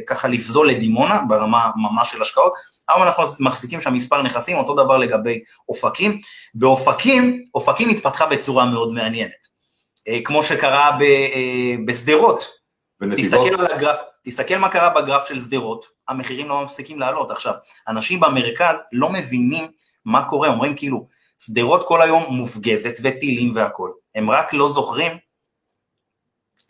ככה 0.07 0.29
לפזול 0.29 0.71
לדימונה 0.71 1.23
ברמה 1.29 1.71
ממש 1.77 2.13
של 2.13 2.23
השקעות, 2.23 2.53
היום 2.89 3.03
אנחנו 3.03 3.25
מחזיקים 3.41 3.81
שם 3.81 3.95
מספר 3.95 4.23
נכסים, 4.23 4.57
אותו 4.57 4.75
דבר 4.75 4.99
לגבי 4.99 5.41
אופקים. 5.69 6.21
באופקים, 6.55 7.45
אופקים 7.55 7.89
התפתחה 7.89 8.27
בצורה 8.27 8.65
מאוד 8.65 8.93
מעניינת, 8.93 9.47
כמו 10.25 10.43
שקרה 10.43 10.99
בשדרות. 11.87 12.49
תסתכל 13.17 13.55
על 13.59 13.67
הגרף, 13.67 14.01
תסתכל 14.25 14.57
מה 14.57 14.69
קרה 14.69 14.91
בגרף 14.91 15.29
של 15.29 15.41
שדרות, 15.41 15.87
המחירים 16.09 16.49
לא 16.49 16.65
מפסיקים 16.65 17.01
לעלות. 17.01 17.31
עכשיו, 17.31 17.55
אנשים 17.89 18.21
במרכז 18.21 18.77
לא 18.93 19.13
מבינים 19.13 19.71
מה 20.05 20.29
קורה, 20.29 20.49
אומרים 20.49 20.77
כאילו, 20.77 21.07
שדרות 21.39 21.89
כל 21.89 22.03
היום 22.03 22.25
מופגזת 22.29 22.95
וטילים 23.03 23.57
והכול, 23.57 23.93
הם 24.15 24.31
רק 24.31 24.53
לא 24.53 24.69
זוכרים 24.69 25.19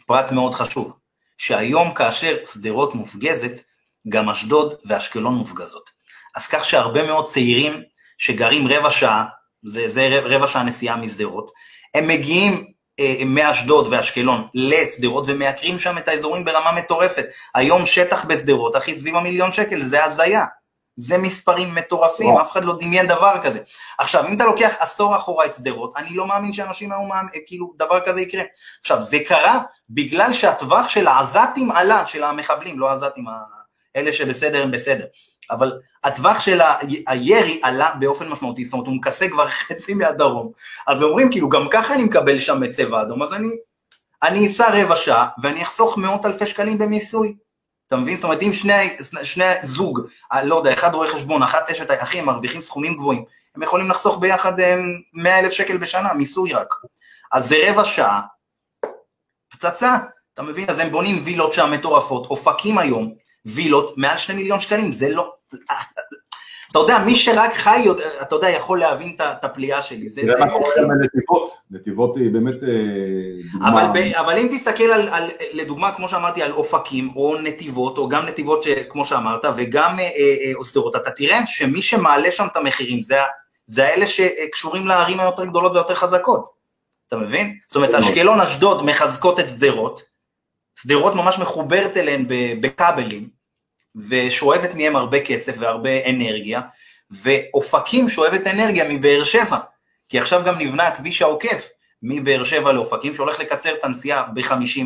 פרט 0.06 0.32
מאוד 0.32 0.54
חשוב, 0.54 0.98
שהיום 1.38 1.94
כאשר 1.94 2.36
שדרות 2.44 2.94
מופגזת, 2.94 3.60
גם 4.08 4.28
אשדוד 4.28 4.74
ואשקלון 4.84 5.34
מופגזות. 5.34 5.90
אז 6.36 6.46
כך 6.46 6.64
שהרבה 6.64 7.06
מאוד 7.06 7.24
צעירים 7.24 7.82
שגרים 8.18 8.68
רבע 8.68 8.90
שעה, 8.90 9.24
זה, 9.66 9.88
זה 9.88 10.20
רבע 10.24 10.46
שעה 10.46 10.62
נסיעה 10.62 10.96
משדרות, 10.96 11.50
הם 11.94 12.08
מגיעים 12.08 12.52
אה, 12.54 12.72
מאשדוד 13.26 13.88
ואשקלון 13.90 14.46
לשדרות 14.54 15.24
ומייקרים 15.28 15.78
שם 15.78 15.98
את 15.98 16.08
האזורים 16.08 16.44
ברמה 16.44 16.72
מטורפת. 16.72 17.24
היום 17.54 17.86
שטח 17.86 18.24
בשדרות, 18.24 18.76
אחי, 18.76 18.96
סביב 18.96 19.16
המיליון 19.16 19.52
שקל, 19.52 19.82
זה 19.82 20.04
הזיה. 20.04 20.46
זה 20.98 21.18
מספרים 21.18 21.74
מטורפים. 21.74 22.36
אף 22.36 22.52
אחד 22.52 22.64
לא 22.64 22.76
דמיין 22.80 23.06
דבר 23.06 23.34
כזה. 23.42 23.60
עכשיו, 23.98 24.26
אם 24.28 24.36
אתה 24.36 24.44
לוקח 24.44 24.74
עשור 24.78 25.16
אחורה 25.16 25.44
את 25.44 25.54
שדרות, 25.54 25.96
אני 25.96 26.14
לא 26.14 26.26
מאמין 26.26 26.52
שאנשים 26.52 26.92
היו 26.92 27.02
מאמין, 27.02 27.30
כאילו, 27.46 27.74
דבר 27.76 28.00
כזה 28.04 28.20
יקרה. 28.20 28.42
עכשיו, 28.80 29.00
זה 29.00 29.18
קרה 29.26 29.60
בגלל 29.90 30.32
שהטווח 30.32 30.88
של 30.88 31.06
העזתים 31.06 31.70
עלה, 31.70 32.06
של 32.06 32.24
המחבלים, 32.24 32.78
לא 32.78 32.90
העזתים, 32.90 33.24
אלה 33.96 34.12
שבסדר 34.12 34.62
הם 34.62 34.70
בסדר. 34.70 35.04
אבל 35.50 35.72
הטווח 36.04 36.40
של 36.40 36.60
הירי 37.06 37.60
עלה 37.62 37.90
באופן 37.98 38.28
משמעותי, 38.28 38.64
זאת 38.64 38.72
אומרת 38.72 38.86
הוא 38.86 38.96
מכסה 38.96 39.28
כבר 39.28 39.48
חצי 39.66 39.94
מהדרום, 39.94 40.52
אז 40.86 41.02
אומרים 41.02 41.30
כאילו 41.30 41.48
גם 41.48 41.68
ככה 41.70 41.94
אני 41.94 42.02
מקבל 42.02 42.38
שם 42.38 42.64
את 42.64 42.70
צבע 42.70 43.02
אדום, 43.02 43.22
אז 43.22 43.34
אני, 44.22 44.46
אסע 44.46 44.82
רבע 44.82 44.96
שעה 44.96 45.28
ואני 45.42 45.62
אחסוך 45.62 45.98
מאות 45.98 46.26
אלפי 46.26 46.46
שקלים 46.46 46.78
במיסוי, 46.78 47.36
אתה 47.86 47.96
מבין? 47.96 48.16
זאת 48.16 48.24
אומרת 48.24 48.42
אם 48.42 48.52
שני, 48.52 48.96
שני 49.22 49.44
זוג, 49.62 50.00
אה, 50.32 50.44
לא 50.44 50.56
יודע, 50.56 50.72
אחד 50.72 50.94
רואה 50.94 51.08
חשבון, 51.08 51.42
אחת 51.42 51.70
אשת 51.70 51.90
אחים 51.90 52.24
מרוויחים 52.24 52.62
סכומים 52.62 52.94
גבוהים, 52.94 53.24
הם 53.56 53.62
יכולים 53.62 53.90
לחסוך 53.90 54.18
ביחד 54.18 54.52
100 55.12 55.32
אה, 55.32 55.38
אלף 55.38 55.52
שקל 55.52 55.76
בשנה, 55.76 56.12
מיסוי 56.12 56.52
רק, 56.52 56.74
אז 57.32 57.48
זה 57.48 57.56
רבע 57.68 57.84
שעה, 57.84 58.20
פצצה, 59.48 59.96
אתה 60.34 60.42
מבין? 60.42 60.70
אז 60.70 60.78
הם 60.78 60.90
בונים 60.90 61.16
וילות 61.24 61.52
שם 61.52 61.70
מטורפות, 61.70 62.26
אופקים 62.26 62.78
היום, 62.78 63.14
וילות 63.46 63.98
מעל 63.98 64.18
שני 64.18 64.34
מיליון 64.34 64.60
שקלים, 64.60 64.92
זה 64.92 65.08
לא... 65.08 65.35
אתה 66.70 66.78
יודע, 66.78 66.98
מי 66.98 67.16
שרק 67.16 67.54
חי, 67.54 67.86
אתה 68.22 68.34
יודע, 68.34 68.50
יכול 68.50 68.80
להבין 68.80 69.16
את 69.20 69.44
הפליאה 69.44 69.82
שלי. 69.82 70.08
זה 70.08 70.22
מה 70.38 70.50
קורה 70.50 70.70
גם 70.78 70.90
לנתיבות, 70.90 71.50
נתיבות 71.70 72.16
היא 72.16 72.30
באמת 72.30 72.62
אה, 72.62 72.68
דוגמה... 73.52 73.84
אבל, 73.84 74.14
אבל 74.14 74.38
אם 74.38 74.48
תסתכל 74.50 74.84
על, 74.84 75.08
על, 75.08 75.30
לדוגמה, 75.52 75.92
כמו 75.92 76.08
שאמרתי, 76.08 76.42
על 76.42 76.52
אופקים, 76.52 77.10
או 77.16 77.36
נתיבות, 77.42 77.98
או 77.98 78.08
גם 78.08 78.26
נתיבות, 78.26 78.62
ש, 78.62 78.68
כמו 78.88 79.04
שאמרת, 79.04 79.44
וגם 79.56 79.96
אוסדרות, 80.54 80.94
אה, 80.94 81.00
אה, 81.00 81.02
אתה 81.02 81.16
תראה 81.16 81.46
שמי 81.46 81.82
שמעלה 81.82 82.30
שם 82.30 82.46
את 82.52 82.56
המחירים, 82.56 83.02
זה, 83.02 83.16
זה 83.66 83.84
האלה 83.86 84.06
שקשורים 84.06 84.86
לערים 84.86 85.20
היותר 85.20 85.44
גדולות 85.44 85.74
ויותר 85.74 85.94
חזקות. 85.94 86.50
אתה 87.08 87.16
מבין? 87.16 87.58
זאת 87.66 87.76
אומרת, 87.76 87.94
אשקלון, 87.94 88.40
אשדוד 88.40 88.82
מחזקות 88.82 89.40
את 89.40 89.48
שדרות, 89.48 90.02
שדרות 90.74 91.14
ממש 91.14 91.38
מחוברת 91.38 91.96
אליהן 91.96 92.24
בכבלים, 92.60 93.35
ושואבת 94.08 94.74
מהם 94.74 94.96
הרבה 94.96 95.20
כסף 95.20 95.54
והרבה 95.58 96.06
אנרגיה, 96.10 96.60
ואופקים 97.10 98.08
שואבת 98.08 98.46
אנרגיה 98.46 98.84
מבאר 98.88 99.24
שבע, 99.24 99.58
כי 100.08 100.18
עכשיו 100.18 100.42
גם 100.44 100.58
נבנה 100.58 100.86
הכביש 100.86 101.22
העוקף 101.22 101.68
מבאר 102.02 102.42
שבע 102.42 102.72
לאופקים, 102.72 103.14
שהולך 103.14 103.40
לקצר 103.40 103.74
את 103.74 103.84
הנסיעה 103.84 104.22
ב-50 104.34 104.80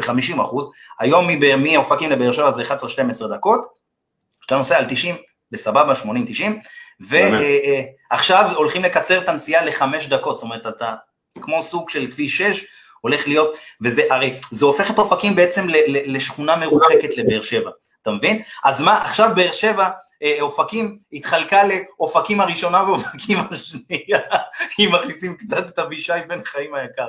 ב-50 0.00 0.42
אחוז, 0.42 0.70
היום 1.00 1.28
מאופקים 1.58 2.10
לבאר 2.10 2.32
שבע 2.32 2.50
זה 2.50 2.62
11-12 2.62 3.28
דקות, 3.34 3.66
כשאתה 4.40 4.56
נוסע 4.56 4.76
על 4.78 4.84
90, 4.88 5.16
בסבבה, 5.52 5.92
80-90, 7.00 7.06
ועכשיו 8.10 8.50
הולכים 8.56 8.82
לקצר 8.82 9.18
את 9.18 9.28
הנסיעה 9.28 9.64
לחמש 9.64 10.06
דקות, 10.06 10.36
זאת 10.36 10.42
אומרת, 10.42 10.66
אתה 10.66 10.94
כמו 11.40 11.62
סוג 11.62 11.90
של 11.90 12.12
כביש 12.12 12.38
6, 12.38 12.64
הולך 13.00 13.28
להיות, 13.28 13.54
וזה 13.80 14.02
הרי, 14.10 14.36
זה 14.50 14.66
הופך 14.66 14.90
את 14.90 14.98
אופקים 14.98 15.36
בעצם 15.36 15.66
לשכונה 15.86 16.56
מרוחקת 16.56 17.16
לבאר 17.16 17.42
שבע. 17.42 17.70
אתה 18.02 18.10
מבין? 18.10 18.42
אז 18.64 18.80
מה, 18.80 19.02
עכשיו 19.02 19.30
באר 19.34 19.52
שבע, 19.52 19.88
אה, 20.22 20.36
אופקים 20.40 20.98
התחלקה 21.12 21.62
לאופקים 21.64 22.40
הראשונה 22.40 22.84
ואופקים 22.88 23.38
השנייה, 23.50 24.18
אם 24.78 24.92
מכניסים 24.92 25.36
קצת 25.36 25.68
את 25.68 25.78
אבישי 25.78 26.12
בן 26.28 26.44
חיים 26.44 26.74
היקר. 26.74 27.08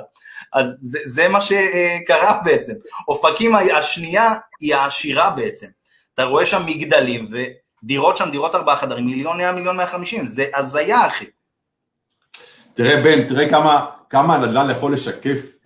אז 0.52 0.76
זה, 0.80 0.98
זה 1.04 1.28
מה 1.28 1.40
שקרה 1.40 2.40
בעצם. 2.44 2.72
אופקים 3.08 3.54
השנייה 3.54 4.34
היא 4.60 4.74
העשירה 4.74 5.30
בעצם. 5.30 5.66
אתה 6.14 6.24
רואה 6.24 6.46
שם 6.46 6.62
מגדלים 6.66 7.26
ודירות 7.30 8.16
שם, 8.16 8.30
דירות 8.30 8.54
ארבעה 8.54 8.76
חדרים, 8.76 9.06
מיליון 9.06 9.38
מאה, 9.38 9.52
מיליון 9.52 9.76
מאה 9.76 9.86
חמישים, 9.86 10.26
זה 10.26 10.46
הזיה 10.54 11.06
אחי. 11.06 11.26
תראה 12.74 13.00
בן, 13.02 13.28
תראה 13.28 13.48
כמה, 13.50 13.86
כמה 14.10 14.34
הנדל"ן 14.34 14.70
יכול 14.70 14.92
לשקף 14.92 15.56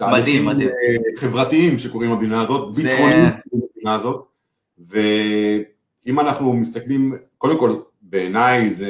מדהים, 0.00 0.46
מדהים. 0.46 0.68
אה, 0.68 1.20
חברתיים 1.20 1.78
שקורים 1.78 2.10
במדינה 2.10 2.42
הזאת, 2.42 2.74
זה... 2.74 2.82
ביטחוניים 2.82 3.30
במדינה 3.52 3.94
הזאת. 3.94 4.31
ואם 4.78 6.20
אנחנו 6.20 6.52
מסתכלים, 6.52 7.14
קודם 7.38 7.58
כל 7.58 7.72
בעיניי 8.02 8.74
זה 8.74 8.88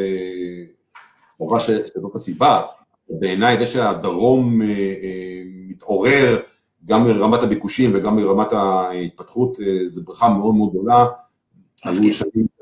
חובה 1.36 1.60
שזאת 1.60 2.14
הסיבה, 2.14 2.62
בעיניי 3.10 3.58
זה 3.58 3.66
שהדרום 3.66 4.62
אה, 4.62 4.68
אה, 5.02 5.42
מתעורר 5.46 6.40
גם 6.84 7.04
ברמת 7.04 7.42
הביקושים 7.42 7.90
וגם 7.94 8.16
ברמת 8.16 8.52
ההתפתחות, 8.52 9.58
אה, 9.60 9.88
זו 9.88 10.02
ברכה 10.04 10.28
מאוד 10.28 10.54
מאוד 10.54 10.70
גדולה. 10.70 11.06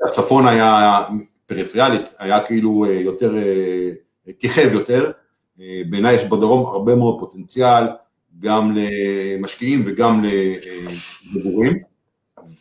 הצפון 0.07 0.47
היה 0.47 0.99
פריפריאלית, 1.45 2.13
היה 2.19 2.39
כאילו 2.39 2.85
יותר, 2.85 3.35
כיכב 4.39 4.69
יותר, 4.73 5.11
בעיניי 5.89 6.15
יש 6.15 6.23
בדרום 6.25 6.65
הרבה 6.65 6.95
מאוד 6.95 7.19
פוטנציאל, 7.19 7.83
גם 8.39 8.75
למשקיעים 8.75 9.83
וגם 9.85 10.23
למגורים. 11.35 11.90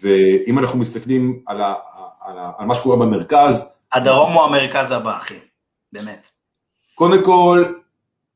ואם 0.03 0.59
אנחנו 0.59 0.79
מסתכלים 0.79 1.43
על, 1.47 1.61
ה, 1.61 1.75
על, 2.21 2.39
ה, 2.39 2.53
על 2.59 2.67
מה 2.67 2.75
שקורה 2.75 2.97
במרכז... 2.97 3.73
הדרום 3.93 4.33
הוא 4.33 4.43
המרכז 4.43 4.91
הבא, 4.91 5.17
אחי, 5.17 5.39
באמת. 5.93 6.27
קודם 6.95 7.25
כל, 7.25 7.65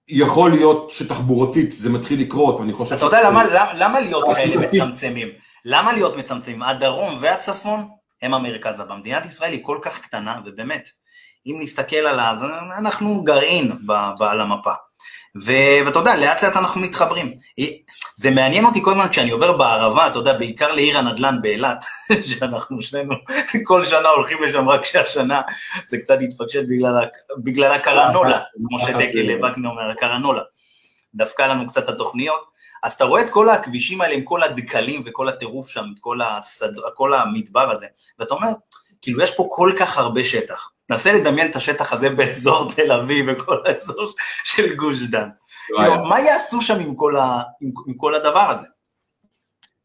יכול 0.09 0.51
להיות 0.51 0.91
שתחבורתית 0.91 1.73
זה 1.73 1.91
מתחיל 1.91 2.21
לקרות, 2.21 2.61
אני 2.61 2.73
חושב... 2.73 2.95
אתה 2.95 3.05
יודע 3.05 3.31
למה, 3.31 3.45
למה, 3.45 3.75
למה 3.75 4.01
להיות 4.01 4.25
כאלה 4.37 4.57
מצמצמים? 4.57 5.29
למה 5.65 5.93
להיות 5.93 6.17
מצמצמים? 6.17 6.63
הדרום 6.63 7.17
והצפון 7.21 7.89
הם 8.23 8.35
המרכז 8.35 8.81
הבא. 8.81 8.97
מדינת 8.97 9.27
ישראל 9.27 9.53
היא 9.53 9.61
כל 9.63 9.79
כך 9.83 10.01
קטנה, 10.01 10.41
ובאמת, 10.45 10.89
אם 11.47 11.57
נסתכל 11.61 11.97
על 11.97 12.37
זה, 12.37 12.45
אנחנו 12.79 13.25
גרעין 13.25 13.73
על 14.21 14.41
המפה. 14.41 14.73
ואתה 15.43 15.99
יודע, 15.99 16.17
לאט 16.17 16.45
לאט 16.45 16.57
אנחנו 16.57 16.81
מתחברים. 16.81 17.35
זה 18.15 18.31
מעניין 18.31 18.65
אותי 18.65 18.83
כל 18.83 18.91
הזמן 18.91 19.09
כשאני 19.09 19.31
עובר 19.31 19.57
בערבה, 19.57 20.07
אתה 20.07 20.19
יודע, 20.19 20.39
בעיקר 20.39 20.73
לעיר 20.73 20.99
הנדל"ן 20.99 21.39
באילת, 21.43 21.85
שאנחנו 22.29 22.83
שנינו 22.83 23.15
כל 23.67 23.85
שנה 23.85 24.09
הולכים 24.09 24.43
לשם, 24.43 24.69
רק 24.69 24.85
שהשנה 24.85 25.43
זה 25.87 25.99
קצת 25.99 26.19
התפקשט 26.25 26.65
בגלל, 26.69 26.95
בגלל 27.39 27.73
הקרנולה, 27.73 28.41
כמו 28.69 28.79
שדקל 28.79 29.39
וקנר 29.39 29.69
אומר, 29.69 29.91
הקרנולה. 29.91 30.43
דפקה 31.15 31.47
לנו 31.47 31.67
קצת 31.67 31.89
התוכניות. 31.89 32.55
אז 32.83 32.93
אתה 32.93 33.05
רואה 33.05 33.21
את 33.21 33.31
כל 33.31 33.49
הכבישים 33.49 34.01
האלה 34.01 34.15
עם 34.15 34.23
כל 34.23 34.43
הדקלים 34.43 35.03
וכל 35.07 35.29
הטירוף 35.29 35.69
שם, 35.69 35.85
כל, 36.01 36.19
הסד... 36.23 36.73
כל 36.95 37.15
המדבר 37.15 37.71
הזה, 37.71 37.87
ואתה 38.19 38.35
אומר, 38.35 38.49
כאילו 39.03 39.23
יש 39.23 39.31
פה 39.37 39.49
כל 39.51 39.73
כך 39.79 39.99
הרבה 39.99 40.25
שטח. 40.25 40.71
נסה 40.91 41.13
לדמיין 41.13 41.51
את 41.51 41.57
השטח 41.57 41.93
הזה 41.93 42.11
באזור 42.11 42.69
תל 42.75 42.93
אביב 42.93 43.27
וכל 43.29 43.57
האזור 43.67 44.07
של 44.45 44.75
גוש 44.75 45.03
דן. 45.03 45.29
כאילו, 45.77 46.05
מה 46.05 46.21
יעשו 46.21 46.63
שם 46.63 46.81
עם 46.81 46.95
כל, 46.95 47.17
ה, 47.17 47.43
עם, 47.61 47.71
עם 47.87 47.95
כל 47.95 48.15
הדבר 48.15 48.51
הזה? 48.51 48.67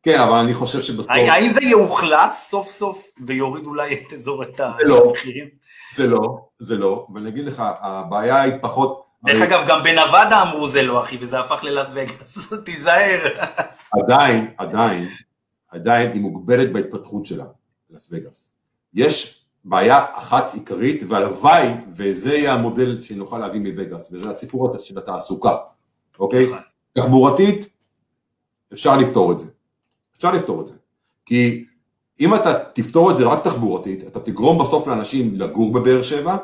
כן, 0.04 0.20
אבל 0.20 0.38
אני 0.38 0.54
חושב 0.54 0.82
שבסוף... 0.82 1.12
האם 1.12 1.52
זה 1.52 1.64
יאוכלס 1.64 2.50
סוף 2.50 2.68
סוף 2.68 3.08
ויוריד 3.26 3.66
אולי 3.66 3.94
את 3.94 4.14
אזור 4.14 4.44
את 4.44 4.62
לא. 4.84 5.06
המחירים? 5.08 5.48
זה 5.94 6.08
לא, 6.08 6.50
זה 6.60 6.78
לא, 6.78 7.08
ואני 7.14 7.30
אגיד 7.30 7.46
לך, 7.46 7.64
הבעיה 7.82 8.42
היא 8.42 8.54
פחות... 8.62 9.06
דרך 9.26 9.42
אגב, 9.42 9.68
גם 9.68 9.84
בנבדה 9.84 10.42
אמרו 10.42 10.68
זה 10.68 10.82
לא, 10.82 11.04
אחי, 11.04 11.18
וזה 11.20 11.40
הפך 11.40 11.64
ללאס 11.64 11.92
וגאס, 11.94 12.54
תיזהר. 12.66 13.20
עדיין, 13.92 14.54
עדיין, 14.58 15.10
עדיין 15.70 16.12
היא 16.12 16.22
מוגבלת 16.22 16.72
בהתפתחות 16.72 17.26
שלה, 17.26 17.46
לאס 17.90 18.10
וגאס. 18.12 18.56
יש 18.94 19.39
בעיה 19.64 20.06
אחת 20.12 20.54
עיקרית, 20.54 21.04
והלוואי, 21.08 21.68
וזה 21.96 22.34
יהיה 22.34 22.54
המודל 22.54 23.02
שנוכל 23.02 23.38
להביא 23.38 23.60
מווגאס, 23.60 24.10
וזה 24.12 24.30
הסיפור 24.30 24.78
של 24.78 24.98
התעסוקה, 24.98 25.58
אוקיי? 26.20 26.46
נכון. 26.46 26.58
תחבורתית, 26.94 27.70
אפשר 28.74 28.98
לפתור 28.98 29.32
את 29.32 29.40
זה. 29.40 29.48
אפשר 30.18 30.32
לפתור 30.32 30.62
את 30.62 30.68
זה. 30.68 30.74
כי 31.26 31.66
אם 32.20 32.36
אתה 32.36 32.54
תפתור 32.74 33.12
את 33.12 33.18
זה 33.18 33.26
רק 33.26 33.44
תחבורתית, 33.44 34.08
אתה 34.08 34.20
תגרום 34.20 34.58
בסוף 34.58 34.88
לאנשים 34.88 35.36
לגור 35.36 35.74
בבאר 35.74 36.04
שבע, 36.04 36.38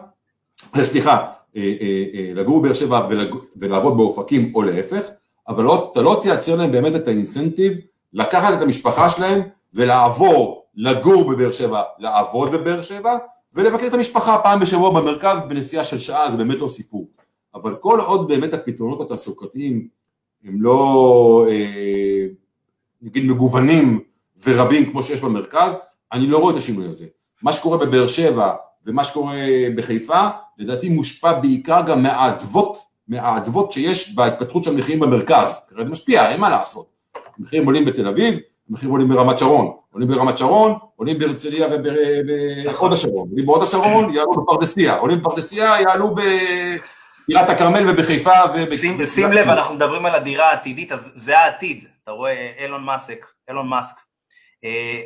סליחה, 0.81 1.25
אה, 1.55 1.73
אה, 1.81 2.31
לגור 2.35 2.59
בבאר 2.59 2.73
שבע 2.73 3.07
ולעבוד 3.55 3.97
באופקים 3.97 4.51
או 4.55 4.61
להפך, 4.61 5.05
אבל 5.47 5.63
לא, 5.63 5.89
אתה 5.91 6.01
לא 6.01 6.19
תייצר 6.21 6.55
להם 6.55 6.71
באמת 6.71 6.95
את 6.95 7.07
האינסנטיב 7.07 7.73
לקחת 8.13 8.57
את 8.57 8.61
המשפחה 8.61 9.09
שלהם 9.09 9.41
ולעבור 9.73 10.64
לגור 10.75 11.31
בבאר 11.31 11.51
שבע, 11.51 11.81
לעבוד 11.99 12.51
בבאר 12.51 12.81
שבע 12.81 13.17
ולבקר 13.53 13.87
את 13.87 13.93
המשפחה 13.93 14.37
פעם 14.37 14.59
בשבוע 14.59 14.89
במרכז 14.89 15.39
בנסיעה 15.47 15.83
של 15.83 15.99
שעה, 15.99 16.31
זה 16.31 16.37
באמת 16.37 16.57
לא 16.57 16.67
סיפור. 16.67 17.09
אבל 17.55 17.75
כל 17.75 17.99
עוד 17.99 18.27
באמת 18.27 18.53
הפתרונות 18.53 19.01
התעסוקתיים 19.01 19.87
הם 20.43 20.61
לא 20.61 21.45
אה, 21.49 22.25
נגיד 23.01 23.25
מגוונים 23.25 23.99
ורבים 24.43 24.91
כמו 24.91 25.03
שיש 25.03 25.21
במרכז, 25.21 25.77
אני 26.13 26.27
לא 26.27 26.37
רואה 26.37 26.53
את 26.53 26.57
השינוי 26.57 26.87
הזה. 26.87 27.05
מה 27.41 27.53
שקורה 27.53 27.77
בבאר 27.77 28.07
שבע 28.07 28.53
ומה 28.85 29.03
שקורה 29.03 29.37
בחיפה, 29.75 30.27
לדעתי 30.57 30.89
מושפע 30.89 31.39
בעיקר 31.39 31.81
גם 31.87 32.03
מהאדוות, 32.03 32.77
מהאדוות 33.07 33.71
שיש 33.71 34.15
בהתפתחות 34.15 34.63
של 34.63 34.71
המחירים 34.71 34.99
במרכז, 34.99 35.67
זה 35.77 35.83
משפיע, 35.83 36.29
אין 36.29 36.39
מה 36.39 36.49
לעשות. 36.49 36.87
המחירים 37.37 37.65
עולים 37.65 37.85
בתל 37.85 38.07
אביב, 38.07 38.39
המחירים 38.69 38.91
עולים 38.91 39.09
ברמת 39.09 39.39
שרון, 39.39 39.71
עולים 39.91 40.07
ברמת 40.07 40.37
שרון, 40.37 40.77
עולים 40.95 41.19
בהרצליה 41.19 41.67
ובהוד 41.67 42.93
השרון, 42.93 43.27
עולים 43.29 43.45
בהוד 43.45 43.63
השרון, 43.63 44.13
יעלו 44.13 44.31
בפרדסיה, 44.31 44.95
עולים 44.95 45.17
בפרדסיה, 45.17 45.75
יעלו 45.81 46.15
בדירת 46.15 47.49
הכרמל 47.49 47.89
ובחיפה. 47.89 48.31
שים, 48.71 49.05
שים 49.05 49.31
לב, 49.31 49.49
אנחנו 49.49 49.75
מדברים 49.75 50.05
על 50.05 50.15
הדירה 50.15 50.49
העתידית, 50.49 50.91
אז 50.91 51.11
זה 51.15 51.39
העתיד, 51.39 51.85
אתה 52.03 52.11
רואה 52.11 52.51
אילון 52.59 52.83
מאסק, 52.83 53.25
אילון 53.49 53.67
מאסק, 53.67 53.95
אה, 54.63 55.01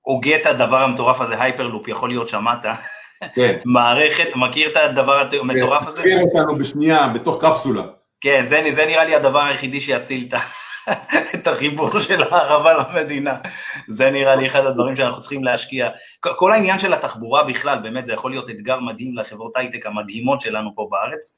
הוגה 0.00 0.36
את 0.36 0.46
הדבר 0.46 0.82
המטורף 0.82 1.20
הזה, 1.20 1.42
Hyperloop, 1.42 1.88
יכול 1.88 2.08
להיות 2.08 2.28
שמעת, 2.28 2.66
כן. 3.34 3.56
מערכת, 3.74 4.28
מכיר 4.36 4.70
את 4.70 4.76
הדבר 4.76 5.22
המטורף 5.40 5.86
הזה? 5.86 6.00
מכיר 6.00 6.20
אותנו 6.20 6.58
בשנייה, 6.58 7.08
בתוך 7.08 7.44
קפסולה. 7.44 7.82
כן, 8.20 8.44
זה, 8.46 8.62
זה 8.74 8.86
נראה 8.86 9.04
לי 9.04 9.14
הדבר 9.14 9.42
היחידי 9.42 9.80
שיציל 9.80 10.26
את 10.28 10.34
את 11.34 11.46
החיבור 11.46 12.00
של 12.00 12.22
הערבה 12.22 12.72
למדינה. 12.74 13.36
זה 13.88 14.10
נראה 14.10 14.36
לי 14.36 14.46
אחד 14.46 14.66
הדברים 14.66 14.96
שאנחנו 14.96 15.20
צריכים 15.20 15.44
להשקיע. 15.44 15.88
כל 16.20 16.52
העניין 16.52 16.78
של 16.78 16.92
התחבורה 16.92 17.44
בכלל, 17.44 17.78
באמת 17.82 18.06
זה 18.06 18.12
יכול 18.12 18.30
להיות 18.30 18.50
אתגר 18.50 18.80
מדהים 18.80 19.18
לחברות 19.18 19.56
הייטק 19.56 19.86
המדהימות 19.86 20.40
שלנו 20.40 20.70
פה 20.74 20.88
בארץ, 20.90 21.36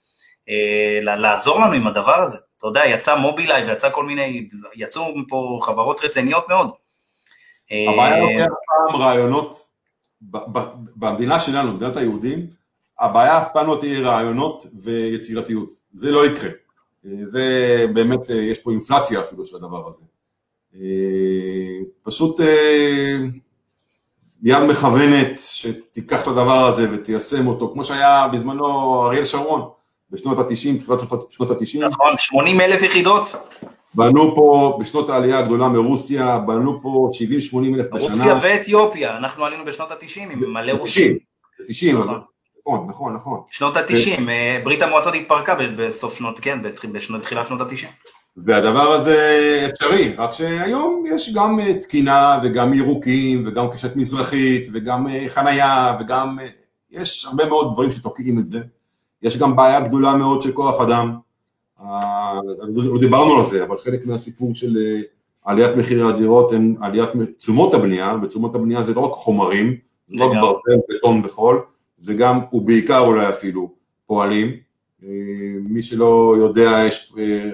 אה, 0.48 0.98
לעזור 1.02 1.60
לנו 1.60 1.72
עם 1.72 1.86
הדבר 1.86 2.22
הזה. 2.22 2.38
אתה 2.58 2.66
יודע, 2.66 2.86
יצא 2.86 3.16
מובילאיי 3.16 3.64
ויצא 3.64 3.90
כל 3.90 4.04
מיני, 4.04 4.48
יצאו 4.74 5.14
פה 5.28 5.58
חברות 5.62 6.00
רציניות 6.04 6.48
מאוד. 6.48 6.70
הבעיה 7.70 8.18
לוקח 8.18 8.52
פעם 8.66 9.00
רעיונות, 9.00 9.68
במדינה 10.96 11.38
שלנו, 11.38 11.72
במדינת 11.72 11.96
היהודים, 11.96 12.46
הבעיה 13.00 13.38
אף 13.38 13.48
פעם 13.52 13.66
לא 13.66 13.76
תהיה 13.80 14.00
רעיונות 14.00 14.66
ויצירתיות, 14.82 15.68
זה 15.92 16.10
לא 16.10 16.26
יקרה. 16.26 16.50
זה 17.24 17.86
באמת, 17.94 18.30
אה, 18.30 18.36
יש 18.36 18.58
פה 18.58 18.70
אינפלציה 18.70 19.20
אפילו 19.20 19.44
של 19.44 19.56
הדבר 19.56 19.88
הזה. 19.88 20.02
אה, 20.74 20.80
פשוט 22.02 22.40
אה, 22.40 23.16
יד 24.42 24.62
מכוונת 24.68 25.38
שתיקח 25.38 26.22
את 26.22 26.26
הדבר 26.26 26.66
הזה 26.66 26.88
ותיישם 26.92 27.46
אותו, 27.46 27.70
כמו 27.72 27.84
שהיה 27.84 28.28
בזמנו 28.32 29.06
אריאל 29.06 29.24
שרון, 29.24 29.68
בשנות 30.10 30.38
ה-90, 30.38 30.78
תחילת 30.80 31.00
שנות 31.30 31.50
ה-90. 31.50 31.78
נכון, 31.80 32.16
80 32.16 32.60
אלף 32.60 32.82
יחידות. 32.82 33.32
בנו 33.94 34.34
פה, 34.34 34.78
בשנות 34.80 35.10
העלייה 35.10 35.38
הגדולה 35.38 35.68
מרוסיה, 35.68 36.38
בנו 36.38 36.82
פה 36.82 37.10
70-80 37.52 37.74
אלף 37.74 37.86
בשנה. 37.92 38.08
רוסיה 38.08 38.40
ואתיופיה, 38.42 39.16
אנחנו 39.16 39.44
עלינו 39.44 39.64
בשנות 39.64 39.90
ה-90 39.90 40.20
עם 40.20 40.52
מלא 40.52 40.72
רוסים. 40.72 41.16
90, 41.64 41.96
90, 41.96 41.98
נכון. 41.98 42.20
נכון, 42.66 42.86
נכון, 42.88 43.14
נכון. 43.14 43.40
שנות 43.50 43.76
ה-90, 43.76 44.28
אה, 44.28 44.60
ברית 44.64 44.82
המועצות 44.82 45.14
התפרקה 45.14 45.54
בסוף 45.76 46.14
שנות, 46.14 46.38
כן, 46.38 46.58
בתחילת 46.62 47.46
שנות 47.48 47.60
ה-90. 47.60 47.86
והדבר 48.36 48.92
הזה 48.92 49.18
אפשרי, 49.70 50.12
רק 50.18 50.32
שהיום 50.32 51.04
יש 51.14 51.32
גם 51.34 51.60
אה, 51.60 51.74
תקינה 51.74 52.40
וגם 52.44 52.74
ירוקים 52.74 53.42
וגם 53.46 53.70
קשת 53.70 53.96
מזרחית 53.96 54.68
וגם 54.72 55.08
אה, 55.08 55.24
חנייה 55.28 55.96
וגם, 56.00 56.38
יש 56.90 57.26
הרבה 57.26 57.48
מאוד 57.48 57.72
דברים 57.72 57.90
שתוקעים 57.90 58.38
את 58.38 58.48
זה. 58.48 58.60
יש 59.22 59.38
גם 59.38 59.56
בעיה 59.56 59.80
גדולה 59.80 60.14
מאוד 60.14 60.42
של 60.42 60.52
כוח 60.52 60.80
אדם, 60.80 61.12
לא 62.68 62.98
דיברנו 63.00 63.36
על 63.36 63.44
זה, 63.44 63.64
אבל 63.64 63.76
חלק 63.76 64.06
מהסיפור 64.06 64.54
של 64.54 64.76
עליית 65.44 65.76
מחירי 65.76 66.08
הדירות 66.08 66.52
הם 66.52 66.74
עליית 66.80 67.08
תשומות 67.38 67.74
הבנייה, 67.74 68.16
ותשומות 68.22 68.54
הבנייה 68.54 68.82
זה 68.82 68.94
לא 68.94 69.00
רק 69.00 69.12
חומרים, 69.12 69.76
זה 70.08 70.16
לא 70.18 70.24
רק 70.24 70.36
ברזל, 70.36 70.80
בטון 70.88 71.22
וחול, 71.24 71.62
זה 71.96 72.14
גם, 72.14 72.40
ובעיקר 72.52 72.98
אולי 72.98 73.28
אפילו, 73.28 73.74
פועלים. 74.06 74.56
אה, 75.02 75.08
מי 75.60 75.82
שלא 75.82 76.34
יודע, 76.38 76.84
יש 76.88 77.12
אה, 77.18 77.50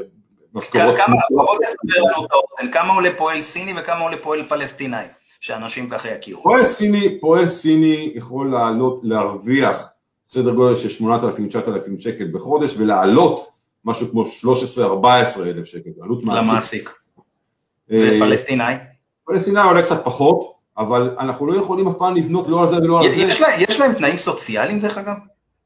משכורות... 0.55 0.97
כמה, 0.97 1.17
בוא 1.31 1.57
תספר 1.63 2.03
לנו 2.03 2.27
את 2.27 2.31
האופן, 2.33 2.73
כמה 2.73 2.95
עולה 2.95 3.11
פועל 3.17 3.43
סיני 3.43 3.81
וכמה 3.81 4.01
עולה 4.01 4.17
פועל 4.23 4.47
פלסטיני, 4.47 4.97
שאנשים 5.41 5.91
ככה 5.91 6.09
יכירו. 6.09 6.43
פועל 6.43 6.67
סיני, 6.67 7.21
פועל 7.21 7.49
סיני 7.49 8.13
יכול 8.15 8.51
לעלות, 8.51 9.01
להרוויח 9.03 9.91
סדר 10.27 10.55
גודל 10.55 10.77
של 10.77 11.05
8,000-9,000 11.07 12.01
שקל 12.01 12.29
בחודש 12.33 12.75
ולעלות 12.77 13.51
משהו 13.85 14.11
כמו 14.11 14.25
13-14 14.25 15.07
אלף 15.43 15.65
שקל, 15.65 15.91
עלות 16.03 16.25
מעסיק. 16.25 16.51
למעסיק. 16.51 16.91
אה, 17.93 18.11
ופלסטיני? 18.17 18.73
פלסטיני 19.25 19.61
עולה 19.61 19.83
קצת 19.83 20.05
פחות, 20.05 20.58
אבל 20.79 21.15
אנחנו 21.19 21.47
לא 21.47 21.57
יכולים 21.57 21.89
אף 21.89 21.95
פעם 21.99 22.17
לבנות 22.17 22.49
לא 22.49 22.61
על 22.61 22.67
זה 22.67 22.77
ולא 22.77 23.01
על 23.01 23.09
זה. 23.09 23.21
יש, 23.21 23.41
לה, 23.41 23.49
יש 23.59 23.81
להם 23.81 23.93
תנאים 23.93 24.19
סוציאליים 24.19 24.81
דרך 24.81 24.99
אגב? 24.99 25.15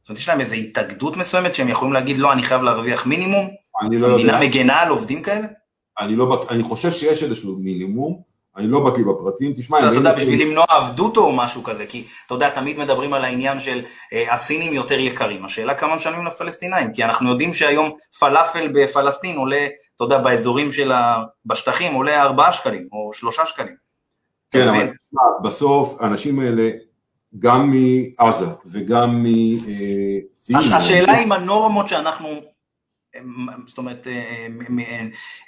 זאת 0.02 0.08
אומרת, 0.08 0.18
יש 0.20 0.28
להם 0.28 0.40
איזו 0.40 0.54
התאגדות 0.54 1.16
מסוימת 1.16 1.54
שהם 1.54 1.68
יכולים 1.68 1.92
להגיד, 1.92 2.18
לא, 2.18 2.32
אני 2.32 2.42
חייב 2.42 2.62
להרוויח 2.62 3.06
מינימום? 3.06 3.48
אני 3.80 3.98
לא 3.98 4.06
יודע. 4.06 4.36
המדינה 4.36 4.40
מגנה 4.40 4.80
על 4.80 4.88
עובדים 4.88 5.22
כאלה? 5.22 5.46
אני 6.00 6.16
לא, 6.16 6.46
אני 6.50 6.62
חושב 6.62 6.92
שיש 6.92 7.22
איזשהו 7.22 7.56
מינימום, 7.58 8.32
אני 8.56 8.66
לא 8.68 8.80
בקיא 8.80 9.04
בפרטים, 9.04 9.52
תשמע... 9.56 9.78
אתה 9.78 9.86
יודע, 9.86 10.14
בשביל 10.14 10.42
למנוע 10.42 10.64
עבדות 10.68 11.16
או 11.16 11.32
משהו 11.32 11.62
כזה, 11.62 11.86
כי 11.86 12.04
אתה 12.26 12.34
יודע, 12.34 12.50
תמיד 12.50 12.78
מדברים 12.78 13.14
על 13.14 13.24
העניין 13.24 13.58
של 13.58 13.82
אה, 14.12 14.34
הסינים 14.34 14.72
יותר 14.72 14.98
יקרים, 14.98 15.44
השאלה 15.44 15.74
כמה 15.74 15.94
משלמים 15.94 16.26
לפלסטינאים, 16.26 16.92
כי 16.92 17.04
אנחנו 17.04 17.30
יודעים 17.30 17.52
שהיום 17.52 17.90
פלאפל 18.18 18.68
בפלסטין 18.74 19.36
עולה, 19.36 19.66
אתה 19.96 20.04
יודע, 20.04 20.18
באזורים 20.18 20.72
של 20.72 20.92
ה... 20.92 21.16
בשטחים 21.46 21.94
עולה 21.94 22.22
4 22.22 22.52
שקלים 22.52 22.88
או 22.92 23.10
3 23.14 23.40
שקלים. 23.44 23.91
כן, 24.52 24.68
אבל 24.68 24.88
בסוף 25.42 26.00
האנשים 26.00 26.40
האלה, 26.40 26.70
גם 27.38 27.72
מעזה 27.72 28.46
וגם 28.66 29.24
מסין... 29.24 30.56
השאלה 30.56 31.22
אם 31.22 31.32
הנורמות 31.32 31.88
שאנחנו, 31.88 32.40
זאת 33.66 33.78
אומרת, 33.78 34.06
אה, 34.06 34.46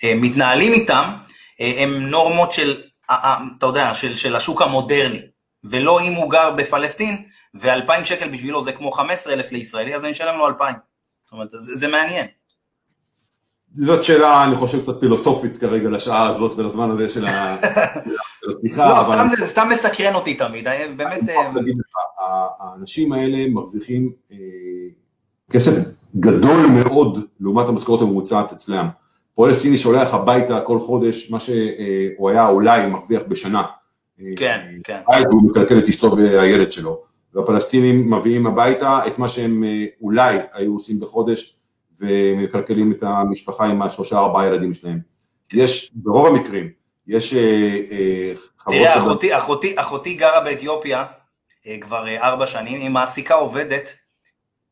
אה, 0.05 0.15
מתנהלים 0.17 0.73
איתם, 0.73 1.13
הן 1.59 1.91
נורמות 1.91 2.53
של, 2.53 2.83
אה, 3.11 3.39
אתה 3.59 3.67
יודע, 3.67 3.95
של, 3.95 4.17
של 4.17 4.37
השוק 4.37 4.63
המודרני, 4.63 5.21
ולא 5.65 6.01
אם 6.01 6.13
הוא 6.13 6.31
גר 6.31 6.51
בפלסטין, 6.51 7.25
ו-2,000 7.55 8.05
שקל 8.05 8.29
בשבילו 8.29 8.63
זה 8.63 8.73
כמו 8.73 8.93
15,000 8.93 9.53
לישראלי, 9.53 9.95
אז 9.95 10.05
אני 10.05 10.13
אשלם 10.13 10.39
לו 10.39 10.49
2,000. 10.49 10.75
זאת 11.25 11.33
אומרת, 11.33 11.49
זה, 11.51 11.75
זה 11.75 11.89
מעניין. 11.89 12.27
זאת 13.75 14.05
שאלה, 14.05 14.45
אני 14.45 14.57
חושב, 14.57 14.83
קצת 14.83 15.01
פילוסופית 15.01 15.57
כרגע 15.57 15.91
לשעה 15.91 16.27
הזאת 16.29 16.59
ולזמן 16.59 16.91
הזה 16.91 17.09
של 17.09 17.25
השיחה. 17.27 18.89
לא, 18.89 19.03
סתם 19.03 19.29
זה 19.39 19.47
סתם 19.47 19.69
מסקרן 19.69 20.15
אותי 20.15 20.35
תמיד, 20.35 20.67
באמת... 20.97 21.29
אה, 21.29 22.47
האנשים 22.61 23.13
האלה 23.13 23.49
מרוויחים 23.49 24.13
אה, 24.33 24.37
כסף 25.51 25.73
גדול 26.17 26.67
מאוד 26.67 27.19
לעומת 27.41 27.69
המשכורת 27.69 28.03
הממוצעת 28.03 28.53
אצלם. 28.53 28.89
פועל 29.35 29.55
סיני 29.55 29.79
שולח 29.79 30.15
הביתה 30.15 30.61
כל 30.61 30.81
חודש 30.81 31.31
מה 31.31 31.41
שהוא 31.41 32.31
היה 32.31 32.49
אולי 32.49 32.87
מרוויח 32.87 33.23
בשנה. 33.29 33.63
כן, 34.37 34.61
כן. 34.85 35.01
הוא 35.31 35.51
מקלקל 35.51 35.79
את 35.79 35.89
אשתו 35.89 36.17
והילד 36.17 36.73
שלו. 36.73 37.01
והפלסטינים 37.35 38.15
מביאים 38.15 38.47
הביתה 38.47 39.07
את 39.07 39.19
מה 39.19 39.29
שהם 39.29 39.65
אולי 40.03 40.39
היו 40.53 40.73
עושים 40.73 41.01
בחודש 41.01 41.57
ומקלקלים 42.01 42.93
את 42.93 43.03
המשפחה 43.03 43.65
עם 43.65 43.83
השלושה 43.83 44.19
ארבעה 44.19 44.47
ילדים 44.47 44.75
שלהם. 44.75 44.99
יש, 45.53 45.91
ברוב 45.95 46.27
המקרים, 46.27 46.71
יש 47.07 47.35
אה, 47.35 47.41
אה, 47.91 48.33
חברות... 48.59 48.79
תראה, 48.79 48.99
אחותי, 48.99 49.37
אחותי, 49.39 49.75
אחותי 49.77 50.15
גרה 50.15 50.41
באתיופיה 50.41 51.05
אה, 51.67 51.77
כבר 51.81 52.17
ארבע 52.17 52.47
שנים, 52.47 52.81
היא 52.81 52.91
מעסיקה 52.91 53.35
עובדת 53.35 53.95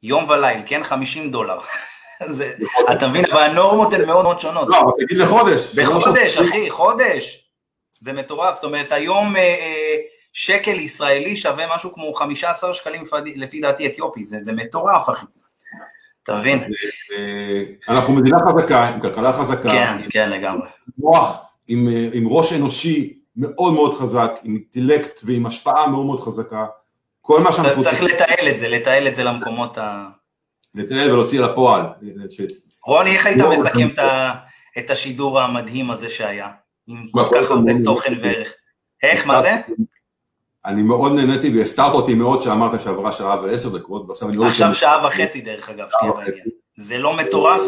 יום 0.03 0.31
וליל, 0.31 0.63
כן? 0.67 0.85
50 0.85 1.31
דולר. 1.31 1.59
זה, 2.29 2.53
אתה 2.93 3.09
מבין, 3.09 3.25
אבל 3.25 3.41
הנורמות 3.41 3.93
הן 3.93 4.07
מאוד 4.07 4.23
מאוד 4.23 4.41
שונות. 4.41 4.69
לא, 4.69 4.81
אבל 4.81 4.91
תגיד 4.99 5.19
לחודש. 5.19 5.79
בחודש, 5.79 6.37
אחי, 6.37 6.71
חודש. 6.71 7.49
זה 7.93 8.13
מטורף, 8.13 8.55
זאת 8.55 8.65
אומרת, 8.65 8.93
היום 8.93 9.35
שקל 10.33 10.81
ישראלי 10.81 11.37
שווה 11.37 11.77
משהו 11.77 11.93
כמו 11.93 12.15
15 12.15 12.75
שקלים 12.75 13.05
לפי 13.37 13.61
דעתי 13.61 13.87
אתיופי, 13.87 14.25
זה, 14.25 14.41
זה 14.41 14.53
מטורף, 14.53 15.09
אחי. 15.09 15.27
אתה 16.23 16.35
מבין? 16.35 16.59
אה, 17.13 17.63
אנחנו 17.89 18.13
מדינה 18.15 18.39
חזקה, 18.39 18.89
עם 18.89 19.01
כלכלה 19.01 19.33
חזקה. 19.33 19.71
כן, 19.71 19.97
כן, 20.11 20.31
לגמרי. 20.31 20.69
מוח, 20.99 21.45
עם, 21.69 21.89
אה, 21.89 22.09
עם 22.13 22.29
ראש 22.29 22.53
אנושי 22.53 23.19
מאוד 23.37 23.75
מאוד 23.75 23.95
חזק, 23.95 24.33
עם 24.43 24.57
אינטלקט 24.57 25.21
ועם 25.25 25.47
השפעה 25.47 25.87
מאוד 25.87 26.07
מאוד 26.07 26.21
חזקה. 26.21 26.67
כל 27.21 27.41
מה 27.41 27.53
שאנחנו 27.53 27.83
צריכים... 27.83 28.09
צריך 28.09 28.21
לתעל 28.21 28.49
את 28.49 28.61
זה, 28.61 28.69
לתעל 28.69 29.09
את 29.09 29.15
זה 29.15 29.25
למקומות 29.25 29.79
ה... 29.79 30.09
לתעל 30.75 31.11
ולהוציא 31.11 31.41
לפועל. 31.41 31.83
רוני, 32.87 33.11
איך 33.11 33.27
היית 33.27 33.39
לא, 33.39 33.51
מסכם 33.51 33.89
את. 33.89 33.99
את 34.79 34.91
השידור 34.91 35.41
המדהים 35.41 35.91
הזה 35.91 36.11
שהיה? 36.11 36.49
עם 36.87 37.07
כל 37.11 37.29
כך 37.35 37.51
הרבה 37.51 37.73
תוכן 37.85 38.15
וערך. 38.23 38.55
איך, 39.03 39.27
מה 39.27 39.43
זה? 39.43 39.57
אני 40.67 40.83
מאוד 40.83 41.13
נהניתי 41.13 41.59
והפתעת 41.59 41.93
אותי 41.95 42.15
מאוד 42.15 42.43
שאמרת 42.43 42.81
שעברה 42.81 43.13
שעה 43.13 43.43
ועשר 43.43 43.69
דקות, 43.69 44.09
ועכשיו 44.09 44.29
אני... 44.29 44.47
עכשיו 44.47 44.75
שעה 44.75 45.07
וחצי 45.07 45.41
דרך 45.41 45.69
אגב, 45.69 45.87
שתהיה 45.89 46.13
בעניין. 46.13 46.47
זה 46.77 46.99
לא 46.99 47.17
מטורף? 47.17 47.61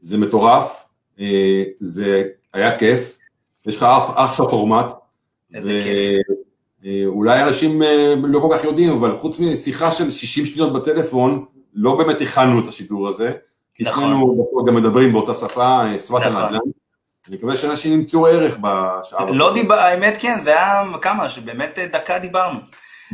זה 0.00 0.18
מטורף, 0.18 0.84
אה, 1.20 1.62
זה 1.74 2.22
היה 2.52 2.78
כיף, 2.78 3.18
יש 3.66 3.76
לך 3.76 3.86
אחלה 4.14 4.46
פורמט. 4.48 4.86
איזה 5.54 5.80
כיף. 5.84 6.36
אה, 6.84 7.02
אולי 7.06 7.42
אנשים 7.42 7.82
אה, 7.82 8.14
לא 8.22 8.40
כל 8.40 8.48
כך 8.52 8.64
יודעים, 8.64 8.92
אבל 8.92 9.16
חוץ 9.16 9.40
משיחה 9.40 9.90
של 9.90 10.10
60 10.10 10.46
שניות 10.46 10.72
בטלפון, 10.72 11.44
לא 11.74 11.96
באמת 11.96 12.20
הכנו 12.20 12.60
את 12.60 12.68
השידור 12.68 13.08
הזה. 13.08 13.32
כי 13.74 13.84
נכון. 13.84 14.04
שנינו 14.04 14.64
גם 14.66 14.74
מדברים 14.74 15.12
באותה 15.12 15.34
שפה, 15.34 15.82
שפת 15.98 16.14
נכון. 16.14 16.32
הנדל"ן. 16.32 16.58
אני 17.30 17.36
מקווה 17.36 17.56
שאנשים 17.56 17.92
ימצאו 17.92 18.26
ערך 18.26 18.56
בשעה. 18.60 19.30
לא 19.30 19.54
דיבר, 19.54 19.74
האמת 19.74 20.16
כן, 20.20 20.40
זה 20.40 20.50
היה 20.50 20.82
כמה, 21.02 21.28
שבאמת 21.28 21.78
דקה 21.92 22.18
דיברנו. 22.18 22.58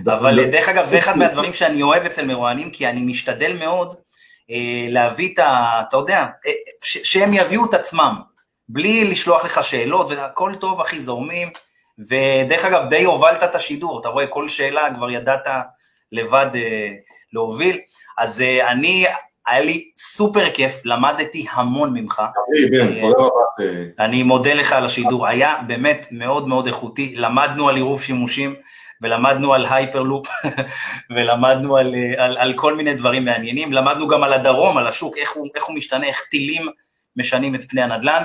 אבל 0.07 0.51
דרך 0.51 0.69
אגב, 0.69 0.87
זה 0.87 0.99
אחד 0.99 1.19
מהדברים 1.19 1.53
שאני 1.53 1.83
אוהב 1.83 2.05
אצל 2.05 2.25
מרואיינים, 2.27 2.71
כי 2.71 2.89
אני 2.89 3.01
משתדל 3.01 3.57
מאוד 3.59 3.95
אה, 4.51 4.87
להביא 4.89 5.35
את 5.35 5.39
ה... 5.39 5.83
אתה 5.89 5.97
יודע, 5.97 6.27
אה, 6.47 6.53
שהם 6.83 7.35
יביאו 7.35 7.65
את 7.65 7.75
עצמם, 7.75 8.15
בלי 8.69 9.11
לשלוח 9.11 9.45
לך 9.45 9.65
שאלות, 9.65 10.11
והכל 10.11 10.55
טוב, 10.55 10.81
אחי, 10.81 11.01
זורמים. 11.01 11.49
ודרך 11.99 12.65
אגב, 12.65 12.89
די 12.89 13.05
הובלת 13.05 13.43
את 13.43 13.55
השידור, 13.55 14.01
אתה 14.01 14.09
רואה, 14.09 14.27
כל 14.27 14.49
שאלה 14.49 14.89
כבר 14.97 15.11
ידעת 15.11 15.47
לבד 16.13 16.47
אה, 16.55 16.91
להוביל. 17.33 17.79
אז 18.19 18.41
אה, 18.41 18.71
אני 18.71 19.07
היה 19.47 19.61
לי 19.61 19.91
סופר 19.99 20.51
כיף, 20.51 20.81
למדתי 20.85 21.47
המון 21.53 21.93
ממך. 21.93 22.23
אני 23.99 24.23
מודה 24.23 24.55
לך 24.55 24.73
על 24.73 24.85
השידור, 24.85 25.27
היה 25.27 25.55
באמת 25.67 26.07
מאוד 26.11 26.49
מאוד 26.49 26.67
איכותי, 26.67 27.15
למדנו 27.17 27.69
על 27.69 27.77
עירוב 27.77 28.03
שימושים, 28.03 28.55
ולמדנו 29.03 29.55
על 29.55 29.67
Hyperloop, 29.71 30.27
ולמדנו 31.15 31.77
על, 31.77 31.95
על, 32.17 32.39
על 32.39 32.55
כל 32.57 32.75
מיני 32.77 32.95
דברים 32.95 33.25
מעניינים, 33.25 33.73
למדנו 33.73 34.09
גם 34.09 34.25
על 34.25 34.33
הדרום, 34.33 34.79
על 34.79 34.87
השוק, 34.87 35.19
איך 35.19 35.33
הוא, 35.33 35.49
איך 35.55 35.65
הוא 35.65 35.77
משתנה, 35.77 36.07
איך 36.07 36.23
טילים 36.31 36.69
משנים 37.17 37.55
את 37.55 37.71
פני 37.71 37.83
הנדל"ן. 37.83 38.23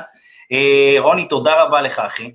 אה, 0.51 0.95
רוני, 0.99 1.27
תודה 1.27 1.63
רבה 1.63 1.81
לך, 1.81 1.99
אחי. 1.99 2.31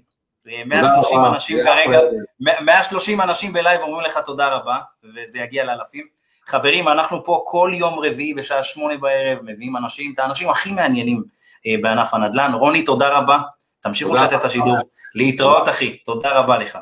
130 0.67 1.25
אנשים 1.25 1.59
כרגע, 1.59 2.01
130 2.41 3.21
אנשים 3.21 3.53
בלייב 3.53 3.81
אומרים 3.81 4.07
לך 4.07 4.19
תודה 4.25 4.49
רבה, 4.49 4.79
וזה 5.05 5.39
יגיע 5.39 5.65
לאלפים. 5.65 6.07
חברים, 6.47 6.89
אנחנו 6.89 7.25
פה 7.25 7.45
כל 7.47 7.71
יום 7.75 7.99
רביעי 7.99 8.35
בשעה 8.35 8.63
שמונה 8.63 8.97
בערב, 8.97 9.39
מביאים 9.43 9.77
אנשים, 9.77 10.13
את 10.15 10.19
האנשים 10.19 10.51
הכי 10.51 10.73
מעניינים 10.73 11.23
אה, 11.67 11.75
בענף 11.83 12.15
הנדל"ן. 12.15 12.53
רוני, 12.55 12.83
תודה 12.83 13.09
רבה, 13.09 13.39
תמשיכו 13.81 14.15
לתת 14.15 14.33
את 14.33 14.45
השידור. 14.45 14.77
להתראות, 15.15 15.69
אחי, 15.69 15.97
תודה 15.97 16.39
רבה 16.39 16.59
לך. 16.59 16.79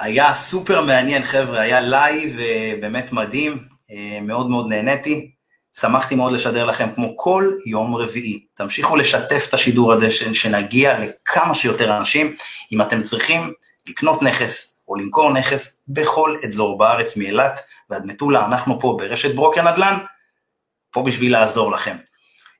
היה 0.00 0.32
סופר 0.32 0.80
מעניין, 0.80 1.22
חבר'ה, 1.22 1.60
היה 1.60 1.80
לייב 1.80 2.38
אה, 2.38 2.74
באמת 2.80 3.12
מדהים, 3.12 3.68
אה, 3.90 4.20
מאוד 4.22 4.50
מאוד 4.50 4.66
נהניתי. 4.68 5.30
שמחתי 5.80 6.14
מאוד 6.14 6.32
לשדר 6.32 6.66
לכם 6.66 6.88
כמו 6.94 7.16
כל 7.16 7.50
יום 7.66 7.96
רביעי. 7.96 8.44
תמשיכו 8.54 8.96
לשתף 8.96 9.46
את 9.48 9.54
השידור 9.54 9.92
הזה, 9.92 10.10
שנגיע 10.10 10.98
לכמה 10.98 11.54
שיותר 11.54 11.96
אנשים. 11.96 12.34
אם 12.72 12.82
אתם 12.82 13.02
צריכים 13.02 13.52
לקנות 13.86 14.22
נכס, 14.22 14.71
או 14.92 14.96
למכור 14.96 15.32
נכס 15.32 15.80
בכל 15.88 16.36
אזור 16.48 16.78
בארץ, 16.78 17.16
מאילת 17.16 17.60
ועד 17.90 18.06
מטולה, 18.06 18.46
אנחנו 18.46 18.80
פה 18.80 18.96
ברשת 18.98 19.34
ברוקר 19.34 19.70
נדל"ן, 19.70 19.98
פה 20.90 21.02
בשביל 21.02 21.32
לעזור 21.32 21.72
לכם. 21.72 21.96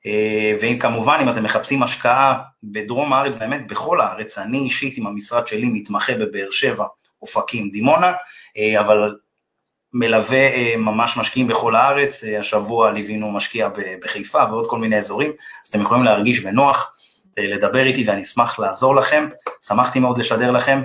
אה, 0.05 0.53
ואם 0.61 0.79
כמובן, 0.79 1.19
אם 1.21 1.29
אתם 1.29 1.43
מחפשים 1.43 1.83
השקעה 1.83 2.37
בדרום 2.63 3.13
הארץ, 3.13 3.37
באמת 3.37 3.67
בכל 3.67 4.01
הארץ, 4.01 4.37
אני 4.37 4.57
אישית 4.57 4.97
עם 4.97 5.07
המשרד 5.07 5.47
שלי 5.47 5.69
מתמחה 5.73 6.13
בבאר 6.13 6.51
שבע, 6.51 6.85
אופקים, 7.21 7.69
דימונה, 7.69 8.13
אה, 8.57 8.79
אבל 8.79 9.15
מלווה 9.93 10.53
אה, 10.53 10.73
ממש 10.77 11.17
משקיעים 11.17 11.47
בכל 11.47 11.75
הארץ, 11.75 12.23
השבוע 12.39 12.91
ליווינו 12.91 13.31
משקיע 13.31 13.69
בחיפה 14.01 14.43
ועוד 14.49 14.67
כל 14.67 14.77
מיני 14.77 14.97
אזורים, 14.97 15.29
אז 15.29 15.69
אתם 15.69 15.81
יכולים 15.81 16.03
להרגיש 16.03 16.39
בנוח, 16.39 16.95
לדבר 17.37 17.85
איתי 17.85 18.03
ואני 18.07 18.21
אשמח 18.21 18.59
לעזור 18.59 18.95
לכם, 18.95 19.27
שמחתי 19.67 19.99
מאוד 19.99 20.17
לשדר 20.17 20.51
לכם. 20.51 20.81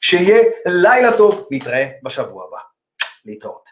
שיהיה 0.00 0.42
לילה 0.66 1.16
טוב, 1.16 1.48
נתראה 1.50 1.88
בשבוע 2.02 2.44
הבא. 2.48 2.58
להתראות. 3.24 3.65